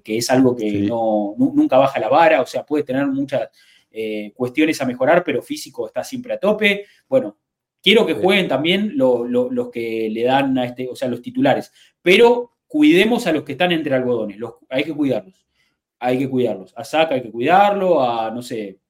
es 0.05 0.29
algo 0.29 0.55
que 0.55 0.71
no, 0.81 1.35
nunca 1.39 1.79
baja 1.79 1.99
la 1.99 2.11
vara, 2.11 2.43
o 2.43 2.47
sea, 2.47 2.67
puede 2.67 2.85
tener 2.85 3.07
muchas 3.07 3.49
eh, 3.99 4.33
cuestiones 4.35 4.79
a 4.83 4.85
mejorar, 4.85 5.25
pero 5.25 5.41
físico 5.41 5.87
está 5.87 6.05
siempre 6.05 6.35
a 6.35 6.39
tope. 6.39 6.85
Bueno, 7.09 7.39
quiero 7.83 8.05
que 8.05 8.13
jueguen 8.13 8.47
también 8.47 8.93
los 8.95 9.71
que 9.71 10.11
le 10.11 10.23
dan 10.23 10.59
a 10.59 10.67
este, 10.67 10.87
o 10.87 10.95
sea, 10.95 11.09
los 11.09 11.23
titulares, 11.23 11.73
pero 12.03 12.59
cuidemos 12.67 13.27
a 13.27 13.33
los 13.33 13.43
que 13.43 13.53
están 13.53 13.73
entre 13.73 13.95
algodones, 13.95 14.37
hay 14.69 14.85
que 14.85 14.93
cuidarlos, 14.93 15.47
hay 15.99 16.19
que 16.19 16.29
cuidarlos. 16.29 16.75
A 16.77 16.85
Saka 16.85 17.15
hay 17.15 17.23
que 17.23 17.31
cuidarlo, 17.31 18.03
a, 18.03 18.31
no 18.31 18.43
sé, 18.43 18.81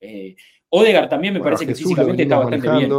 eh, 0.00 0.34
Odegar 0.68 1.08
también 1.08 1.34
me 1.34 1.40
parece 1.40 1.64
que 1.64 1.74
físicamente 1.76 2.24
está 2.24 2.38
bastante 2.38 2.68
bien. 2.68 2.92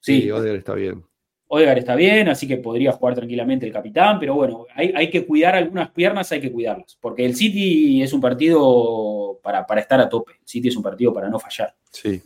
Sí, 0.00 0.30
Odegar 0.30 0.56
está 0.56 0.72
bien. 0.72 1.04
Odegar 1.52 1.78
está 1.78 1.96
bien, 1.96 2.28
así 2.28 2.46
que 2.46 2.58
podría 2.58 2.92
jugar 2.92 3.16
tranquilamente 3.16 3.66
el 3.66 3.72
capitán, 3.72 4.20
pero 4.20 4.36
bueno, 4.36 4.66
hay, 4.72 5.10
que 5.10 5.26
cuidar 5.26 5.56
algunas 5.56 5.90
piernas, 5.90 6.30
hay 6.30 6.40
que 6.40 6.52
cuidarlas, 6.52 6.96
porque 7.00 7.26
el 7.26 7.34
City 7.34 8.00
es 8.00 8.12
un 8.12 8.20
partido 8.20 9.40
para, 9.42 9.66
estar 9.80 10.00
a 10.00 10.08
tope, 10.08 10.34
el 10.40 10.46
City 10.46 10.68
es 10.68 10.76
un 10.76 10.84
partido 10.84 11.12
para 11.12 11.28
no 11.28 11.40
fallar. 11.40 11.74
Sí, 11.90 12.22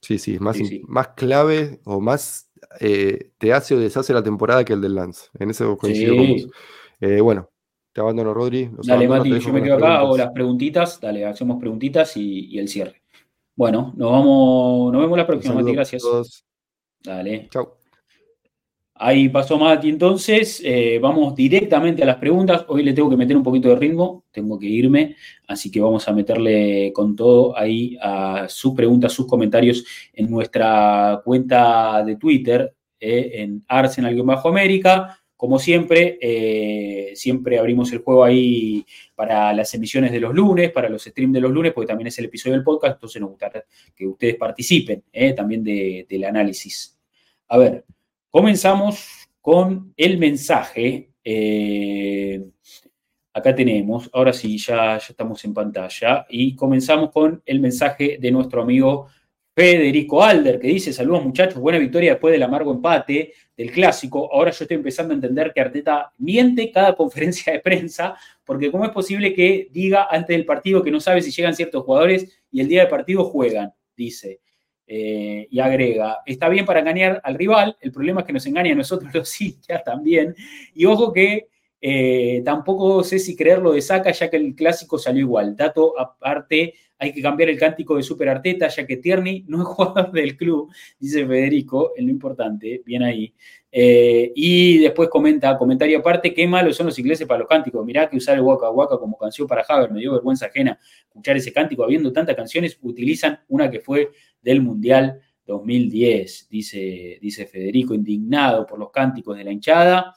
sí, 0.00 0.18
sí, 0.18 0.38
más, 0.38 0.56
más 0.84 1.08
clave 1.08 1.80
o 1.82 2.00
más 2.00 2.48
eh, 2.78 3.32
te 3.38 3.52
hace 3.52 3.74
o 3.74 3.80
deshace 3.80 4.14
la 4.14 4.22
temporada 4.22 4.64
que 4.64 4.74
el 4.74 4.80
del 4.80 4.94
Lance, 4.94 5.28
en 5.40 5.50
eso 5.50 5.76
coincido 5.76 6.14
con 6.14 6.28
vos. 6.28 6.46
Eh, 7.00 7.20
bueno, 7.20 7.50
te 7.92 8.02
abandono, 8.02 8.32
Rodri. 8.32 8.70
dale, 8.84 9.08
Mati, 9.08 9.36
yo 9.40 9.52
me 9.52 9.64
quedo 9.64 9.78
acá, 9.78 9.98
hago 9.98 10.16
las 10.16 10.30
preguntitas, 10.30 11.00
dale, 11.00 11.26
hacemos 11.26 11.58
preguntitas 11.58 12.16
y, 12.16 12.56
el 12.56 12.68
cierre. 12.68 13.02
Bueno, 13.56 13.92
nos 13.96 14.12
vamos, 14.12 14.92
nos 14.92 15.02
vemos 15.02 15.18
la 15.18 15.26
próxima, 15.26 15.54
Mati, 15.54 15.72
gracias. 15.72 16.04
Dale. 17.02 17.48
Chao. 17.50 17.81
Ahí 18.94 19.28
pasó 19.30 19.58
Mati 19.58 19.88
entonces, 19.88 20.60
eh, 20.64 20.98
vamos 21.00 21.34
directamente 21.34 22.02
a 22.02 22.06
las 22.06 22.16
preguntas. 22.16 22.64
Hoy 22.68 22.82
le 22.82 22.92
tengo 22.92 23.08
que 23.08 23.16
meter 23.16 23.36
un 23.36 23.42
poquito 23.42 23.70
de 23.70 23.76
ritmo, 23.76 24.24
tengo 24.30 24.58
que 24.58 24.66
irme, 24.66 25.16
así 25.48 25.70
que 25.70 25.80
vamos 25.80 26.06
a 26.08 26.12
meterle 26.12 26.92
con 26.92 27.16
todo 27.16 27.56
ahí 27.58 27.96
a 28.00 28.46
sus 28.48 28.74
preguntas, 28.74 29.12
sus 29.12 29.26
comentarios 29.26 29.84
en 30.12 30.30
nuestra 30.30 31.20
cuenta 31.24 32.04
de 32.04 32.16
Twitter, 32.16 32.74
eh, 33.00 33.30
en 33.42 33.64
Arsenal-América. 33.66 35.18
Como 35.36 35.58
siempre, 35.58 36.18
eh, 36.20 37.12
siempre 37.16 37.58
abrimos 37.58 37.90
el 37.92 37.98
juego 37.98 38.22
ahí 38.22 38.84
para 39.16 39.52
las 39.54 39.74
emisiones 39.74 40.12
de 40.12 40.20
los 40.20 40.34
lunes, 40.34 40.70
para 40.70 40.88
los 40.88 41.02
streams 41.02 41.32
de 41.32 41.40
los 41.40 41.50
lunes, 41.50 41.72
porque 41.72 41.88
también 41.88 42.08
es 42.08 42.18
el 42.18 42.26
episodio 42.26 42.54
del 42.54 42.62
podcast, 42.62 42.94
entonces 42.94 43.20
nos 43.20 43.30
gustaría 43.30 43.64
que 43.96 44.06
ustedes 44.06 44.36
participen 44.36 45.02
también 45.34 45.64
del 45.64 46.24
análisis. 46.24 46.96
A 47.48 47.58
ver, 47.58 47.84
Comenzamos 48.32 49.28
con 49.42 49.92
el 49.94 50.16
mensaje. 50.16 51.10
Eh, 51.22 52.42
acá 53.30 53.54
tenemos, 53.54 54.08
ahora 54.10 54.32
sí, 54.32 54.56
ya, 54.56 54.96
ya 54.96 55.06
estamos 55.10 55.44
en 55.44 55.52
pantalla. 55.52 56.24
Y 56.30 56.56
comenzamos 56.56 57.10
con 57.10 57.42
el 57.44 57.60
mensaje 57.60 58.16
de 58.18 58.30
nuestro 58.30 58.62
amigo 58.62 59.08
Federico 59.54 60.24
Alder, 60.24 60.58
que 60.58 60.68
dice, 60.68 60.94
saludos 60.94 61.24
muchachos, 61.24 61.60
buena 61.60 61.78
victoria 61.78 62.12
después 62.12 62.32
del 62.32 62.42
amargo 62.42 62.72
empate 62.72 63.34
del 63.54 63.70
clásico. 63.70 64.32
Ahora 64.32 64.50
yo 64.50 64.64
estoy 64.64 64.78
empezando 64.78 65.12
a 65.12 65.16
entender 65.16 65.52
que 65.52 65.60
Arteta 65.60 66.10
miente 66.16 66.72
cada 66.72 66.96
conferencia 66.96 67.52
de 67.52 67.60
prensa, 67.60 68.16
porque 68.46 68.72
cómo 68.72 68.86
es 68.86 68.92
posible 68.92 69.34
que 69.34 69.68
diga 69.70 70.08
antes 70.10 70.34
del 70.34 70.46
partido 70.46 70.82
que 70.82 70.90
no 70.90 71.00
sabe 71.00 71.20
si 71.20 71.30
llegan 71.30 71.54
ciertos 71.54 71.84
jugadores 71.84 72.42
y 72.50 72.62
el 72.62 72.68
día 72.68 72.80
del 72.80 72.88
partido 72.88 73.26
juegan, 73.26 73.74
dice. 73.94 74.40
Eh, 74.94 75.48
y 75.50 75.58
agrega, 75.58 76.18
está 76.26 76.50
bien 76.50 76.66
para 76.66 76.80
engañar 76.80 77.18
al 77.24 77.36
rival, 77.36 77.78
el 77.80 77.90
problema 77.90 78.20
es 78.20 78.26
que 78.26 78.34
nos 78.34 78.44
engaña 78.44 78.72
a 78.72 78.74
nosotros 78.74 79.10
los 79.14 79.40
hinchas 79.40 79.82
también. 79.82 80.34
Y 80.74 80.84
ojo 80.84 81.14
que 81.14 81.48
eh, 81.80 82.42
tampoco 82.44 83.02
sé 83.02 83.18
si 83.18 83.34
creerlo 83.34 83.72
de 83.72 83.80
saca, 83.80 84.12
ya 84.12 84.28
que 84.28 84.36
el 84.36 84.54
clásico 84.54 84.98
salió 84.98 85.22
igual. 85.22 85.56
Dato 85.56 85.98
aparte, 85.98 86.74
hay 86.98 87.10
que 87.10 87.22
cambiar 87.22 87.48
el 87.48 87.58
cántico 87.58 87.96
de 87.96 88.02
Super 88.02 88.28
Arteta, 88.28 88.68
ya 88.68 88.86
que 88.86 88.98
Tierney 88.98 89.46
no 89.48 89.62
es 89.62 89.64
jugador 89.68 90.12
del 90.12 90.36
club, 90.36 90.70
dice 90.98 91.26
Federico, 91.26 91.92
en 91.96 92.04
lo 92.04 92.10
importante, 92.10 92.82
bien 92.84 93.02
ahí. 93.02 93.32
Eh, 93.74 94.30
y 94.36 94.78
después 94.78 95.08
comenta, 95.08 95.56
comentario 95.56 95.98
aparte, 95.98 96.34
qué 96.34 96.46
malos 96.46 96.76
son 96.76 96.86
los 96.86 96.98
ingleses 96.98 97.26
para 97.26 97.40
los 97.40 97.48
cánticos. 97.48 97.84
Mirá 97.86 98.08
que 98.08 98.18
usar 98.18 98.36
el 98.36 98.42
Waka 98.42 98.70
Waka 98.70 98.98
como 98.98 99.16
canción 99.16 99.48
para 99.48 99.64
Haber, 99.66 99.90
me 99.90 100.00
dio 100.00 100.12
vergüenza 100.12 100.46
ajena 100.46 100.78
escuchar 101.08 101.38
ese 101.38 101.52
cántico. 101.52 101.82
Habiendo 101.82 102.12
tantas 102.12 102.36
canciones, 102.36 102.78
utilizan 102.82 103.40
una 103.48 103.70
que 103.70 103.80
fue 103.80 104.10
del 104.42 104.60
Mundial 104.60 105.20
2010, 105.46 106.48
dice, 106.50 107.18
dice 107.20 107.46
Federico, 107.46 107.94
indignado 107.94 108.66
por 108.66 108.78
los 108.78 108.90
cánticos 108.90 109.36
de 109.36 109.44
la 109.44 109.52
hinchada, 109.52 110.14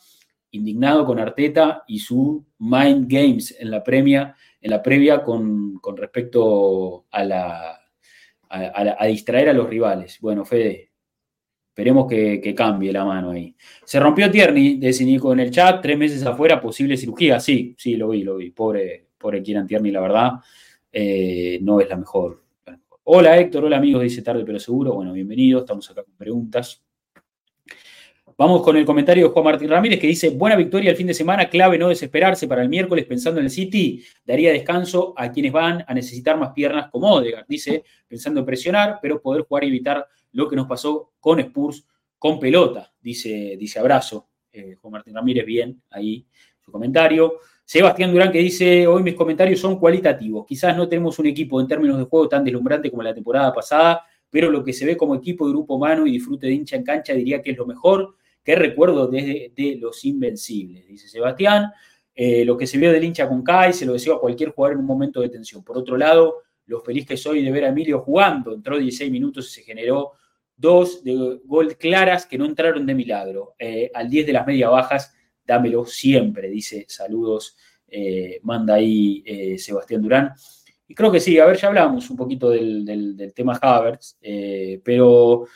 indignado 0.51 1.05
con 1.05 1.19
Arteta 1.19 1.83
y 1.87 1.99
su 1.99 2.45
Mind 2.59 3.11
Games 3.11 3.55
en 3.57 3.71
la, 3.71 3.83
premia, 3.83 4.35
en 4.61 4.71
la 4.71 4.81
previa 4.81 5.23
con, 5.23 5.79
respecto 5.95 7.05
a, 7.09 7.23
la, 7.23 7.79
a, 8.49 9.05
distraer 9.05 9.49
a 9.49 9.53
los 9.53 9.69
rivales. 9.69 10.19
Bueno, 10.21 10.45
Fede, 10.45 10.91
esperemos 11.75 12.07
que, 12.07 12.55
cambie 12.55 12.93
la 12.93 13.03
mano 13.03 13.31
ahí. 13.31 13.53
Se 13.83 13.99
rompió 13.99 14.31
Tierney, 14.31 14.77
dice 14.77 15.03
Nico 15.03 15.33
en 15.33 15.41
el 15.41 15.51
chat, 15.51 15.81
tres 15.81 15.97
meses 15.97 16.25
afuera, 16.25 16.61
posible 16.61 16.95
cirugía. 16.95 17.37
Sí, 17.41 17.75
sí, 17.77 17.97
lo 17.97 18.07
vi, 18.07 18.23
lo 18.23 18.37
vi. 18.37 18.51
Pobre, 18.51 19.07
pobre 19.17 19.43
Kieran 19.43 19.67
Tierney, 19.67 19.91
la 19.91 19.99
verdad, 19.99 20.31
eh, 20.89 21.59
no 21.61 21.81
es 21.81 21.89
la 21.89 21.97
mejor, 21.97 22.43
Hola 23.07 23.37
Héctor, 23.37 23.65
hola 23.65 23.77
amigos, 23.77 24.01
dice 24.01 24.21
tarde 24.21 24.43
pero 24.45 24.57
seguro. 24.57 24.93
Bueno, 24.93 25.11
bienvenidos, 25.11 25.63
estamos 25.63 25.91
acá 25.91 26.03
con 26.03 26.15
preguntas. 26.15 26.81
Vamos 28.37 28.63
con 28.63 28.77
el 28.77 28.85
comentario 28.85 29.27
de 29.27 29.33
Juan 29.33 29.45
Martín 29.45 29.69
Ramírez 29.69 29.99
que 29.99 30.07
dice, 30.07 30.29
buena 30.29 30.55
victoria 30.55 30.91
el 30.91 30.97
fin 30.97 31.07
de 31.07 31.13
semana, 31.13 31.49
clave 31.49 31.77
no 31.77 31.89
desesperarse 31.89 32.47
para 32.47 32.61
el 32.63 32.69
miércoles 32.69 33.05
pensando 33.05 33.41
en 33.41 33.45
el 33.45 33.51
City, 33.51 34.01
daría 34.25 34.51
descanso 34.51 35.13
a 35.15 35.31
quienes 35.31 35.51
van 35.51 35.83
a 35.85 35.93
necesitar 35.93 36.39
más 36.39 36.51
piernas 36.51 36.89
como 36.89 37.11
Odegaard, 37.11 37.45
dice, 37.47 37.83
pensando 38.07 38.39
en 38.39 38.45
presionar, 38.45 38.99
pero 39.01 39.21
poder 39.21 39.43
jugar 39.43 39.65
y 39.65 39.67
evitar 39.67 40.07
lo 40.35 40.49
que 40.49 40.55
nos 40.55 40.67
pasó 40.67 41.13
con 41.19 41.39
Spurs 41.39 41.85
con 42.19 42.39
pelota, 42.39 42.93
dice, 43.01 43.55
dice 43.57 43.79
abrazo. 43.79 44.27
Eh, 44.51 44.75
Juan 44.81 44.93
Martín 44.93 45.15
Ramírez, 45.15 45.45
bien, 45.45 45.81
ahí 45.89 46.25
su 46.59 46.71
comentario. 46.71 47.39
Sebastián 47.63 48.11
Durán 48.11 48.31
que 48.31 48.39
dice, 48.39 48.85
hoy 48.85 49.01
mis 49.01 49.15
comentarios 49.15 49.59
son 49.59 49.79
cualitativos, 49.79 50.45
quizás 50.45 50.75
no 50.77 50.87
tenemos 50.87 51.17
un 51.19 51.27
equipo 51.27 51.59
en 51.59 51.67
términos 51.67 51.97
de 51.97 52.03
juego 52.03 52.29
tan 52.29 52.43
deslumbrante 52.43 52.91
como 52.91 53.01
la 53.01 53.13
temporada 53.13 53.53
pasada, 53.53 54.03
pero 54.29 54.51
lo 54.51 54.63
que 54.63 54.73
se 54.73 54.85
ve 54.85 54.97
como 54.97 55.15
equipo 55.15 55.45
de 55.47 55.53
grupo 55.53 55.75
humano 55.75 56.05
y 56.05 56.11
disfrute 56.11 56.47
de 56.47 56.53
hincha 56.53 56.75
en 56.75 56.83
cancha 56.83 57.13
diría 57.13 57.41
que 57.41 57.51
es 57.51 57.57
lo 57.57 57.65
mejor 57.65 58.15
que 58.43 58.55
recuerdo 58.55 59.07
desde 59.07 59.51
de 59.55 59.77
los 59.79 60.03
Invencibles, 60.05 60.85
dice 60.87 61.07
Sebastián. 61.07 61.71
Eh, 62.13 62.45
lo 62.45 62.57
que 62.57 62.67
se 62.67 62.77
vio 62.77 62.91
del 62.91 63.03
hincha 63.03 63.27
con 63.27 63.43
Kai, 63.43 63.73
se 63.73 63.85
lo 63.85 63.93
deseo 63.93 64.15
a 64.15 64.21
cualquier 64.21 64.49
jugador 64.49 64.73
en 64.73 64.79
un 64.79 64.85
momento 64.85 65.21
de 65.21 65.29
tensión. 65.29 65.63
Por 65.63 65.77
otro 65.77 65.97
lado, 65.97 66.43
lo 66.67 66.79
feliz 66.81 67.05
que 67.05 67.17
soy 67.17 67.43
de 67.43 67.51
ver 67.51 67.65
a 67.65 67.69
Emilio 67.69 67.99
jugando, 68.01 68.53
entró 68.53 68.77
16 68.77 69.11
minutos 69.11 69.47
y 69.49 69.53
se 69.55 69.61
generó 69.63 70.13
dos 70.55 71.03
de 71.03 71.39
gol 71.45 71.77
claras 71.77 72.25
que 72.25 72.37
no 72.37 72.45
entraron 72.45 72.85
de 72.85 72.95
milagro. 72.95 73.55
Eh, 73.59 73.91
al 73.93 74.09
10 74.09 74.27
de 74.27 74.33
las 74.33 74.47
media 74.47 74.69
bajas, 74.69 75.13
dámelo 75.45 75.85
siempre, 75.85 76.49
dice 76.49 76.85
saludos, 76.87 77.57
eh, 77.87 78.39
manda 78.43 78.75
ahí 78.75 79.23
Sebastián 79.57 80.01
Durán. 80.01 80.33
Y 80.87 80.93
creo 80.93 81.11
que 81.11 81.19
sí, 81.19 81.39
a 81.39 81.45
ver, 81.45 81.57
ya 81.57 81.67
hablamos 81.67 82.09
un 82.09 82.17
poquito 82.17 82.49
del, 82.49 83.33
tema 83.35 83.57
Havertz, 83.61 84.17
pero 84.83 85.47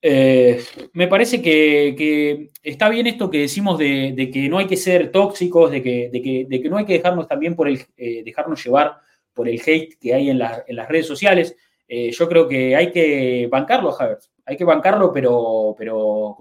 eh, 0.00 0.62
me 0.92 1.08
parece 1.08 1.42
que, 1.42 2.50
está 2.62 2.88
bien 2.88 3.08
esto 3.08 3.30
que 3.30 3.40
decimos 3.40 3.78
de, 3.78 4.30
que 4.32 4.48
no 4.48 4.58
hay 4.58 4.66
que 4.66 4.76
ser 4.76 5.10
tóxicos, 5.10 5.70
de 5.70 5.82
que, 5.82 6.68
no 6.70 6.76
hay 6.76 6.84
que 6.84 6.94
dejarnos 6.94 7.26
también 7.26 7.56
por 7.56 7.68
el, 7.68 7.80
eh, 7.96 8.22
dejarnos 8.24 8.64
llevar 8.64 8.98
por 9.32 9.48
el 9.48 9.60
hate 9.64 9.98
que 9.98 10.14
hay 10.14 10.30
en, 10.30 10.38
las 10.38 10.88
redes 10.88 11.06
sociales. 11.06 11.56
Eh, 11.88 12.10
yo 12.12 12.28
creo 12.28 12.46
que 12.46 12.76
hay 12.76 12.92
que 12.92 13.48
bancarlo, 13.50 13.90
Javier. 13.92 14.18
Hay 14.44 14.56
que 14.56 14.64
bancarlo, 14.64 15.12
pero, 15.12 15.74
pero 15.76 16.36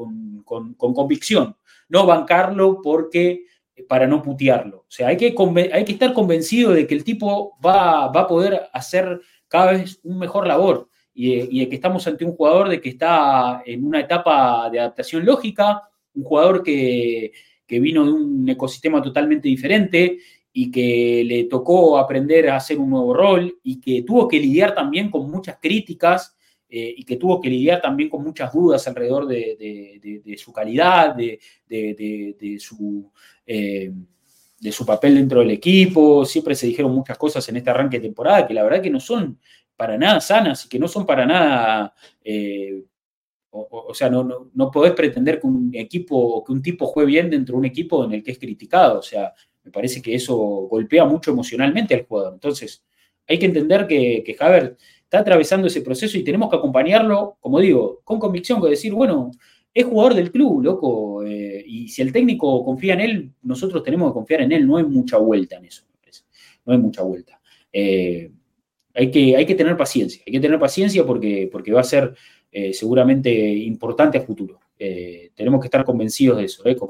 con, 0.46 0.74
convicción. 0.76 1.56
No 1.90 2.06
bancarlo 2.06 2.82
porque 2.82 3.46
para 3.88 4.08
no 4.08 4.22
putearlo. 4.22 4.80
O 4.80 4.86
sea, 4.90 5.08
hay 5.08 5.18
que, 5.18 5.36
hay 5.72 5.86
que 5.86 5.92
estar 5.94 6.14
convencido 6.14 6.74
de 6.74 6.86
que 6.86 6.96
el 6.96 7.04
tipo 7.04 7.58
va, 7.66 8.08
va 8.10 8.22
a 8.22 8.28
poder 8.28 8.70
hacer 8.74 9.22
cada 9.48 9.74
vez 9.74 10.00
un 10.04 10.20
mejor 10.20 10.48
labor 10.48 10.90
y, 11.20 11.60
de 11.60 11.70
que 11.70 11.76
estamos 11.76 12.06
ante 12.06 12.26
un 12.26 12.34
jugador 12.34 12.70
de 12.70 12.80
que 12.80 12.90
está 12.90 13.64
en 13.66 13.84
una 13.84 14.02
etapa 14.02 14.70
de 14.70 14.80
adaptación 14.80 15.26
lógica, 15.26 15.82
un 16.14 16.24
jugador 16.24 16.62
que, 16.62 17.32
vino 17.68 18.06
de 18.06 18.12
un 18.12 18.48
ecosistema 18.48 19.02
totalmente 19.02 19.48
diferente 19.48 20.20
y 20.60 20.72
que 20.72 21.24
le 21.24 21.44
tocó 21.44 22.00
aprender 22.00 22.50
a 22.50 22.56
hacer 22.56 22.80
un 22.80 22.90
nuevo 22.90 23.14
rol 23.14 23.60
y 23.62 23.80
que 23.80 24.02
tuvo 24.02 24.28
que 24.28 24.40
lidiar 24.40 24.74
también 24.74 25.12
con 25.12 25.30
muchas 25.30 25.60
críticas 25.62 26.36
eh, 26.68 26.96
y 26.98 27.04
que 27.04 27.18
tuvo 27.18 27.40
que 27.40 27.48
lidiar 27.48 27.80
también 27.80 28.10
con 28.10 28.24
muchas 28.24 28.52
dudas 28.52 28.88
alrededor 28.88 29.28
de, 29.28 30.36
su 30.36 30.52
calidad, 30.52 31.14
de, 31.14 31.40
su, 32.60 33.12
eh, 33.46 33.92
de 34.60 34.72
su 34.72 34.84
papel 34.84 35.14
dentro 35.14 35.42
del 35.42 35.52
equipo. 35.52 36.26
Siempre 36.26 36.56
se 36.56 36.66
dijeron 36.66 36.92
muchas 36.92 37.20
cosas 37.20 37.48
en 37.50 37.58
este 37.58 37.70
arranque 37.70 38.00
de 38.00 38.08
temporada 38.08 38.48
que 38.48 38.56
la 38.56 38.64
verdad 38.64 38.82
que 38.82 38.90
no 38.90 39.00
son 39.00 39.38
para 39.76 39.96
nada 39.96 40.20
sanas 40.20 40.66
y 40.66 40.70
que 40.70 40.80
no 40.80 40.88
son 40.88 41.06
para 41.06 41.28
nada, 41.28 41.94
eh, 42.24 42.84
o, 43.52 43.94
sea, 43.94 44.10
no, 44.10 44.50
no, 44.52 44.72
podés 44.72 44.94
pretender 44.94 45.40
que 45.40 45.46
un 45.46 45.70
equipo, 45.74 46.44
que 46.44 46.52
un 46.52 46.64
tipo 46.64 46.88
juegue 46.88 47.08
bien 47.08 47.30
dentro 47.30 47.54
de 47.54 47.60
un 47.60 47.66
equipo 47.66 48.04
en 48.06 48.14
el 48.14 48.24
que 48.24 48.32
es 48.32 48.40
criticado, 48.40 49.00
o 49.00 49.04
sea, 49.04 49.34
me 49.68 49.72
parece 49.72 50.02
que 50.02 50.16
eso 50.16 50.36
golpea 50.38 51.04
mucho 51.04 51.32
emocionalmente 51.32 51.94
al 51.94 52.06
jugador. 52.06 52.34
Entonces, 52.34 52.84
hay 53.28 53.38
que 53.38 53.48
entender 53.48 53.86
que, 53.86 54.24
que 54.26 54.32
está 54.32 55.20
atravesando 55.20 55.68
ese 55.68 55.82
proceso 55.82 56.18
y 56.18 56.24
tenemos 56.24 56.50
que 56.50 56.56
acompañarlo, 56.56 57.36
como 57.42 57.60
digo, 57.60 58.00
con 58.06 58.18
convicción, 58.18 58.62
que 58.62 58.70
decir, 58.70 58.94
bueno, 58.94 59.32
es 59.74 59.86
jugador 59.86 60.14
del 60.14 60.32
club, 60.32 60.64
loco, 60.64 61.24
eh, 61.26 61.62
y 61.68 61.90
si 61.90 62.02
el 62.02 62.14
técnico 62.14 62.64
confía 62.64 62.94
en 62.94 63.02
él, 63.02 63.32
nosotros 63.42 63.84
tenemos 63.84 64.10
que 64.10 64.14
confiar 64.14 64.42
en 64.42 64.54
él, 64.54 64.66
no 64.66 64.78
hay 64.78 64.86
mucha 64.86 65.18
vuelta 65.18 65.58
en 65.58 65.66
eso, 65.66 65.84
no 66.66 66.72
hay 66.72 66.80
mucha 66.80 67.04
vuelta. 67.04 67.42
Eh, 67.74 68.32
hay 68.94 69.12
que, 69.12 69.36
hay 69.36 69.46
que 69.46 69.56
tener 69.56 69.76
paciencia, 69.76 70.24
hay 70.26 70.32
que 70.32 70.40
tener 70.40 70.60
paciencia 70.60 71.06
porque, 71.06 71.50
porque 71.52 71.74
va 71.74 71.82
a 71.82 71.84
ser 71.84 72.16
eh, 72.52 72.74
seguramente 72.74 73.30
importante 73.54 74.18
a 74.18 74.22
futuro. 74.22 74.60
Tenemos 74.78 75.60
que 75.60 75.68
estar 75.68 75.84
convencidos 75.84 76.38
de 76.38 76.46
eso, 76.46 76.66
¿eh, 76.66 76.76
con 76.76 76.88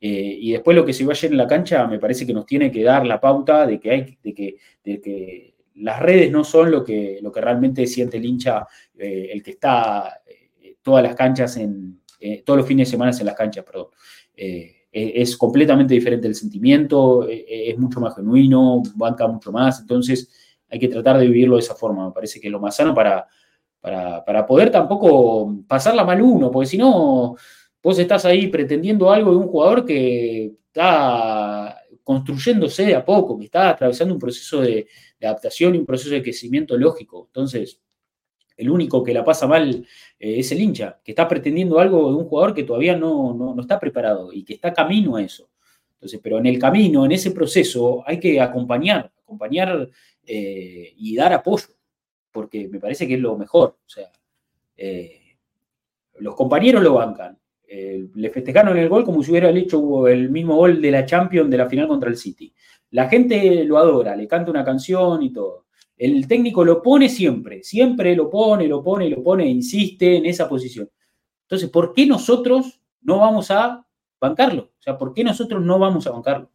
eh, 0.00 0.36
y 0.40 0.52
después 0.52 0.76
lo 0.76 0.84
que 0.84 0.92
se 0.92 1.04
va 1.04 1.12
ayer 1.12 1.30
en 1.30 1.36
la 1.36 1.46
cancha 1.46 1.86
me 1.86 1.98
parece 1.98 2.26
que 2.26 2.32
nos 2.32 2.46
tiene 2.46 2.70
que 2.70 2.82
dar 2.82 3.06
la 3.06 3.20
pauta 3.20 3.66
de 3.66 3.80
que, 3.80 3.90
hay, 3.90 4.18
de 4.22 4.34
que, 4.34 4.56
de 4.84 5.00
que 5.00 5.54
las 5.76 6.00
redes 6.00 6.30
no 6.30 6.44
son 6.44 6.70
lo 6.70 6.84
que, 6.84 7.18
lo 7.22 7.32
que 7.32 7.40
realmente 7.40 7.86
siente 7.86 8.16
el 8.16 8.24
hincha, 8.24 8.66
el 8.96 9.42
que 9.42 9.52
está 9.52 10.20
todas 10.82 11.02
las 11.02 11.14
canchas, 11.14 11.56
en, 11.56 12.00
todos 12.44 12.58
los 12.58 12.66
fines 12.66 12.88
de 12.88 12.92
semana 12.92 13.12
en 13.16 13.26
las 13.26 13.36
canchas, 13.36 13.64
perdón. 13.64 13.88
es 14.34 15.36
completamente 15.36 15.94
diferente 15.94 16.26
el 16.26 16.34
sentimiento, 16.34 17.26
es 17.28 17.78
mucho 17.78 18.00
más 18.00 18.16
genuino, 18.16 18.82
banca 18.96 19.26
mucho 19.28 19.52
más, 19.52 19.80
entonces 19.80 20.28
hay 20.70 20.78
que 20.78 20.88
tratar 20.88 21.18
de 21.18 21.26
vivirlo 21.26 21.56
de 21.56 21.62
esa 21.62 21.74
forma. 21.74 22.06
Me 22.06 22.12
parece 22.12 22.40
que 22.40 22.48
es 22.48 22.52
lo 22.52 22.60
más 22.60 22.76
sano 22.76 22.94
para, 22.94 23.26
para, 23.80 24.46
poder 24.46 24.70
tampoco 24.70 25.54
pasarla 25.66 26.04
mal 26.04 26.20
uno, 26.20 26.50
porque 26.50 26.68
si 26.68 26.78
no, 26.78 27.36
vos 27.82 27.98
estás 27.98 28.24
ahí 28.24 28.48
pretendiendo 28.48 29.10
algo 29.10 29.30
de 29.30 29.36
un 29.36 29.48
jugador 29.48 29.84
que 29.84 30.52
está 30.66 31.78
construyéndose 32.02 32.86
de 32.86 32.94
a 32.94 33.04
poco, 33.04 33.38
que 33.38 33.44
está 33.44 33.70
atravesando 33.70 34.14
un 34.14 34.20
proceso 34.20 34.62
de, 34.62 34.86
adaptación 35.20 35.74
y 35.74 35.78
un 35.78 35.86
proceso 35.86 36.10
de 36.10 36.22
crecimiento 36.22 36.76
lógico. 36.76 37.26
Entonces, 37.26 37.80
el 38.56 38.70
único 38.70 39.02
que 39.02 39.12
la 39.12 39.24
pasa 39.24 39.46
mal 39.46 39.86
eh, 40.18 40.38
es 40.38 40.50
el 40.52 40.60
hincha, 40.60 41.00
que 41.04 41.12
está 41.12 41.28
pretendiendo 41.28 41.78
algo 41.78 42.08
de 42.10 42.16
un 42.16 42.24
jugador 42.24 42.54
que 42.54 42.62
todavía 42.62 42.96
no, 42.96 43.34
no, 43.34 43.60
está 43.60 43.78
preparado 43.78 44.32
y 44.32 44.42
que 44.42 44.54
está 44.54 44.72
camino 44.72 45.16
a 45.16 45.22
eso. 45.22 45.50
Entonces, 45.94 46.20
pero 46.22 46.38
en 46.38 46.46
el 46.46 46.58
camino, 46.58 47.04
en 47.04 47.12
ese 47.12 47.32
proceso, 47.32 48.02
hay 48.06 48.18
que 48.18 48.40
acompañar, 48.40 49.12
acompañar 49.22 49.90
eh, 50.24 50.94
y 50.96 51.16
dar 51.16 51.32
apoyo, 51.32 51.68
porque 52.30 52.68
me 52.68 52.78
parece 52.78 53.06
que 53.06 53.14
es 53.14 53.20
lo 53.20 53.36
mejor. 53.36 53.76
O 53.84 53.88
sea, 53.88 54.10
eh, 54.76 55.36
los 56.20 56.34
compañeros 56.34 56.82
lo 56.82 56.94
bancan. 56.94 57.38
Eh, 57.70 58.08
le 58.14 58.30
festejaron 58.30 58.78
el 58.78 58.88
gol 58.88 59.04
como 59.04 59.22
si 59.22 59.30
hubiera 59.30 59.50
hecho 59.50 60.08
el 60.08 60.30
mismo 60.30 60.56
gol 60.56 60.80
de 60.80 60.90
la 60.90 61.04
Champions 61.04 61.50
de 61.50 61.58
la 61.58 61.68
final 61.68 61.86
contra 61.86 62.08
el 62.08 62.16
City. 62.16 62.52
La 62.90 63.08
gente 63.08 63.62
lo 63.64 63.76
adora, 63.76 64.16
le 64.16 64.26
canta 64.26 64.50
una 64.50 64.64
canción 64.64 65.22
y 65.22 65.32
todo. 65.32 65.66
El 65.96 66.26
técnico 66.26 66.64
lo 66.64 66.80
pone 66.80 67.10
siempre, 67.10 67.62
siempre 67.62 68.16
lo 68.16 68.30
pone, 68.30 68.66
lo 68.66 68.82
pone, 68.82 69.10
lo 69.10 69.22
pone, 69.22 69.46
insiste 69.46 70.16
en 70.16 70.24
esa 70.24 70.48
posición. 70.48 70.88
Entonces, 71.42 71.68
¿por 71.68 71.92
qué 71.92 72.06
nosotros 72.06 72.80
no 73.02 73.18
vamos 73.18 73.50
a 73.50 73.84
bancarlo? 74.18 74.62
O 74.78 74.82
sea, 74.82 74.96
¿por 74.96 75.12
qué 75.12 75.22
nosotros 75.22 75.62
no 75.62 75.78
vamos 75.78 76.06
a 76.06 76.12
bancarlo? 76.12 76.50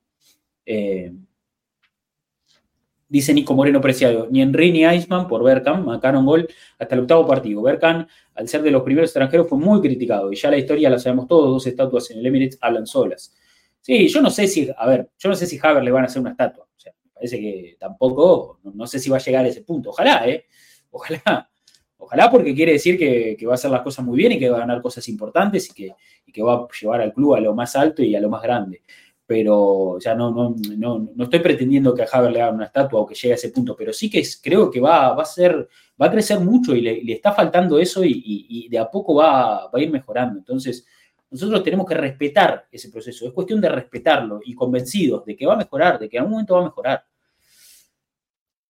Dice 3.13 3.31
Nico 3.31 3.53
Moreno 3.53 3.79
Preciado, 3.79 4.27
ni 4.31 4.41
Henry 4.41 4.71
ni 4.71 4.85
Iceman 4.85 5.27
por 5.27 5.43
Berkan 5.43 5.85
marcaron 5.85 6.25
gol 6.25 6.49
hasta 6.79 6.95
el 6.95 7.01
octavo 7.01 7.27
partido. 7.27 7.61
Berkan, 7.61 8.07
al 8.33 8.47
ser 8.47 8.63
de 8.63 8.71
los 8.71 8.81
primeros 8.81 9.11
extranjeros, 9.11 9.47
fue 9.47 9.59
muy 9.59 9.81
criticado 9.81 10.33
y 10.33 10.35
ya 10.35 10.49
la 10.49 10.57
historia 10.57 10.89
la 10.89 10.97
sabemos 10.97 11.27
todos, 11.27 11.47
dos 11.47 11.67
estatuas 11.67 12.09
en 12.09 12.17
el 12.17 12.25
Emirates 12.25 12.57
hablan 12.59 12.87
solas. 12.87 13.35
Sí, 13.81 14.07
yo 14.07 14.19
no 14.19 14.31
sé 14.31 14.47
si, 14.47 14.67
a 14.75 14.87
ver, 14.87 15.11
yo 15.19 15.29
no 15.29 15.35
sé 15.35 15.45
si 15.45 15.59
Haber 15.61 15.83
le 15.83 15.91
van 15.91 16.05
a 16.05 16.07
hacer 16.07 16.21
una 16.21 16.31
estatua. 16.31 16.63
O 16.63 16.79
sea, 16.79 16.91
me 17.03 17.11
parece 17.11 17.39
que 17.39 17.75
tampoco, 17.79 18.59
no, 18.63 18.87
sé 18.87 18.97
si 18.97 19.11
va 19.11 19.17
a 19.17 19.19
llegar 19.19 19.45
a 19.45 19.47
ese 19.47 19.61
punto. 19.61 19.91
Ojalá, 19.91 20.27
¿eh? 20.27 20.47
Ojalá. 20.89 21.51
Ojalá 21.97 22.31
porque 22.31 22.55
quiere 22.55 22.71
decir 22.71 22.97
que, 22.97 23.37
va 23.45 23.51
a 23.51 23.55
hacer 23.55 23.69
las 23.69 23.81
cosas 23.81 24.03
muy 24.03 24.17
bien 24.17 24.31
y 24.31 24.39
que 24.39 24.49
va 24.49 24.57
a 24.57 24.61
ganar 24.61 24.81
cosas 24.81 25.07
importantes 25.07 25.69
y 25.69 26.31
que 26.31 26.41
va 26.41 26.53
a 26.55 26.67
llevar 26.81 26.99
al 27.01 27.13
club 27.13 27.35
a 27.35 27.39
lo 27.39 27.53
más 27.53 27.75
alto 27.75 28.01
y 28.01 28.15
a 28.15 28.19
lo 28.19 28.29
más 28.29 28.41
grande 28.41 28.81
pero 29.25 29.97
ya 29.99 30.15
no, 30.15 30.31
no, 30.31 30.55
no, 30.77 31.09
no, 31.15 31.23
estoy 31.23 31.39
pretendiendo 31.39 31.93
que 31.93 32.03
a 32.03 32.07
Haber 32.11 32.31
le 32.31 32.41
hagan 32.41 32.55
una 32.55 32.65
estatua 32.65 33.01
o 33.01 33.05
que 33.05 33.15
llegue 33.15 33.31
a 33.33 33.35
ese 33.35 33.49
punto, 33.49 33.75
pero 33.75 33.93
sí 33.93 34.09
que 34.09 34.23
creo 34.41 34.69
que 34.69 34.81
va, 34.81 35.13
va, 35.13 35.23
a 35.23 35.25
ser, 35.25 35.67
va 36.01 36.07
a 36.07 36.11
crecer 36.11 36.39
mucho 36.39 36.75
y 36.75 36.81
le, 36.81 37.13
está 37.13 37.31
faltando 37.31 37.79
eso 37.79 38.01
y, 38.03 38.67
de 38.69 38.77
a 38.77 38.89
poco 38.89 39.15
va, 39.15 39.67
va, 39.67 39.79
a 39.79 39.81
ir 39.81 39.91
mejorando. 39.91 40.37
Entonces, 40.39 40.85
nosotros 41.29 41.63
tenemos 41.63 41.85
que 41.87 41.95
respetar 41.95 42.67
ese 42.71 42.89
proceso, 42.89 43.25
es 43.25 43.33
cuestión 43.33 43.61
de 43.61 43.69
respetarlo 43.69 44.39
y 44.43 44.53
convencidos 44.53 45.25
de 45.25 45.35
que 45.35 45.45
va 45.45 45.53
a 45.53 45.57
mejorar, 45.57 45.99
de 45.99 46.09
que 46.09 46.17
en 46.17 46.21
algún 46.21 46.33
momento 46.33 46.55
va 46.55 46.61
a 46.61 46.65
mejorar. 46.65 47.05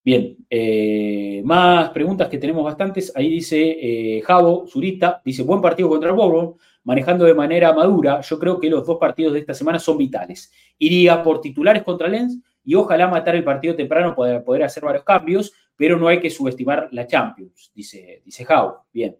Bien, 0.05 0.35
eh, 0.49 1.41
más 1.45 1.89
preguntas 1.91 2.27
que 2.27 2.37
tenemos 2.37 2.63
bastantes. 2.65 3.13
Ahí 3.15 3.29
dice 3.29 4.17
eh, 4.17 4.21
Javo, 4.21 4.67
Zurita, 4.67 5.21
dice, 5.23 5.43
buen 5.43 5.61
partido 5.61 5.87
contra 5.87 6.09
el 6.09 6.15
Bobo, 6.15 6.57
manejando 6.83 7.25
de 7.25 7.33
manera 7.33 7.73
madura. 7.73 8.21
Yo 8.21 8.39
creo 8.39 8.59
que 8.59 8.69
los 8.69 8.85
dos 8.85 8.97
partidos 8.97 9.33
de 9.33 9.39
esta 9.39 9.53
semana 9.53 9.79
son 9.79 9.97
vitales. 9.97 10.51
Iría 10.77 11.23
por 11.23 11.41
titulares 11.41 11.83
contra 11.83 12.07
Lens 12.07 12.39
y 12.63 12.75
ojalá 12.75 13.07
matar 13.07 13.35
el 13.35 13.43
partido 13.43 13.75
temprano 13.75 14.15
para 14.15 14.43
poder 14.43 14.63
hacer 14.63 14.83
varios 14.83 15.03
cambios, 15.03 15.53
pero 15.75 15.97
no 15.97 16.07
hay 16.07 16.19
que 16.19 16.29
subestimar 16.29 16.89
la 16.91 17.07
Champions, 17.07 17.71
dice, 17.73 18.21
dice 18.23 18.45
Javo. 18.45 18.85
Bien. 18.91 19.17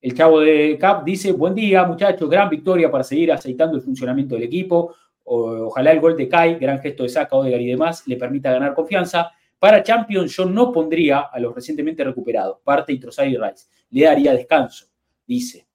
El 0.00 0.14
chavo 0.14 0.40
de 0.40 0.76
Cap 0.78 1.02
dice, 1.04 1.32
buen 1.32 1.54
día 1.54 1.84
muchachos, 1.84 2.28
gran 2.28 2.50
victoria 2.50 2.90
para 2.90 3.02
seguir 3.04 3.32
aceitando 3.32 3.76
el 3.76 3.82
funcionamiento 3.82 4.34
del 4.34 4.44
equipo. 4.44 4.94
ojalá 5.24 5.92
el 5.92 6.00
gol 6.00 6.16
de 6.16 6.28
Kai, 6.28 6.56
gran 6.56 6.78
gesto 6.80 7.04
de 7.04 7.08
saca, 7.08 7.36
Odegar 7.36 7.60
y 7.60 7.66
demás, 7.66 8.06
le 8.06 8.16
permita 8.16 8.52
ganar 8.52 8.74
confianza. 8.74 9.30
Para 9.58 9.82
Champions 9.82 10.36
yo 10.36 10.44
no 10.44 10.70
pondría 10.70 11.20
a 11.20 11.40
los 11.40 11.54
recientemente 11.54 12.04
recuperados, 12.04 12.58
Parte 12.62 12.92
y 12.92 13.00
Trossard 13.00 13.28
y 13.28 13.38
Rice. 13.38 13.66
Le 13.90 14.04
daría 14.04 14.34
descanso, 14.34 14.86
dice. 15.26 15.66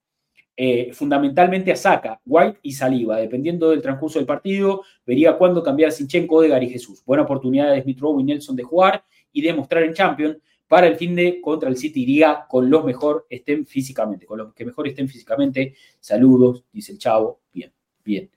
Eh, 0.62 0.92
fundamentalmente 0.92 1.72
a 1.72 1.76
Saka, 1.76 2.20
White 2.26 2.58
y 2.60 2.72
Saliba. 2.72 3.16
Dependiendo 3.16 3.70
del 3.70 3.80
transcurso 3.80 4.18
del 4.18 4.26
partido, 4.26 4.82
vería 5.06 5.38
cuándo 5.38 5.62
cambiar 5.62 5.90
Sinchenko, 5.90 6.36
Odegar 6.36 6.62
y 6.62 6.68
Jesús. 6.68 7.02
Buena 7.06 7.22
oportunidad 7.22 7.72
de 7.72 7.80
Smith 7.80 7.98
Rowe 7.98 8.20
y 8.20 8.24
Nelson 8.24 8.56
de 8.56 8.62
jugar 8.62 9.02
y 9.32 9.40
de 9.40 9.54
mostrar 9.54 9.84
en 9.84 9.94
Champions. 9.94 10.36
Para 10.68 10.86
el 10.86 10.96
fin 10.96 11.16
de 11.16 11.40
contra 11.40 11.70
el 11.70 11.78
City 11.78 12.02
iría 12.02 12.44
con 12.46 12.68
los 12.68 12.84
mejor 12.84 13.26
estén 13.30 13.64
físicamente, 13.64 14.26
con 14.26 14.36
los 14.36 14.52
que 14.52 14.66
mejor 14.66 14.86
estén 14.86 15.08
físicamente. 15.08 15.76
Saludos, 15.98 16.62
dice 16.70 16.92
el 16.92 16.98
chavo. 16.98 17.40
Bien, 17.54 17.72
bien. 18.04 18.30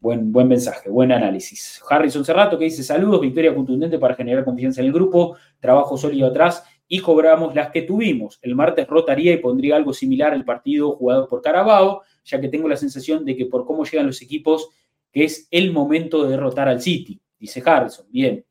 Buen, 0.00 0.32
buen 0.32 0.48
mensaje, 0.48 0.90
buen 0.90 1.12
análisis. 1.12 1.80
Harrison 1.88 2.24
Cerrato 2.24 2.58
que 2.58 2.64
dice 2.64 2.82
saludos, 2.82 3.20
victoria 3.20 3.54
contundente 3.54 4.00
para 4.00 4.16
generar 4.16 4.44
confianza 4.44 4.80
en 4.80 4.88
el 4.88 4.92
grupo, 4.92 5.36
trabajo 5.60 5.96
sólido 5.96 6.26
atrás 6.26 6.64
y 6.88 7.00
cobramos 7.00 7.54
las 7.54 7.70
que 7.70 7.82
tuvimos. 7.82 8.38
El 8.42 8.54
martes 8.54 8.86
rotaría 8.86 9.32
y 9.32 9.36
pondría 9.36 9.76
algo 9.76 9.92
similar 9.92 10.32
al 10.32 10.44
partido 10.44 10.92
jugado 10.92 11.28
por 11.28 11.42
Carabao, 11.42 12.02
ya 12.24 12.40
que 12.40 12.48
tengo 12.48 12.66
la 12.66 12.76
sensación 12.76 13.24
de 13.24 13.36
que 13.36 13.46
por 13.46 13.66
cómo 13.66 13.84
llegan 13.84 14.06
los 14.06 14.22
equipos, 14.22 14.70
que 15.12 15.24
es 15.24 15.46
el 15.50 15.72
momento 15.72 16.24
de 16.24 16.30
derrotar 16.30 16.68
al 16.68 16.80
City, 16.80 17.20
dice 17.38 17.62
Harrison. 17.64 18.06
Bien. 18.10 18.44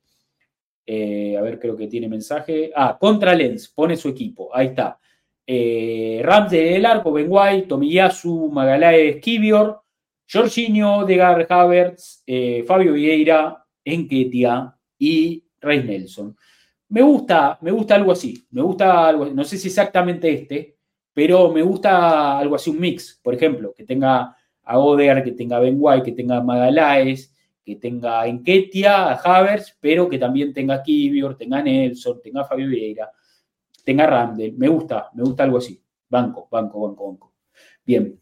Eh, 0.85 1.35
a 1.35 1.41
ver, 1.41 1.59
creo 1.59 1.75
que 1.75 1.87
tiene 1.87 2.07
mensaje. 2.07 2.71
Ah, 2.73 2.97
contra 2.97 3.35
Lens, 3.35 3.67
pone 3.67 3.97
su 3.97 4.07
equipo. 4.07 4.55
Ahí 4.55 4.67
está. 4.67 4.97
Eh, 5.45 6.21
Rams 6.23 6.51
del 6.51 6.85
arco, 6.85 7.11
Benguay, 7.11 7.67
Tomiyasu, 7.67 8.49
Magalaes, 8.51 9.17
Kivior, 9.21 9.81
Jorginho, 10.31 11.05
Degar 11.05 11.45
Havertz, 11.49 12.23
eh, 12.25 12.63
Fabio 12.67 12.93
Vieira, 12.93 13.65
Enquetia 13.83 14.75
y 14.97 15.43
Rey 15.59 15.83
Nelson. 15.83 16.35
Me 16.89 17.01
gusta, 17.01 17.57
me 17.61 17.71
gusta 17.71 17.95
algo 17.95 18.11
así. 18.11 18.45
Me 18.51 18.61
gusta 18.61 19.07
algo, 19.07 19.25
no 19.25 19.43
sé 19.43 19.57
si 19.57 19.67
exactamente 19.67 20.31
este, 20.31 20.77
pero 21.13 21.51
me 21.51 21.61
gusta 21.61 22.37
algo 22.37 22.55
así, 22.55 22.69
un 22.69 22.79
mix. 22.79 23.19
Por 23.21 23.33
ejemplo, 23.33 23.73
que 23.75 23.83
tenga 23.83 24.35
a 24.63 24.79
Oder, 24.79 25.23
que 25.23 25.31
tenga 25.31 25.59
Benguay, 25.59 26.03
que 26.03 26.11
tenga 26.11 26.41
Magalaes, 26.41 27.33
que 27.63 27.75
tenga 27.75 28.25
Enquetia, 28.27 29.13
Havers, 29.13 29.77
pero 29.81 30.07
que 30.07 30.17
también 30.17 30.53
tenga 30.53 30.81
Kivior, 30.81 31.35
tenga 31.35 31.61
Nelson, 31.61 32.21
tenga 32.21 32.45
Fabio 32.45 32.67
Vieira, 32.67 33.11
tenga 33.83 34.05
Randall. 34.05 34.53
Me 34.53 34.69
gusta, 34.69 35.09
me 35.13 35.23
gusta 35.23 35.43
algo 35.43 35.57
así. 35.57 35.81
Banco, 36.09 36.47
banco, 36.49 36.87
banco, 36.87 37.07
banco. 37.07 37.33
Bien. 37.85 38.17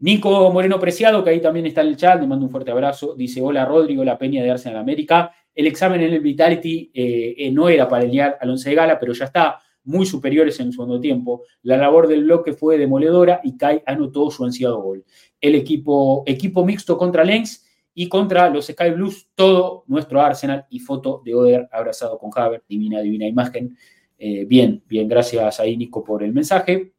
Nico 0.00 0.52
Moreno 0.52 0.78
Preciado, 0.78 1.22
que 1.22 1.30
ahí 1.30 1.40
también 1.40 1.66
está 1.66 1.80
en 1.82 1.88
el 1.88 1.96
chat, 1.96 2.20
le 2.20 2.26
mando 2.26 2.46
un 2.46 2.50
fuerte 2.50 2.70
abrazo. 2.70 3.14
Dice: 3.14 3.40
Hola 3.40 3.64
Rodrigo, 3.64 4.04
la 4.04 4.16
Peña 4.16 4.42
de 4.42 4.50
Arsenal 4.50 4.78
América. 4.78 5.32
El 5.54 5.66
examen 5.66 6.00
en 6.00 6.12
el 6.12 6.20
Vitality 6.20 6.90
eh, 6.94 7.34
eh, 7.36 7.50
no 7.50 7.68
era 7.68 7.88
para 7.88 8.04
el 8.04 8.20
al 8.20 8.50
once 8.50 8.70
de 8.70 8.76
gala, 8.76 8.98
pero 8.98 9.12
ya 9.12 9.24
está 9.24 9.58
muy 9.84 10.06
superiores 10.06 10.60
en 10.60 10.66
su 10.66 10.82
segundo 10.82 11.00
tiempo. 11.00 11.44
La 11.62 11.76
labor 11.76 12.06
del 12.06 12.24
bloque 12.24 12.52
fue 12.52 12.78
demoledora 12.78 13.40
y 13.42 13.56
Kai 13.56 13.82
anotó 13.86 14.30
su 14.30 14.44
ansiado 14.44 14.82
gol. 14.82 15.04
El 15.40 15.54
equipo, 15.54 16.22
equipo 16.26 16.64
mixto 16.64 16.98
contra 16.98 17.24
Lens 17.24 17.66
y 17.94 18.08
contra 18.08 18.50
los 18.50 18.66
Sky 18.66 18.90
Blues, 18.90 19.28
todo 19.34 19.84
nuestro 19.86 20.20
Arsenal 20.20 20.66
y 20.70 20.78
foto 20.78 21.22
de 21.24 21.34
Oder 21.34 21.68
abrazado 21.72 22.18
con 22.18 22.30
Haver, 22.34 22.62
divina, 22.68 23.00
divina 23.00 23.26
imagen. 23.26 23.76
Eh, 24.18 24.44
bien, 24.44 24.82
bien, 24.86 25.08
gracias 25.08 25.58
a 25.58 25.64
Nico 25.64 26.04
por 26.04 26.22
el 26.22 26.32
mensaje. 26.32 26.92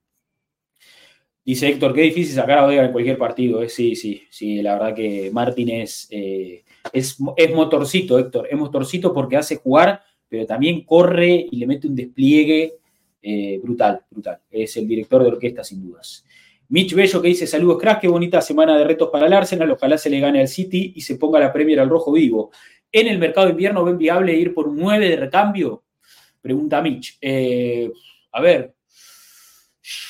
Dice 1.50 1.68
Héctor, 1.68 1.96
qué 1.96 2.02
difícil 2.02 2.36
sacar 2.36 2.60
a 2.60 2.68
Odegaard 2.68 2.86
en 2.86 2.92
cualquier 2.92 3.18
partido. 3.18 3.64
Eh, 3.64 3.70
sí, 3.70 3.96
sí, 3.96 4.22
sí, 4.30 4.62
la 4.62 4.76
verdad 4.76 4.94
que 4.94 5.32
Martín 5.34 5.70
es, 5.70 6.08
eh, 6.12 6.64
es, 6.94 7.20
motorcito, 7.20 8.20
Héctor, 8.20 8.48
es 8.52 8.56
motorcito 8.56 9.12
porque 9.12 9.36
hace 9.36 9.56
jugar, 9.56 10.00
pero 10.28 10.46
también 10.46 10.86
corre 10.86 11.48
y 11.50 11.58
le 11.58 11.66
mete 11.66 11.88
un 11.88 11.96
despliegue 11.96 12.76
brutal, 13.64 14.00
brutal. 14.12 14.38
Es 14.52 14.78
el 14.78 14.88
director 14.88 15.24
de 15.24 15.30
orquesta, 15.30 15.64
sin 15.64 15.82
dudas. 15.82 16.24
Mitch 16.68 16.94
Bello 16.94 17.20
que 17.20 17.30
dice, 17.30 17.48
saludos 17.48 17.80
crack, 17.82 18.02
qué 18.02 18.08
bonita 18.08 18.42
semana 18.42 18.78
de 18.78 18.84
retos 18.84 19.10
para 19.10 19.26
el 19.26 19.34
Arsenal, 19.34 19.72
ojalá 19.72 19.98
se 19.98 20.12
le 20.12 20.20
gane 20.20 20.42
al 20.42 20.48
City 20.48 20.94
y 20.96 21.02
se 21.02 21.16
ponga 21.16 21.40
la 21.40 21.52
Premier 21.52 21.80
al 21.80 21.90
rojo 21.90 22.12
vivo. 22.12 22.52
¿En 22.92 23.08
el 23.08 23.18
mercado 23.18 23.48
de 23.48 23.54
invierno 23.54 23.84
ven 23.84 23.98
viable 23.98 24.36
ir 24.36 24.54
por 24.54 24.68
un 24.68 24.78
9 24.78 25.10
de 25.10 25.16
recambio? 25.16 25.82
Pregunta 26.44 26.80
Mitch. 26.80 27.18
Eh, 27.20 27.90
a 28.34 28.40
ver, 28.40 28.76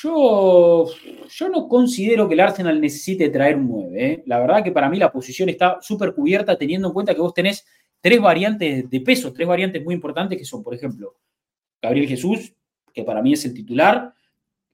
yo, 0.02 0.86
yo 1.30 1.48
no 1.48 1.66
considero 1.66 2.28
que 2.28 2.34
el 2.34 2.40
Arsenal 2.40 2.78
necesite 2.80 3.30
traer 3.30 3.56
un 3.56 3.68
9. 3.68 4.04
¿eh? 4.04 4.22
La 4.26 4.38
verdad 4.38 4.62
que 4.62 4.72
para 4.72 4.90
mí 4.90 4.98
la 4.98 5.10
posición 5.10 5.48
está 5.48 5.78
súper 5.80 6.14
cubierta 6.14 6.58
teniendo 6.58 6.88
en 6.88 6.94
cuenta 6.94 7.14
que 7.14 7.20
vos 7.22 7.32
tenés 7.32 7.64
tres 8.00 8.20
variantes 8.20 8.90
de 8.90 9.00
peso, 9.00 9.32
tres 9.32 9.48
variantes 9.48 9.82
muy 9.82 9.94
importantes 9.94 10.36
que 10.36 10.44
son, 10.44 10.62
por 10.62 10.74
ejemplo, 10.74 11.16
Gabriel 11.80 12.08
Jesús, 12.08 12.52
que 12.92 13.04
para 13.04 13.22
mí 13.22 13.32
es 13.32 13.44
el 13.46 13.54
titular, 13.54 14.12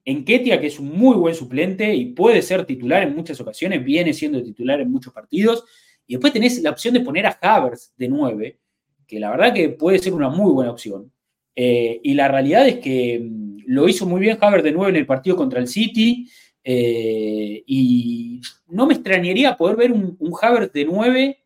Enquetia, 0.03 0.59
que 0.59 0.67
es 0.67 0.79
un 0.79 0.89
muy 0.89 1.15
buen 1.15 1.35
suplente 1.35 1.93
y 1.95 2.07
puede 2.07 2.41
ser 2.41 2.65
titular 2.65 3.03
en 3.03 3.15
muchas 3.15 3.39
ocasiones, 3.39 3.83
viene 3.83 4.13
siendo 4.13 4.43
titular 4.43 4.81
en 4.81 4.91
muchos 4.91 5.13
partidos. 5.13 5.63
Y 6.05 6.15
después 6.15 6.33
tenés 6.33 6.61
la 6.61 6.71
opción 6.71 6.93
de 6.93 7.01
poner 7.01 7.25
a 7.27 7.37
Havers 7.41 7.93
de 7.95 8.09
9, 8.09 8.59
que 9.05 9.19
la 9.19 9.31
verdad 9.31 9.53
que 9.53 9.69
puede 9.69 9.99
ser 9.99 10.13
una 10.13 10.29
muy 10.29 10.51
buena 10.51 10.71
opción. 10.71 11.11
Eh, 11.55 11.99
y 12.03 12.13
la 12.13 12.27
realidad 12.27 12.67
es 12.67 12.77
que 12.77 13.19
mm, 13.19 13.46
lo 13.67 13.87
hizo 13.87 14.05
muy 14.05 14.19
bien 14.19 14.37
Havers 14.41 14.63
de 14.63 14.71
9 14.71 14.89
en 14.89 14.95
el 14.97 15.05
partido 15.05 15.35
contra 15.35 15.59
el 15.59 15.67
City. 15.67 16.29
Eh, 16.63 17.63
y 17.65 18.41
no 18.67 18.85
me 18.85 18.95
extrañaría 18.95 19.55
poder 19.55 19.77
ver 19.77 19.91
un, 19.91 20.17
un 20.19 20.33
de 20.73 20.85
9 20.85 21.37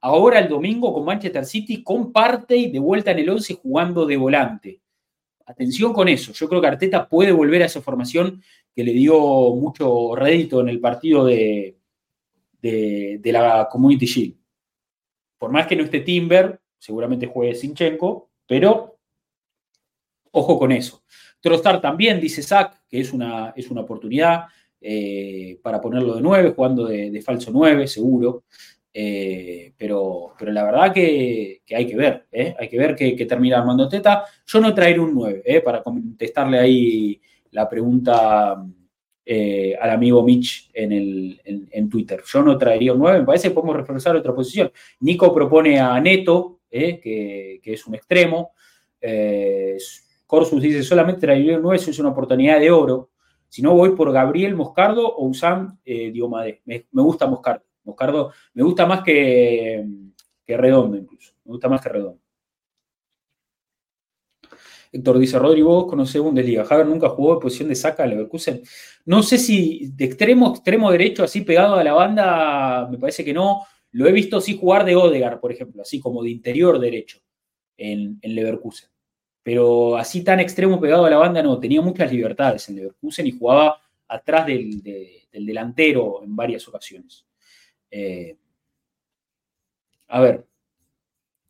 ahora 0.00 0.38
el 0.38 0.48
domingo 0.48 0.94
con 0.94 1.04
Manchester 1.04 1.44
City, 1.44 1.82
con 1.82 2.12
parte 2.12 2.56
y 2.56 2.70
de 2.70 2.78
vuelta 2.78 3.10
en 3.10 3.18
el 3.18 3.30
11 3.30 3.54
jugando 3.54 4.06
de 4.06 4.16
volante 4.16 4.80
atención 5.48 5.92
con 5.92 6.08
eso. 6.08 6.32
Yo 6.32 6.48
creo 6.48 6.60
que 6.60 6.66
Arteta 6.66 7.08
puede 7.08 7.32
volver 7.32 7.62
a 7.62 7.66
esa 7.66 7.80
formación 7.80 8.42
que 8.74 8.84
le 8.84 8.92
dio 8.92 9.18
mucho 9.54 10.14
rédito 10.14 10.60
en 10.60 10.68
el 10.68 10.78
partido 10.78 11.24
de, 11.24 11.78
de, 12.60 13.32
la 13.32 13.66
Community 13.70 14.06
Shield. 14.06 14.36
Por 15.38 15.50
más 15.50 15.66
que 15.66 15.74
no 15.74 15.84
esté 15.84 16.00
Timber, 16.00 16.60
seguramente 16.78 17.26
juegue 17.26 17.54
Sinchenko, 17.54 18.30
pero 18.46 18.98
ojo 20.32 20.58
con 20.58 20.70
eso. 20.70 21.02
Trostar 21.40 21.80
también, 21.80 22.20
dice 22.20 22.42
Zach, 22.42 22.80
que 22.88 23.00
es 23.00 23.12
una, 23.12 23.52
es 23.56 23.70
una 23.70 23.82
oportunidad 23.82 24.46
eh, 24.80 25.58
para 25.62 25.80
ponerlo 25.80 26.14
de 26.14 26.22
9, 26.22 26.52
jugando 26.54 26.86
de, 26.86 27.22
falso 27.22 27.50
9, 27.52 27.86
seguro. 27.86 28.44
Eh, 28.92 29.72
pero, 29.76 30.34
pero 30.38 30.50
la 30.50 30.64
verdad 30.64 30.92
que, 30.92 31.62
hay 31.70 31.86
que 31.86 31.96
ver, 31.96 32.26
¿eh? 32.32 32.54
hay 32.58 32.68
que 32.68 32.78
ver 32.78 32.96
que, 32.96 33.26
termina 33.26 33.58
Armando 33.58 33.88
Teta. 33.88 34.24
Yo 34.46 34.60
no 34.60 34.74
traeré 34.74 34.98
un 34.98 35.14
9, 35.14 35.42
¿eh? 35.44 35.60
para 35.60 35.82
contestarle 35.82 36.58
ahí 36.58 37.20
la 37.52 37.68
pregunta 37.68 38.64
al 39.80 39.90
amigo 39.90 40.22
Mitch 40.22 40.70
en, 40.72 40.90
el, 40.90 41.40
en, 41.44 41.88
Twitter. 41.90 42.22
Yo 42.26 42.42
no 42.42 42.56
traería 42.56 42.94
un 42.94 43.00
9, 43.00 43.20
me 43.20 43.26
parece 43.26 43.48
que 43.48 43.54
podemos 43.54 43.76
reforzar 43.76 44.16
otra 44.16 44.34
posición. 44.34 44.72
Nico 45.00 45.34
propone 45.34 45.78
a 45.78 46.00
Neto, 46.00 46.60
que, 46.70 47.60
es 47.62 47.86
un 47.86 47.94
extremo. 47.94 48.52
Corsus 50.28 50.60
dice, 50.60 50.82
solamente 50.82 51.22
traería 51.22 51.56
un 51.56 51.62
9 51.62 51.78
si 51.78 51.90
es 51.90 51.98
una 51.98 52.10
oportunidad 52.10 52.60
de 52.60 52.70
oro. 52.70 53.10
Si 53.48 53.62
no, 53.62 53.74
voy 53.74 53.96
por 53.96 54.12
Gabriel 54.12 54.54
Moscardo 54.54 55.08
o 55.08 55.26
Usam 55.26 55.78
Diomade. 55.82 56.60
Me, 56.66 56.84
gusta 56.92 57.26
Moscardo. 57.26 57.64
Moscardo 57.84 58.32
me 58.52 58.62
gusta 58.62 58.84
más 58.84 59.02
que, 59.02 59.82
Redondo 60.46 60.98
incluso. 60.98 61.32
Me 61.46 61.52
gusta 61.52 61.70
más 61.70 61.80
que 61.80 61.88
Redondo. 61.88 62.20
Héctor 64.92 65.18
dice, 65.18 65.38
Rodrigo, 65.38 65.70
vos 65.70 65.86
conocés 65.86 66.20
Bundesliga. 66.20 66.66
Haber 66.68 66.86
nunca 66.86 67.08
jugó 67.08 67.34
en 67.34 67.40
posición 67.40 67.70
de 67.70 67.74
saca 67.74 68.02
a 68.02 68.06
Leverkusen. 68.06 68.62
No 69.06 69.22
sé 69.22 69.38
si 69.38 69.90
de 69.94 70.04
extremo, 70.04 70.50
extremo 70.50 70.90
derecho, 70.90 71.24
así 71.24 71.40
pegado 71.40 71.76
a 71.76 71.84
la 71.84 71.94
banda, 71.94 72.86
me 72.90 72.98
parece 72.98 73.24
que 73.24 73.32
no. 73.32 73.62
Lo 73.92 74.06
he 74.06 74.12
visto 74.12 74.42
sí 74.42 74.58
jugar 74.58 74.84
de 74.84 74.94
Odegar, 74.94 75.40
por 75.40 75.52
ejemplo, 75.52 75.80
así 75.80 76.00
como 76.00 76.22
de 76.22 76.28
interior 76.28 76.78
derecho 76.78 77.18
en, 77.78 78.18
Leverkusen. 78.22 78.90
Pero 79.48 79.96
así 79.96 80.22
tan 80.22 80.40
extremo 80.40 80.78
pegado 80.78 81.06
a 81.06 81.10
la 81.10 81.16
banda 81.16 81.42
no. 81.42 81.58
Tenía 81.58 81.80
muchas 81.80 82.12
libertades 82.12 82.68
en 82.68 82.76
Leverkusen 82.76 83.26
y 83.26 83.30
jugaba 83.30 83.80
atrás 84.06 84.44
del 84.44 84.82
delantero 85.32 86.22
en 86.22 86.36
varias 86.36 86.68
ocasiones. 86.68 87.24
Eh, 87.90 88.36
a 90.08 90.20
ver, 90.20 90.46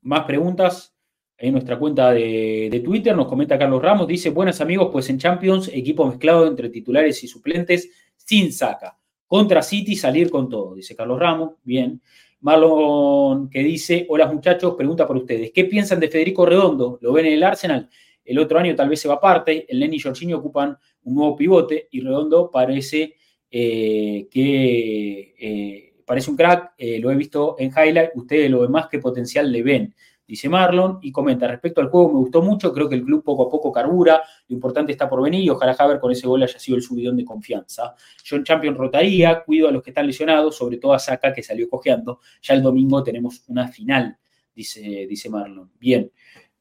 más 0.03 0.25
preguntas. 0.27 0.95
En 1.37 1.51
nuestra 1.51 1.77
cuenta 1.77 2.13
de, 2.13 2.81
Twitter 2.85 3.17
nos 3.17 3.27
comenta 3.27 3.59
Carlos 3.59 3.83
Ramos, 3.83 4.07
dice, 4.07 4.31
buenas 4.31 4.61
amigos, 4.61 4.91
pues 4.93 5.11
en 5.11 5.19
Champions, 5.19 5.69
equipo 5.75 6.07
mezclado 6.07 6.47
entre 6.47 6.69
titulares 6.69 7.25
y 7.25 7.27
suplentes, 7.27 7.91
sin 8.17 8.53
saca. 8.53 8.97
Contra 9.27 9.61
City 9.61 9.97
salir 9.97 10.31
con 10.31 10.49
todo, 10.49 10.77
dice 10.77 10.95
Carlos 10.95 11.19
Ramos, 11.19 11.55
bien. 11.65 12.01
Marlon 12.41 13.49
que 13.51 13.61
dice, 13.61 14.07
hola 14.09 14.27
muchachos, 14.27 14.75
pregunta 14.77 15.07
por 15.07 15.17
ustedes, 15.17 15.51
¿qué 15.53 15.65
piensan 15.65 16.01
de 16.01 16.09
Federico 16.09 16.47
Redondo? 16.47 16.99
¿Lo 17.01 17.13
ven 17.13 17.27
en 17.27 17.35
el 17.35 17.43
Arsenal? 17.43 17.89
El 18.25 18.39
otro 18.39 18.59
año 18.59 18.75
tal 18.77 18.89
vez 18.89 19.01
se 19.01 19.09
va 19.09 19.15
aparte, 19.15 19.67
el 19.69 19.81
Lenny 19.81 19.97
y 19.97 20.01
Jorginho 20.01 20.39
ocupan 20.39 20.77
un 21.05 21.15
nuevo 21.15 21.35
pivote 21.35 21.89
y 21.91 22.01
Redondo 22.01 22.51
parece 22.51 23.15
eh, 23.51 24.29
que 24.31 25.35
eh, 25.39 25.95
parece 26.05 26.31
un 26.31 26.37
crack, 26.37 26.75
lo 26.79 27.11
he 27.11 27.15
visto 27.17 27.57
en 27.59 27.71
highlight, 27.71 28.11
ustedes 28.15 28.51
lo 28.51 28.63
demás 28.63 28.89
qué 28.91 28.99
potencial 28.99 29.51
le 29.51 29.63
ven 29.63 29.95
dice 30.29 30.49
Marlon, 30.51 30.99
y 31.01 31.11
comenta, 31.11 31.49
respecto 31.49 31.81
al 31.81 31.89
juego 31.89 32.13
me 32.13 32.19
gustó 32.19 32.43
mucho, 32.43 32.73
creo 32.73 32.87
que 32.87 32.95
el 32.95 33.03
club 33.03 33.25
poco 33.25 33.45
a 33.45 33.51
poco 33.51 33.73
carbura, 33.73 34.23
lo 34.47 34.55
importante 34.55 34.93
está 34.93 35.09
por 35.09 35.23
venir 35.23 35.43
y 35.43 35.49
ojalá 35.49 35.75
Haber 35.79 35.99
con 35.99 36.13
ese 36.13 36.27
gol 36.27 36.43
haya 36.43 36.59
sido 36.59 36.77
el 36.77 36.83
subidón 36.83 37.17
de 37.17 37.25
confianza. 37.25 37.95
Yo 38.25 38.37
en 38.37 38.45
Champions 38.45 38.77
rotaría, 38.77 39.43
cuido 39.43 39.69
a 39.69 39.73
los 39.73 39.83
que 39.83 39.91
están 39.91 40.07
lesionados, 40.07 40.57
sobre 40.57 40.77
todo 40.77 40.93
a 40.93 40.99
Saka 40.99 41.33
que 41.33 41.43
salió 41.43 41.69
cojeando, 41.69 42.21
ya 42.43 42.55
el 42.55 42.63
domingo 42.63 43.03
tenemos 43.03 43.43
una 43.49 43.69
final, 43.69 44.19
dice, 44.55 45.07
dice 45.09 45.31
Marlon. 45.31 45.71
Bien. 45.79 46.11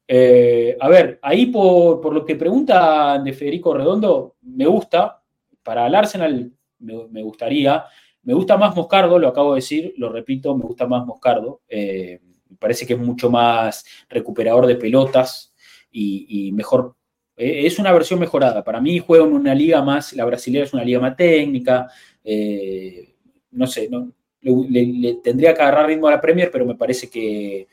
Eh, 0.08 0.78
a 0.80 0.88
ver, 0.88 1.20
ahí 1.22 1.48
por, 1.48 2.14
lo 2.14 2.24
que 2.24 2.36
pregunta 2.38 3.20
de 3.20 3.34
Federico 3.34 3.74
Redondo, 3.74 4.38
me 4.44 4.66
gusta, 4.66 5.22
para 5.62 5.88
el 5.88 5.96
Arsenal 5.96 6.54
me, 6.80 7.22
gustaría, 7.22 7.84
me 8.24 8.34
gusta 8.34 8.56
más 8.56 8.76
Moscardo, 8.76 9.20
lo 9.20 9.28
acabo 9.28 9.54
de 9.54 9.58
decir, 9.58 9.94
lo 9.98 10.10
repito, 10.10 10.56
me 10.56 10.64
gusta 10.64 10.88
más 10.88 11.06
Moscardo. 11.06 11.62
Eh, 11.68 12.22
me 12.50 12.58
parece 12.58 12.86
que 12.86 12.94
es 12.94 13.00
mucho 13.00 13.30
más 13.30 13.86
recuperador 14.10 14.66
de 14.66 14.76
pelotas 14.76 15.54
y, 15.92 16.52
mejor. 16.54 16.96
Eh, 17.36 17.66
es 17.66 17.80
una 17.80 17.92
versión 17.92 18.20
mejorada. 18.20 18.64
Para 18.64 18.82
mí 18.82 19.00
juega 19.00 19.26
en 19.26 19.34
una 19.34 19.56
liga 19.56 19.82
más, 19.82 20.14
la 20.14 20.26
brasileña 20.26 20.66
es 20.66 20.74
una 20.74 20.84
liga 20.84 21.00
más 21.00 21.16
técnica. 21.16 21.88
Eh, 22.24 23.16
no 23.52 23.68
sé, 23.68 23.90
no, 23.90 24.12
le, 24.42 25.16
tendría 25.24 25.54
que 25.54 25.62
agarrar 25.62 25.88
ritmo 25.88 26.08
a 26.08 26.12
la 26.12 26.22
Premier, 26.22 26.52
pero 26.52 26.66
me 26.66 26.76
parece 26.76 27.10
que, 27.10 27.68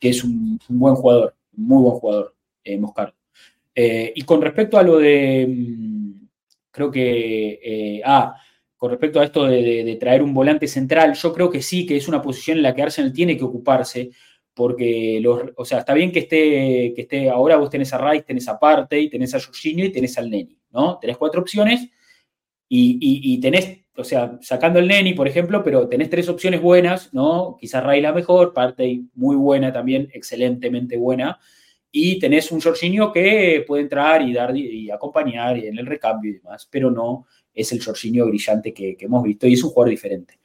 es 0.00 0.24
un, 0.24 0.58
buen 0.68 0.94
jugador, 0.94 1.34
muy 1.52 1.82
buen 1.82 1.94
jugador, 1.98 2.34
eh, 2.64 2.78
Moscar. 2.78 3.14
y 3.74 4.22
con 4.22 4.40
respecto 4.42 4.78
a 4.78 4.82
lo 4.82 4.98
de, 4.98 5.46
mm, 5.48 6.12
creo 6.70 6.90
que, 6.90 8.02
ah, 8.04 8.34
con 8.80 8.90
respecto 8.90 9.20
a 9.20 9.24
esto 9.24 9.44
de, 9.44 9.98
traer 10.00 10.22
un 10.22 10.32
volante 10.32 10.66
central, 10.66 11.12
yo 11.12 11.34
creo 11.34 11.50
que 11.50 11.60
sí, 11.60 11.84
que 11.84 11.98
es 11.98 12.08
una 12.08 12.22
posición 12.22 12.56
en 12.56 12.62
la 12.62 12.74
que 12.74 12.80
Arsenal 12.80 13.12
tiene 13.12 13.36
que 13.36 13.44
ocuparse, 13.44 14.10
porque, 14.54 15.20
los, 15.20 15.42
o 15.54 15.66
sea, 15.66 15.80
está 15.80 15.92
bien 15.92 16.10
que 16.10 16.20
esté, 16.20 16.94
que 16.96 17.02
esté, 17.02 17.28
ahora 17.28 17.56
vos 17.56 17.68
tenés 17.68 17.92
a 17.92 17.98
Rice, 17.98 18.24
tenés 18.24 18.48
a 18.48 18.58
Partey, 18.58 19.10
tenés 19.10 19.34
a 19.34 19.40
Jorginho 19.40 19.84
y 19.84 19.92
tenés 19.92 20.16
al 20.16 20.30
Neni, 20.30 20.58
¿no? 20.70 20.98
Tenés 20.98 21.18
cuatro 21.18 21.42
opciones 21.42 21.90
y, 22.70 23.38
tenés, 23.42 23.82
o 23.94 24.02
sea, 24.02 24.38
sacando 24.40 24.78
el 24.78 24.88
Neni, 24.88 25.12
por 25.12 25.28
ejemplo, 25.28 25.62
pero 25.62 25.86
tenés 25.86 26.08
tres 26.08 26.30
opciones 26.30 26.62
buenas, 26.62 27.12
¿no? 27.12 27.58
Quizás 27.60 27.84
Rice 27.84 28.00
la 28.00 28.14
mejor, 28.14 28.54
Partey 28.54 29.10
muy 29.12 29.36
buena 29.36 29.70
también, 29.74 30.08
excelentemente 30.14 30.96
buena, 30.96 31.38
y 31.92 32.18
tenés 32.18 32.50
un 32.50 32.62
Jorginho 32.62 33.12
que 33.12 33.62
puede 33.66 33.82
entrar 33.82 34.22
y 34.22 34.32
dar 34.32 34.56
y 34.56 34.90
acompañar 34.90 35.58
y 35.58 35.66
en 35.66 35.78
el 35.78 35.84
recambio 35.84 36.30
y 36.30 36.34
demás, 36.36 36.66
pero 36.70 36.90
no 36.90 37.26
es 37.54 37.72
el 37.72 37.82
Jorginho 37.82 38.26
brillante 38.26 38.72
que, 38.72 38.96
hemos 39.00 39.22
visto 39.22 39.46
y 39.46 39.54
es 39.54 39.62
un 39.62 39.70
jugador 39.70 39.90
diferente. 39.90 40.38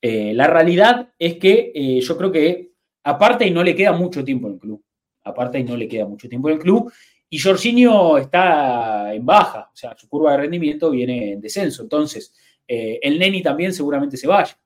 Eh, 0.00 0.34
la 0.34 0.46
realidad 0.46 1.12
es 1.18 1.36
que 1.36 1.72
eh, 1.74 2.00
yo 2.00 2.16
creo 2.16 2.30
que 2.30 2.72
aparte 3.04 3.46
y 3.46 3.50
no 3.50 3.62
le 3.62 3.74
queda 3.74 3.92
mucho 3.92 4.24
tiempo 4.24 4.48
en 4.48 4.54
el 4.54 4.58
club. 4.58 4.84
Aparte 5.24 5.58
y 5.58 5.64
no 5.64 5.76
le 5.76 5.88
queda 5.88 6.06
mucho 6.06 6.28
tiempo 6.28 6.48
en 6.48 6.56
el 6.56 6.60
club. 6.60 6.92
Y 7.30 7.38
Jorginho 7.38 8.18
está 8.18 9.14
en 9.14 9.24
baja, 9.24 9.70
o 9.72 9.76
sea, 9.76 9.96
su 9.96 10.08
curva 10.08 10.32
de 10.32 10.38
rendimiento 10.38 10.90
viene 10.90 11.32
en 11.32 11.40
descenso. 11.40 11.82
Entonces, 11.82 12.34
eh, 12.68 13.00
el 13.02 13.18
Neni 13.18 13.42
también 13.42 13.72
seguramente 13.72 14.16
se 14.16 14.26
vaya. 14.26 14.58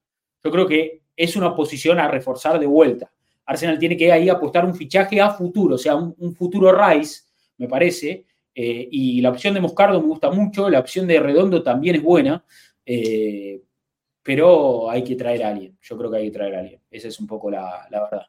Yo 0.43 0.51
creo 0.51 0.67
que 0.67 1.03
es 1.17 1.37
una 1.37 1.55
posición 1.55 1.99
a 1.99 2.09
reforzar 2.09 2.59
de 2.59 2.67
vuelta. 2.67 3.11
Arsenal 3.47 3.79
tiene 3.79 3.97
que 3.97 4.13
ahí 4.13 4.29
apostar 4.29 4.65
un 4.65 4.75
fichaje 4.75 5.21
a 5.21 5.31
futuro, 5.31 5.77
o 5.77 5.79
sea, 5.79 5.97
un, 5.97 6.15
un 6.19 6.35
futuro 6.35 6.71
Rice, 6.71 7.23
me 7.57 7.67
parece, 7.67 8.27
eh, 8.61 8.89
y 8.91 9.21
la 9.21 9.31
opción 9.31 9.55
de 9.55 9.61
Moscardo 9.61 10.01
me 10.01 10.09
gusta 10.09 10.33
mucho, 10.33 10.69
la 10.69 10.81
opción 10.81 11.07
de 11.07 11.21
Redondo 11.21 11.63
también 11.63 11.95
es 11.95 12.03
buena, 12.03 12.45
eh, 12.85 13.63
pero 14.21 14.91
hay 14.91 15.05
que 15.05 15.15
traer 15.15 15.45
a 15.45 15.51
alguien. 15.51 15.79
Yo 15.81 15.97
creo 15.97 16.11
que 16.11 16.17
hay 16.17 16.25
que 16.25 16.37
traer 16.37 16.55
a 16.57 16.59
alguien. 16.59 16.81
Esa 16.91 17.07
es 17.07 17.21
un 17.21 17.29
poco 17.29 17.53
la, 17.53 17.87
verdad. 17.89 18.27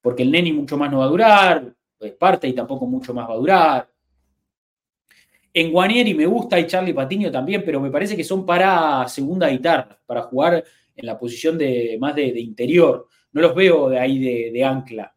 Porque 0.00 0.22
el 0.22 0.30
Neni 0.30 0.54
mucho 0.54 0.78
más 0.78 0.90
no 0.90 1.00
va 1.00 1.04
a 1.04 1.08
durar, 1.08 1.74
es 2.00 2.12
parte 2.12 2.48
y 2.48 2.54
tampoco 2.54 2.86
mucho 2.86 3.12
más 3.12 3.28
va 3.28 3.34
a 3.34 3.36
durar. 3.36 3.90
En 5.52 5.70
Guanieri 5.70 6.14
me 6.14 6.24
gusta 6.24 6.58
y 6.58 6.66
Charlie 6.66 6.94
Patiño 6.94 7.30
también, 7.30 7.62
pero 7.62 7.78
me 7.78 7.90
parece 7.90 8.16
que 8.16 8.24
son 8.24 8.46
para 8.46 9.06
segunda 9.06 9.48
guitarra, 9.48 10.00
para 10.06 10.22
jugar 10.22 10.64
en 10.96 11.04
la 11.04 11.18
posición 11.18 11.58
de 11.58 11.98
más 12.00 12.14
de, 12.14 12.40
interior. 12.40 13.06
No 13.32 13.42
los 13.42 13.54
veo 13.54 13.90
de 13.90 13.98
ahí 13.98 14.50
de 14.50 14.64
ancla. 14.64 15.14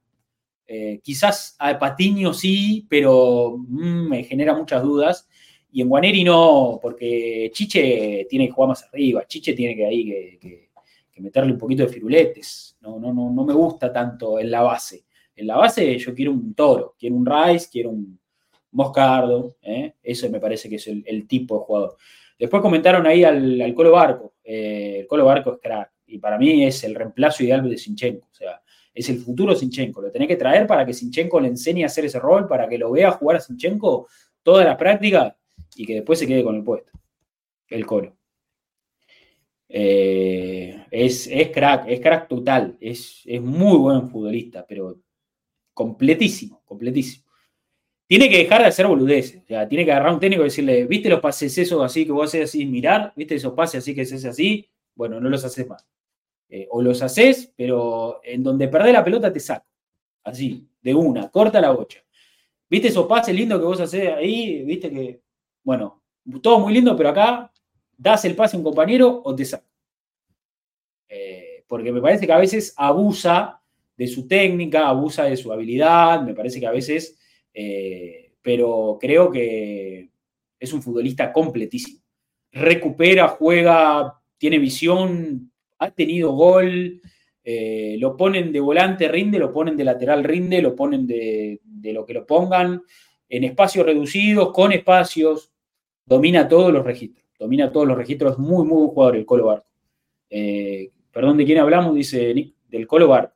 Eh, 0.74 1.02
quizás 1.04 1.58
a 1.60 1.78
Patiño 1.78 2.34
sí, 2.34 2.86
pero 2.90 3.58
mm, 3.58 4.08
me 4.08 4.24
genera 4.24 4.56
muchas 4.56 4.82
dudas. 4.82 5.28
Y 5.70 5.82
en 5.82 5.90
Guaneri 5.90 6.24
no, 6.24 6.80
porque 6.82 7.52
Chiche 7.54 8.26
tiene 8.30 8.46
que 8.48 8.54
jugar 8.54 8.70
más 8.70 8.84
arriba. 8.86 9.28
Chiche 9.28 9.54
tiene 9.54 9.76
que 9.76 9.86
ahí 9.86 10.38
que, 10.40 10.70
meterle 11.18 11.52
un 11.52 11.58
poquito 11.58 11.84
de 11.84 11.90
firuletes. 11.90 12.78
No, 12.80 13.00
no, 13.00 13.14
no, 13.14 13.30
no 13.30 13.44
me 13.44 13.54
gusta 13.54 13.92
tanto 13.92 14.40
en 14.40 14.50
la 14.50 14.62
base. 14.62 15.04
En 15.36 15.46
la 15.48 15.58
base 15.58 15.98
yo 15.98 16.16
quiero 16.16 16.32
un 16.32 16.54
toro, 16.54 16.96
quiero 16.98 17.16
un 17.16 17.26
Rice, 17.26 17.68
quiero 17.70 17.90
un 17.90 18.18
Moscardo. 18.72 19.58
¿eh? 19.62 19.96
Eso 20.02 20.30
me 20.30 20.40
parece 20.40 20.70
que 20.70 20.78
es 20.78 20.88
el, 20.88 21.28
tipo 21.28 21.60
de 21.60 21.66
jugador. 21.66 21.98
Después 22.40 22.62
comentaron 22.62 23.06
ahí 23.06 23.26
al, 23.26 23.74
Colo 23.76 23.92
Barco. 23.92 24.36
Eh, 24.42 25.00
el 25.02 25.08
Colo 25.08 25.26
Barco 25.26 25.52
es 25.52 25.60
crack. 25.62 25.92
Y 26.08 26.18
para 26.18 26.38
mí 26.38 26.64
es 26.64 26.82
el 26.86 26.96
reemplazo 26.96 27.44
ideal 27.44 27.70
de 27.70 27.78
Sinchenko. 27.78 28.28
O 28.32 28.34
sea, 28.34 28.62
es 28.94 29.10
el 29.10 29.20
futuro 29.20 29.56
Sinchenko. 29.56 30.02
Lo 30.02 30.12
tenés 30.12 30.28
que 30.28 30.36
traer 30.36 30.68
para 30.68 30.86
que 30.86 30.94
Sinchenko 30.94 31.40
le 31.40 31.50
enseñe 31.50 31.84
a 31.84 31.88
hacer 31.88 32.06
ese 32.06 32.20
rol, 32.20 32.48
para 32.48 32.68
que 32.68 32.78
lo 32.78 32.92
vea 32.92 33.12
jugar 33.12 33.38
a 33.38 33.40
Sinchenko 33.40 34.08
toda 34.44 34.66
la 34.66 34.78
práctica 34.78 35.36
y 35.76 35.86
que 35.86 35.96
después 35.96 36.20
se 36.20 36.28
quede 36.28 36.44
con 36.44 36.56
el 36.56 36.64
puesto. 36.64 36.92
El 37.70 37.86
coro. 37.86 38.18
Eh, 39.70 40.86
es, 40.92 41.30
crack, 41.54 41.86
es 41.88 42.00
crack 42.02 42.28
total. 42.28 42.78
Es, 42.80 43.22
es 43.26 43.42
muy 43.42 43.78
buen 43.78 44.10
futbolista, 44.10 44.66
pero 44.68 45.00
completísimo, 45.74 46.62
completísimo. 46.66 47.26
Tiene 48.08 48.30
que 48.30 48.40
dejar 48.40 48.62
de 48.62 48.68
hacer 48.68 48.88
boludeces. 48.88 49.42
O 49.44 49.46
sea, 49.48 49.70
tiene 49.70 49.86
que 49.86 49.92
agarrar 49.94 50.14
un 50.14 50.20
técnico 50.20 50.42
y 50.42 50.46
decirle, 50.46 50.86
¿viste 50.86 51.08
los 51.08 51.22
pases 51.22 51.58
esos 51.58 51.82
así 51.82 52.06
que 52.06 52.12
vos 52.12 52.28
haces 52.28 52.50
así 52.50 52.66
mirar? 52.66 53.14
¿Viste 53.16 53.36
esos 53.36 53.54
pases 53.54 53.82
así 53.82 53.96
que 53.96 54.02
haces 54.02 54.26
así? 54.26 54.70
Bueno, 54.94 55.22
no 55.22 55.30
los 55.30 55.46
haces 55.46 55.66
más. 55.66 55.88
Eh, 56.54 56.68
o 56.70 56.82
los 56.82 57.02
haces, 57.02 57.54
pero 57.56 58.20
en 58.26 58.44
donde 58.44 58.68
perdés 58.68 58.92
la 58.92 59.06
pelota 59.06 59.32
te 59.32 59.40
saco. 59.40 59.66
Así, 60.22 60.68
de 60.82 60.94
una, 60.94 61.32
corta 61.32 61.62
la 61.62 61.72
bocha. 61.72 62.04
¿Viste 62.70 62.90
esos 62.90 63.08
pases 63.08 63.34
lindos 63.34 63.58
que 63.58 63.66
vos 63.66 63.80
haces 63.80 64.10
ahí? 64.10 64.62
¿Viste 64.66 64.92
que, 64.92 65.22
bueno, 65.64 66.04
todo 66.44 66.60
muy 66.60 66.74
lindo, 66.74 66.94
pero 66.98 67.08
acá 67.08 67.50
das 67.98 68.26
el 68.26 68.36
pase 68.36 68.58
a 68.58 68.60
un 68.60 68.66
compañero 68.66 69.22
o 69.24 69.34
te 69.34 69.46
saco? 69.46 69.66
Eh, 71.08 71.64
porque 71.68 71.90
me 71.90 72.02
parece 72.02 72.28
que 72.28 72.34
a 72.34 72.38
veces 72.38 72.74
abusa 72.76 73.62
de 73.96 74.08
su 74.08 74.28
técnica, 74.28 74.90
abusa 74.90 75.24
de 75.24 75.38
su 75.38 75.54
habilidad, 75.54 76.22
me 76.22 76.34
parece 76.34 76.60
que 76.60 76.68
a 76.68 76.72
veces, 76.72 77.18
eh, 77.54 78.34
pero 78.42 78.98
creo 79.00 79.32
que 79.32 80.12
es 80.60 80.74
un 80.74 80.82
futbolista 80.82 81.32
completísimo. 81.32 82.02
Recupera, 82.52 83.30
juega, 83.30 84.22
tiene 84.38 84.60
visión, 84.60 85.51
ha 85.82 85.90
tenido 85.90 86.32
gol, 86.34 87.02
eh, 87.44 87.96
lo 88.00 88.16
ponen 88.16 88.52
de 88.52 88.60
volante, 88.60 89.08
rinde, 89.08 89.40
lo 89.40 89.52
ponen 89.52 89.76
de 89.76 89.84
lateral, 89.84 90.24
rinde, 90.24 90.62
lo 90.62 90.76
ponen 90.76 91.08
de, 91.08 91.60
lo 91.86 92.06
que 92.06 92.14
lo 92.14 92.26
pongan, 92.26 92.84
en 93.28 93.44
espacios 93.44 93.84
reducidos, 93.84 94.52
con 94.52 94.72
espacios, 94.74 95.52
domina 96.06 96.48
todos 96.48 96.72
los 96.72 96.86
registros, 96.86 97.26
domina 97.40 97.72
todos 97.72 97.88
los 97.88 97.98
registros, 97.98 98.38
muy, 98.38 98.64
muy 98.64 98.78
buen 98.78 98.90
jugador 98.90 99.16
el 99.16 99.26
Colo 99.26 99.48
Barco. 99.48 99.68
Eh, 100.30 100.92
perdón, 101.12 101.38
¿de 101.38 101.46
quién 101.46 101.58
hablamos? 101.58 101.96
Dice 101.96 102.32
Nick, 102.32 102.56
del 102.68 102.86
Colo 102.86 103.08
Barco. 103.08 103.36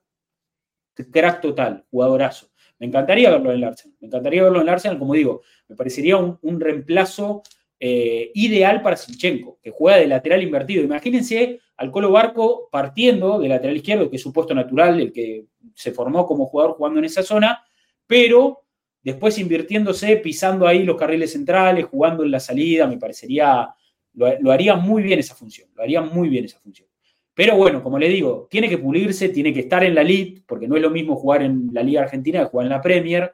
Crack 0.94 1.42
total, 1.42 1.84
jugadorazo. 1.90 2.52
Me 2.78 2.86
encantaría 2.86 3.32
verlo 3.32 3.50
en 3.50 3.58
el 3.58 3.64
Arsenal, 3.64 3.98
me 4.00 4.08
encantaría 4.08 4.44
verlo 4.44 4.58
en 4.58 4.68
el 4.68 4.70
Arsenal, 4.70 5.00
como 5.00 5.16
digo, 5.16 5.42
me 5.68 5.76
parecería 5.76 6.18
un, 6.18 6.38
un 6.44 6.60
reemplazo 6.60 7.42
eh, 7.80 8.32
ideal 8.34 8.82
para 8.82 8.96
Sinchenko, 8.96 9.60
que 9.62 9.72
juega 9.72 9.98
de 9.98 10.08
lateral 10.08 10.42
invertido. 10.42 10.84
Imagínense 10.84 11.60
al 11.78 11.92
Colo 11.92 12.12
Barco 12.12 12.70
partiendo 12.72 13.40
de 13.40 13.50
lateral 13.50 13.76
izquierdo, 13.76 14.10
que 14.10 14.16
es 14.16 14.22
su 14.22 14.32
puesto 14.32 14.54
natural, 14.56 15.00
el 15.00 15.12
que 15.12 15.46
se 15.74 15.92
formó 15.92 16.26
como 16.26 16.46
jugador 16.46 16.76
jugando 16.76 17.00
en 17.00 17.06
esa 17.06 17.22
zona, 17.22 17.64
pero 18.08 18.64
después 19.04 19.38
invirtiéndose, 19.38 20.18
pisando 20.18 20.68
ahí 20.68 20.84
los 20.84 20.98
carriles 20.98 21.34
centrales, 21.34 21.86
jugando 21.86 22.24
en 22.24 22.32
la 22.32 22.40
salida, 22.40 22.88
me 22.88 22.98
parecería, 22.98 23.70
lo, 24.14 24.52
haría 24.52 24.76
muy 24.76 25.04
bien 25.04 25.20
esa 25.20 25.36
función, 25.36 25.70
lo 25.76 25.84
haría 25.84 26.02
muy 26.02 26.30
bien 26.30 26.46
esa 26.46 26.60
función. 26.60 26.88
Pero 27.34 27.58
bueno, 27.58 27.84
como 27.84 28.00
le 28.00 28.08
digo, 28.08 28.48
tiene 28.50 28.70
que 28.70 28.78
pulirse, 28.78 29.30
tiene 29.30 29.54
que 29.54 29.60
estar 29.60 29.84
en 29.84 29.94
la 29.94 30.04
League, 30.04 30.42
porque 30.48 30.68
no 30.68 30.78
es 30.78 30.82
lo 30.82 30.90
mismo 30.90 31.18
jugar 31.18 31.44
en 31.44 31.70
la 31.74 31.84
Liga 31.84 32.02
Argentina 32.02 32.40
que 32.40 32.46
jugar 32.46 32.66
en 32.66 32.72
la 32.72 32.82
Premier. 32.82 33.34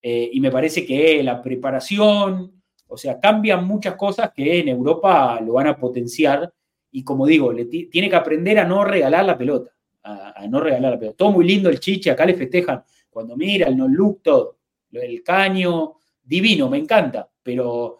Eh, 0.00 0.30
y 0.32 0.40
me 0.40 0.50
parece 0.50 0.86
que 0.86 1.22
la 1.22 1.42
preparación, 1.42 2.57
o 2.88 2.96
sea, 2.96 3.20
cambian 3.20 3.66
muchas 3.66 3.94
cosas 3.94 4.32
que 4.34 4.60
en 4.60 4.68
Europa 4.68 5.40
lo 5.40 5.54
van 5.54 5.68
a 5.68 5.76
potenciar 5.76 6.52
y 6.90 7.04
como 7.04 7.26
digo, 7.26 7.52
le 7.52 7.66
tiene 7.66 8.08
que 8.08 8.16
aprender 8.16 8.58
a 8.58 8.64
no 8.64 8.84
regalar 8.84 9.24
la 9.24 9.36
pelota, 9.36 9.70
a, 10.02 10.46
no 10.48 10.58
regalar 10.58 10.92
la 10.92 10.98
pelota. 10.98 11.16
Todo 11.16 11.32
muy 11.32 11.46
lindo 11.46 11.68
el 11.68 11.80
chiche, 11.80 12.10
acá 12.10 12.24
le 12.24 12.34
festejan 12.34 12.82
cuando 13.10 13.36
mira 13.36 13.68
el 13.68 13.76
no 13.76 13.88
look, 13.88 14.22
todo, 14.22 14.58
el 14.92 15.22
caño, 15.22 15.96
divino, 16.22 16.68
me 16.68 16.78
encanta, 16.78 17.28
pero 17.42 17.98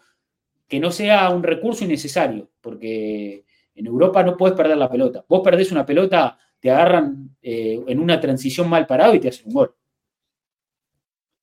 que 0.67 0.79
no 0.79 0.91
sea 0.91 1.29
un 1.29 1.43
recurso 1.43 1.83
innecesario, 1.83 2.49
porque 2.61 3.45
en 3.75 3.85
Europa 3.85 4.23
no 4.23 4.35
puedes 4.35 4.57
perder 4.57 4.77
la 4.77 4.89
pelota. 4.89 5.23
Vos 5.27 5.41
perdés 5.43 5.71
una 5.71 5.85
pelota, 5.85 6.37
te 6.59 6.71
agarran 6.71 7.37
eh, 7.41 7.79
en 7.87 7.99
una 7.99 8.19
transición 8.19 8.69
mal 8.69 8.85
parado 8.85 9.13
y 9.13 9.19
te 9.19 9.29
hacen 9.29 9.47
un 9.47 9.53
gol. 9.53 9.75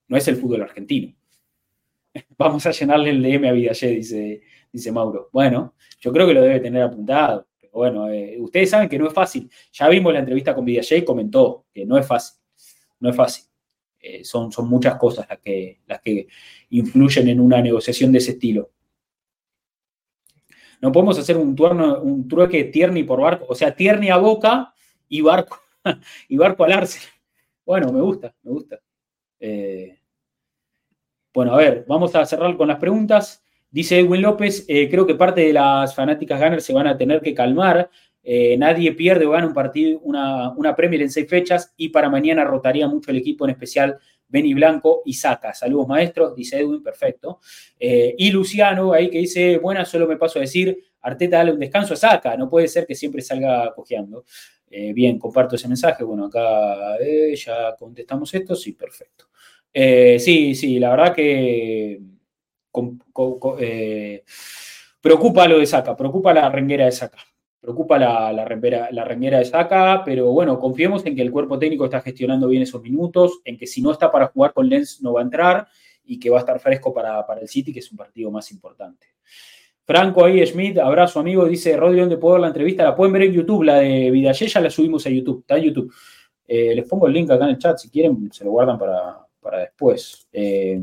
No 0.09 0.16
es 0.16 0.28
el 0.28 0.36
fútbol 0.36 0.62
argentino. 0.62 1.14
Vamos 2.38 2.66
a 2.66 2.70
llenarle 2.70 3.10
el 3.10 3.22
DM 3.22 3.48
a 3.48 3.52
Vidallé, 3.52 3.88
dice, 3.88 4.43
dice 4.72 4.93
Mauro. 4.93 5.28
Bueno, 5.32 5.74
yo 6.01 6.12
creo 6.12 6.26
que 6.26 6.34
lo 6.34 6.43
debe 6.43 6.60
tener 6.60 6.82
apuntado. 6.82 7.47
Pero 7.59 7.72
bueno, 7.72 8.10
eh, 8.10 8.36
ustedes 8.38 8.70
saben 8.70 8.88
que 8.88 8.98
no 8.98 9.09
es 9.09 9.12
fácil. 9.12 9.51
Ya 9.72 9.88
vimos 9.88 10.12
la 10.12 10.20
entrevista 10.20 10.55
con 10.55 10.64
Vidallé 10.64 10.98
y 10.98 11.05
comentó 11.05 11.66
que 11.72 11.84
no 11.84 11.98
es 11.98 12.06
fácil. 12.06 12.38
No 13.01 13.10
es 13.10 13.16
fácil. 13.16 13.44
Eh, 14.01 14.24
son, 14.24 14.52
son 14.52 14.68
muchas 14.68 14.97
cosas 14.97 15.26
las 15.28 15.38
que, 15.40 15.80
las 15.86 16.01
que 16.01 16.28
influyen 16.70 17.28
en 17.28 17.40
una 17.40 17.60
negociación 17.60 18.12
de 18.12 18.18
ese 18.18 18.32
estilo. 18.32 18.70
No 20.80 20.93
podemos 20.93 21.18
hacer 21.18 21.36
un, 21.36 21.56
turno, 21.56 22.01
un 22.02 22.28
trueque 22.28 22.64
Tierney 22.64 23.02
por 23.02 23.20
barco, 23.20 23.47
o 23.48 23.55
sea, 23.55 23.74
Tierney 23.74 24.10
a 24.10 24.18
Boca 24.18 24.74
y 25.09 25.22
barco, 25.22 25.59
y 26.28 26.36
barco 26.36 26.64
al 26.64 26.72
Arsenal. 26.72 27.09
Bueno, 27.64 27.93
me 27.93 28.01
gusta, 28.01 28.34
me 28.43 28.51
gusta. 28.52 28.80
Eh, 29.40 29.98
bueno, 31.36 31.52
a 31.52 31.58
ver, 31.58 31.84
vamos 31.86 32.14
a 32.14 32.24
cerrar 32.24 32.56
con 32.56 32.66
las 32.66 32.78
preguntas. 32.78 33.44
Dice 33.70 33.98
Edwin 33.98 34.22
López, 34.22 34.64
eh, 34.68 34.88
creo 34.88 35.06
que 35.06 35.16
parte 35.16 35.42
de 35.42 35.52
las 35.52 35.94
fanáticas 35.94 36.40
Gunners 36.40 36.64
se 36.64 36.72
van 36.72 36.86
a 36.86 36.96
tener 36.96 37.20
que 37.20 37.34
calmar. 37.34 37.90
Eh, 38.22 38.56
nadie 38.56 38.92
pierde 38.92 39.26
o 39.26 39.32
gana 39.32 39.46
un 39.46 39.52
partido, 39.52 40.00
una, 40.00 40.52
una 40.52 40.74
Premier 40.74 41.02
en 41.02 41.10
seis 41.10 41.28
fechas 41.28 41.74
y 41.76 41.90
para 41.90 42.08
mañana 42.08 42.42
rotaría 42.42 42.88
mucho 42.88 43.10
el 43.10 43.18
equipo, 43.18 43.44
en 43.44 43.50
especial 43.50 43.98
Beni 44.26 44.54
Blanco 44.54 45.02
y 45.04 45.12
Saca. 45.12 45.52
Saludos 45.52 45.86
maestros, 45.88 46.34
dice 46.34 46.58
Edwin, 46.58 46.82
perfecto. 46.82 47.40
y 47.78 48.30
Luciano 48.30 48.94
ahí 48.94 49.10
que 49.10 49.18
dice, 49.18 49.58
buena, 49.58 49.84
solo 49.84 50.08
me 50.08 50.16
paso 50.16 50.38
a 50.38 50.40
decir, 50.40 50.74
Arteta 51.02 51.36
dale 51.36 51.52
un 51.52 51.60
descanso 51.60 51.92
a 51.92 51.96
Saca, 51.98 52.34
no 52.38 52.48
puede 52.48 52.66
ser 52.66 52.86
que 52.86 52.94
siempre 52.94 53.20
salga 53.20 53.74
cojeando. 53.74 54.24
bien, 54.70 55.18
comparto 55.18 55.56
ese 55.56 55.68
mensaje. 55.68 56.02
Bueno, 56.02 56.24
acá 56.24 56.96
ya 57.34 57.76
contestamos 57.78 58.32
esto, 58.32 58.56
sí, 58.56 58.72
perfecto. 58.72 59.26
Eh, 59.78 60.18
sí, 60.18 60.54
sí, 60.54 60.78
la 60.78 60.88
verdad 60.88 61.14
que 61.14 62.00
eh, 63.60 64.24
preocupa 65.02 65.46
lo 65.46 65.58
de 65.58 65.66
Saca, 65.66 65.94
preocupa 65.94 66.32
la 66.32 66.48
renguera 66.48 66.86
de 66.86 66.92
Saca, 66.92 67.18
preocupa 67.60 67.98
la, 67.98 68.32
la, 68.32 68.46
renguera 68.46 69.38
de 69.38 69.44
Saca, 69.44 70.02
pero 70.02 70.32
bueno, 70.32 70.58
confiemos 70.58 71.04
en 71.04 71.14
que 71.14 71.20
el 71.20 71.30
cuerpo 71.30 71.58
técnico 71.58 71.84
está 71.84 72.00
gestionando 72.00 72.48
bien 72.48 72.62
esos 72.62 72.80
minutos, 72.80 73.40
en 73.44 73.58
que 73.58 73.66
si 73.66 73.82
no 73.82 73.92
está 73.92 74.10
para 74.10 74.28
jugar 74.28 74.54
con 74.54 74.66
Lens 74.66 75.02
no 75.02 75.12
va 75.12 75.20
a 75.20 75.24
entrar 75.24 75.68
y 76.06 76.18
que 76.18 76.30
va 76.30 76.38
a 76.38 76.40
estar 76.40 76.58
fresco 76.58 76.94
para, 76.94 77.26
el 77.38 77.46
City, 77.46 77.70
que 77.70 77.80
es 77.80 77.92
un 77.92 77.98
partido 77.98 78.30
más 78.30 78.50
importante. 78.52 79.08
Franco 79.84 80.24
ahí, 80.24 80.42
Schmidt, 80.46 80.78
abrazo 80.78 81.20
amigo, 81.20 81.44
dice 81.44 81.76
Rodri, 81.76 82.00
¿dónde 82.00 82.16
puedo 82.16 82.36
ver 82.36 82.40
la 82.40 82.48
entrevista? 82.48 82.82
La 82.82 82.96
pueden 82.96 83.12
ver 83.12 83.24
en 83.24 83.32
YouTube, 83.34 83.64
la 83.64 83.80
de 83.80 84.10
Vidallé 84.10 84.48
ya 84.48 84.60
la 84.62 84.70
subimos 84.70 85.04
a 85.06 85.10
YouTube, 85.10 85.40
está 85.40 85.58
en 85.58 85.64
YouTube. 85.64 85.92
Eh, 86.48 86.74
les 86.74 86.88
pongo 86.88 87.08
el 87.08 87.12
link 87.12 87.30
acá 87.30 87.44
en 87.44 87.50
el 87.50 87.58
chat, 87.58 87.76
si 87.76 87.90
quieren, 87.90 88.32
se 88.32 88.42
lo 88.42 88.52
guardan 88.52 88.78
para, 88.78 89.25
para 89.47 89.60
después. 89.60 90.28
Eh, 90.32 90.82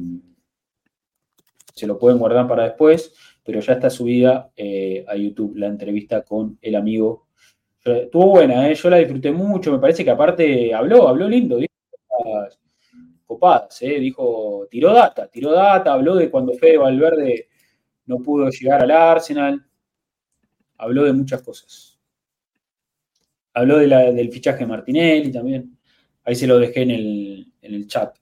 se 1.76 1.86
lo 1.86 2.00
pueden 2.00 2.18
guardar 2.18 2.48
para 2.48 2.64
después, 2.64 3.14
pero 3.44 3.60
ya 3.60 3.74
está 3.74 3.90
subida 3.90 4.52
eh, 4.56 5.04
a 5.06 5.18
YouTube 5.18 5.58
la 5.58 5.68
entrevista 5.68 6.22
con 6.22 6.58
el 6.62 6.76
amigo. 6.76 7.28
Estuvo 7.84 8.28
buena, 8.28 8.70
eh, 8.70 8.76
yo 8.76 8.90
la 8.90 8.98
disfruté 8.98 9.34
mucho, 9.34 9.70
me 9.70 9.80
parece 9.80 10.06
que 10.06 10.12
aparte 10.12 10.74
habló, 10.74 11.10
habló 11.10 11.28
lindo, 11.28 11.58
dijo 11.58 11.74
copadas, 13.26 13.80
dijo, 13.80 14.66
tiró 14.72 14.94
data, 14.94 15.28
tiró 15.28 15.52
data, 15.52 15.92
habló 15.92 16.16
de 16.16 16.30
cuando 16.30 16.54
Fede 16.54 16.78
Valverde 16.78 17.50
no 18.06 18.20
pudo 18.20 18.50
llegar 18.50 18.82
al 18.84 18.92
Arsenal, 18.92 19.66
habló 20.78 21.04
de 21.04 21.12
muchas 21.12 21.42
cosas. 21.42 22.00
Habló 23.54 23.78
del 23.80 24.32
fichaje 24.32 24.60
de 24.60 24.68
Martinelli 24.68 25.32
también. 25.32 25.78
Ahí 26.24 26.36
se 26.36 26.48
lo 26.48 26.58
dejé 26.58 26.84
en 26.84 26.92
el, 26.92 27.54
en 27.62 27.74
el 27.74 27.88
chat. 27.88 28.16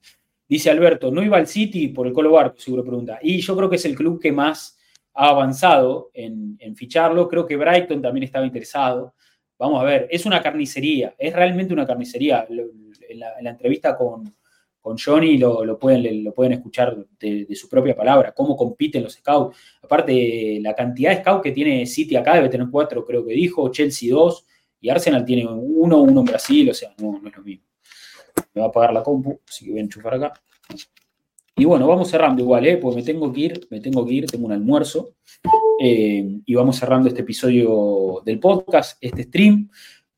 Dice 0.51 0.69
Alberto, 0.69 1.11
¿no 1.11 1.23
iba 1.23 1.37
al 1.37 1.47
City 1.47 1.87
por 1.87 2.07
el 2.07 2.11
Colo 2.11 2.33
Barco? 2.33 2.59
Seguro 2.59 2.83
pregunta. 2.83 3.19
Y 3.21 3.39
yo 3.39 3.55
creo 3.55 3.69
que 3.69 3.77
es 3.77 3.85
el 3.85 3.95
club 3.95 4.19
que 4.19 4.33
más 4.33 4.77
ha 5.13 5.29
avanzado 5.29 6.11
en, 6.13 6.75
ficharlo. 6.75 7.29
Creo 7.29 7.45
que 7.45 7.55
Brighton 7.55 8.01
también 8.01 8.25
estaba 8.25 8.45
interesado. 8.45 9.15
Vamos 9.57 9.79
a 9.79 9.85
ver, 9.85 10.09
es 10.11 10.25
una 10.25 10.41
carnicería, 10.41 11.15
es 11.17 11.33
realmente 11.33 11.73
una 11.73 11.87
carnicería. 11.87 12.45
En 12.49 13.17
la, 13.17 13.49
entrevista 13.49 13.95
con, 13.95 14.35
con 14.81 14.97
Johnny 14.97 15.37
lo, 15.37 15.79
pueden, 15.79 16.21
lo 16.21 16.33
pueden 16.33 16.51
escuchar 16.51 16.97
de, 17.17 17.47
su 17.55 17.69
propia 17.69 17.95
palabra, 17.95 18.33
cómo 18.33 18.57
compiten 18.57 19.03
los 19.03 19.13
scouts. 19.13 19.57
Aparte, 19.81 20.59
la 20.61 20.75
cantidad 20.75 21.11
de 21.11 21.21
scouts 21.21 21.43
que 21.43 21.53
tiene 21.53 21.85
City 21.85 22.17
acá 22.17 22.35
debe 22.35 22.49
tener 22.49 22.67
cuatro, 22.69 23.05
creo 23.05 23.25
que 23.25 23.33
dijo, 23.33 23.71
Chelsea 23.71 24.13
dos, 24.13 24.45
y 24.81 24.89
Arsenal 24.89 25.23
tiene 25.23 25.47
uno, 25.47 26.01
uno 26.01 26.19
en 26.19 26.25
Brasil, 26.25 26.69
o 26.71 26.73
sea, 26.73 26.93
no 26.97 27.21
es 27.25 27.37
lo 27.37 27.41
mismo 27.41 27.70
me 28.53 28.61
va 28.61 28.67
a 28.67 28.69
apagar 28.69 28.93
la 28.93 29.03
compu, 29.03 29.39
así 29.47 29.65
que 29.65 29.71
voy 29.71 29.79
a 29.79 29.83
enchufar 29.83 30.13
acá. 30.15 30.33
Y 31.55 31.65
bueno, 31.65 31.87
vamos 31.87 32.09
cerrando 32.09 32.41
igual, 32.41 32.65
¿eh? 32.65 32.77
porque 32.77 32.97
me 32.97 33.03
tengo 33.03 33.31
que 33.31 33.41
ir, 33.41 33.67
me 33.69 33.79
tengo 33.79 34.05
que 34.05 34.13
ir, 34.13 34.25
tengo 34.25 34.45
un 34.45 34.53
almuerzo. 34.53 35.15
Eh, 35.79 36.39
y 36.45 36.55
vamos 36.55 36.77
cerrando 36.77 37.09
este 37.09 37.21
episodio 37.21 38.21
del 38.25 38.39
podcast, 38.39 38.97
este 39.01 39.23
stream, 39.23 39.69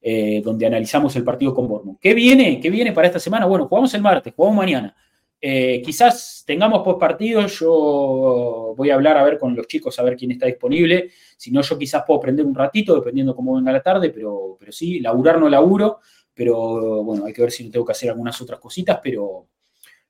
eh, 0.02 0.42
donde 0.44 0.66
analizamos 0.66 1.16
el 1.16 1.24
partido 1.24 1.54
con 1.54 1.68
Bournemouth. 1.68 2.00
¿Qué 2.00 2.14
viene? 2.14 2.60
¿Qué 2.60 2.70
viene 2.70 2.92
para 2.92 3.08
esta 3.08 3.20
semana? 3.20 3.46
Bueno, 3.46 3.68
jugamos 3.68 3.94
el 3.94 4.02
martes, 4.02 4.34
jugamos 4.36 4.58
mañana. 4.58 4.96
Eh, 5.42 5.82
quizás 5.84 6.44
tengamos 6.48 6.84
post 6.84 7.00
partido, 7.00 7.46
yo 7.48 8.74
voy 8.78 8.90
a 8.92 8.94
hablar 8.94 9.18
a 9.18 9.24
ver 9.24 9.38
con 9.38 9.56
los 9.56 9.68
chicos, 9.68 10.00
a 10.00 10.04
ver 10.04 10.16
quién 10.16 10.32
está 10.32 10.46
disponible. 10.46 11.10
Si 11.36 11.52
no, 11.52 11.62
yo 11.62 11.78
quizás 11.78 12.04
puedo 12.08 12.20
prender 12.22 12.46
un 12.46 12.56
ratito, 12.56 12.96
dependiendo 12.96 13.36
cómo 13.36 13.56
venga 13.56 13.72
la 13.72 13.82
tarde, 13.82 14.10
pero, 14.10 14.56
pero 14.60 14.72
sí, 14.72 15.00
laburar 15.00 15.40
no 15.40 15.50
laburo 15.50 16.00
pero 16.34 17.04
bueno, 17.04 17.26
hay 17.26 17.34
que 17.34 17.42
ver 17.42 17.52
si 17.52 17.70
tengo 17.70 17.86
que 17.86 17.92
hacer 17.92 18.10
algunas 18.10 18.40
otras 18.42 18.60
cositas, 18.60 19.00
pero, 19.04 19.48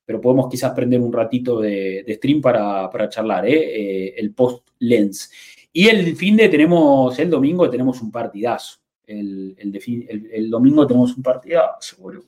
pero 0.05 0.21
podemos 0.21 0.49
quizás 0.49 0.71
prender 0.73 1.01
un 1.01 1.11
ratito 1.11 1.59
de, 1.59 2.05
stream 2.17 2.41
para, 2.41 3.09
charlar, 3.09 3.47
¿eh? 3.47 3.53
¿eh? 3.53 4.13
el 4.17 4.33
post 4.33 4.69
lens. 4.79 5.31
Y 5.71 5.87
el 5.87 6.15
fin 6.15 6.37
de 6.37 6.49
tenemos, 6.49 7.17
el 7.17 7.29
domingo 7.29 7.69
tenemos 7.69 8.01
un 8.01 8.11
partidazo. 8.11 8.79
El, 9.05 9.55
el, 9.57 10.49
domingo 10.49 10.87
tenemos 10.87 11.17
un 11.17 11.23
partidazo. 11.23 12.11
El 12.11 12.21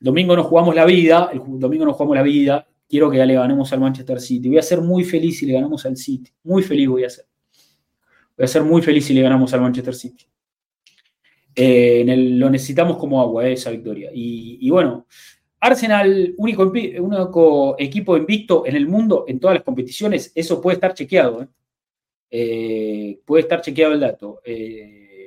domingo 0.00 0.36
nos 0.36 0.46
jugamos 0.46 0.74
la 0.74 0.84
vida, 0.84 1.30
el 1.32 1.40
domingo 1.58 1.84
nos 1.84 1.94
jugamos 1.94 2.16
la 2.16 2.22
vida. 2.22 2.66
Quiero 2.88 3.10
que 3.10 3.16
ya 3.16 3.26
le 3.26 3.34
ganemos 3.34 3.72
al 3.72 3.80
Manchester 3.80 4.20
City. 4.20 4.48
Voy 4.48 4.58
a 4.58 4.62
ser 4.62 4.80
muy 4.80 5.04
feliz 5.04 5.38
si 5.38 5.46
le 5.46 5.54
ganamos 5.54 5.86
al 5.86 5.96
City. 5.96 6.30
Muy 6.44 6.62
feliz 6.62 6.88
voy 6.88 7.04
a 7.04 7.10
ser. 7.10 7.26
Voy 8.36 8.44
a 8.44 8.48
ser 8.48 8.62
muy 8.62 8.82
feliz 8.82 9.06
si 9.06 9.14
le 9.14 9.22
ganamos 9.22 9.52
al 9.54 9.60
Manchester 9.60 9.94
City. 9.94 10.26
Eh, 11.58 12.04
lo 12.06 12.50
necesitamos 12.50 12.98
como 12.98 13.18
agua, 13.18 13.46
eh, 13.48 13.54
esa 13.54 13.70
victoria. 13.70 14.10
Y, 14.12 14.68
bueno, 14.68 15.06
Arsenal, 15.58 16.34
único, 16.36 17.76
equipo 17.78 18.16
invicto 18.16 18.66
en 18.66 18.76
el 18.76 18.86
mundo 18.86 19.24
en 19.26 19.40
todas 19.40 19.54
las 19.54 19.64
competiciones, 19.64 20.30
eso 20.34 20.60
puede 20.60 20.74
estar 20.74 20.92
chequeado. 20.92 21.48
Eh. 22.30 23.20
puede 23.24 23.44
estar 23.44 23.62
chequeado 23.62 23.94
el 23.94 24.00
dato. 24.00 24.40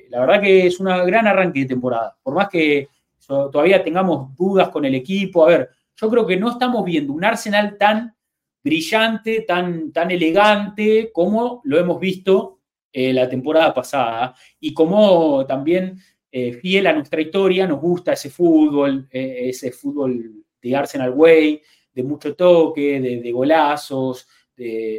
la 0.10 0.19
verdad 0.19 0.41
que 0.41 0.68
es 0.68 0.80
una 0.80 1.03
gran 1.03 1.26
arranque 1.27 1.61
de 1.61 1.65
temporada. 1.65 2.15
Por 2.22 2.35
más 2.35 2.47
que 2.49 2.88
todavía 3.27 3.84
tengamos 3.84 4.35
dudas 4.35 4.69
con 4.69 4.85
el 4.85 4.93
equipo, 4.93 5.45
a 5.45 5.49
ver, 5.49 5.69
yo 5.95 6.10
creo 6.10 6.27
que 6.27 6.38
no 6.38 6.51
estamos 6.51 6.85
viendo 6.85 7.14
un 7.14 7.26
Arsenal 7.26 7.77
tan 7.77 8.15
brillante, 8.64 9.41
tan, 9.41 9.91
tan 9.91 10.11
elegante 10.11 11.11
como 11.11 11.61
lo 11.64 11.80
hemos 11.80 11.99
visto 11.99 12.60
la 12.93 13.30
temporada 13.30 13.73
pasada 13.73 14.35
y 14.60 14.73
como 14.73 15.45
también 15.45 15.99
eh, 16.31 16.53
fiel 16.53 16.85
a 16.85 16.93
nuestra 16.93 17.22
historia, 17.22 17.65
nos 17.65 17.81
gusta 17.81 18.14
ese 18.14 18.30
fútbol, 18.30 19.07
eh, 19.11 19.49
ese 19.49 19.72
fútbol 19.72 20.43
de 20.61 20.76
Arsenal 20.76 21.11
Way, 21.15 21.61
de 21.91 22.03
mucho 22.03 22.35
toque, 22.35 22.99
de, 22.99 23.31
golazos, 23.31 24.27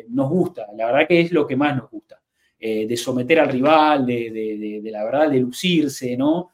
nos 0.08 0.28
gusta, 0.28 0.66
la 0.74 0.86
verdad 0.86 1.06
que 1.06 1.20
es 1.20 1.32
lo 1.32 1.46
que 1.46 1.54
más 1.54 1.76
nos 1.76 1.90
gusta, 1.90 2.20
eh, 2.58 2.86
de 2.86 2.96
someter 2.96 3.38
al 3.40 3.48
rival, 3.48 4.06
de, 4.06 4.80
la 4.84 5.04
verdad, 5.04 5.30
de 5.30 5.38
lucirse, 5.38 6.16
¿no? 6.16 6.50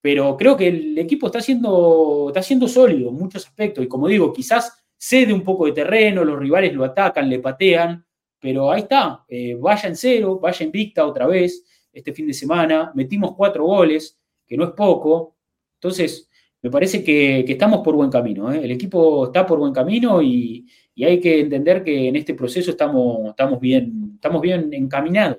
Pero 0.00 0.36
creo 0.36 0.56
que 0.56 0.68
el 0.68 0.98
equipo 0.98 1.26
está 1.26 1.40
siendo, 1.40 2.26
está 2.28 2.42
siendo 2.42 2.66
sólido 2.66 3.10
en 3.10 3.16
muchos 3.16 3.46
aspectos 3.46 3.84
y 3.84 3.88
como 3.88 4.08
digo, 4.08 4.32
quizás 4.32 4.82
cede 4.96 5.32
un 5.32 5.42
poco 5.42 5.66
de 5.66 5.72
terreno, 5.72 6.24
los 6.24 6.38
rivales 6.38 6.74
lo 6.74 6.84
atacan, 6.84 7.28
le 7.28 7.38
patean, 7.38 8.04
pero 8.40 8.72
ahí 8.72 8.80
está, 8.80 9.24
vaya 9.58 9.88
en 9.88 9.96
cero, 9.96 10.40
vaya 10.40 10.64
invicta 10.64 11.06
otra 11.06 11.26
vez, 11.26 11.62
este 11.92 12.12
fin 12.12 12.26
de 12.26 12.34
semana, 12.34 12.92
metimos 12.94 13.34
cuatro 13.36 13.64
goles, 13.64 14.18
que 14.46 14.56
no 14.56 14.64
es 14.64 14.70
poco. 14.70 15.36
Entonces, 15.74 16.28
me 16.62 16.70
parece 16.70 17.04
que, 17.04 17.40
estamos 17.40 17.80
por 17.84 17.94
buen 17.94 18.10
camino. 18.10 18.52
¿eh? 18.52 18.60
El 18.64 18.70
equipo 18.72 19.26
está 19.26 19.46
por 19.46 19.58
buen 19.58 19.72
camino 19.72 20.20
y, 20.22 20.66
hay 21.00 21.20
que 21.20 21.38
entender 21.40 21.84
que 21.84 22.08
en 22.08 22.16
este 22.16 22.34
proceso 22.34 22.72
estamos, 22.72 23.60
bien, 23.60 24.12
estamos 24.16 24.42
bien 24.42 24.72
encaminados. 24.72 25.38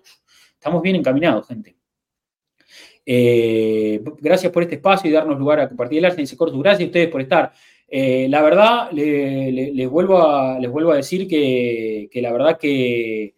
Estamos 0.54 0.82
bien 0.82 0.96
encaminados, 0.96 1.48
gente. 1.48 1.76
Eh, 3.06 4.02
gracias 4.22 4.54
por 4.54 4.64
este 4.64 4.76
espacio 4.76 5.10
y 5.10 5.14
darnos 5.14 5.38
lugar 5.38 5.60
a 5.60 5.68
compartir 5.68 5.98
el 5.98 6.06
arte. 6.06 6.22
Dice 6.22 6.38
Cortus, 6.38 6.62
gracias 6.62 6.84
a 6.84 6.86
ustedes 6.86 7.10
por 7.10 7.20
estar. 7.20 7.52
Eh, 7.90 8.28
la 8.30 8.42
verdad, 8.42 8.90
les, 8.94 9.90
vuelvo 9.90 10.22
a, 10.22 10.58
les 10.60 10.72
vuelvo 10.72 10.94
a 10.94 10.96
decir 10.96 11.28
que 11.28 12.10
la 12.22 12.32
verdad 12.32 12.58
que 12.58 13.36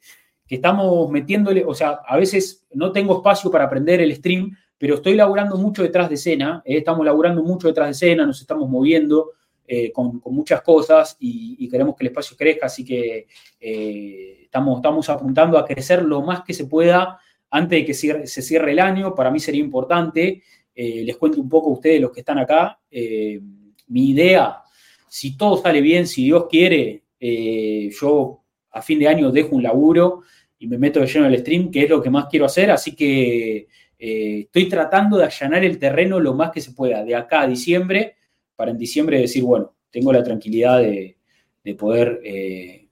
que 0.51 0.55
estamos 0.55 1.09
metiéndole, 1.09 1.63
o 1.63 1.73
sea, 1.73 2.01
a 2.05 2.17
veces 2.17 2.65
no 2.73 2.91
tengo 2.91 3.15
espacio 3.15 3.49
para 3.49 3.63
aprender 3.63 4.01
el 4.01 4.13
stream, 4.13 4.51
pero 4.77 4.95
estoy 4.95 5.13
laburando 5.13 5.55
mucho 5.55 5.81
detrás 5.81 6.09
de 6.09 6.15
escena, 6.15 6.61
eh, 6.65 6.79
estamos 6.79 7.05
laburando 7.05 7.41
mucho 7.41 7.69
detrás 7.69 7.87
de 7.87 7.91
escena, 7.91 8.25
nos 8.25 8.41
estamos 8.41 8.69
moviendo 8.69 9.31
eh, 9.65 9.93
con, 9.93 10.21
muchas 10.25 10.61
cosas 10.61 11.15
y, 11.21 11.69
queremos 11.69 11.95
que 11.95 12.03
el 12.03 12.09
espacio 12.09 12.35
crezca, 12.35 12.65
así 12.65 12.83
que 12.83 13.27
eh, 13.61 14.39
estamos, 14.43 14.75
estamos 14.75 15.07
apuntando 15.07 15.57
a 15.57 15.65
crecer 15.65 16.03
lo 16.03 16.21
más 16.21 16.43
que 16.43 16.53
se 16.53 16.65
pueda 16.65 17.17
antes 17.49 17.79
de 17.79 17.85
que 17.85 17.93
se 17.93 18.41
cierre 18.41 18.73
el 18.73 18.79
año, 18.79 19.15
para 19.15 19.31
mí 19.31 19.39
sería 19.39 19.61
importante, 19.61 20.43
les 20.75 21.15
cuento 21.15 21.39
un 21.39 21.47
poco 21.47 21.69
a 21.69 21.73
ustedes 21.75 22.01
los 22.01 22.11
que 22.11 22.19
están 22.19 22.39
acá, 22.39 22.77
mi 23.87 24.09
idea, 24.09 24.57
si 25.07 25.37
todo 25.37 25.55
sale 25.55 25.79
bien, 25.79 26.07
si 26.07 26.25
Dios 26.25 26.47
quiere, 26.49 27.03
yo 27.21 28.41
a 28.71 28.81
fin 28.81 28.99
de 28.99 29.07
año 29.07 29.31
dejo 29.31 29.55
un 29.55 29.63
laburo 29.63 30.23
y 30.61 30.67
me 30.67 30.77
meto 30.77 30.99
de 30.99 31.07
lleno 31.07 31.25
en 31.25 31.33
el 31.33 31.39
stream, 31.39 31.71
que 31.71 31.83
es 31.83 31.89
lo 31.89 31.99
que 32.03 32.11
más 32.11 32.27
quiero 32.27 32.45
hacer, 32.45 32.69
así 32.69 32.95
que 32.95 33.67
eh, 33.97 34.39
estoy 34.41 34.69
tratando 34.69 35.17
de 35.17 35.25
allanar 35.25 35.65
el 35.65 35.79
terreno 35.79 36.19
lo 36.19 36.35
más 36.35 36.51
que 36.51 36.61
se 36.61 36.73
pueda, 36.73 37.03
de 37.03 37.15
acá 37.15 37.41
a 37.41 37.47
diciembre, 37.47 38.15
para 38.55 38.69
en 38.69 38.77
diciembre 38.77 39.19
decir, 39.19 39.43
bueno, 39.43 39.73
tengo 39.89 40.13
la 40.13 40.23
tranquilidad 40.23 40.77
de, 40.79 41.17
poder 41.79 42.21
eh, 42.23 42.89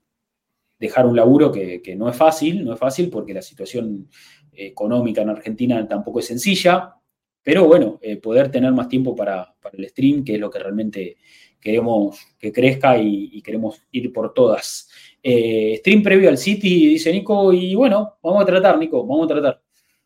dejar 0.80 1.06
un 1.06 1.14
laburo 1.14 1.52
que, 1.52 1.94
no 1.96 2.08
es 2.08 2.16
fácil, 2.16 2.64
no 2.64 2.74
es 2.74 2.78
fácil 2.80 3.08
porque 3.08 3.34
la 3.34 3.42
situación 3.42 4.08
económica 4.52 5.22
en 5.22 5.30
Argentina 5.30 5.86
tampoco 5.86 6.18
es 6.18 6.26
sencilla, 6.26 6.96
pero 7.42 7.66
bueno, 7.66 7.98
eh, 8.02 8.16
poder 8.16 8.50
tener 8.50 8.72
más 8.72 8.88
tiempo 8.88 9.14
para, 9.14 9.54
el 9.72 9.88
stream, 9.88 10.24
que 10.24 10.34
es 10.34 10.40
lo 10.40 10.50
que 10.50 10.58
realmente 10.58 11.16
queremos 11.60 12.18
que 12.38 12.52
crezca 12.52 12.98
y, 12.98 13.42
queremos 13.42 13.82
ir 13.92 14.12
por 14.12 14.32
todas. 14.34 14.88
stream 15.22 16.02
previo 16.02 16.28
al 16.28 16.38
City, 16.38 16.86
dice 16.88 17.12
Nico, 17.12 17.52
y 17.52 17.74
bueno, 17.74 18.18
vamos 18.22 18.42
a 18.42 18.46
tratar, 18.46 18.78
Nico, 18.78 19.06
vamos 19.06 19.24
a 19.26 19.34
tratar. 19.34 19.62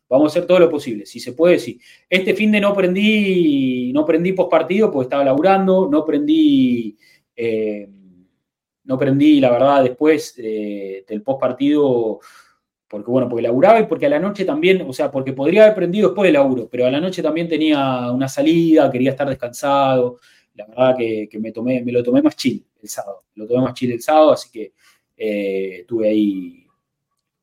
Vamos 0.07 0.25
a 0.25 0.31
hacer 0.31 0.47
todo 0.47 0.59
lo 0.59 0.69
posible. 0.69 1.05
Si 1.05 1.19
se 1.19 1.33
puede, 1.33 1.57
sí. 1.57 1.79
Este 2.09 2.35
fin 2.35 2.51
de 2.51 2.61
no 2.61 2.73
prendí, 2.73 3.91
no 3.93 4.05
prendí 4.05 4.33
post 4.33 4.51
partido 4.51 4.91
porque 4.91 5.05
estaba 5.05 5.23
laburando, 5.23 5.89
no 5.89 6.05
prendí, 6.05 6.95
eh, 7.35 7.89
no 8.83 8.97
prendí, 8.99 9.39
la 9.39 9.51
verdad, 9.51 9.83
después 9.83 10.35
eh, 10.37 11.03
del 11.07 11.23
post 11.23 11.39
partido, 11.39 12.19
porque 12.87 13.09
bueno, 13.09 13.27
porque 13.27 13.43
laburaba 13.43 13.79
y 13.79 13.85
porque 13.85 14.05
a 14.05 14.09
la 14.09 14.19
noche 14.19 14.45
también, 14.45 14.81
o 14.87 14.93
sea, 14.93 15.11
porque 15.11 15.33
podría 15.33 15.63
haber 15.63 15.75
prendido 15.75 16.09
después 16.09 16.27
del 16.27 16.33
laburo, 16.33 16.69
pero 16.69 16.85
a 16.85 16.91
la 16.91 16.99
noche 16.99 17.23
también 17.23 17.47
tenía 17.47 18.11
una 18.11 18.27
salida, 18.27 18.91
quería 18.91 19.11
estar 19.11 19.27
descansado. 19.27 20.19
La 20.53 20.65
verdad 20.67 20.95
que, 20.97 21.29
me, 21.39 21.51
tomé, 21.51 21.83
me 21.83 21.91
lo 21.91 22.01
tomé 22.03 22.21
más 22.21 22.35
chill 22.35 22.65
el 22.81 22.87
sábado. 22.87 23.25
Lo 23.35 23.45
tomé 23.47 23.61
más 23.61 23.73
chill 23.73 23.91
el 23.91 24.01
sábado, 24.01 24.31
así 24.31 24.49
que 24.51 24.73
eh, 25.17 25.85
tuve 25.87 26.09
ahí 26.09 26.65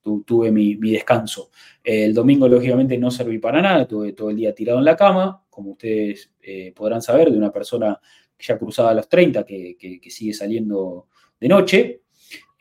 tuve 0.02 0.51
mi, 0.51 0.74
descanso. 0.74 1.51
el 1.82 2.12
domingo, 2.12 2.48
lógicamente, 2.48 2.98
no 2.98 3.10
serví 3.10 3.39
para 3.39 3.62
nada, 3.62 3.86
tuve 3.86 4.12
todo 4.12 4.31
el 4.31 4.36
día 4.36 4.55
tirado 4.55 4.78
en 4.78 4.85
la 4.85 4.97
cama, 4.97 5.44
como 5.48 5.73
ustedes 5.73 6.32
eh, 6.43 6.73
podrán 6.74 7.02
saber, 7.02 7.31
de 7.31 7.39
una 7.39 7.52
persona 7.52 8.01
que 8.36 8.44
ya 8.44 8.59
cruzaba 8.59 8.94
los 8.94 9.09
30, 9.09 9.44
que, 9.44 10.01
sigue 10.09 10.35
saliendo 10.35 11.09
de 11.39 11.48
noche. 11.48 12.02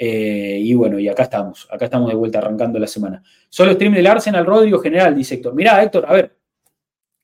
Eh, 0.04 0.60
y 0.64 0.74
bueno, 0.74 0.98
y 0.98 1.08
acá 1.08 1.24
estamos, 1.24 1.68
acá 1.70 1.86
estamos 1.86 2.10
de 2.10 2.16
vuelta 2.16 2.40
arrancando 2.40 2.80
la 2.80 2.88
semana. 2.88 3.22
Solo 3.50 3.74
stream 3.74 3.94
del 3.94 4.08
Arsenal, 4.08 4.46
Rodrigo 4.46 4.80
General, 4.80 5.14
dice 5.14 5.36
Héctor. 5.36 5.54
Mirá, 5.54 5.84
Héctor, 5.84 6.06
a 6.08 6.14
ver, 6.14 6.38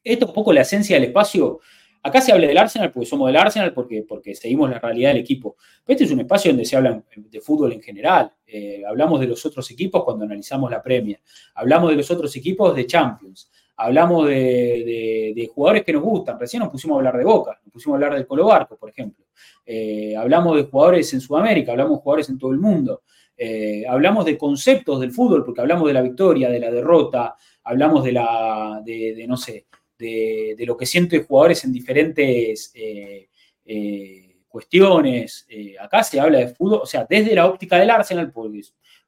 esto 0.04 0.26
es 0.26 0.30
un 0.30 0.36
poco 0.36 0.54
la 0.54 0.62
esencia 0.62 0.96
del 0.96 1.06
espacio 1.06 1.60
Acá 2.08 2.22
se 2.22 2.32
habla 2.32 2.48
del 2.48 2.58
Arsenal 2.58 2.92
porque 2.92 3.06
somos 3.06 3.28
del 3.28 3.36
Arsenal, 3.36 3.74
porque, 3.74 4.06
porque 4.08 4.34
seguimos 4.34 4.70
la 4.70 4.80
realidad 4.80 5.10
del 5.10 5.20
equipo. 5.20 5.58
Pero 5.84 5.96
este 5.96 6.06
es 6.06 6.12
un 6.12 6.22
espacio 6.22 6.52
donde 6.52 6.64
se 6.64 6.78
habla 6.78 7.04
de 7.16 7.42
fútbol 7.42 7.74
en 7.74 7.82
general. 7.82 8.32
Eh, 8.46 8.82
hablamos 8.88 9.20
de 9.20 9.28
los 9.28 9.46
otros 9.46 9.70
equipos 9.72 10.06
cuando 10.06 10.24
analizamos 10.24 10.72
la 10.72 10.82
Premier. 10.82 11.20
Hablamos 11.56 11.90
de 11.90 11.98
los 11.98 12.10
otros 12.10 12.34
equipos 12.38 12.74
de 12.74 12.86
Champions. 12.86 13.52
Hablamos 13.80 14.28
de, 14.28 15.52
jugadores 15.54 15.84
que 15.84 15.94
nos 15.94 16.02
gustan. 16.02 16.40
Recién 16.40 16.62
nos 16.62 16.70
pusimos 16.72 16.96
a 16.96 16.98
hablar 16.98 17.18
de 17.18 17.24
Boca, 17.24 17.60
nos 17.64 17.72
pusimos 17.72 17.94
a 17.94 17.98
hablar 17.98 18.16
del 18.16 18.26
Colo 18.26 18.48
Barco, 18.48 18.76
por 18.76 18.90
ejemplo. 18.90 19.26
Eh, 19.64 20.16
hablamos 20.18 20.56
de 20.56 20.64
jugadores 20.64 21.14
en 21.14 21.22
Sudamérica, 21.22 21.74
hablamos 21.74 21.98
de 21.98 22.02
jugadores 22.02 22.30
en 22.30 22.40
todo 22.40 22.52
el 22.52 22.58
mundo. 22.58 23.04
Eh, 23.38 23.86
hablamos 23.88 24.26
de 24.26 24.36
conceptos 24.36 25.00
del 25.00 25.12
fútbol, 25.12 25.46
porque 25.46 25.62
hablamos 25.62 25.88
de 25.88 25.94
la 25.94 26.02
victoria, 26.02 26.50
de 26.50 26.60
la 26.60 26.72
derrota, 26.72 27.36
hablamos 27.66 28.04
de 28.04 28.14
la, 28.14 28.82
de 28.84 29.26
no 29.28 29.38
sé, 29.38 29.68
de, 30.00 30.56
lo 30.66 30.76
que 30.76 30.88
sienten 30.88 31.24
jugadores 31.26 31.64
en 31.64 31.72
diferentes 31.72 32.72
eh, 32.74 33.30
cuestiones. 34.48 35.48
Acá 35.80 36.02
se 36.02 36.20
habla 36.20 36.40
de 36.40 36.48
fútbol, 36.48 36.80
o 36.82 36.88
sea, 36.88 37.06
desde 37.08 37.36
la 37.36 37.46
óptica 37.46 37.78
del 37.78 37.92
Arsenal, 37.92 38.32
porque, 38.32 38.64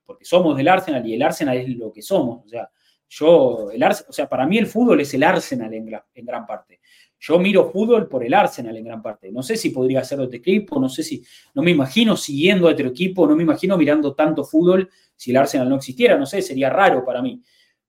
porque 0.05 0.25
somos 0.25 0.55
del 0.55 0.67
Arsenal 0.67 1.03
y 1.07 1.15
el 1.15 1.23
Arsenal 1.23 1.57
es 1.57 1.69
lo 1.69 1.91
que 1.91 2.03
somos. 2.03 2.45
O 2.45 2.47
sea, 2.47 2.69
yo, 3.09 3.71
el 3.71 3.83
o 3.83 4.13
sea, 4.13 4.29
para 4.29 4.45
mí 4.45 4.57
el 4.57 4.67
fútbol 4.67 5.01
es 5.01 5.13
el 5.15 5.23
Arsenal 5.23 5.73
en, 5.73 5.91
en 6.13 6.25
gran 6.25 6.45
parte. 6.45 6.79
Yo 7.19 7.37
miro 7.39 7.69
fútbol 7.69 8.07
por 8.07 8.23
el 8.23 8.33
Arsenal 8.33 8.77
en 8.77 8.85
gran 8.85 9.01
parte. 9.01 9.31
No 9.31 9.43
sé 9.43 9.57
si 9.57 9.71
podría 9.71 10.03
ser 10.03 10.21
otro 10.21 10.37
equipo, 10.37 10.79
no 10.79 10.87
sé 10.87 11.03
si, 11.03 11.21
no 11.55 11.61
me 11.61 11.71
imagino 11.71 12.15
siguiendo 12.15 12.69
a 12.69 12.71
otro 12.71 12.87
equipo, 12.87 13.27
no 13.27 13.35
me 13.35 13.43
imagino 13.43 13.77
mirando 13.77 14.13
tanto 14.13 14.45
fútbol 14.45 14.89
si 15.15 15.31
el 15.31 15.37
Arsenal 15.37 15.67
no 15.67 15.75
existiera, 15.75 16.17
no 16.17 16.25
sé, 16.25 16.41
sería 16.41 16.69
raro 16.69 17.03
para 17.03 17.21
mí. 17.21 17.41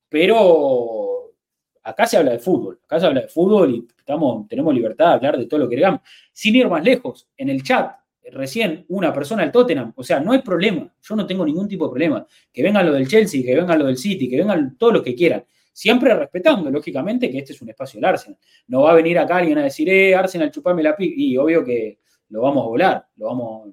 Pero 0.09 1.35
acá 1.83 2.07
se 2.07 2.17
habla 2.17 2.33
de 2.33 2.39
fútbol, 2.39 2.81
acá 2.83 2.99
se 2.99 3.07
habla 3.07 3.21
de 3.21 3.29
fútbol 3.29 3.75
y 3.75 3.87
estamos, 3.97 4.49
tenemos 4.49 4.75
libertad 4.75 5.09
de 5.09 5.15
hablar 5.15 5.39
de 5.39 5.47
todo 5.47 5.61
lo 5.61 5.69
que 5.69 5.77
queramos. 5.77 6.01
Sin 6.33 6.57
ir 6.57 6.69
más 6.69 6.83
lejos, 6.83 7.29
en 7.37 7.51
el 7.51 7.63
chat, 7.63 8.00
recién 8.33 8.85
una 8.89 9.13
persona 9.13 9.43
del 9.43 9.53
Tottenham, 9.53 9.93
o 9.97 10.03
sea, 10.03 10.21
no 10.21 10.33
hay 10.33 10.43
problema, 10.43 10.93
yo 11.01 11.17
no 11.17 11.27
tengo 11.27 11.45
ningún 11.45 11.69
tipo 11.69 11.87
de 11.87 11.91
problema. 11.91 12.27
Que 12.53 12.63
vengan 12.63 12.87
lo 12.87 12.93
del 12.93 13.09
Chelsea, 13.09 13.43
que 13.43 13.55
vengan 13.55 13.79
lo 13.79 13.87
del 13.87 13.97
City, 13.97 14.29
que 14.29 14.37
vengan 14.37 14.77
todo 14.77 14.93
lo 14.93 15.03
que 15.03 15.15
quieran. 15.15 15.45
Siempre 15.73 16.15
respetando, 16.15 16.71
lógicamente, 16.71 17.31
que 17.31 17.39
este 17.39 17.53
es 17.53 17.63
un 17.63 17.71
espacio 17.71 17.99
del 17.99 18.07
Arsenal. 18.07 18.39
No 18.67 18.83
va 18.83 18.93
a 18.93 18.95
venir 18.95 19.19
acá 19.19 19.37
alguien 19.37 19.59
a 19.59 19.63
decir, 19.63 19.89
eh, 19.89 20.15
Arsenal, 20.15 20.51
chupame 20.51 20.83
la 20.83 20.97
pi. 20.97 21.15
Y 21.17 21.37
obvio 21.37 21.65
que 21.65 22.01
lo 22.29 22.43
vamos 22.43 22.65
a 22.65 22.69
volar, 22.69 23.07
lo 23.17 23.27
vamos 23.27 23.69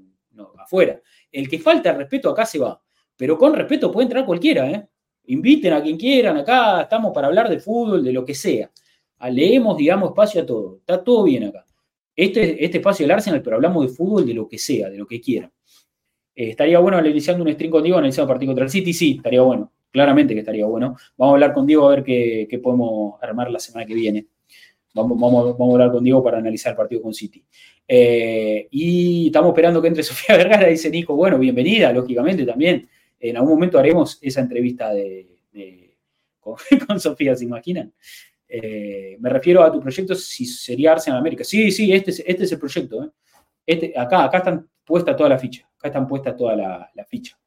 afuera. 0.60 1.02
El 1.32 1.50
que 1.50 1.60
falta 1.60 1.94
respeto 1.94 2.30
acá 2.30 2.46
se 2.46 2.60
va. 2.60 2.82
Pero 3.16 3.38
con 3.38 3.54
respeto 3.54 3.92
puede 3.92 4.06
entrar 4.06 4.26
cualquiera, 4.26 4.70
¿eh? 4.70 4.88
Inviten 5.26 5.74
a 5.74 5.82
quien 5.82 5.98
quieran, 5.98 6.38
acá 6.38 6.82
estamos 6.82 7.12
para 7.14 7.28
hablar 7.28 7.50
de 7.50 7.60
fútbol, 7.60 8.04
de 8.04 8.14
lo 8.14 8.24
que 8.24 8.34
sea. 8.34 8.72
Ah, 9.18 9.30
leemos, 9.30 9.76
digamos, 9.76 10.10
espacio 10.10 10.42
a 10.42 10.46
todo. 10.46 10.78
Está 10.78 11.04
todo 11.04 11.24
bien 11.24 11.46
acá. 11.46 11.66
Este, 12.18 12.66
este 12.66 12.80
espacio 12.80 13.04
del 13.04 13.12
Arsenal, 13.12 13.44
pero 13.44 13.58
hablamos 13.58 13.86
de 13.86 13.96
fútbol, 13.96 14.26
de 14.26 14.34
lo 14.34 14.48
que 14.48 14.58
sea, 14.58 14.90
de 14.90 14.98
lo 14.98 15.06
que 15.06 15.22
quieran. 15.22 15.52
Eh, 16.36 16.50
estaría 16.50 16.80
bueno 16.80 17.04
iniciando 17.06 17.44
un 17.44 17.52
stream 17.54 17.72
contigo 17.72 17.98
analizando 17.98 18.28
partido 18.28 18.50
contra 18.50 18.66
el 18.66 18.72
City, 18.72 18.92
sí, 18.92 19.16
estaría 19.18 19.42
bueno. 19.42 19.72
Claramente 19.92 20.34
que 20.34 20.40
estaría 20.40 20.66
bueno. 20.66 20.96
Vamos 21.16 21.34
a 21.34 21.36
hablar 21.36 21.54
con 21.54 21.68
Diego 21.68 21.88
a 21.88 21.96
ver 21.96 22.04
qué, 22.04 22.60
podemos 22.62 23.22
armar 23.22 23.52
la 23.52 23.60
semana 23.60 23.86
que 23.86 23.94
viene. 23.94 24.26
Vamos, 24.94 25.60
a 25.60 25.74
hablar 25.74 25.92
con 25.92 26.04
Diego 26.04 26.24
para 26.24 26.40
analizar 26.40 26.72
el 26.72 26.78
partido 26.78 27.04
con 27.04 27.14
City. 27.14 27.44
Eh, 27.88 28.68
y 28.72 29.28
estamos 29.28 29.50
esperando 29.50 29.80
que 29.80 29.88
entre 29.88 30.04
Sofía 30.04 30.38
Vergara, 30.38 30.68
dice 30.68 30.90
Nico. 30.90 31.16
Bueno, 31.16 31.38
bienvenida, 31.38 31.94
lógicamente 31.94 32.46
también. 32.46 32.90
En 33.20 33.38
algún 33.38 33.54
momento 33.54 33.78
haremos 33.78 34.18
esa 34.22 34.42
entrevista 34.42 34.92
de, 34.92 35.38
con, 36.40 37.00
Sofía, 37.00 37.36
¿se 37.36 37.46
imaginan? 37.46 37.94
Eh, 38.48 39.18
me 39.20 39.30
refiero 39.30 39.64
a 39.64 39.72
tu 39.72 39.80
proyecto, 39.80 40.16
si 40.16 40.46
sería 40.46 40.94
Arsenal 40.94 41.20
América. 41.20 41.44
Sí, 41.44 41.72
sí, 41.72 41.92
este 41.92 42.12
es, 42.12 42.24
este 42.26 42.44
es 42.44 42.52
el 42.52 42.60
proyecto. 42.60 43.04
¿eh? 43.04 43.10
Este, 43.66 43.94
acá, 43.98 44.24
acá 44.24 44.38
están 44.38 44.70
puesta 44.86 45.16
toda 45.16 45.30
la 45.30 45.38
ficha. 45.38 45.70
Acá 45.78 45.90
están 45.90 46.08
puesta 46.08 46.36
toda 46.36 46.56
la, 46.56 47.06
ficha. 47.08 47.38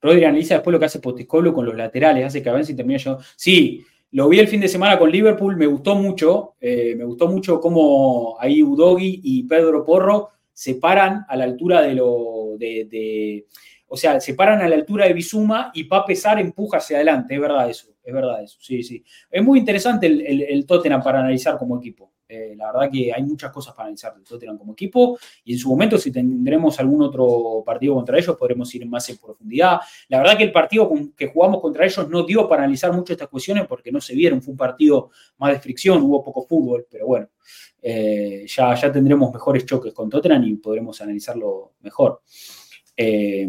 Rodri 0.00 0.24
analiza 0.24 0.54
después 0.54 0.72
lo 0.72 0.78
que 0.78 0.86
hace 0.86 1.00
Potiscolo 1.00 1.52
con 1.52 1.66
los 1.66 1.76
laterales, 1.76 2.24
hace 2.24 2.42
que 2.42 2.48
avance 2.48 2.72
y 2.72 2.76
termine 2.76 2.98
yo. 2.98 3.18
Sí, 3.36 3.84
lo 4.12 4.28
vi 4.28 4.38
el 4.38 4.48
fin 4.48 4.60
de 4.60 4.68
semana 4.68 4.98
con 4.98 5.10
Liverpool, 5.10 5.56
me 5.56 5.66
gustó 5.66 5.94
mucho. 5.94 6.54
Eh, 6.60 6.94
me 6.96 7.04
gustó 7.04 7.28
mucho 7.28 7.60
cómo 7.60 8.36
ahí 8.40 8.62
Udogi 8.62 9.20
y 9.22 9.42
Pedro 9.42 9.84
Porro 9.84 10.30
se 10.52 10.76
paran 10.76 11.26
a 11.28 11.36
la 11.36 11.44
altura 11.44 11.82
de 11.82 11.94
lo. 11.94 12.56
de 12.56 13.46
o 13.92 13.96
sea, 13.96 14.20
se 14.20 14.34
paran 14.34 14.62
a 14.62 14.68
la 14.68 14.76
altura 14.76 15.06
de 15.06 15.12
Bizuma 15.12 15.72
y 15.74 15.88
a 15.90 16.04
Pesar 16.04 16.38
empuja 16.38 16.78
hacia 16.78 16.98
adelante, 16.98 17.34
es 17.34 17.40
verdad 17.40 17.68
eso, 17.68 17.89
es 18.10 18.14
verdad 18.14 18.42
eso, 18.42 18.58
sí, 18.60 18.82
sí. 18.82 19.02
Es 19.30 19.42
muy 19.42 19.58
interesante 19.58 20.06
el, 20.06 20.66
Tottenham 20.66 21.02
para 21.02 21.20
analizar 21.20 21.56
como 21.56 21.78
equipo. 21.78 22.12
Eh, 22.28 22.54
la 22.56 22.70
verdad 22.70 22.90
que 22.92 23.12
hay 23.12 23.24
muchas 23.24 23.50
cosas 23.50 23.74
para 23.74 23.86
analizar 23.86 24.14
del 24.14 24.22
Tottenham 24.22 24.56
como 24.56 24.72
equipo 24.72 25.18
y 25.44 25.54
en 25.54 25.58
su 25.58 25.68
momento 25.68 25.98
si 25.98 26.12
tendremos 26.12 26.78
algún 26.78 27.02
otro 27.02 27.64
partido 27.66 27.94
contra 27.94 28.16
ellos 28.16 28.36
podremos 28.36 28.72
ir 28.72 28.86
más 28.86 29.08
en 29.08 29.16
profundidad. 29.18 29.80
La 30.08 30.18
verdad 30.18 30.36
que 30.36 30.44
el 30.44 30.52
partido 30.52 30.92
que 31.16 31.26
jugamos 31.26 31.60
contra 31.60 31.84
ellos 31.84 32.08
no 32.08 32.22
dio 32.24 32.48
para 32.48 32.62
analizar 32.62 32.92
mucho 32.92 33.14
estas 33.14 33.26
cuestiones 33.26 33.66
porque 33.66 33.90
no 33.90 34.00
se 34.00 34.14
vieron, 34.14 34.40
fue 34.40 34.52
un 34.52 34.58
partido 34.58 35.10
más 35.38 35.52
de 35.52 35.58
fricción, 35.58 36.02
hubo 36.02 36.22
poco 36.22 36.46
fútbol, 36.46 36.86
pero 36.88 37.06
bueno, 37.06 37.28
eh, 37.82 38.44
ya, 38.46 38.74
ya 38.76 38.92
tendremos 38.92 39.32
mejores 39.32 39.66
choques 39.66 39.92
con 39.92 40.08
Tottenham 40.08 40.44
y 40.44 40.54
podremos 40.54 41.00
analizarlo 41.00 41.72
mejor. 41.80 42.22
Eh, 42.96 43.48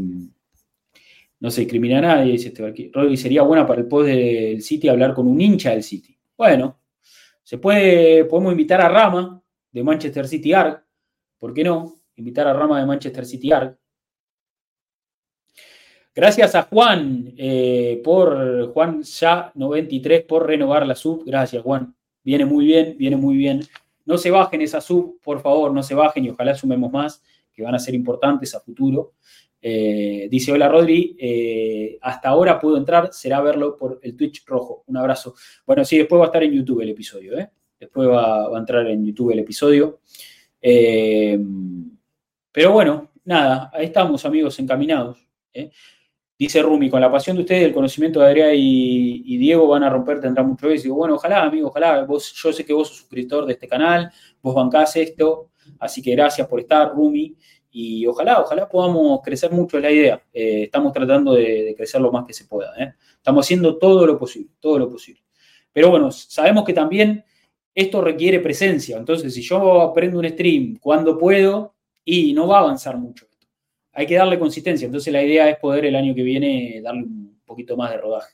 no 1.41 1.49
se 1.49 1.61
discrimina 1.61 1.97
a 1.97 2.01
nadie, 2.01 2.34
dice 2.34 2.49
este 2.49 3.18
sería 3.18 3.41
buena 3.41 3.65
para 3.65 3.81
el 3.81 3.88
post 3.88 4.07
del 4.07 4.61
City 4.61 4.88
hablar 4.88 5.15
con 5.15 5.27
un 5.27 5.41
hincha 5.41 5.72
del 5.72 5.81
City. 5.81 6.15
Bueno, 6.38 6.80
se 7.41 7.57
puede, 7.57 8.26
podemos 8.26 8.51
invitar 8.51 8.80
a 8.80 8.88
Rama 8.88 9.41
de 9.72 9.84
Manchester 9.84 10.27
City 10.27 10.53
Arc, 10.53 10.85
¿por 11.39 11.51
qué 11.51 11.63
no? 11.63 11.95
Invitar 12.15 12.47
a 12.47 12.53
Rama 12.53 12.80
de 12.80 12.85
Manchester 12.85 13.26
City 13.26 13.51
Arc. 13.51 13.76
Gracias 16.13 16.53
a 16.53 16.63
Juan 16.63 17.34
eh, 17.38 17.99
por 18.03 18.72
Juan 18.73 19.01
ya 19.01 19.51
93 19.55 20.26
por 20.26 20.45
renovar 20.45 20.85
la 20.85 20.93
sub. 20.93 21.23
Gracias, 21.26 21.63
Juan. 21.63 21.95
Viene 22.23 22.45
muy 22.45 22.65
bien, 22.65 22.95
viene 22.99 23.15
muy 23.15 23.35
bien. 23.35 23.61
No 24.05 24.19
se 24.19 24.30
bajen 24.30 24.61
esa 24.61 24.80
sub, 24.80 25.19
por 25.23 25.41
favor, 25.41 25.73
no 25.73 25.81
se 25.81 25.95
bajen 25.95 26.26
y 26.26 26.30
ojalá 26.30 26.53
sumemos 26.53 26.91
más, 26.91 27.23
que 27.51 27.63
van 27.63 27.73
a 27.73 27.80
ser 27.80 27.95
importantes 27.95 28.53
a 28.53 28.59
futuro. 28.59 29.13
Eh, 29.62 30.28
dice, 30.30 30.52
hola 30.52 30.68
Rodri, 30.68 31.16
eh, 31.20 31.98
hasta 32.02 32.30
ahora 32.30 32.60
puedo 32.60 32.78
entrar, 32.78 33.14
será 33.14 33.42
verlo 33.42 33.78
por 33.78 34.00
el 34.02 34.16
Twitch 34.16 34.44
rojo. 34.46 34.84
Un 34.88 34.98
abrazo. 34.98 35.36
Bueno, 35.66 35.86
sí, 35.86 35.98
después 35.98 36.20
va 36.20 36.26
a 36.26 36.28
estar 36.28 36.44
en 36.44 36.54
YouTube 36.54 36.82
el 36.82 36.90
episodio, 36.90 37.34
Después 37.80 38.10
va, 38.10 38.56
a 38.56 38.60
entrar 38.60 38.86
en 38.88 39.06
YouTube 39.06 39.32
el 39.32 39.40
episodio. 39.40 40.02
pero 42.52 42.72
bueno, 42.72 43.12
nada, 43.26 43.72
ahí 43.74 43.86
estamos 43.86 44.24
amigos 44.26 44.60
encaminados. 44.60 45.28
Dice 46.42 46.60
Rumi, 46.64 46.90
con 46.90 47.00
la 47.00 47.12
pasión 47.12 47.36
de 47.36 47.44
ustedes, 47.44 47.66
el 47.66 47.72
conocimiento 47.72 48.20
de 48.20 48.26
Adrián 48.26 48.54
y, 48.56 49.38
Diego 49.38 49.68
van 49.68 49.84
a 49.84 49.92
romper, 49.92 50.20
tendrá 50.20 50.42
mucho 50.42 50.68
éxito. 50.72 50.86
Digo, 50.86 50.96
bueno, 50.96 51.14
ojalá, 51.14 51.44
amigo, 51.44 51.68
ojalá. 51.68 52.04
Vos, 52.04 52.34
yo 52.34 52.52
sé 52.52 52.66
que 52.66 52.74
vos 52.74 52.88
sos 52.88 52.98
suscriptor 52.98 53.46
de 53.46 53.54
este 53.54 53.68
canal, 53.68 54.12
vos 54.42 54.56
bancás 54.56 54.96
esto, 54.96 55.52
así 55.80 56.02
que 56.02 56.10
gracias 56.14 56.48
por 56.48 56.60
estar, 56.60 56.90
Rumi. 56.96 57.36
Y 57.72 58.06
ojalá, 58.06 58.41
ojalá 58.41 58.68
podamos 58.68 59.22
crecer 59.22 59.52
mucho 59.52 59.77
en 59.77 59.84
la 59.84 59.91
idea. 59.91 60.22
Eh, 60.34 60.64
estamos 60.64 60.91
tratando 60.91 61.34
de, 61.34 61.73
crecer 61.76 62.02
lo 62.02 62.11
más 62.11 62.26
que 62.26 62.34
se 62.34 62.45
pueda. 62.45 62.73
¿eh? 62.77 62.93
Estamos 63.15 63.45
haciendo 63.45 63.77
todo 63.77 64.06
lo 64.06 64.18
posible, 64.19 64.52
todo 64.60 64.77
lo 64.77 64.89
posible. 64.89 65.22
Pero 65.72 65.89
bueno, 65.89 66.11
sabemos 66.11 66.65
que 66.65 66.73
también 66.73 67.23
esto 67.73 68.02
requiere 68.02 68.39
presencia. 68.39 68.98
Entonces, 68.98 69.34
si 69.34 69.41
yo 69.41 69.81
aprendo 69.81 70.19
un 70.19 70.27
stream 70.27 70.77
cuando 70.80 71.18
puedo, 71.18 71.76
y 72.03 72.34
no 72.34 72.48
va 72.48 72.57
a 72.57 72.61
avanzar 72.61 72.98
mucho 72.98 73.27
hay 73.93 74.06
que 74.06 74.15
darle 74.15 74.39
consistencia. 74.39 74.85
Entonces 74.85 75.11
la 75.11 75.23
idea 75.23 75.49
es 75.49 75.57
poder 75.57 75.85
el 75.85 75.95
año 75.95 76.15
que 76.15 76.23
viene 76.23 76.81
darle 76.81 77.03
un 77.03 77.41
poquito 77.45 77.76
más 77.76 77.91
de 77.91 77.98
rodaje. 77.98 78.34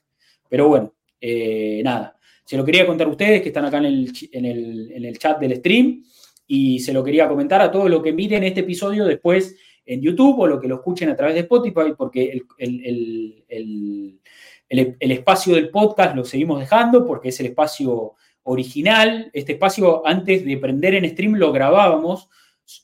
Pero 0.49 0.67
bueno, 0.67 0.93
eh, 1.19 1.81
nada. 1.83 2.15
Se 2.45 2.55
lo 2.55 2.63
quería 2.63 2.85
contar 2.85 3.07
a 3.07 3.11
ustedes 3.11 3.41
que 3.41 3.49
están 3.49 3.65
acá 3.65 3.77
en 3.79 3.85
el, 3.85 5.17
chat 5.17 5.39
del 5.39 5.57
stream 5.57 6.03
y 6.47 6.79
se 6.79 6.93
lo 6.93 7.03
quería 7.03 7.27
comentar 7.27 7.61
a 7.61 7.71
todos 7.71 7.89
los 7.89 8.01
que 8.01 8.13
miren 8.13 8.43
este 8.43 8.61
episodio 8.61 9.05
después 9.05 9.55
en 9.85 10.01
YouTube 10.01 10.39
o 10.39 10.47
lo 10.47 10.59
que 10.59 10.67
lo 10.67 10.75
escuchen 10.75 11.09
a 11.09 11.15
través 11.15 11.35
de 11.35 11.41
Spotify, 11.41 11.93
porque 11.97 12.41
el, 12.57 13.45
el, 13.49 15.11
espacio 15.11 15.55
del 15.55 15.69
podcast 15.69 16.15
lo 16.15 16.25
seguimos 16.25 16.59
dejando 16.59 17.05
porque 17.05 17.29
es 17.29 17.39
el 17.39 17.47
espacio 17.47 18.13
original. 18.43 19.29
Este 19.33 19.53
espacio 19.53 20.05
antes 20.05 20.45
de 20.45 20.57
prender 20.57 20.95
en 20.95 21.09
stream 21.09 21.35
lo 21.35 21.51
grabábamos 21.51 22.29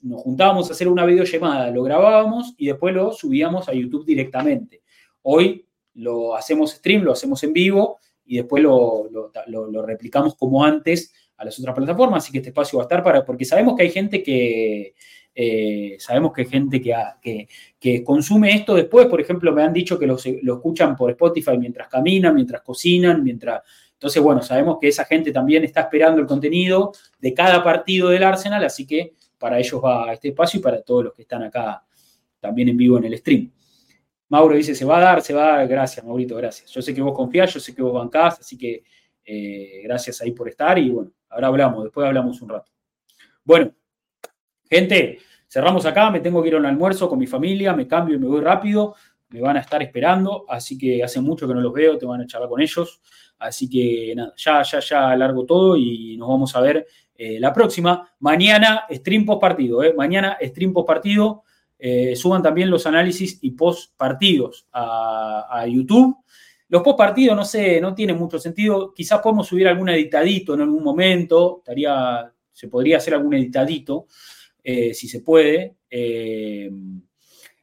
nos 0.01 0.21
juntábamos 0.21 0.69
a 0.69 0.73
hacer 0.73 0.87
una 0.87 1.05
videollamada, 1.05 1.69
lo 1.71 1.83
grabábamos 1.83 2.53
y 2.57 2.67
después 2.67 2.93
lo 2.93 3.11
subíamos 3.11 3.67
a 3.67 3.73
YouTube 3.73 4.05
directamente. 4.05 4.81
Hoy 5.21 5.67
lo 5.95 6.35
hacemos 6.35 6.71
stream, 6.71 7.03
lo 7.03 7.11
hacemos 7.11 7.43
en 7.43 7.53
vivo 7.53 7.99
y 8.25 8.37
después 8.37 8.63
lo, 8.63 9.09
replicamos 9.85 10.35
como 10.35 10.63
antes 10.63 11.13
a 11.37 11.45
las 11.45 11.59
otras 11.59 11.75
plataformas, 11.75 12.23
así 12.23 12.31
que 12.31 12.39
este 12.39 12.49
espacio 12.49 12.77
va 12.77 12.83
a 12.83 12.85
estar 12.85 13.03
para, 13.03 13.25
porque 13.25 13.45
sabemos 13.45 13.75
que 13.75 13.83
hay 13.83 13.89
gente 13.89 14.21
que, 14.21 14.93
eh, 15.35 15.95
sabemos 15.99 16.31
que 16.31 16.41
hay 16.41 16.47
gente 16.47 16.81
que, 16.81 17.47
que, 17.79 18.03
consume 18.03 18.53
esto 18.53 18.75
después, 18.75 19.07
por 19.07 19.19
ejemplo, 19.19 19.51
me 19.51 19.63
han 19.63 19.73
dicho 19.73 19.97
que 19.97 20.05
lo, 20.05 20.15
escuchan 20.15 20.95
por 20.95 21.09
Spotify 21.11 21.57
mientras 21.57 21.87
caminan, 21.87 22.35
mientras 22.35 22.61
cocinan, 22.61 23.23
mientras... 23.23 23.61
Entonces, 23.93 24.21
bueno, 24.21 24.41
sabemos 24.41 24.77
que 24.81 24.89
esa 24.89 25.05
gente 25.05 25.31
también 25.31 25.63
está 25.63 25.81
esperando 25.81 26.19
el 26.19 26.27
contenido 26.27 26.91
de 27.19 27.33
cada 27.33 27.63
partido 27.63 28.09
del 28.09 28.23
Arsenal, 28.23 28.63
así 28.63 28.85
que 28.85 29.13
para 29.37 29.57
ellos 29.59 29.81
va 29.83 30.11
este 30.13 30.29
espacio 30.29 30.59
y 30.59 30.63
para 30.63 30.81
todos 30.81 31.05
los 31.05 31.13
que 31.13 31.21
están 31.23 31.43
acá 31.43 31.83
también 32.39 32.69
en 32.69 32.77
vivo 32.77 32.97
en 32.97 33.05
el 33.05 33.17
stream. 33.17 33.49
Mauro 34.27 34.55
dice, 34.55 34.75
se 34.75 34.83
va 34.83 34.97
a 34.97 35.01
dar, 35.01 35.21
se 35.21 35.33
va 35.33 35.45
a 35.45 35.57
dar. 35.57 35.67
Gracias, 35.67 36.05
Maurito, 36.05 36.35
gracias. 36.35 36.69
Yo 36.71 36.81
sé 36.81 36.93
que 36.93 37.01
vos 37.01 37.15
confías, 37.15 37.53
yo 37.53 37.59
sé 37.59 37.73
que 37.73 37.81
vos 37.81 37.93
bancás, 37.93 38.39
así 38.39 38.57
que 38.57 38.83
eh, 39.25 39.81
gracias 39.83 40.21
ahí 40.21 40.31
por 40.31 40.49
estar 40.49 40.77
y 40.77 40.89
bueno, 40.89 41.11
ahora 41.29 41.47
hablamos, 41.47 41.83
después 41.83 42.07
hablamos 42.07 42.41
un 42.41 42.49
rato. 42.49 42.71
Bueno, 43.43 43.71
gente, 44.69 45.19
cerramos 45.47 45.85
acá, 45.85 46.09
me 46.09 46.19
tengo 46.19 46.41
que 46.41 46.49
ir 46.49 46.55
a 46.55 46.59
un 46.59 46.65
almuerzo 46.65 47.09
con 47.09 47.19
mi 47.19 47.27
familia, 47.27 47.73
me 47.73 47.87
cambio 47.87 48.15
y 48.15 48.19
me 48.19 48.27
voy 48.27 48.41
rápido, 48.41 48.95
me 49.29 49.41
van 49.41 49.57
a 49.57 49.61
estar 49.61 49.81
esperando, 49.81 50.45
así 50.47 50.77
que 50.77 51.03
hace 51.03 51.19
mucho 51.21 51.47
que 51.47 51.53
no 51.53 51.61
los 51.61 51.73
veo, 51.73 51.97
te 51.97 52.05
van 52.05 52.21
a 52.21 52.27
charlar 52.27 52.49
con 52.49 52.61
ellos, 52.61 53.01
así 53.39 53.69
que 53.69 54.13
nada, 54.15 54.33
ya, 54.37 54.61
ya, 54.63 54.79
ya 54.79 55.15
largo 55.15 55.45
todo 55.45 55.75
y 55.75 56.15
nos 56.17 56.29
vamos 56.29 56.55
a 56.55 56.61
ver 56.61 56.85
eh, 57.15 57.39
la 57.39 57.53
próxima. 57.53 58.09
Mañana, 58.19 58.85
stream 58.89 59.25
post 59.25 59.41
partido. 59.41 59.83
Eh. 59.83 59.93
Mañana, 59.93 60.37
stream 60.41 60.73
post 60.73 60.87
partido. 60.87 61.43
Eh, 61.77 62.15
suban 62.15 62.41
también 62.41 62.69
los 62.69 62.85
análisis 62.85 63.39
y 63.41 63.51
post 63.51 63.95
partidos 63.97 64.67
a, 64.71 65.65
YouTube. 65.67 66.17
Los 66.73 66.81
post 66.81 66.97
partidos, 66.97 67.35
no 67.37 67.45
sé, 67.45 67.79
no 67.79 67.93
tiene 67.93 68.15
mucho 68.15 68.39
sentido. 68.39 68.95
Quizás 68.95 69.21
podemos 69.21 69.45
subir 69.45 69.67
algún 69.67 69.89
editadito 69.89 70.55
en 70.55 70.61
algún 70.61 70.83
momento. 70.83 71.59
Estaría, 71.59 72.33
se 72.51 72.67
podría 72.67 72.97
hacer 72.97 73.13
algún 73.13 73.35
editadito, 73.35 74.07
si 74.63 75.07
se 75.07 75.19
puede. 75.19 75.75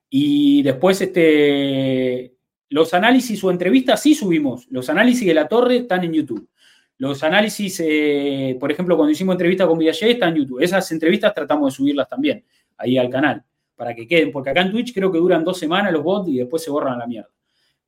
y 0.08 0.62
después, 0.62 1.00
este, 1.00 2.36
los 2.68 2.94
análisis 2.94 3.42
o 3.42 3.50
entrevistas 3.50 4.00
sí 4.00 4.14
subimos. 4.14 4.68
Los 4.70 4.88
análisis 4.88 5.26
de 5.26 5.34
la 5.34 5.48
torre 5.48 5.78
están 5.78 6.04
en 6.04 6.12
YouTube. 6.12 6.48
Los 6.96 7.24
análisis, 7.24 7.82
eh, 7.84 8.56
por 8.60 8.70
ejemplo, 8.70 8.96
cuando 8.96 9.10
hicimos 9.10 9.32
entrevista 9.32 9.66
con 9.66 9.76
Villallé, 9.76 10.12
están 10.12 10.36
en 10.36 10.42
YouTube. 10.44 10.60
Esas 10.60 10.92
entrevistas 10.92 11.34
tratamos 11.34 11.72
de 11.72 11.76
subirlas 11.76 12.08
también 12.08 12.44
ahí 12.76 12.96
al 12.96 13.10
canal, 13.10 13.44
para 13.74 13.92
que 13.92 14.06
queden, 14.06 14.30
porque 14.30 14.50
acá 14.50 14.60
en 14.60 14.70
Twitch 14.70 14.94
creo 14.94 15.10
que 15.10 15.18
duran 15.18 15.42
dos 15.42 15.58
semanas 15.58 15.92
los 15.92 16.04
bots 16.04 16.28
y 16.28 16.36
después 16.36 16.62
se 16.62 16.70
borran 16.70 16.94
a 16.94 16.98
la 16.98 17.08
mierda. 17.08 17.30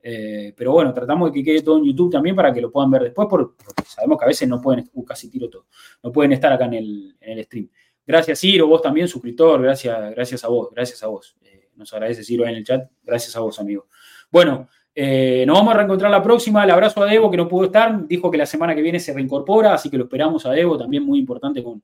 Eh, 0.05 0.53
pero 0.57 0.73
bueno, 0.73 0.93
tratamos 0.93 1.31
de 1.31 1.39
que 1.39 1.45
quede 1.45 1.61
todo 1.61 1.77
en 1.77 1.85
YouTube 1.85 2.11
también 2.11 2.35
para 2.35 2.53
que 2.53 2.59
lo 2.59 2.69
puedan 2.69 2.91
ver 2.91 3.03
después, 3.03 3.25
porque 3.29 3.53
sabemos 3.87 4.17
que 4.19 4.25
a 4.25 4.27
veces 4.27 4.49
no 4.49 4.61
pueden, 4.61 4.89
uh, 4.93 5.05
casi 5.05 5.29
tiro 5.29 5.49
todo, 5.49 5.67
no 6.03 6.11
pueden 6.11 6.33
estar 6.33 6.51
acá 6.51 6.65
en 6.65 6.73
el, 6.73 7.43
stream. 7.45 7.69
Gracias, 8.05 8.41
Ciro, 8.41 8.67
vos 8.67 8.81
también, 8.81 9.07
suscriptor, 9.07 9.61
gracias, 9.61 10.11
gracias 10.11 10.43
a 10.43 10.49
vos, 10.49 10.69
gracias 10.71 11.01
a 11.03 11.07
vos. 11.07 11.37
Eh, 11.41 11.69
nos 11.77 11.93
agradece 11.93 12.21
Ciro 12.21 12.45
en 12.45 12.55
el 12.55 12.65
chat, 12.65 12.91
gracias 13.01 13.33
a 13.37 13.39
vos, 13.39 13.61
amigo. 13.61 13.87
Bueno, 14.29 14.67
eh, 14.93 15.45
nos 15.47 15.57
vamos 15.57 15.73
a 15.73 15.77
reencontrar 15.77 16.11
la 16.11 16.21
próxima. 16.21 16.65
El 16.65 16.71
abrazo 16.71 17.01
a 17.01 17.05
Debo, 17.05 17.31
que 17.31 17.37
no 17.37 17.47
pudo 17.47 17.67
estar. 17.67 18.05
Dijo 18.05 18.29
que 18.29 18.37
la 18.37 18.45
semana 18.45 18.75
que 18.75 18.81
viene 18.81 18.99
se 18.99 19.13
reincorpora, 19.13 19.73
así 19.73 19.89
que 19.89 19.97
lo 19.97 20.03
esperamos 20.03 20.45
a 20.45 20.51
Debo, 20.51 20.77
también 20.77 21.05
muy 21.05 21.17
importante 21.17 21.63
con, 21.63 21.81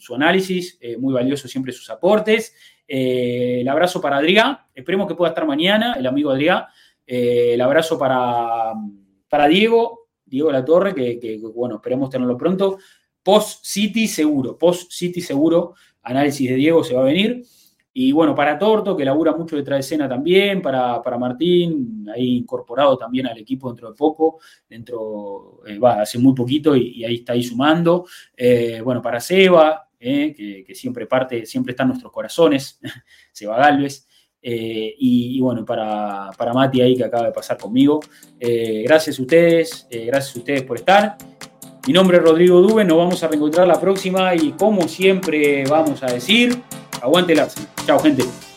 su 0.00 0.14
análisis, 0.14 0.78
muy 0.98 1.12
valioso 1.12 1.46
siempre 1.46 1.72
sus 1.72 1.90
aportes. 1.90 2.54
El 2.88 3.68
abrazo 3.68 4.00
para 4.00 4.16
Adrián, 4.16 4.58
esperemos 4.74 5.06
que 5.06 5.14
pueda 5.14 5.28
estar 5.28 5.46
mañana, 5.46 5.94
el 5.98 6.06
amigo 6.06 6.30
Adrián. 6.30 6.64
El 7.10 7.60
abrazo 7.60 7.98
para, 7.98 8.72
para 9.28 9.48
Diego, 9.48 10.08
Diego 10.24 10.52
La 10.52 10.64
Torre, 10.64 10.94
que, 10.94 11.40
bueno, 11.52 11.76
esperemos 11.76 12.08
tenerlo 12.08 12.36
pronto. 12.36 12.78
Post 13.22 13.64
City 13.64 14.06
seguro, 14.06 14.56
Post 14.56 14.92
City 14.92 15.20
seguro, 15.20 15.74
análisis 16.02 16.48
de 16.48 16.54
Diego 16.54 16.84
se 16.84 16.94
va 16.94 17.02
a 17.02 17.06
venir. 17.06 17.42
Y 17.92 18.12
bueno, 18.12 18.36
para 18.36 18.56
Torto, 18.56 18.96
que 18.96 19.04
labura 19.04 19.32
mucho 19.32 19.56
detrás 19.56 19.78
de 19.78 19.80
escena 19.80 20.08
también, 20.08 20.62
para, 20.62 21.02
Martín, 21.18 22.06
ahí 22.14 22.36
incorporado 22.36 22.96
también 22.96 23.26
al 23.26 23.36
equipo 23.36 23.68
dentro 23.68 23.90
de 23.90 23.96
poco, 23.96 24.38
dentro, 24.68 25.60
eh, 25.66 25.78
va, 25.78 26.00
hace 26.00 26.16
muy 26.16 26.32
poquito 26.32 26.76
y, 26.76 27.04
ahí 27.04 27.16
está 27.16 27.32
ahí 27.32 27.42
sumando. 27.42 28.06
Eh, 28.36 28.80
bueno, 28.84 29.02
para 29.02 29.18
Seba, 29.18 29.88
eh, 29.98 30.64
que, 30.64 30.74
siempre 30.74 31.06
parte, 31.06 31.44
siempre 31.44 31.72
está 31.72 31.82
en 31.82 31.88
nuestros 31.88 32.12
corazones, 32.12 32.78
Seba 33.32 33.56
Galvez. 33.58 34.06
Y, 34.42 35.40
bueno, 35.40 35.64
para, 35.64 36.30
para 36.36 36.52
Mati 36.52 36.80
ahí 36.80 36.96
que 36.96 37.04
acaba 37.04 37.26
de 37.26 37.32
pasar 37.32 37.58
conmigo. 37.58 38.00
gracias 38.38 39.18
a 39.18 39.22
ustedes, 39.22 39.86
gracias 39.90 40.36
a 40.36 40.38
ustedes 40.38 40.62
por 40.62 40.78
estar. 40.78 41.16
Mi 41.86 41.92
nombre 41.92 42.18
es 42.18 42.22
Rodrigo 42.22 42.60
Dube, 42.60 42.84
nos 42.84 42.98
vamos 42.98 43.22
a 43.22 43.28
reencontrar 43.28 43.66
la 43.66 43.80
próxima 43.80 44.34
y 44.34 44.52
como 44.52 44.86
siempre 44.88 45.64
vamos 45.64 46.02
a 46.02 46.06
decir... 46.06 46.62
Aguante 47.02 47.32
el. 47.32 47.40
Chao, 47.86 47.98
gente. 47.98 48.49